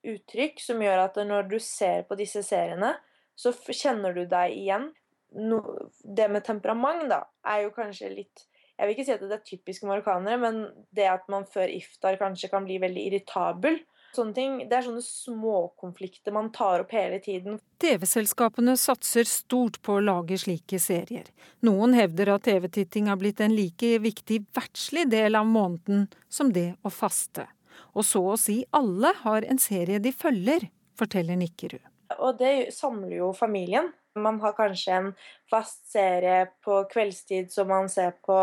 uttrykk 0.06 0.62
som 0.62 0.82
gjør 0.82 1.06
at 1.08 1.18
når 1.26 1.48
du 1.50 1.58
ser 1.62 2.04
på 2.08 2.18
disse 2.18 2.42
seriene, 2.46 2.92
så 3.36 3.52
kjenner 3.52 4.14
du 4.16 4.24
deg 4.30 4.54
igjen. 4.54 4.90
No, 5.36 5.60
det 6.00 6.28
med 6.32 6.46
temperament 6.46 7.08
da, 7.10 7.24
er 7.44 7.66
jo 7.66 7.72
kanskje 7.74 8.12
litt 8.12 8.44
Jeg 8.76 8.86
vil 8.86 8.92
ikke 8.94 9.04
si 9.08 9.12
at 9.14 9.22
det 9.24 9.34
er 9.34 9.44
typisk 9.44 9.84
marokkanere, 9.88 10.36
men 10.36 10.58
det 10.94 11.06
at 11.08 11.24
man 11.32 11.46
før 11.48 11.70
iftar 11.72 12.18
kanskje 12.20 12.50
kan 12.52 12.66
bli 12.66 12.76
veldig 12.82 13.06
irritabel, 13.08 13.78
Sånne 14.16 14.32
ting, 14.36 14.52
Det 14.68 14.72
er 14.72 14.86
sånne 14.86 15.02
småkonflikter 15.04 16.32
man 16.32 16.48
tar 16.54 16.80
opp 16.84 16.92
hele 16.96 17.18
tiden. 17.20 17.58
TV-selskapene 17.82 18.76
satser 18.80 19.28
stort 19.28 19.82
på 19.84 19.98
å 19.98 20.04
lage 20.04 20.38
slike 20.40 20.80
serier. 20.80 21.28
Noen 21.66 21.92
hevder 21.92 22.32
at 22.36 22.46
TV-titting 22.48 23.10
har 23.12 23.20
blitt 23.20 23.42
en 23.44 23.52
like 23.56 23.98
viktig 24.00 24.46
verdslig 24.56 25.10
del 25.12 25.36
av 25.36 25.44
måneden 25.46 26.06
som 26.32 26.52
det 26.52 26.70
å 26.82 26.92
faste. 26.92 27.44
Og 27.92 28.06
så 28.08 28.22
å 28.24 28.38
si 28.40 28.62
alle 28.76 29.12
har 29.20 29.44
en 29.44 29.60
serie 29.60 30.00
de 30.00 30.12
følger, 30.16 30.70
forteller 30.96 31.36
Nikkerud. 31.36 31.84
Og 32.16 32.38
det 32.38 32.72
samler 32.74 33.18
jo 33.18 33.32
familien. 33.36 33.92
Man 34.16 34.40
har 34.40 34.54
kanskje 34.56 34.96
en 34.96 35.12
fast 35.50 35.82
serie 35.92 36.46
på 36.64 36.80
kveldstid 36.92 37.50
som 37.52 37.68
man 37.68 37.90
ser 37.92 38.14
på, 38.24 38.38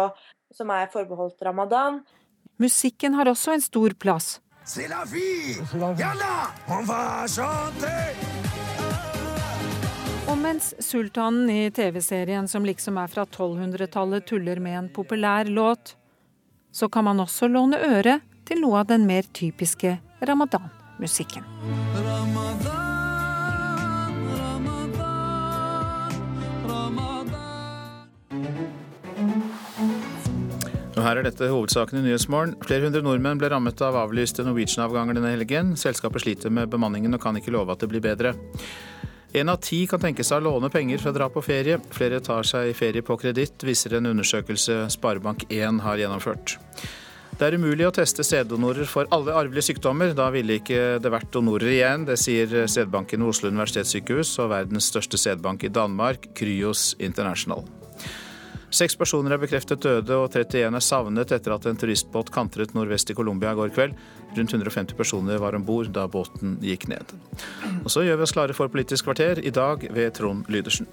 som 0.54 0.70
er 0.70 0.92
forbeholdt 0.94 1.42
ramadan. 1.42 2.04
Musikken 2.62 3.18
har 3.18 3.32
også 3.32 3.56
en 3.56 3.64
stor 3.64 3.96
plass. 3.98 4.36
C'est 4.66 4.88
la 4.88 5.04
vie! 5.04 5.58
Yalla! 6.00 6.48
On 6.70 6.86
va 6.88 7.28
chanter! 7.28 8.16
Og 10.32 10.38
mens 10.40 10.70
sultanen 10.80 11.50
i 11.52 11.72
TV-serien 11.72 12.48
som 12.48 12.64
liksom 12.66 12.96
er 13.02 13.12
fra 13.12 13.26
1200-tallet 13.28 14.24
tuller 14.30 14.62
med 14.64 14.78
en 14.78 14.88
populær 14.96 15.52
låt, 15.52 15.98
så 16.72 16.88
kan 16.90 17.04
man 17.04 17.20
også 17.20 17.52
låne 17.52 17.78
øre 17.78 18.22
til 18.48 18.64
noe 18.64 18.80
av 18.80 18.88
den 18.88 19.04
mer 19.10 19.28
typiske 19.36 19.98
ramadan-musikken. 20.24 21.44
Ramadan. 22.00 22.83
Her 31.04 31.20
er 31.20 31.28
dette 31.28 31.50
hovedsaken 31.52 32.00
i 32.00 32.06
Nyhetsmorgen. 32.08 32.56
Flere 32.66 32.88
hundre 32.88 33.04
nordmenn 33.06 33.40
ble 33.42 33.52
rammet 33.54 33.82
av 33.86 33.98
avlyste 34.00 34.46
Norwegian-avganger 34.48 35.20
denne 35.20 35.34
helgen. 35.36 35.76
Selskapet 35.80 36.24
sliter 36.26 36.54
med 36.54 36.72
bemanningen 36.72 37.14
og 37.16 37.22
kan 37.24 37.38
ikke 37.40 37.54
love 37.54 37.76
at 37.76 37.84
det 37.84 37.92
blir 37.92 38.04
bedre. 38.04 38.34
En 39.34 39.50
av 39.50 39.58
ti 39.66 39.80
kan 39.90 40.02
tenke 40.02 40.22
seg 40.26 40.44
å 40.44 40.52
låne 40.52 40.70
penger 40.70 41.02
for 41.02 41.10
å 41.10 41.18
dra 41.18 41.28
på 41.34 41.42
ferie. 41.42 41.80
Flere 41.96 42.20
tar 42.22 42.46
seg 42.46 42.76
ferie 42.78 43.02
på 43.06 43.18
kreditt, 43.18 43.66
viser 43.66 43.98
en 43.98 44.12
undersøkelse 44.12 44.84
Sparebank1 44.94 45.82
har 45.82 46.04
gjennomført. 46.04 46.58
Det 47.34 47.48
er 47.48 47.58
umulig 47.58 47.88
å 47.88 47.94
teste 47.96 48.22
sæddonorer 48.22 48.86
for 48.86 49.10
alle 49.16 49.34
arvelige 49.34 49.72
sykdommer. 49.72 50.14
Da 50.14 50.30
ville 50.34 50.60
ikke 50.60 51.00
det 51.02 51.12
vært 51.12 51.34
donorer 51.34 51.72
igjen. 51.74 52.06
Det 52.06 52.20
sier 52.22 52.68
sædbanken 52.70 53.26
ved 53.26 53.34
Oslo 53.34 53.50
universitetssykehus 53.50 54.36
og 54.44 54.54
verdens 54.54 54.92
største 54.94 55.18
sædbank 55.18 55.66
i 55.66 55.74
Danmark, 55.74 56.30
Kryos 56.38 56.92
International. 57.02 57.66
Seks 58.74 58.96
personer 58.98 59.36
er 59.36 59.42
bekreftet 59.42 59.84
døde 59.86 60.16
og 60.18 60.34
31 60.34 60.74
er 60.74 60.82
savnet 60.82 61.32
etter 61.36 61.54
at 61.54 61.66
en 61.70 61.78
turistbåt 61.78 62.32
kantret 62.34 62.72
nordvest 62.74 63.12
i 63.14 63.16
Colombia 63.18 63.52
i 63.54 63.60
går 63.60 63.74
kveld. 63.76 63.94
Rundt 64.34 64.56
150 64.58 64.98
personer 64.98 65.38
var 65.38 65.54
om 65.54 65.66
bord 65.68 65.92
da 65.94 66.08
båten 66.10 66.56
gikk 66.66 66.88
ned. 66.90 67.14
Og 67.84 67.92
så 67.94 68.02
gjør 68.02 68.18
vi 68.18 68.26
oss 68.26 68.34
klare 68.34 68.56
for 68.58 68.74
Politisk 68.74 69.06
kvarter, 69.06 69.44
i 69.46 69.54
dag 69.54 69.86
ved 69.94 70.16
Trond 70.18 70.50
Lydersen. 70.50 70.90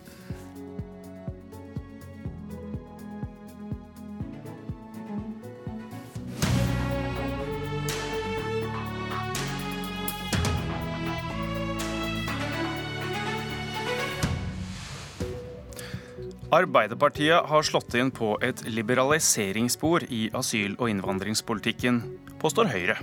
Arbeiderpartiet 16.51 17.47
har 17.47 17.63
slått 17.63 17.95
inn 17.95 18.09
på 18.11 18.33
et 18.43 18.65
liberaliseringsspor 18.67 20.09
i 20.11 20.25
asyl- 20.35 20.75
og 20.81 20.89
innvandringspolitikken, 20.91 22.01
påstår 22.43 22.73
Høyre. 22.73 22.97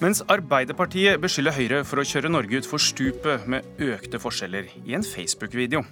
Mens 0.00 0.22
Arbeiderpartiet 0.32 1.20
beskylder 1.20 1.52
Høyre 1.58 1.82
for 1.84 2.00
å 2.00 2.06
kjøre 2.08 2.32
Norge 2.32 2.62
utfor 2.62 2.80
stupet 2.80 3.44
med 3.52 3.68
økte 3.76 4.16
forskjeller 4.16 4.72
i 4.80 4.96
en 4.96 5.04
Facebook-video. 5.04 5.84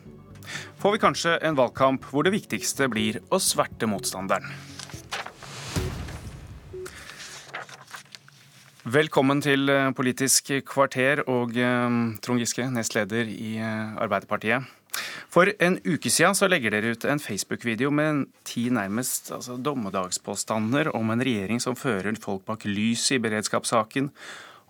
Får 0.80 0.96
vi 0.96 1.04
kanskje 1.04 1.36
en 1.44 1.60
valgkamp 1.60 2.08
hvor 2.08 2.24
det 2.24 2.32
viktigste 2.38 2.88
blir 2.88 3.20
å 3.28 3.36
sverte 3.36 3.84
motstanderen. 3.84 4.48
Velkommen 8.82 9.44
til 9.44 9.68
Politisk 9.94 10.56
kvarter 10.66 11.20
og 11.28 11.52
eh, 11.54 11.98
Trond 12.24 12.40
Giske, 12.40 12.64
nestleder 12.72 13.28
i 13.28 13.58
eh, 13.60 13.98
Arbeiderpartiet. 14.00 14.72
For 15.32 15.48
en 15.64 15.78
uke 15.86 16.10
siden 16.12 16.36
så 16.36 16.48
legger 16.50 16.74
dere 16.74 16.92
ut 16.92 17.06
en 17.08 17.22
Facebook-video 17.22 17.90
med 17.94 18.26
ti 18.48 18.66
nærmest 18.74 19.32
altså, 19.32 19.56
dommedagspåstander 19.56 20.92
om 20.96 21.14
en 21.14 21.24
regjering 21.24 21.62
som 21.64 21.78
fører 21.78 22.18
folk 22.20 22.44
bak 22.48 22.66
lyset 22.68 23.16
i 23.16 23.22
beredskapssaken 23.24 24.10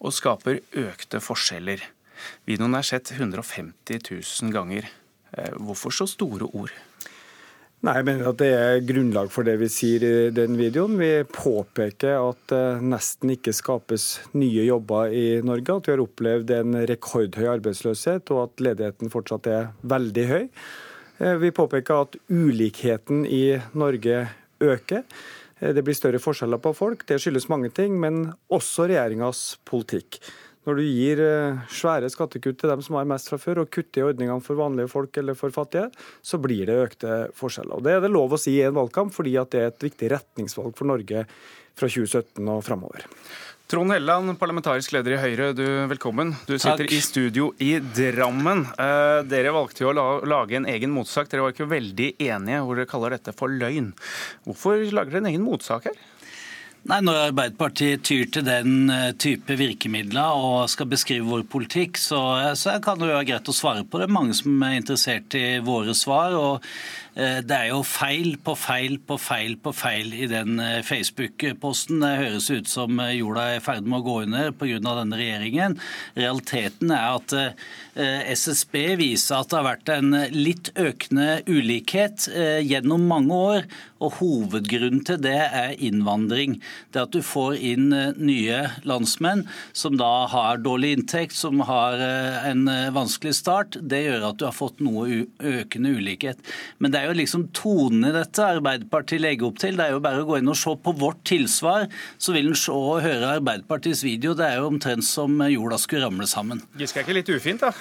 og 0.03 0.15
skaper 0.15 0.63
økte 0.79 1.23
forskjeller. 1.23 1.83
Videoen 2.47 2.79
er 2.79 2.87
sett 2.87 3.11
150 3.15 3.99
000 4.11 4.55
ganger. 4.55 4.87
Eh, 5.33 5.55
hvorfor 5.59 5.95
så 5.95 6.07
store 6.11 6.47
ord? 6.53 6.75
Nei, 7.83 7.97
Jeg 7.99 8.07
mener 8.07 8.29
at 8.31 8.39
det 8.39 8.49
er 8.55 8.85
grunnlag 8.87 9.31
for 9.35 9.43
det 9.43 9.57
vi 9.59 9.67
sier 9.67 10.05
i 10.07 10.31
den 10.31 10.55
videoen. 10.55 10.95
Vi 11.01 11.25
påpeker 11.35 12.15
at 12.15 12.45
det 12.53 12.61
nesten 12.87 13.33
ikke 13.35 13.51
skapes 13.59 14.05
nye 14.39 14.69
jobber 14.69 15.11
i 15.11 15.41
Norge. 15.43 15.75
At 15.75 15.91
vi 15.91 15.97
har 15.97 16.03
opplevd 16.05 16.53
en 16.55 16.77
rekordhøy 16.87 17.49
arbeidsløshet, 17.57 18.31
og 18.31 18.45
at 18.45 18.63
ledigheten 18.63 19.11
fortsatt 19.11 19.51
er 19.51 19.73
veldig 19.83 20.27
høy. 20.31 20.45
Eh, 21.19 21.35
vi 21.43 21.51
påpeker 21.51 22.05
at 22.05 22.15
ulikheten 22.31 23.27
i 23.27 23.59
Norge 23.75 24.29
øker. 24.63 25.03
Eh, 25.59 25.75
det 25.75 25.83
blir 25.83 25.99
større 25.99 26.23
forskjeller 26.23 26.63
på 26.63 26.77
folk. 26.79 27.03
Det 27.11 27.19
skyldes 27.19 27.51
mange 27.51 27.75
ting, 27.75 27.99
men 27.99 28.29
også 28.47 28.87
regjeringas 28.93 29.57
politikk. 29.67 30.21
Når 30.63 30.79
du 30.79 30.83
gir 30.87 31.21
eh, 31.25 31.63
svære 31.75 32.11
skattekutt 32.13 32.61
til 32.61 32.71
dem 32.71 32.83
som 32.87 32.99
har 32.99 33.09
mest 33.11 33.31
fra 33.33 33.39
før, 33.43 33.65
og 33.65 33.71
kutter 33.75 34.03
i 34.03 34.07
ordningene 34.13 34.45
for 34.45 34.61
vanlige 34.61 34.91
folk 34.93 35.17
eller 35.19 35.39
for 35.39 35.55
fattige, 35.55 35.89
så 36.23 36.39
blir 36.43 36.69
det 36.71 36.79
økte 36.85 37.17
forskjeller. 37.39 37.81
Og 37.81 37.87
Det 37.87 37.97
er 37.97 38.05
det 38.05 38.13
lov 38.15 38.37
å 38.37 38.41
si 38.41 38.55
i 38.61 38.67
en 38.67 38.77
valgkamp, 38.79 39.15
fordi 39.15 39.35
det 39.35 39.59
er 39.59 39.73
et 39.73 39.89
viktig 39.89 40.13
retningsvalg 40.15 40.77
for 40.79 40.91
Norge 40.93 41.25
fra 41.75 41.89
2017 41.89 42.47
og 42.47 42.63
framover. 42.67 43.09
Trond 43.73 43.89
Helleland, 43.95 44.35
parlamentarisk 44.37 44.93
leder 44.93 45.15
i 45.15 45.19
Høyre, 45.23 45.47
du, 45.57 45.65
velkommen. 45.89 46.35
Du 46.45 46.59
sitter 46.59 46.85
Takk. 46.85 46.93
i 46.93 47.01
studio 47.01 47.47
i 47.65 47.71
Drammen. 47.81 48.67
Eh, 48.77 49.23
dere 49.25 49.55
valgte 49.57 49.87
jo 49.87 49.95
å 49.95 50.21
lage 50.29 50.59
en 50.59 50.69
egen 50.69 50.93
motsak. 50.93 51.31
Dere 51.33 51.47
var 51.47 51.55
ikke 51.55 51.71
veldig 51.71 52.11
enige, 52.21 52.59
hvor 52.67 52.77
dere 52.77 52.91
kaller 52.91 53.17
dette 53.17 53.33
for 53.33 53.49
løgn. 53.49 53.95
Hvorfor 54.45 54.85
lager 54.93 55.17
dere 55.17 55.25
en 55.25 55.31
egen 55.33 55.47
motsak 55.47 55.89
her? 55.89 55.97
Nei, 56.83 56.99
Når 56.99 57.29
Arbeiderpartiet 57.29 58.03
tyr 58.03 58.25
til 58.35 58.43
den 58.43 58.91
eh, 58.91 59.13
type 59.15 59.55
virkemidler 59.55 60.35
og 60.35 60.71
skal 60.71 60.89
beskrive 60.91 61.29
vår 61.29 61.45
politikk, 61.47 62.01
så, 62.01 62.19
så 62.59 62.75
kan 62.83 62.99
det 62.99 63.07
være 63.07 63.29
greit 63.29 63.51
å 63.51 63.55
svare 63.55 63.85
på 63.87 64.01
det. 64.03 64.09
Mange 64.11 64.35
som 64.35 64.57
er 64.67 64.81
interessert 64.81 65.37
i 65.39 65.61
våre 65.63 65.95
svar. 65.95 66.35
og 66.35 66.55
eh, 66.59 67.12
det 67.15 67.57
er 67.57 67.69
jo 67.69 67.83
feil 67.85 68.39
på 68.41 68.55
feil 68.57 68.97
på 69.05 69.19
feil 69.21 69.59
på 69.61 69.73
feil 69.77 70.15
i 70.17 70.29
den 70.31 70.57
eh, 70.63 70.81
Facebook-posten. 70.87 72.01
Det 72.01 72.13
høres 72.23 72.49
ut 72.49 72.71
som 72.71 73.03
jorda 73.13 73.45
er 73.51 73.61
i 73.61 73.65
ferd 73.65 73.85
med 73.85 74.01
å 74.01 74.07
gå 74.07 74.17
under 74.25 74.53
pga. 74.57 74.81
denne 74.81 75.19
regjeringen. 75.21 75.79
Realiteten 76.17 76.93
er 76.95 77.19
at 77.19 77.35
SSB 77.93 78.77
viser 78.97 79.37
at 79.37 79.51
det 79.51 79.59
har 79.59 79.67
vært 79.67 79.91
en 79.93 80.15
litt 80.33 80.71
økende 80.81 81.43
ulikhet 81.45 82.31
gjennom 82.65 83.05
mange 83.11 83.41
år. 83.53 83.67
Og 84.03 84.17
hovedgrunnen 84.19 85.03
til 85.07 85.21
det 85.23 85.39
er 85.39 85.75
innvandring. 85.79 86.59
Det 86.93 87.05
at 87.05 87.15
du 87.15 87.23
får 87.25 87.59
inn 87.61 87.93
eh, 87.95 88.15
nye 88.19 88.65
landsmenn 88.89 89.45
som 89.77 89.99
da 90.01 90.27
har 90.33 90.63
dårlig 90.63 90.97
inntekt, 90.97 91.37
som 91.39 91.63
har 91.69 92.01
eh, 92.03 92.41
en 92.51 92.67
eh, 92.71 92.91
vanskelig 92.95 93.37
start, 93.39 93.79
det 93.79 94.03
gjør 94.07 94.29
at 94.33 94.41
du 94.41 94.47
har 94.49 94.57
fått 94.57 94.83
noe 94.83 95.23
økende 95.39 95.95
ulikhet. 95.99 96.41
Men 96.83 96.95
det 96.95 97.02
er 97.03 97.11
jo 97.11 97.19
liksom 97.19 97.49
tonen 97.57 98.07
i 98.09 98.15
dette 98.15 98.45
Arbeiderpartiet 98.57 99.23
legger 99.23 99.49
opp 99.49 99.59
til. 99.63 99.79
Det 99.79 99.87
er 99.89 99.97
jo 99.97 100.03
bare 100.05 100.23
å 100.23 100.29
gå 100.29 100.39
inn 100.39 100.53
og 100.53 100.59
se 100.59 100.75
på 100.85 100.95
vårt 101.01 101.23
tilsvar, 101.29 101.89
så 102.23 102.35
vil 102.37 102.53
en 102.53 102.59
se 102.59 102.75
og 102.75 103.03
høre 103.05 103.37
Arbeiderpartiets 103.39 104.05
video. 104.07 104.37
Det 104.39 104.47
er 104.47 104.61
jo 104.61 104.71
omtrent 104.71 105.07
som 105.07 105.43
jorda 105.51 105.81
skulle 105.83 106.07
ramle 106.07 106.29
sammen. 106.31 106.63
Giske 106.79 107.03
er 107.03 107.07
ikke 107.07 107.19
litt 107.19 107.35
ufint, 107.35 107.67
da? 107.67 107.73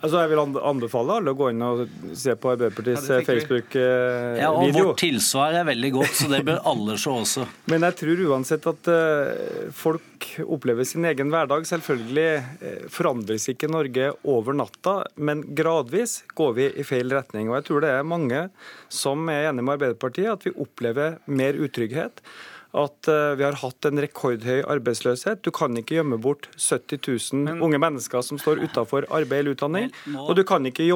Altså, 0.00 0.22
jeg 0.22 0.30
vil 0.32 0.40
anbefale 0.42 1.16
alle 1.18 1.32
å 1.34 1.38
gå 1.38 1.50
inn 1.52 1.64
og 1.66 1.82
se 2.18 2.34
på 2.38 2.52
Arbeiderpartiets 2.54 3.08
ja, 3.10 3.18
Facebook-video. 3.26 4.38
Ja, 4.40 4.50
og 4.54 4.72
Vårt 4.76 5.02
tilsvar 5.02 5.58
er 5.60 5.66
veldig 5.68 5.90
godt, 5.98 6.14
så 6.18 6.28
det 6.32 6.42
bør 6.46 6.62
alle 6.72 6.96
se 7.00 7.12
også. 7.12 7.46
Men 7.72 7.86
jeg 7.88 7.98
tror 8.00 8.22
uansett 8.30 8.68
at 8.70 8.90
uh, 8.92 9.72
folk 9.76 10.28
opplever 10.46 10.86
sin 10.88 11.06
egen 11.10 11.32
hverdag. 11.34 11.66
Selvfølgelig 11.68 12.28
uh, 12.62 12.86
forandres 12.92 13.48
ikke 13.52 13.70
Norge 13.72 14.12
over 14.28 14.56
natta, 14.56 14.96
men 15.16 15.42
gradvis 15.56 16.20
går 16.38 16.56
vi 16.56 16.70
i 16.78 16.86
feil 16.86 17.12
retning. 17.12 17.50
Og 17.50 17.58
jeg 17.58 17.68
tror 17.68 17.84
det 17.84 17.92
er 17.96 18.06
mange 18.06 18.46
som 18.92 19.28
er 19.32 19.50
enig 19.50 19.66
med 19.66 19.76
Arbeiderpartiet 19.78 20.32
at 20.32 20.46
vi 20.48 20.56
opplever 20.62 21.18
mer 21.26 21.58
utrygghet 21.58 22.22
at 22.72 23.08
eh, 23.08 23.34
vi 23.36 23.44
har 23.44 23.58
hatt 23.60 23.84
en 23.84 24.00
rekordhøy 24.00 24.62
arbeidsløshet. 24.72 25.42
Du 25.44 25.50
kan 25.52 25.76
ikke 25.76 25.98
gjemme 25.98 26.16
bort 26.22 26.48
70 26.56 27.02
000 27.34 27.42
Men, 27.44 27.60
unge 27.64 27.80
mennesker 27.82 28.24
som 28.24 28.40
står 28.40 28.62
utafor 28.64 29.04
arbeid 29.12 29.42
eller 29.42 29.56
utdanning. 29.56 29.90
Nå, 30.08 30.24
og 30.24 30.38
du 30.38 30.42
kan 30.48 30.64
ikke 30.68 30.86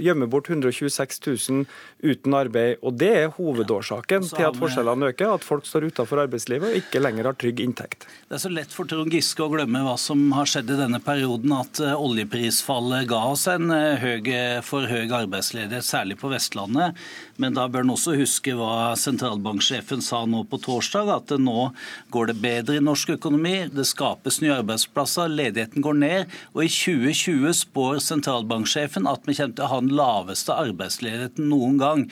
gjemme 0.00 0.28
bort 0.32 0.48
126 0.48 1.20
000 1.26 1.66
uten 2.00 2.36
arbeid. 2.38 2.78
Og 2.80 2.96
Det 2.98 3.10
er 3.24 3.34
hovedårsaken 3.36 4.24
ja, 4.24 4.30
til 4.32 4.48
at 4.48 4.60
forskjellene 4.60 5.12
øker, 5.12 5.34
at 5.36 5.44
folk 5.44 5.68
står 5.68 5.90
utafor 5.92 6.24
arbeidslivet 6.24 6.72
og 6.72 6.80
ikke 6.80 7.02
lenger 7.02 7.28
har 7.28 7.36
trygg 7.38 7.60
inntekt. 7.64 8.08
Det 8.28 8.38
er 8.38 8.42
så 8.42 8.52
lett 8.52 8.72
for 8.72 8.88
Trond 8.88 9.12
Giske 9.12 9.44
å 9.44 9.50
glemme 9.52 9.84
hva 9.84 9.98
som 10.00 10.22
har 10.36 10.48
skjedd 10.48 10.72
i 10.72 10.80
denne 10.80 11.02
perioden, 11.04 11.52
at 11.52 11.82
oljeprisfallet 11.92 13.08
ga 13.10 13.20
oss 13.34 13.44
en 13.52 13.68
høy, 13.70 14.24
for 14.64 14.88
høy 14.88 15.04
arbeidsledighet, 15.04 15.84
særlig 15.84 16.18
på 16.20 16.32
Vestlandet. 16.32 16.96
Men 17.36 17.56
da 17.56 17.68
bør 17.70 17.84
en 17.86 17.94
også 17.94 18.16
huske 18.18 18.56
hva 18.56 18.96
sentralbanksjefen 18.98 20.02
sa 20.04 20.24
nå 20.26 20.37
på 20.46 20.60
torsdag, 20.62 21.10
at 21.10 21.34
nå 21.40 21.70
går 22.14 22.30
det 22.30 22.36
bedre 22.42 22.78
i 22.78 22.84
norsk 22.84 23.14
økonomi. 23.16 23.68
Det 23.72 23.86
skapes 23.88 24.40
nye 24.42 24.56
arbeidsplasser, 24.60 25.30
ledigheten 25.32 25.84
går 25.84 25.98
ned. 25.98 26.36
Og 26.54 26.64
i 26.66 26.70
2020 26.72 27.56
spår 27.62 28.02
sentralbanksjefen 28.04 29.08
at 29.10 29.26
vi 29.26 29.36
kommer 29.38 29.56
til 29.56 29.66
å 29.66 29.70
ha 29.72 29.80
den 29.82 29.94
laveste 29.98 30.54
arbeidsledigheten 30.54 31.48
noen 31.50 31.78
gang. 31.80 32.04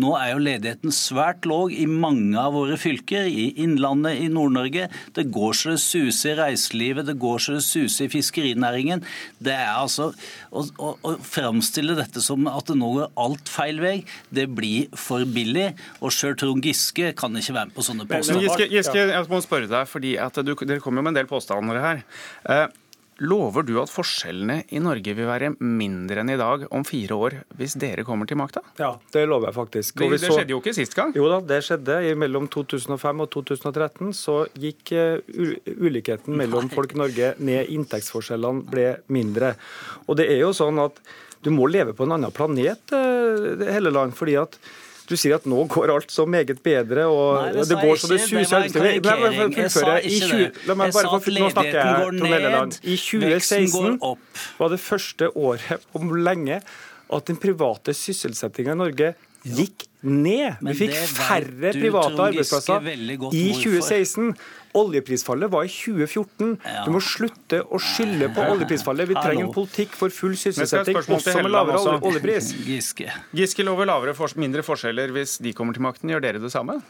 Nå 0.00 0.14
er 0.18 0.32
jo 0.32 0.44
ledigheten 0.46 0.94
svært 0.94 1.48
låg 1.48 1.74
i 1.74 1.86
mange 1.90 2.38
av 2.40 2.56
våre 2.56 2.78
fylker, 2.80 3.28
i 3.28 3.50
Innlandet, 3.64 4.20
i 4.22 4.30
Nord-Norge. 4.32 4.88
Det 5.16 5.28
går 5.34 5.58
så 5.58 5.74
det 5.74 5.82
suser 5.84 6.34
i 6.34 6.38
reiselivet, 6.40 7.06
det 7.08 7.18
går 7.20 7.42
så 7.42 7.58
det 7.58 7.64
suser 7.66 8.08
i 8.08 8.12
fiskerinæringen. 8.12 9.04
Det 9.42 9.54
er 9.54 9.74
altså 9.74 10.12
Å, 10.54 10.62
å, 10.78 10.90
å 11.02 11.14
framstille 11.18 11.96
dette 11.98 12.22
som 12.22 12.46
at 12.50 12.70
det 12.70 12.76
nå 12.78 12.92
går 12.94 13.10
alt 13.20 13.50
feil 13.50 13.80
vei, 13.82 13.96
det 14.34 14.46
blir 14.54 14.92
for 14.98 15.26
billig. 15.26 15.72
Og 16.00 16.14
sjøl 16.14 16.36
Trond 16.38 16.64
Giske 16.64 17.10
kan 17.18 17.34
ikke 17.40 17.56
være 17.56 17.70
med 17.70 17.76
på 17.76 17.86
sånne 17.86 18.06
påstander. 18.10 18.46
Giske, 18.46 18.68
Giske, 18.70 19.06
jeg 19.10 19.28
må 19.32 19.42
spørre 19.44 19.70
deg, 19.70 19.90
fordi 19.90 20.14
du, 20.46 20.54
Dere 20.64 20.80
kommer 20.84 21.04
med 21.04 21.14
en 21.14 21.20
del 21.22 21.30
påstander 21.30 21.80
her. 21.82 22.04
Eh, 22.48 22.66
Lover 23.22 23.62
du 23.62 23.76
at 23.78 23.92
forskjellene 23.92 24.64
i 24.74 24.80
Norge 24.82 25.14
vil 25.14 25.28
være 25.28 25.52
mindre 25.60 26.22
enn 26.24 26.32
i 26.34 26.38
dag 26.40 26.64
om 26.74 26.82
fire 26.86 27.14
år 27.14 27.36
hvis 27.58 27.76
dere 27.78 28.02
kommer 28.06 28.26
til 28.26 28.40
makta? 28.40 28.62
Ja, 28.80 28.94
det 29.14 29.22
lover 29.30 29.52
jeg 29.52 29.56
faktisk. 29.58 30.00
Det, 30.00 30.08
det, 30.16 30.30
skjedde 30.32 30.54
jo 30.54 30.58
ikke 30.62 30.74
sist 30.74 30.96
gang? 30.98 31.12
Jo 31.14 31.28
da, 31.30 31.38
det 31.46 31.60
skjedde. 31.66 32.00
Mellom 32.18 32.48
2005 32.50 33.22
og 33.22 33.30
2013 33.36 34.14
så 34.18 34.38
gikk 34.58 34.94
uh, 34.98 35.20
ulikheten 35.78 36.34
mellom 36.38 36.70
folk 36.72 36.96
i 36.96 37.02
Norge 37.04 37.34
ned, 37.38 37.70
inntektsforskjellene 37.76 38.66
ble 38.70 38.88
mindre. 39.14 39.54
Og 40.08 40.18
det 40.18 40.26
er 40.32 40.42
jo 40.42 40.50
sånn 40.56 40.82
at 40.82 40.98
du 41.44 41.52
må 41.54 41.68
leve 41.68 41.92
på 41.94 42.06
en 42.06 42.16
annen 42.16 42.32
planet, 42.32 42.94
hele 43.68 43.90
land, 43.92 44.14
fordi 44.16 44.38
at 44.40 44.56
du 45.08 45.14
sier 45.20 45.34
at 45.36 45.44
nå 45.50 45.64
går 45.68 45.92
alt 45.92 46.12
så 46.12 46.24
meget 46.28 46.62
bedre, 46.64 47.04
og 47.10 47.42
Nei, 47.42 47.50
det, 47.58 47.66
det 47.68 47.78
går 47.82 48.00
så 48.00 48.08
det 48.08 48.20
suser. 48.24 48.64
La 49.04 49.16
meg 49.20 49.36
fullføre. 49.36 49.98
La 50.70 50.76
meg 50.80 50.94
bare 50.96 51.10
få 51.12 51.34
Nå 51.34 51.50
snakker 51.52 51.78
jeg, 51.78 51.98
Trond 52.00 52.26
Helleland. 52.30 52.78
I 52.82 52.96
2016 52.96 54.00
var 54.58 54.72
det 54.72 54.80
første 54.80 55.30
året 55.36 55.86
om 55.98 56.14
lenge 56.16 56.60
at 57.14 57.28
den 57.28 57.36
private 57.40 57.92
sysselsettinga 57.96 58.72
i 58.72 58.80
Norge 58.80 59.12
gikk 59.44 59.86
ned. 60.04 60.58
Vi 60.64 60.74
fikk 60.78 60.94
færre 61.14 61.72
private 61.76 62.28
arbeidsplasser 62.28 62.88
i 63.32 63.46
2016. 63.56 64.34
Oljeprisfallet 64.74 65.52
var 65.52 65.68
i 65.68 65.70
2014. 65.70 66.56
Du 66.84 66.90
må 66.90 67.00
slutte 67.04 67.60
å 67.62 67.78
skylde 67.78 68.28
på 68.34 68.46
oljeprisfallet. 68.56 69.08
Vi 69.12 69.16
trenger 69.18 69.46
en 69.46 69.54
politikk 69.54 69.94
for 69.96 70.12
full 70.14 70.34
sysselsetting, 70.40 70.98
også 70.98 71.36
med 71.44 71.54
lavere 71.54 71.98
oljepris. 72.00 72.50
Giske. 72.68 73.08
Giske 73.36 73.66
lover 73.66 73.88
lavere, 73.90 74.16
mindre 74.40 74.64
forskjeller 74.66 75.14
hvis 75.14 75.38
de 75.44 75.54
kommer 75.56 75.76
til 75.76 75.86
makten. 75.86 76.10
Gjør 76.10 76.26
dere 76.26 76.42
det 76.42 76.52
samme? 76.52 76.80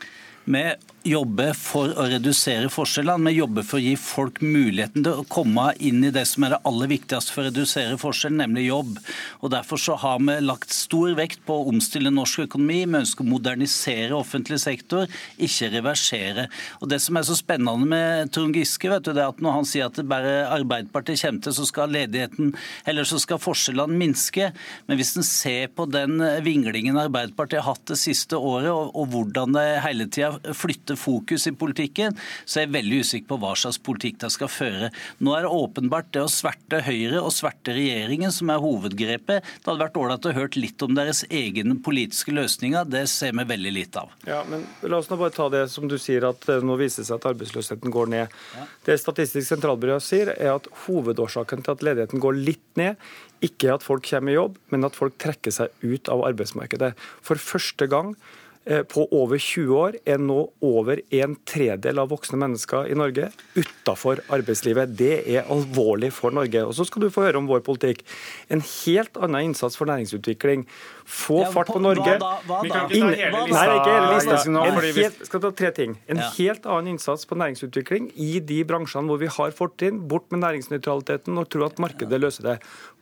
Vi 0.45 0.65
jobber 1.05 1.53
for 1.57 1.93
å 2.01 2.07
redusere 2.09 2.71
forskjellene. 2.73 3.29
Vi 3.29 3.39
jobber 3.39 3.67
for 3.67 3.79
å 3.79 3.85
gi 3.85 3.93
folk 4.01 4.41
muligheten 4.45 5.05
til 5.05 5.21
å 5.21 5.27
komme 5.29 5.67
inn 5.85 6.01
i 6.07 6.13
det 6.15 6.25
som 6.29 6.47
er 6.47 6.55
det 6.55 6.61
aller 6.69 6.91
viktigste 6.91 7.35
for 7.35 7.45
å 7.45 7.51
redusere 7.51 7.99
forskjellen, 8.01 8.41
nemlig 8.41 8.67
jobb. 8.71 8.97
Og 9.45 9.53
Derfor 9.55 9.81
så 9.81 9.97
har 10.01 10.23
vi 10.25 10.39
lagt 10.43 10.73
stor 10.75 11.13
vekt 11.19 11.45
på 11.47 11.59
å 11.61 11.69
omstille 11.71 12.13
norsk 12.15 12.47
økonomi. 12.47 12.81
Vi 12.89 13.01
ønsker 13.03 13.25
å 13.25 13.31
modernisere 13.35 14.17
offentlig 14.17 14.59
sektor, 14.63 15.11
ikke 15.37 15.71
reversere. 15.77 16.47
Og 16.81 16.89
Det 16.91 17.01
som 17.05 17.21
er 17.21 17.29
så 17.29 17.37
spennende 17.39 17.91
med 17.91 18.33
Trond 18.35 18.57
Giske, 18.57 18.89
vet 18.91 19.05
du, 19.05 19.13
det 19.13 19.23
er 19.23 19.35
at 19.35 19.45
når 19.45 19.59
han 19.59 19.69
sier 19.69 19.91
at 19.91 20.01
det 20.01 20.07
bare 20.09 20.49
Arbeiderpartiet 20.55 21.21
kommer 21.21 21.45
til, 21.45 21.57
så 21.59 21.69
skal 21.69 21.93
ledigheten, 21.93 22.55
eller 22.89 23.09
så 23.09 23.21
skal 23.21 23.43
forskjellene 23.43 24.01
minske. 24.01 24.51
Men 24.89 25.01
hvis 25.01 25.15
en 25.21 25.27
ser 25.29 25.69
på 25.77 25.87
den 25.91 26.17
vinglingen 26.47 26.99
Arbeiderpartiet 27.01 27.61
har 27.61 27.75
hatt 27.75 27.93
det 27.93 28.01
siste 28.01 28.41
året, 28.41 28.73
og, 28.73 28.95
og 28.97 29.13
hvordan 29.13 29.55
det 29.55 29.69
hele 29.85 30.09
tida 30.09 30.57
flytte 30.97 31.15
fokus 31.15 31.47
i 31.47 31.53
politikken, 31.53 32.15
så 32.45 32.61
er 32.61 32.67
jeg 32.67 32.75
veldig 32.75 33.01
usikker 33.05 33.29
på 33.29 33.39
hva 33.43 33.55
slags 33.57 33.79
politikk 33.79 34.21
de 34.23 34.31
skal 34.33 34.49
føre. 34.49 34.91
Nå 35.21 35.35
er 35.37 35.45
det 35.45 35.53
åpenbart 35.53 36.13
det 36.13 36.23
å 36.25 36.31
sverte 36.31 36.83
Høyre 36.85 37.21
og 37.23 37.33
sverte 37.33 37.75
regjeringen 37.75 38.33
som 38.33 38.51
er 38.51 38.63
hovedgrepet. 38.63 39.45
Det 39.45 39.69
hadde 39.69 39.83
vært 39.85 39.99
ålreit 40.01 40.27
å 40.27 40.35
hørt 40.35 40.57
litt 40.57 40.83
om 40.83 40.95
deres 40.97 41.25
egne 41.31 41.77
politiske 41.85 42.35
løsninger. 42.35 42.85
Det 42.89 43.07
ser 43.11 43.35
vi 43.37 43.47
veldig 43.49 43.75
lite 43.75 44.05
av. 44.05 44.15
Ja, 44.27 44.43
men 44.49 44.67
La 44.83 44.99
oss 44.99 45.11
nå 45.11 45.19
bare 45.19 45.35
ta 45.35 45.49
det 45.53 45.67
som 45.73 45.89
du 45.89 45.97
sier, 45.99 46.27
at 46.29 46.47
nå 46.65 46.77
viser 46.81 47.03
det 47.03 47.09
seg 47.09 47.19
at 47.19 47.29
arbeidsløsheten 47.33 47.95
går 47.95 48.13
ned. 48.13 48.39
Ja. 48.55 48.67
Det 48.87 48.99
Statistisk 49.01 49.49
sentralbyrå 49.49 49.99
sier, 50.03 50.33
er 50.35 50.55
at 50.55 50.69
hovedårsaken 50.87 51.65
til 51.65 51.75
at 51.75 51.85
ledigheten 51.85 52.23
går 52.23 52.39
litt 52.39 52.65
ned, 52.81 53.01
ikke 53.45 53.75
at 53.75 53.85
folk 53.85 54.07
kommer 54.09 54.33
i 54.33 54.39
jobb, 54.39 54.57
men 54.73 54.87
at 54.87 54.97
folk 54.97 55.19
trekker 55.21 55.53
seg 55.53 55.85
ut 55.85 56.09
av 56.13 56.25
arbeidsmarkedet. 56.31 56.95
For 57.25 57.41
første 57.41 57.89
gang 57.91 58.15
Eh, 58.15 58.44
på 58.65 59.05
over 59.13 59.37
20 59.37 59.77
år 59.77 59.97
er 60.09 60.21
nå 60.23 60.39
over 60.65 61.01
en 61.13 61.35
tredel 61.45 61.99
av 62.01 62.09
voksne 62.09 62.39
mennesker 62.41 62.89
i 62.89 62.97
Norge 62.97 63.29
utafor 63.59 64.23
arbeidslivet. 64.33 64.95
Det 64.97 65.19
er 65.29 65.51
alvorlig 65.53 66.11
for 66.17 66.33
Norge. 66.33 66.63
Og 66.65 66.73
Så 66.77 66.87
skal 66.89 67.05
du 67.05 67.11
få 67.13 67.27
høre 67.27 67.43
om 67.43 67.51
vår 67.51 67.61
politikk. 67.67 68.01
En 68.49 68.63
helt 68.65 69.19
annen 69.21 69.51
innsats 69.51 69.77
for 69.77 69.91
næringsutvikling. 69.91 70.65
Få 71.05 71.43
ja, 71.43 71.51
fart 71.53 71.69
på 71.75 71.83
Norge. 71.83 72.17
Hva 72.17 72.17
da? 72.23 72.33
Hva 72.49 72.57
da? 72.57 72.63
Vi 72.65 72.73
kan 72.73 72.89
ikke 72.89 73.03
ta 73.03 73.21
hele 73.21 73.43
lista. 73.45 73.59
Nei, 73.59 73.77
ikke 73.77 73.93
hele 73.93 74.15
lista. 74.15 74.39
En 74.65 74.99
helt, 75.03 75.21
skal 75.29 75.45
ta 75.45 75.53
tre 75.61 75.73
ting. 75.77 75.99
En 76.09 76.23
ja. 76.23 76.31
helt 76.39 76.69
annen 76.71 76.95
innsats 76.95 77.29
på 77.29 77.39
næringsutvikling 77.41 78.11
i 78.17 78.33
de 78.41 78.63
bransjene 78.69 79.13
hvor 79.13 79.21
vi 79.21 79.29
har 79.37 79.55
fortrinn. 79.57 80.01
Bort 80.09 80.31
med 80.33 80.41
næringsnøytraliteten 80.47 81.41
og 81.41 81.51
tro 81.53 81.69
at 81.69 81.83
markedet 81.83 82.21
løser 82.23 82.49
det. 82.49 82.59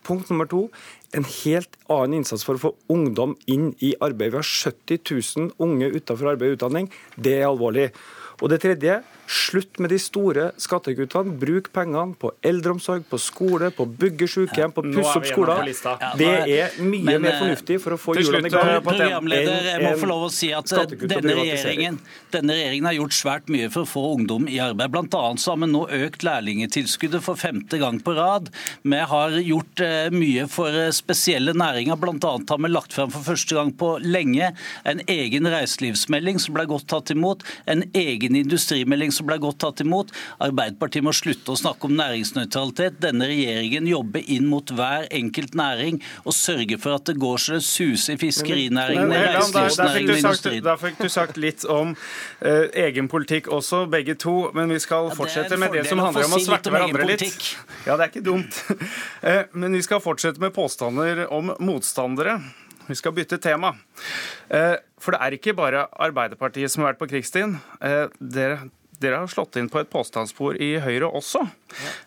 Punkt 0.06 0.30
nummer 0.32 0.48
to 0.50 0.66
en 1.14 1.26
helt 1.28 1.76
annen 1.92 2.20
innsats 2.20 2.44
for 2.46 2.58
å 2.58 2.62
få 2.62 2.72
ungdom 2.92 3.36
inn 3.50 3.70
i 3.84 3.92
arbeid. 4.02 4.32
Vi 4.32 4.40
har 4.40 4.48
70 4.48 5.02
000 5.38 5.52
unge 5.62 5.90
utenfor 5.92 6.32
arbeid 6.32 6.54
og 6.54 6.58
utdanning. 6.58 6.88
Det 7.16 7.36
er 7.38 7.48
alvorlig. 7.50 7.90
Og 8.42 8.50
det 8.50 8.62
tredje, 8.64 9.00
slutt 9.32 9.80
med 9.82 9.92
de 9.92 9.98
store 10.02 10.50
skattekuttene. 10.60 11.36
Bruk 11.40 11.70
pengene 11.74 12.16
på 12.20 12.32
eldreomsorg, 12.44 13.04
på 13.08 13.18
skole, 13.20 13.70
på 13.74 13.86
å 13.86 13.90
bygge 14.02 14.28
sykehjem, 14.30 14.74
på 14.74 14.84
å 14.84 14.90
pusse 14.92 15.14
opp 15.18 15.28
skoler. 15.28 15.70
Det 16.20 16.28
er 16.28 16.76
mye 16.82 17.06
Men, 17.06 17.24
mer 17.24 17.32
eh, 17.32 17.40
fornuftig 17.40 17.78
for 17.82 17.96
å 17.96 18.00
få 18.00 18.16
hjulene 18.18 18.50
i 18.50 18.52
slutt, 18.52 18.58
gang. 18.60 18.74
eh, 18.76 18.84
programleder, 18.86 19.68
jeg 19.70 19.84
må 19.86 19.92
få 20.00 20.10
lov 20.10 20.26
å 20.26 20.30
si 20.32 20.52
at 20.54 20.72
eh, 20.76 20.94
denne 21.00 21.36
regjeringen, 21.38 21.98
denne 22.34 22.56
regjeringen 22.58 22.90
har 22.90 22.96
gjort 22.98 23.16
svært 23.16 23.52
mye 23.52 23.70
for 23.72 23.86
å 23.86 23.90
få 23.92 24.04
ungdom 24.18 24.48
i 24.50 24.60
arbeid. 24.62 24.92
Blant 24.94 25.16
annet 25.18 25.42
så 25.42 25.54
har 25.54 25.62
vi 25.62 25.70
nå 25.72 25.84
økt 26.02 26.26
lærlingetilskuddet 26.26 27.24
for 27.24 27.40
femte 27.40 27.80
gang 27.80 28.00
på 28.04 28.16
rad. 28.18 28.52
Vi 28.84 29.02
har 29.12 29.38
gjort 29.40 29.84
eh, 29.84 30.12
mye 30.14 30.46
for 30.52 30.76
eh, 30.76 30.92
spesielle 30.94 31.56
næringer. 31.56 31.98
Blant 32.00 32.24
annet 32.28 32.52
har 32.52 32.60
vi 32.62 32.72
lagt 32.72 32.96
frem 32.96 33.12
for 33.12 33.24
første 33.32 33.56
gang 33.58 33.72
på 33.78 33.94
lenge 34.04 34.52
en 34.88 35.02
egen 35.10 35.48
reiselivsmelding 35.52 36.40
som 36.42 36.56
ble 36.56 36.66
godt 36.70 36.88
tatt 36.92 37.12
imot, 37.14 37.44
en 37.70 37.84
egen 37.96 38.36
industrimelding 38.38 39.12
som 39.14 39.21
ble 39.26 39.38
godt 39.42 39.60
tatt 39.64 39.82
imot. 39.84 40.12
Arbeiderpartiet 40.42 41.06
må 41.06 41.14
slutte 41.16 41.54
å 41.54 41.58
snakke 41.58 41.88
om 41.88 41.96
næringsnøytralitet. 41.98 43.00
Denne 43.02 43.28
regjeringen 43.30 43.88
jobber 43.90 44.24
inn 44.26 44.48
mot 44.50 44.70
hver 44.74 45.08
enkelt 45.14 45.56
næring 45.58 46.00
og 46.24 46.36
sørger 46.36 46.80
for 46.82 46.98
at 46.98 47.08
det 47.08 47.18
går 47.22 47.40
så 47.42 47.58
det 47.58 47.64
suser 47.66 48.16
i 48.16 48.20
fiskerinæringen, 48.20 49.12
reiselivsnæringen 49.12 50.10
og 50.10 50.20
industrien. 50.22 50.64
der 50.64 50.80
fikk 50.80 51.00
du 51.02 51.08
sagt 51.12 51.38
litt 51.40 51.64
om 51.70 51.94
eh, 52.40 52.68
egen 52.86 53.08
politikk 53.12 53.50
også, 53.52 53.84
begge 53.92 54.16
to. 54.18 54.50
Men 54.56 54.72
vi 54.72 54.80
skal 54.82 55.10
er 55.10 55.18
fortsette 55.18 55.58
med 55.60 55.76
det 55.76 55.86
som 55.88 56.02
handler 56.02 56.28
om 56.28 56.36
å 56.38 56.42
sverte 56.42 56.72
hverandre 56.72 57.06
litt. 57.06 57.22
politikk. 57.22 57.52
Ja, 57.86 57.96
det 57.96 58.08
er 58.08 58.14
ikke 58.14 58.26
dumt. 58.32 58.62
Eh, 59.22 59.44
men 59.54 59.74
vi 59.76 59.82
skal 59.84 60.00
fortsette 60.02 60.40
med 60.42 60.50
påstander 60.54 61.24
om 61.32 61.52
motstandere. 61.62 62.38
Vi 62.88 62.96
skal 62.98 63.14
bytte 63.14 63.38
tema. 63.38 63.70
Eh, 64.50 64.74
For 65.02 65.14
det 65.14 65.20
er 65.22 65.36
ikke 65.36 65.54
bare 65.54 65.84
Arbeiderpartiet 66.06 66.72
som 66.72 66.82
har 66.82 66.92
vært 66.92 67.02
på 67.04 67.08
krigsstien. 67.12 67.54
Dere, 68.18 68.64
dere 69.02 69.20
har 69.22 69.30
slått 69.30 69.58
inn 69.60 69.68
på 69.72 69.80
et 69.82 69.90
påstandsspor 69.92 70.58
i 70.62 70.76
Høyre 70.82 71.10
også. 71.10 71.44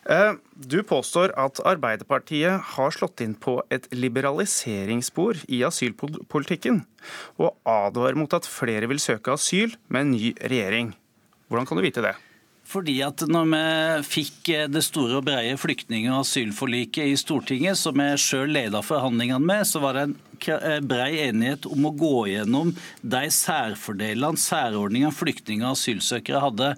Ja. 0.08 0.34
Du 0.56 0.78
påstår 0.86 1.34
at 1.38 1.60
Arbeiderpartiet 1.66 2.72
har 2.74 2.94
slått 2.94 3.20
inn 3.24 3.34
på 3.38 3.58
et 3.72 3.88
liberaliseringsspor 3.92 5.44
i 5.52 5.62
asylpolitikken, 5.66 6.84
og 7.36 7.58
advarer 7.68 8.18
mot 8.18 8.36
at 8.36 8.48
flere 8.48 8.88
vil 8.90 9.02
søke 9.02 9.36
asyl 9.36 9.76
med 9.88 10.06
en 10.06 10.14
ny 10.16 10.32
regjering. 10.40 10.94
Hvordan 11.50 11.68
kan 11.68 11.78
du 11.78 11.84
vite 11.84 12.04
det? 12.04 12.16
Fordi 12.66 12.96
at 13.06 13.22
når 13.30 13.50
vi 13.52 14.06
fikk 14.08 14.48
eh, 14.50 14.66
det 14.70 14.82
store 14.82 15.20
og 15.20 15.26
brede 15.28 15.54
flyktning- 15.60 16.08
og 16.10 16.24
asylforliket 16.24 17.12
i 17.12 17.18
Stortinget, 17.18 17.78
som 17.78 18.00
jeg 18.02 18.22
sjøl 18.22 18.50
leda 18.56 18.82
forhandlingene 18.82 19.38
med, 19.46 19.62
så 19.70 19.82
var 19.84 19.94
det 19.94 20.08
en 20.08 20.16
eh, 20.16 20.25
brei 20.86 21.20
enighet 21.26 21.66
om 21.70 21.88
å 21.88 21.94
gå 21.96 22.14
gjennom 22.32 22.72
de 23.02 23.22
særfordelene, 23.32 24.40
særordningene 24.40 25.14
flyktninger 25.14 25.66
og 25.66 25.76
asylsøkere 25.76 26.42
hadde. 26.42 26.72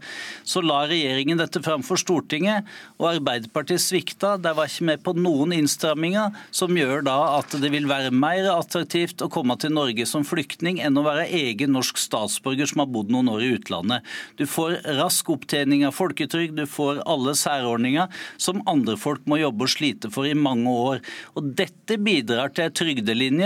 Så 0.46 0.62
la 0.64 0.84
regjeringen 0.88 1.40
dette 1.40 1.62
fram 1.64 1.84
for 1.86 2.00
Stortinget, 2.00 2.66
og 2.98 3.10
Arbeiderpartiet 3.14 3.82
svikta. 3.82 4.36
De 4.40 4.52
var 4.56 4.70
ikke 4.70 4.88
med 4.90 5.02
på 5.04 5.14
noen 5.18 5.54
innstramminger 5.56 6.36
som 6.54 6.76
gjør 6.76 7.04
da 7.06 7.16
at 7.38 7.56
det 7.62 7.70
vil 7.74 7.88
være 7.90 8.12
mer 8.14 8.48
attraktivt 8.52 9.22
å 9.24 9.30
komme 9.32 9.56
til 9.60 9.74
Norge 9.74 10.06
som 10.08 10.26
flyktning 10.26 10.80
enn 10.84 10.98
å 10.98 11.06
være 11.06 11.28
egen 11.34 11.74
norsk 11.76 11.98
statsborger 12.00 12.68
som 12.68 12.82
har 12.84 12.90
bodd 12.92 13.12
noen 13.12 13.30
år 13.32 13.44
i 13.44 13.52
utlandet. 13.56 14.06
Du 14.38 14.46
får 14.48 14.80
rask 14.98 15.30
opptjening 15.32 15.84
av 15.88 15.96
folketrygd, 15.96 16.58
du 16.58 16.66
får 16.68 17.02
alle 17.08 17.34
særordninger 17.38 18.08
som 18.40 18.62
andre 18.70 18.96
folk 19.00 19.24
må 19.28 19.40
jobbe 19.40 19.66
og 19.66 19.72
slite 19.72 20.12
for 20.12 20.28
i 20.28 20.36
mange 20.38 20.72
år. 20.72 21.02
Og 21.36 21.52
Dette 21.58 21.98
bidrar 22.02 22.52
til 22.54 22.68
en 22.68 22.76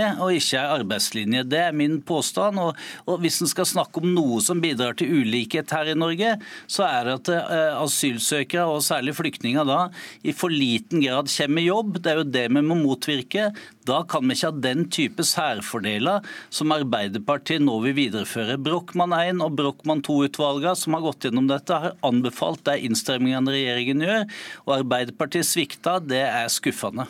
trygdelinje 0.03 0.23
og 0.23 0.37
ikke 0.37 0.59
en 0.59 0.73
arbeidslinje. 0.79 1.43
Det 1.47 1.59
er 1.59 1.75
min 1.75 2.01
påstand. 2.01 2.59
Og, 2.59 2.75
og 3.07 3.19
Hvis 3.21 3.41
en 3.41 3.47
skal 3.47 3.65
snakke 3.65 4.01
om 4.01 4.13
noe 4.13 4.41
som 4.41 4.61
bidrar 4.61 4.95
til 4.97 5.21
ulikhet 5.21 5.71
her 5.71 5.91
i 5.91 5.97
Norge, 5.97 6.37
så 6.67 6.85
er 6.87 7.05
det 7.05 7.15
at 7.21 7.29
eh, 7.33 7.81
asylsøkere, 7.81 8.65
og 8.67 8.83
særlig 8.83 9.15
flyktninger, 9.15 9.63
da, 9.65 9.89
i 10.23 10.33
for 10.33 10.49
liten 10.49 11.01
grad 11.03 11.29
kommer 11.31 11.61
i 11.61 11.67
jobb. 11.67 11.99
Det 12.01 12.11
er 12.11 12.21
jo 12.21 12.27
det 12.27 12.47
vi 12.49 12.61
må 12.63 12.77
motvirke. 12.79 13.51
Da 13.85 14.03
kan 14.07 14.27
vi 14.27 14.35
ikke 14.35 14.51
ha 14.51 14.63
den 14.63 14.85
type 14.93 15.23
særfordeler 15.27 16.23
som 16.53 16.71
Arbeiderpartiet 16.71 17.63
nå 17.63 17.79
vil 17.83 17.97
videreføre. 17.97 18.59
Brochmann 18.63 19.15
1 19.17 19.43
og 19.43 19.57
Brochmann 19.59 20.03
2-utvalgene 20.05 20.75
som 20.79 20.95
har 20.95 21.03
gått 21.03 21.27
gjennom 21.27 21.49
dette, 21.51 21.75
har 21.75 21.97
anbefalt 22.05 22.63
de 22.67 22.77
innstrammingene 22.87 23.53
regjeringen 23.53 24.05
gjør. 24.05 24.23
Og 24.67 24.77
Arbeiderpartiet 24.79 25.47
svikta. 25.47 25.99
Det 26.03 26.23
er 26.23 26.47
skuffende. 26.51 27.09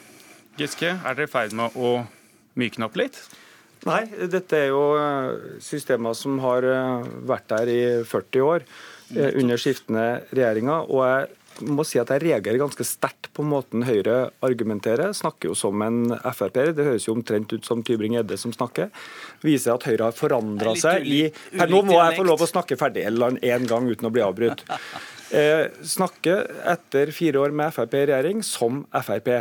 Giske, 0.53 0.91
er 0.93 1.15
dere 1.17 1.25
i 1.25 1.31
ferd 1.31 1.55
med 1.57 1.73
å 1.73 2.03
mykne 2.59 2.89
opp 2.89 2.97
litt? 2.99 3.19
Nei, 3.83 4.03
dette 4.31 4.57
er 4.57 4.69
jo 4.71 4.83
eh, 4.95 5.59
systemer 5.63 6.15
som 6.15 6.37
har 6.43 6.63
eh, 6.63 7.07
vært 7.27 7.49
der 7.51 7.71
i 7.71 7.79
40 8.07 8.45
år 8.47 8.63
eh, 8.63 9.33
under 9.41 9.59
skiftende 9.59 10.05
regjeringer. 10.31 10.87
og 10.87 11.03
jeg 11.03 11.69
må 11.69 11.83
si 11.85 11.99
at 12.01 12.09
jeg 12.09 12.23
reagerer 12.23 12.57
ganske 12.61 12.85
sterkt 12.87 13.29
på 13.35 13.43
måten 13.45 13.83
Høyre 13.85 14.31
argumenterer. 14.45 15.11
Snakker 15.13 15.51
jo 15.51 15.57
som 15.57 15.81
en 15.85 16.15
Frp-er. 16.33 16.71
Det 16.73 16.85
høres 16.87 17.05
jo 17.07 17.13
omtrent 17.13 17.53
ut 17.53 17.67
som 17.67 17.83
Tybring-Gjedde 17.85 18.39
som 18.41 18.53
snakker. 18.55 18.89
Viser 19.45 19.75
at 19.75 19.85
Høyre 19.85 20.09
har 20.09 20.17
forandra 20.17 20.73
seg 20.79 21.05
i 21.05 21.19
Her, 21.29 21.69
Nå 21.69 21.83
må 21.85 21.99
jeg 21.99 22.17
få 22.17 22.25
lov 22.25 22.41
å 22.41 22.49
snakke 22.49 22.77
ferdig 22.79 23.05
en 23.05 23.67
gang 23.69 23.89
uten 23.89 24.09
å 24.09 24.13
bli 24.13 24.25
avbrutt. 24.25 24.65
Eh, 25.33 25.63
snakke 25.81 26.33
etter 26.69 27.09
fire 27.09 27.39
år 27.41 27.53
med 27.57 27.73
Frp 27.73 27.95
i 27.97 28.03
regjering 28.05 28.43
som 28.45 28.83
Frp, 28.93 29.31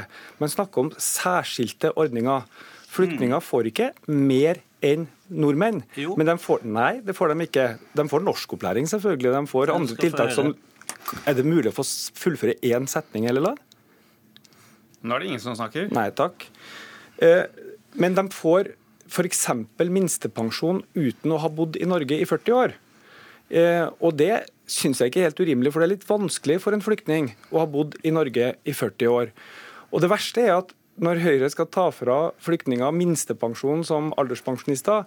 men 0.41 0.49
snakke 0.49 0.81
om 0.81 0.89
særskilte 0.97 1.91
ordninger. 2.01 2.47
Flyktninger 2.93 3.41
får 3.41 3.71
ikke 3.71 3.89
mer 4.13 4.61
enn 4.85 5.07
nordmenn. 5.33 5.83
Jo. 5.97 6.17
Men 6.19 6.29
de 6.29 6.35
får, 6.43 6.65
nei, 6.69 6.99
det 7.05 7.15
får 7.17 7.33
de 7.33 7.47
ikke. 7.47 7.67
De 7.97 8.05
får 8.11 8.25
norskopplæring, 8.27 8.89
selvfølgelig. 8.91 9.33
De 9.33 9.43
får 9.49 9.73
andre 9.73 9.97
tiltak 10.01 10.35
som. 10.37 10.53
Er 11.27 11.37
det 11.39 11.45
mulig 11.47 11.71
å 11.71 11.77
få 11.77 11.85
fullføre 12.21 12.59
én 12.69 12.85
setning, 12.91 13.27
eller 13.31 13.47
la? 13.47 13.55
Nå 15.03 15.15
er 15.17 15.23
det 15.25 15.31
ingen 15.33 15.43
som 15.43 15.57
snakker. 15.59 15.89
Nei 15.95 16.11
takk. 16.15 16.47
Eh, 17.23 17.45
Men 17.95 18.15
de 18.17 18.23
får 18.33 18.71
f.eks. 19.13 19.43
minstepensjon 19.93 20.83
uten 20.97 21.33
å 21.35 21.41
ha 21.43 21.49
bodd 21.53 21.77
i 21.77 21.89
Norge 21.89 22.17
i 22.21 22.25
40 22.29 22.55
år. 22.57 22.77
Eh, 23.51 23.89
Og 24.01 24.17
det 24.17 24.47
syns 24.67 25.01
jeg 25.03 25.11
ikke 25.11 25.21
er 25.21 25.29
helt 25.31 25.43
urimelig, 25.43 25.73
for 25.73 25.81
det 25.83 25.89
er 25.89 25.95
litt 25.97 26.09
vanskelig 26.09 26.61
for 26.63 26.73
en 26.73 26.85
flyktning 26.85 27.33
å 27.53 27.61
ha 27.61 27.67
bodd 27.69 27.99
i 28.05 28.11
Norge 28.15 28.55
i 28.65 28.73
40 28.73 29.11
år. 29.13 29.33
Og 29.93 30.01
det 30.01 30.09
verste 30.13 30.41
er 30.47 30.55
at 30.63 30.73
når 31.01 31.23
Høyre 31.23 31.49
skal 31.53 31.71
ta 31.73 31.87
fra 31.95 32.19
flyktninger 32.43 32.93
minstepensjon 32.97 33.85
som 33.87 34.11
alderspensjonister, 34.21 35.07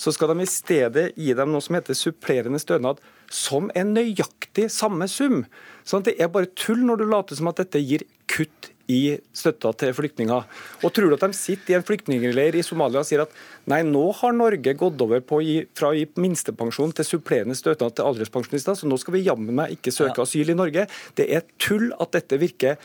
så 0.00 0.12
skal 0.14 0.32
de 0.32 0.44
i 0.44 0.48
stedet 0.48 1.06
gi 1.18 1.34
dem 1.36 1.52
noe 1.52 1.62
som 1.64 1.76
heter 1.76 1.98
supplerende 1.98 2.60
stønad, 2.62 3.00
som 3.30 3.68
er 3.76 3.86
nøyaktig 3.86 4.70
samme 4.72 5.06
sum. 5.12 5.44
Sånn 5.84 6.02
at 6.02 6.10
det 6.10 6.16
er 6.18 6.32
bare 6.32 6.50
tull 6.56 6.82
når 6.86 7.02
du 7.02 7.08
later 7.10 7.38
som 7.38 7.50
at 7.50 7.60
dette 7.60 7.82
gir 7.84 8.06
kutt 8.30 8.70
i 8.90 9.18
støtta 9.36 9.70
til 9.78 9.92
flyktninger. 9.94 10.46
Og 10.82 10.92
tror 10.94 11.10
du 11.10 11.16
at 11.16 11.22
de 11.22 11.36
sitter 11.36 11.74
i 11.74 11.76
en 11.78 11.84
flyktningleir 11.86 12.56
i 12.58 12.64
Somalia 12.66 13.02
og 13.02 13.06
sier 13.06 13.22
at 13.22 13.34
nei, 13.70 13.82
nå 13.86 14.02
har 14.18 14.34
Norge 14.34 14.74
gått 14.78 15.04
over 15.04 15.22
på 15.22 15.42
gi, 15.46 15.60
fra 15.78 15.92
å 15.92 15.98
gi 15.98 16.08
minstepensjon 16.20 16.96
til 16.98 17.06
supplerende 17.06 17.58
stønad 17.58 17.94
til 17.94 18.08
alderspensjonister, 18.08 18.80
så 18.80 18.90
nå 18.90 18.98
skal 19.00 19.18
vi 19.18 19.26
jammen 19.28 19.54
meg 19.60 19.76
ikke 19.76 19.94
søke 19.94 20.24
asyl 20.24 20.50
i 20.50 20.58
Norge. 20.58 20.88
Det 21.18 21.28
er 21.30 21.46
tull 21.62 21.90
at 22.00 22.16
dette 22.16 22.40
virker 22.40 22.80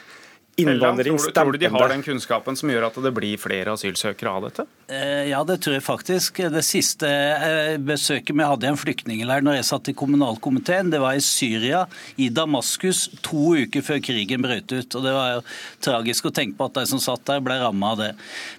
Helland, 0.57 1.02
tror, 1.03 1.18
du, 1.19 1.32
tror 1.36 1.52
du 1.52 1.57
de 1.60 1.69
har 1.73 1.90
den 1.91 2.03
kunnskapen 2.06 2.56
som 2.56 2.69
gjør 2.72 2.86
at 2.88 2.98
det 3.03 3.11
blir 3.11 3.40
flere 3.41 3.73
asylsøkere 3.76 4.32
av 4.32 4.45
dette? 4.48 4.65
Eh, 4.88 5.26
Ja, 5.26 5.41
det 5.44 5.57
tror 5.65 5.76
jeg 5.76 5.84
faktisk. 5.84 6.40
Det 6.53 6.61
siste 6.64 7.10
eh, 7.10 7.76
besøket 7.82 8.32
vi 8.38 8.45
hadde 8.45 8.68
i 8.68 8.69
en 8.72 8.80
flyktningleir 8.80 9.44
når 9.44 9.57
jeg 9.57 9.68
satt 9.68 9.90
i 9.91 9.95
kommunalkomiteen, 9.98 10.91
det 10.94 11.02
var 11.03 11.18
i 11.18 11.23
Syria, 11.26 11.82
i 12.22 12.30
Damaskus, 12.30 13.10
to 13.26 13.56
uker 13.57 13.84
før 13.84 13.99
krigen 14.06 14.45
brøt 14.45 14.72
ut. 14.72 14.95
Og 14.95 15.03
Det 15.03 15.15
var 15.18 15.34
jo 15.34 15.41
tragisk 15.84 16.30
å 16.30 16.34
tenke 16.36 16.56
på 16.60 16.69
at 16.69 16.80
de 16.80 16.86
som 16.94 17.03
satt 17.03 17.26
der, 17.27 17.44
ble 17.44 17.57
ramma 17.60 17.91
av 17.91 17.99
det. 17.99 18.11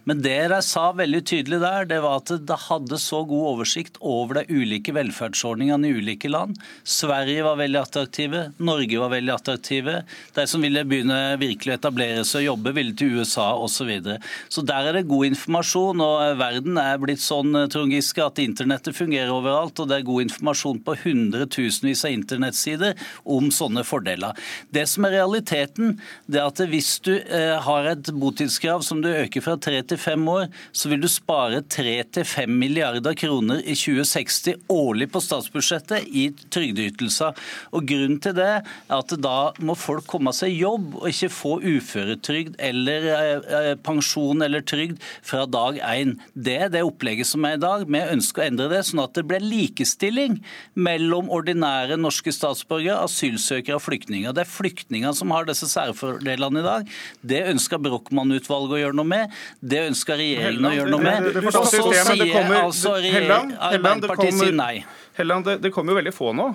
Men 0.04 0.20
det 0.24 0.36
de 0.52 0.60
sa 0.66 0.90
veldig 0.96 1.22
tydelig 1.24 1.62
der, 1.62 1.88
det 1.88 2.02
var 2.04 2.20
at 2.20 2.34
det 2.44 2.60
hadde 2.66 3.00
så 3.00 3.22
god 3.24 3.54
oversikt 3.54 3.96
over 4.04 4.42
de 4.42 4.60
ulike 4.60 4.92
velferdsordningene 4.96 5.88
i 5.88 5.96
ulike 5.96 6.28
land. 6.28 6.60
Sverige 6.84 7.46
var 7.46 7.56
veldig 7.62 7.80
attraktive, 7.80 8.44
Norge 8.60 9.00
var 9.00 9.14
veldig 9.16 9.34
attraktive. 9.38 10.02
De 10.36 10.46
som 10.50 10.60
ville 10.60 10.84
begynne 10.84 11.38
virkelig 11.40 11.78
å 11.78 11.85
etablere 11.86 12.24
seg 12.26 12.44
og 12.44 12.50
jobbe, 12.50 12.74
ville 12.76 12.94
til 12.96 13.20
USA 13.20 13.52
osv. 13.54 13.74
Så, 13.76 13.84
videre. 13.84 14.16
så 14.48 14.62
der 14.64 14.88
er 14.88 14.96
det 14.96 15.08
god 15.10 15.26
informasjon. 15.28 16.00
og 16.00 16.22
eh, 16.24 16.38
Verden 16.40 16.78
er 16.80 16.96
blitt 16.98 17.20
sånn 17.20 17.52
eh, 17.54 17.66
Trond 17.70 17.92
Giske, 17.92 18.24
at 18.24 18.40
internettet 18.40 18.96
fungerer 18.96 19.34
overalt. 19.34 19.76
og 19.78 19.90
Det 19.90 19.98
er 19.98 20.06
god 20.06 20.24
informasjon 20.24 20.80
på 20.86 20.94
hundretusenvis 21.02 22.06
av 22.08 22.14
internettsider 22.14 22.96
om 23.36 23.50
sånne 23.52 23.84
fordeler. 23.86 24.32
Det 24.72 24.86
som 24.88 25.06
er 25.06 25.18
realiteten, 25.18 25.98
det 26.26 26.40
er 26.40 26.48
at 26.48 26.62
hvis 26.72 26.94
du 27.04 27.12
eh, 27.18 27.52
har 27.62 27.90
et 27.92 28.10
botidskrav 28.16 28.82
som 28.86 29.02
du 29.04 29.10
øker 29.12 29.44
fra 29.44 29.58
tre 29.60 29.82
til 29.84 30.00
fem 30.00 30.24
år, 30.32 30.48
så 30.72 30.90
vil 30.90 31.04
du 31.04 31.10
spare 31.12 31.60
tre 31.68 31.98
til 32.16 32.26
fem 32.26 32.56
milliarder 32.56 33.14
kroner 33.18 33.60
i 33.60 33.76
2060 33.76 34.66
årlig 34.72 35.10
på 35.12 35.22
statsbudsjettet 35.22 36.08
i 36.08 36.30
trygdeytelser. 36.48 37.36
Og 37.76 37.86
Grunnen 37.86 38.18
til 38.24 38.34
det 38.34 38.50
er 38.56 38.96
at 38.96 39.12
da 39.22 39.52
må 39.62 39.76
folk 39.78 40.08
komme 40.10 40.32
seg 40.34 40.54
i 40.54 40.62
jobb 40.64 40.96
og 40.96 41.08
ikke 41.10 41.30
få 41.32 41.52
uføretrygd 41.76 42.56
eller 42.62 43.06
eh, 43.12 43.70
pensjon 43.86 44.44
eller 44.44 44.64
trygd 44.66 45.02
fra 45.26 45.44
dag 45.50 45.78
én. 45.84 46.16
Det 46.34 46.56
er 46.66 46.72
det 46.72 46.84
opplegget 46.86 47.28
som 47.28 47.44
er 47.48 47.56
i 47.56 47.62
dag. 47.62 47.86
Vi 47.88 48.02
ønsker 48.16 48.44
å 48.44 48.46
endre 48.50 48.68
det 48.72 48.82
sånn 48.88 49.04
at 49.04 49.14
det 49.16 49.26
blir 49.28 49.44
likestilling 49.44 50.38
mellom 50.74 51.30
ordinære 51.32 51.98
norske 52.00 52.34
statsborgere, 52.34 52.98
asylsøkere 53.06 53.78
og 53.78 53.84
flyktninger. 53.86 54.34
Det 54.36 54.44
er 54.44 54.52
flyktninger 54.52 55.16
som 55.16 55.34
har 55.34 55.48
disse 55.48 55.68
særfordelene 55.70 56.62
i 56.62 56.66
dag. 56.66 56.94
Det 57.26 57.42
ønsker 57.52 57.82
Brochmann-utvalget 57.86 58.76
å 58.76 58.82
gjøre 58.84 59.00
noe 59.00 59.12
med. 59.14 59.34
Det 59.60 59.86
ønsker 59.90 60.20
regjeringen 60.20 60.70
å 60.70 60.76
gjøre 60.76 60.94
noe 60.94 61.04
med. 61.04 61.42
Og 61.46 61.68
så 61.70 61.82
sier 62.12 62.56
altså 62.60 62.96
Arbeiderpartiet 62.96 64.38
sier 64.38 64.56
nei. 64.56 64.80
Helland, 65.16 65.46
det, 65.48 65.60
det 65.64 65.72
kommer 65.72 65.94
jo 65.94 66.00
veldig 66.02 66.14
få 66.14 66.32
nå. 66.36 66.50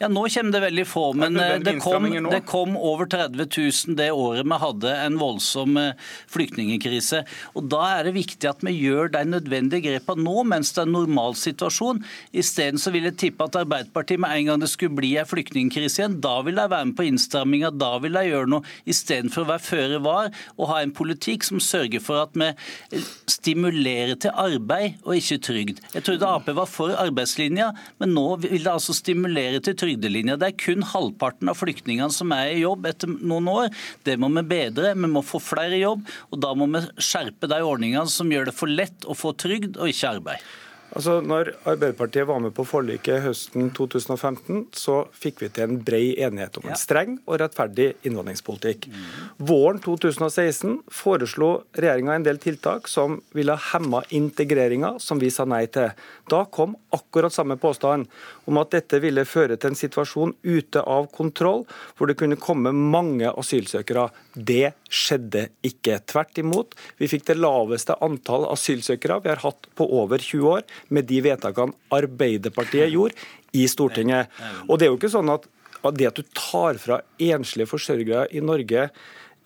Ja, 0.00 0.08
Nå 0.08 0.22
kommer 0.32 0.54
det 0.54 0.60
veldig 0.64 0.84
få, 0.88 1.02
men 1.12 1.34
det, 1.36 1.46
det, 1.66 1.74
kom, 1.84 2.06
det, 2.08 2.38
kom, 2.48 2.72
over 2.72 3.04
30 3.04 3.36
000 3.36 3.96
det 3.98 4.06
året 4.16 4.46
vi 4.48 4.56
hadde 4.62 4.92
en 4.96 5.18
voldsom 5.20 5.74
eh, 5.76 6.06
flyktningkrise. 6.32 7.18
Og 7.52 7.66
Da 7.68 7.82
er 7.98 8.08
det 8.08 8.14
viktig 8.16 8.48
at 8.48 8.64
vi 8.64 8.72
gjør 8.78 9.12
de 9.12 9.20
nødvendige 9.28 9.90
grepene 9.90 10.24
nå, 10.24 10.46
mens 10.48 10.72
det 10.72 10.80
er 10.80 10.88
en 10.88 10.96
normal 10.96 11.36
situasjon. 11.36 12.00
Isteden 12.32 12.80
vil 12.94 13.10
jeg 13.10 13.18
tippe 13.20 13.44
at 13.44 13.58
Arbeiderpartiet 13.60 14.22
med 14.24 14.38
en 14.38 14.48
gang 14.48 14.64
det 14.64 14.70
skulle 14.72 14.96
bli 15.02 15.10
en 15.20 15.28
flyktningkrise 15.28 16.00
igjen, 16.00 16.16
da 16.24 16.38
vil 16.48 16.56
de 16.56 16.64
være 16.72 16.88
med 16.88 16.96
på 16.96 17.04
innstramminga, 17.10 17.72
da 17.76 17.92
vil 18.00 18.16
de 18.16 18.24
gjøre 18.30 18.50
noe, 18.54 18.72
istedenfor 18.88 19.44
å 19.44 19.50
være 19.52 19.64
føre 19.66 20.00
var 20.08 20.32
og 20.56 20.72
ha 20.72 20.80
en 20.80 20.96
politikk 20.96 21.44
som 21.44 21.60
sørger 21.60 22.00
for 22.00 22.22
at 22.24 22.40
vi 22.40 22.48
stimulerer 23.28 24.16
til 24.16 24.32
arbeid 24.32 25.04
og 25.04 25.20
ikke 25.20 25.42
trygd. 25.50 25.84
Jeg 25.92 26.08
trodde 26.08 26.32
Ap 26.32 26.48
var 26.56 26.72
for 26.72 26.96
arbeidslinja, 26.96 27.68
men 28.00 28.16
nå 28.16 28.26
vil 28.46 28.64
det 28.64 28.72
altså 28.78 28.96
stimulere 28.96 29.60
til 29.60 29.76
trygd 29.76 29.89
trygdelinja. 29.90 30.38
Det 30.38 30.50
er 30.50 30.58
kun 30.60 30.86
halvparten 30.86 31.50
av 31.50 31.58
flyktningene 31.58 32.12
som 32.14 32.32
er 32.34 32.54
i 32.54 32.62
jobb 32.62 32.86
etter 32.90 33.10
noen 33.10 33.48
år. 33.50 33.70
Det 34.06 34.16
må 34.20 34.30
vi 34.38 34.46
bedre. 34.46 34.94
Vi 34.94 35.10
må 35.10 35.22
få 35.26 35.40
flere 35.42 35.76
i 35.76 35.84
jobb, 35.84 36.06
og 36.30 36.42
da 36.42 36.54
må 36.54 36.68
vi 36.70 36.84
skjerpe 37.00 37.50
de 37.50 37.60
ordningene 37.62 38.08
som 38.10 38.30
gjør 38.30 38.50
det 38.50 38.56
for 38.56 38.70
lett 38.70 39.06
å 39.06 39.16
få 39.16 39.34
trygd 39.38 39.78
og 39.78 39.90
ikke 39.90 40.14
arbeid. 40.16 40.50
Altså, 40.90 41.20
når 41.22 41.52
Arbeiderpartiet 41.70 42.26
var 42.26 42.40
med 42.42 42.54
på 42.56 42.64
forliket 42.66 43.22
høsten 43.22 43.68
2015, 43.76 44.64
så 44.74 44.96
fikk 45.14 45.44
vi 45.44 45.50
til 45.54 45.68
en 45.68 45.82
brei 45.86 46.16
enighet 46.18 46.58
om 46.58 46.66
en 46.66 46.78
streng 46.78 47.18
og 47.26 47.38
rettferdig 47.42 47.92
innvandringspolitikk. 48.08 48.88
Våren 49.38 49.78
2016 49.84 50.80
foreslo 50.90 51.52
regjeringa 51.78 52.16
en 52.18 52.26
del 52.26 52.40
tiltak 52.42 52.90
som 52.90 53.20
ville 53.36 53.54
hemma 53.70 54.02
integreringa, 54.16 54.96
som 54.98 55.22
vi 55.22 55.30
sa 55.30 55.46
nei 55.46 55.62
til. 55.70 55.94
Da 56.30 56.42
kom 56.50 56.74
akkurat 56.96 57.34
samme 57.34 57.58
påstand 57.60 58.10
om 58.50 58.58
at 58.58 58.74
dette 58.74 58.98
ville 59.02 59.26
føre 59.28 59.56
til 59.56 59.70
en 59.70 59.78
situasjon 59.78 60.34
ute 60.42 60.82
av 60.82 61.06
kontroll, 61.14 61.66
hvor 61.94 62.10
det 62.10 62.18
kunne 62.18 62.40
komme 62.40 62.74
mange 62.74 63.30
asylsøkere. 63.30 64.08
Det 64.34 64.72
skjedde 64.90 65.46
ikke. 65.66 66.00
Tvert 66.10 66.40
imot, 66.42 66.74
vi 66.98 67.08
fikk 67.10 67.28
det 67.30 67.38
laveste 67.38 67.96
antall 68.04 68.48
asylsøkere 68.50 69.20
vi 69.24 69.32
har 69.32 69.42
hatt 69.44 69.70
på 69.78 69.86
over 69.86 70.22
20 70.22 70.50
år, 70.56 70.66
med 70.90 71.08
de 71.10 71.22
vedtakene 71.24 71.76
Arbeiderpartiet 71.94 72.92
gjorde 72.92 73.16
i 73.56 73.66
Stortinget. 73.70 74.30
Og 74.68 74.78
det 74.78 74.86
er 74.86 74.92
jo 74.92 75.00
ikke 75.00 75.12
sånn 75.12 75.32
at 75.32 75.48
det 75.96 76.10
at 76.10 76.18
du 76.18 76.26
tar 76.36 76.76
fra 76.82 77.00
enslige 77.22 77.70
forsørgere 77.70 78.26
i 78.36 78.42
Norge 78.44 78.90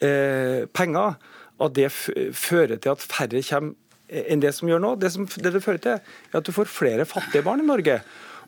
eh, 0.02 0.64
penger, 0.74 1.14
at 1.62 1.74
det 1.76 1.92
fører 1.94 2.80
til 2.82 2.96
at 2.96 3.04
færre 3.04 3.42
kommer 3.46 3.78
enn 4.14 4.42
det 4.42 4.52
som 4.54 4.68
gjør 4.68 4.82
nå. 4.82 4.94
Det, 5.00 5.10
som, 5.14 5.26
det 5.26 5.54
det 5.54 5.62
fører 5.64 5.82
til, 5.82 6.00
er 6.30 6.38
at 6.38 6.46
du 6.46 6.52
får 6.54 6.70
flere 6.70 7.06
fattige 7.08 7.44
barn 7.46 7.62
i 7.62 7.68
Norge. 7.68 8.00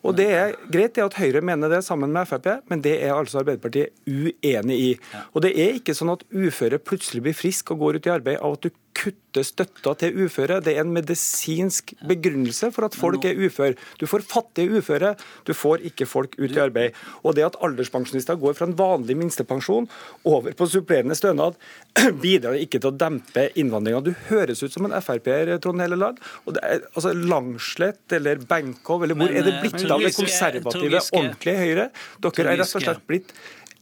Og 0.03 0.17
Det 0.17 0.27
er 0.33 0.55
greit 0.73 0.95
det 0.97 1.05
at 1.05 1.19
Høyre 1.19 1.43
mener 1.45 1.71
det 1.73 1.85
sammen 1.85 2.13
med 2.13 2.29
Frp, 2.29 2.49
men 2.71 2.83
det 2.85 2.97
er 3.03 3.15
altså 3.15 3.41
Arbeiderpartiet 3.43 3.95
uenig 4.07 4.79
i. 4.79 4.91
Og 5.35 5.43
Det 5.43 5.53
er 5.55 5.79
ikke 5.79 5.95
sånn 5.97 6.13
at 6.13 6.25
uføre 6.33 6.79
plutselig 6.79 7.23
blir 7.23 7.37
friske 7.37 7.75
og 7.75 7.85
går 7.85 7.99
ut 7.99 8.07
i 8.07 8.15
arbeid 8.17 8.41
av 8.41 8.59
at 8.59 8.67
du 8.67 8.71
kutte 8.97 9.45
støtta 9.45 9.93
til 10.01 10.17
uføre. 10.25 10.59
Det 10.65 10.75
er 10.75 10.83
en 10.83 10.93
medisinsk 10.95 11.93
begrunnelse 12.09 12.71
for 12.75 12.89
at 12.89 12.97
folk 12.97 13.25
er 13.29 13.37
uføre. 13.37 13.77
Du 14.01 14.07
får 14.09 14.25
fattige 14.29 14.81
uføre, 14.81 15.15
du 15.47 15.53
får 15.55 15.85
ikke 15.91 16.09
folk 16.09 16.37
ut 16.39 16.55
i 16.55 16.63
arbeid. 16.63 16.97
Og 17.23 17.37
det 17.37 17.45
at 17.47 17.59
alderspensjonister 17.65 18.39
går 18.41 18.57
fra 18.57 18.69
en 18.71 18.77
vanlig 18.79 19.19
minstepensjon 19.21 19.89
over 20.25 20.57
på 20.57 20.69
supplerende 20.73 21.17
stønad, 21.19 21.59
bidrar 22.25 22.57
ikke 22.61 22.81
til 22.81 22.93
å 22.93 22.97
dempe 22.97 23.49
innvandringa. 23.59 24.03
Du 24.07 24.15
høres 24.31 24.65
ut 24.65 24.73
som 24.73 24.89
en 24.89 24.97
Frp-er, 24.97 25.53
Trond 25.63 25.85
Helleland. 25.85 26.23
Og 26.47 26.57
det 26.57 26.65
er, 26.65 26.83
altså 26.95 27.13
Langslett 27.17 28.17
eller 28.17 28.41
Benkow, 28.49 29.05
eller 29.05 29.19
hvor 29.19 29.31
er 29.33 29.47
det 29.47 29.59
blitt 29.61 29.85
av 29.85 30.03
det 30.03 30.15
konservative, 30.17 31.05
ordentlige 31.13 31.61
Høyre? 31.61 31.89
Dere 32.25 32.51
er 32.51 32.61
rett 32.63 32.77
og 32.77 32.85
slett 32.85 33.07
blitt 33.09 33.37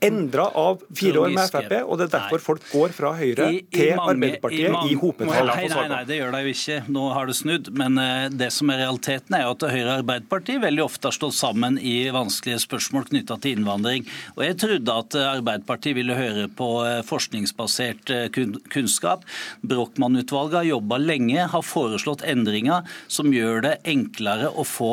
endra 0.07 0.47
av 0.59 0.83
fire 0.95 1.25
år 1.25 1.35
med 1.35 1.51
Frp, 1.51 1.75
og 1.85 1.99
det 2.01 2.09
er 2.09 2.13
derfor 2.17 2.43
folk 2.43 2.65
går 2.71 2.95
fra 2.97 3.13
Høyre 3.19 3.49
I, 3.51 3.61
i 3.63 3.63
til 3.73 3.93
mange, 3.99 4.15
Arbeiderpartiet 4.15 4.77
i, 4.85 4.93
i 4.93 4.99
hopetall. 4.99 5.51
Nei, 5.51 5.67
nei, 5.71 5.87
nei, 5.91 6.01
det 6.09 6.19
gjør 6.19 6.35
de 6.35 6.43
jo 6.45 6.55
ikke. 6.55 6.79
Nå 6.95 7.05
har 7.15 7.31
det 7.31 7.37
snudd. 7.39 7.71
Men 7.79 8.01
uh, 8.01 8.27
det 8.33 8.51
som 8.55 8.73
er 8.73 8.83
realiteten, 8.85 9.37
er 9.37 9.47
jo 9.47 9.55
at 9.55 9.67
Høyre 9.71 9.87
og 9.87 9.95
Arbeiderpartiet 10.03 10.63
veldig 10.65 10.85
ofte 10.85 11.11
har 11.11 11.17
stått 11.17 11.37
sammen 11.39 11.79
i 11.81 11.95
vanskelige 12.15 12.63
spørsmål 12.65 13.09
knytta 13.11 13.39
til 13.43 13.59
innvandring. 13.59 14.09
Og 14.37 14.45
jeg 14.47 14.59
trodde 14.63 14.99
at 15.05 15.19
uh, 15.19 15.27
Arbeiderpartiet 15.35 15.99
ville 15.99 16.19
høre 16.19 16.47
på 16.53 16.71
uh, 16.85 17.01
forskningsbasert 17.07 18.13
kunnskap. 18.35 19.25
Brochmann-utvalget 19.65 20.61
har 20.61 20.69
jobba 20.75 21.01
lenge, 21.03 21.49
har 21.51 21.65
foreslått 21.67 22.25
endringer 22.29 22.85
som 23.09 23.33
gjør 23.35 23.63
det 23.65 23.75
enklere 23.89 24.51
å 24.51 24.65
få 24.67 24.93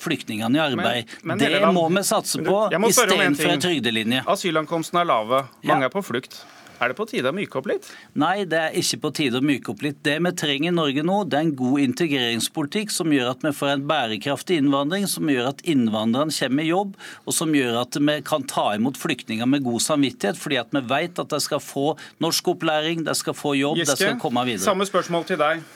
flyktningene 0.00 0.58
i 0.58 0.60
arbeid. 0.62 1.10
Men, 1.22 1.38
men, 1.38 1.40
det 1.40 1.70
må 1.74 1.84
vi 1.92 2.02
satse 2.06 2.40
på 2.44 2.56
istedenfor 2.88 3.52
en 3.52 3.62
trygdelinje. 3.62 4.22
Asylankomstene 4.28 5.02
er 5.04 5.08
lave, 5.08 5.42
mange 5.64 5.86
ja. 5.86 5.88
er 5.88 5.92
på 5.92 6.04
flukt. 6.04 6.42
Er 6.78 6.92
det 6.92 6.94
på 6.94 7.08
tide 7.10 7.32
å 7.32 7.34
myke 7.34 7.58
opp 7.58 7.66
litt? 7.66 7.88
Nei, 8.18 8.44
det 8.46 8.58
er 8.58 8.76
ikke 8.78 9.00
på 9.02 9.10
tide 9.18 9.40
å 9.40 9.44
myke 9.44 9.72
opp 9.72 9.80
litt. 9.82 9.98
Det 10.06 10.14
vi 10.22 10.30
trenger 10.38 10.70
i 10.70 10.74
Norge 10.76 11.02
nå, 11.02 11.16
det 11.26 11.38
er 11.40 11.46
en 11.48 11.56
god 11.58 11.82
integreringspolitikk 11.82 12.94
som 12.94 13.10
gjør 13.14 13.32
at 13.32 13.42
vi 13.42 13.52
får 13.58 13.72
en 13.72 13.86
bærekraftig 13.90 14.60
innvandring, 14.62 15.08
som 15.10 15.26
gjør 15.32 15.50
at 15.50 15.64
innvandrerne 15.66 16.34
kommer 16.36 16.62
i 16.62 16.70
jobb, 16.70 16.94
og 17.24 17.34
som 17.34 17.56
gjør 17.56 17.80
at 17.82 17.98
vi 17.98 18.16
kan 18.28 18.46
ta 18.46 18.68
imot 18.78 19.00
flyktninger 19.00 19.50
med 19.50 19.66
god 19.66 19.82
samvittighet, 19.88 20.38
fordi 20.38 20.60
at 20.62 20.70
vi 20.76 20.84
vet 20.92 21.18
at 21.18 21.34
de 21.34 21.42
skal 21.42 21.64
få 21.64 21.88
norskopplæring, 22.22 23.02
de 23.08 23.18
skal 23.18 23.34
få 23.34 23.56
jobb, 23.58 23.82
Giske, 23.82 23.96
de 23.96 24.06
skal 24.06 24.22
komme 24.22 24.46
videre. 24.46 24.68
Samme 24.68 24.86
spørsmål 24.86 25.26
til 25.32 25.42
deg. 25.42 25.66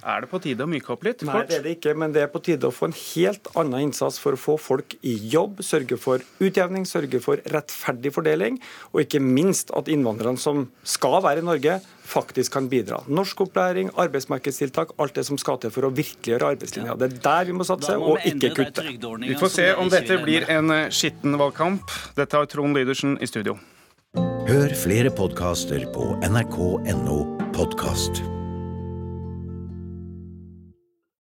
Er 0.00 0.24
det 0.24 0.30
på 0.30 0.40
tide 0.40 0.64
å 0.64 0.70
myke 0.70 0.94
opp 0.94 1.04
litt? 1.04 1.22
Nei, 1.28 1.42
det 1.48 1.58
er 1.58 1.64
det 1.66 1.74
ikke, 1.76 1.94
men 1.98 2.14
det 2.14 2.22
er 2.24 2.30
på 2.32 2.40
tide 2.44 2.68
å 2.68 2.74
få 2.74 2.88
en 2.88 2.96
helt 2.96 3.50
annen 3.58 3.88
innsats 3.90 4.16
for 4.22 4.36
å 4.36 4.40
få 4.40 4.56
folk 4.60 4.96
i 5.04 5.12
jobb, 5.32 5.60
sørge 5.64 5.98
for 6.00 6.24
utjevning, 6.40 6.86
sørge 6.88 7.20
for 7.22 7.42
rettferdig 7.52 8.12
fordeling, 8.14 8.60
og 8.94 9.04
ikke 9.04 9.20
minst 9.20 9.72
at 9.76 9.90
innvandrerne 9.92 10.40
som 10.40 10.68
skal 10.88 11.20
være 11.24 11.44
i 11.44 11.48
Norge, 11.50 11.78
faktisk 12.10 12.56
kan 12.56 12.66
bidra. 12.72 13.02
Norskopplæring, 13.12 13.92
arbeidsmarkedstiltak, 14.00 14.96
alt 14.98 15.14
det 15.18 15.26
som 15.28 15.38
skal 15.38 15.60
til 15.62 15.74
for 15.74 15.86
å 15.86 15.92
virkeliggjøre 15.94 16.54
arbeidslinja. 16.56 16.96
Det 16.98 17.10
er 17.10 17.20
der 17.28 17.50
vi 17.50 17.58
må 17.60 17.68
satse, 17.68 17.98
må 18.00 18.16
og 18.16 18.26
ikke 18.26 18.54
kutte. 18.56 18.86
Vi 19.26 19.36
får 19.38 19.54
se 19.54 19.68
om 19.76 19.92
dette 19.92 20.18
blir 20.24 20.48
en 20.50 20.74
eh, 20.74 20.88
skitten 20.94 21.38
valgkamp. 21.40 21.92
Dette 22.18 22.40
har 22.40 22.50
Trond 22.50 22.76
Lydersen 22.76 23.18
i 23.20 23.30
studio. 23.30 23.58
Hør 24.50 24.74
flere 24.74 25.12
podkaster 25.14 25.86
på 25.94 26.10
nrk.no 26.26 27.22
podkast. 27.54 28.24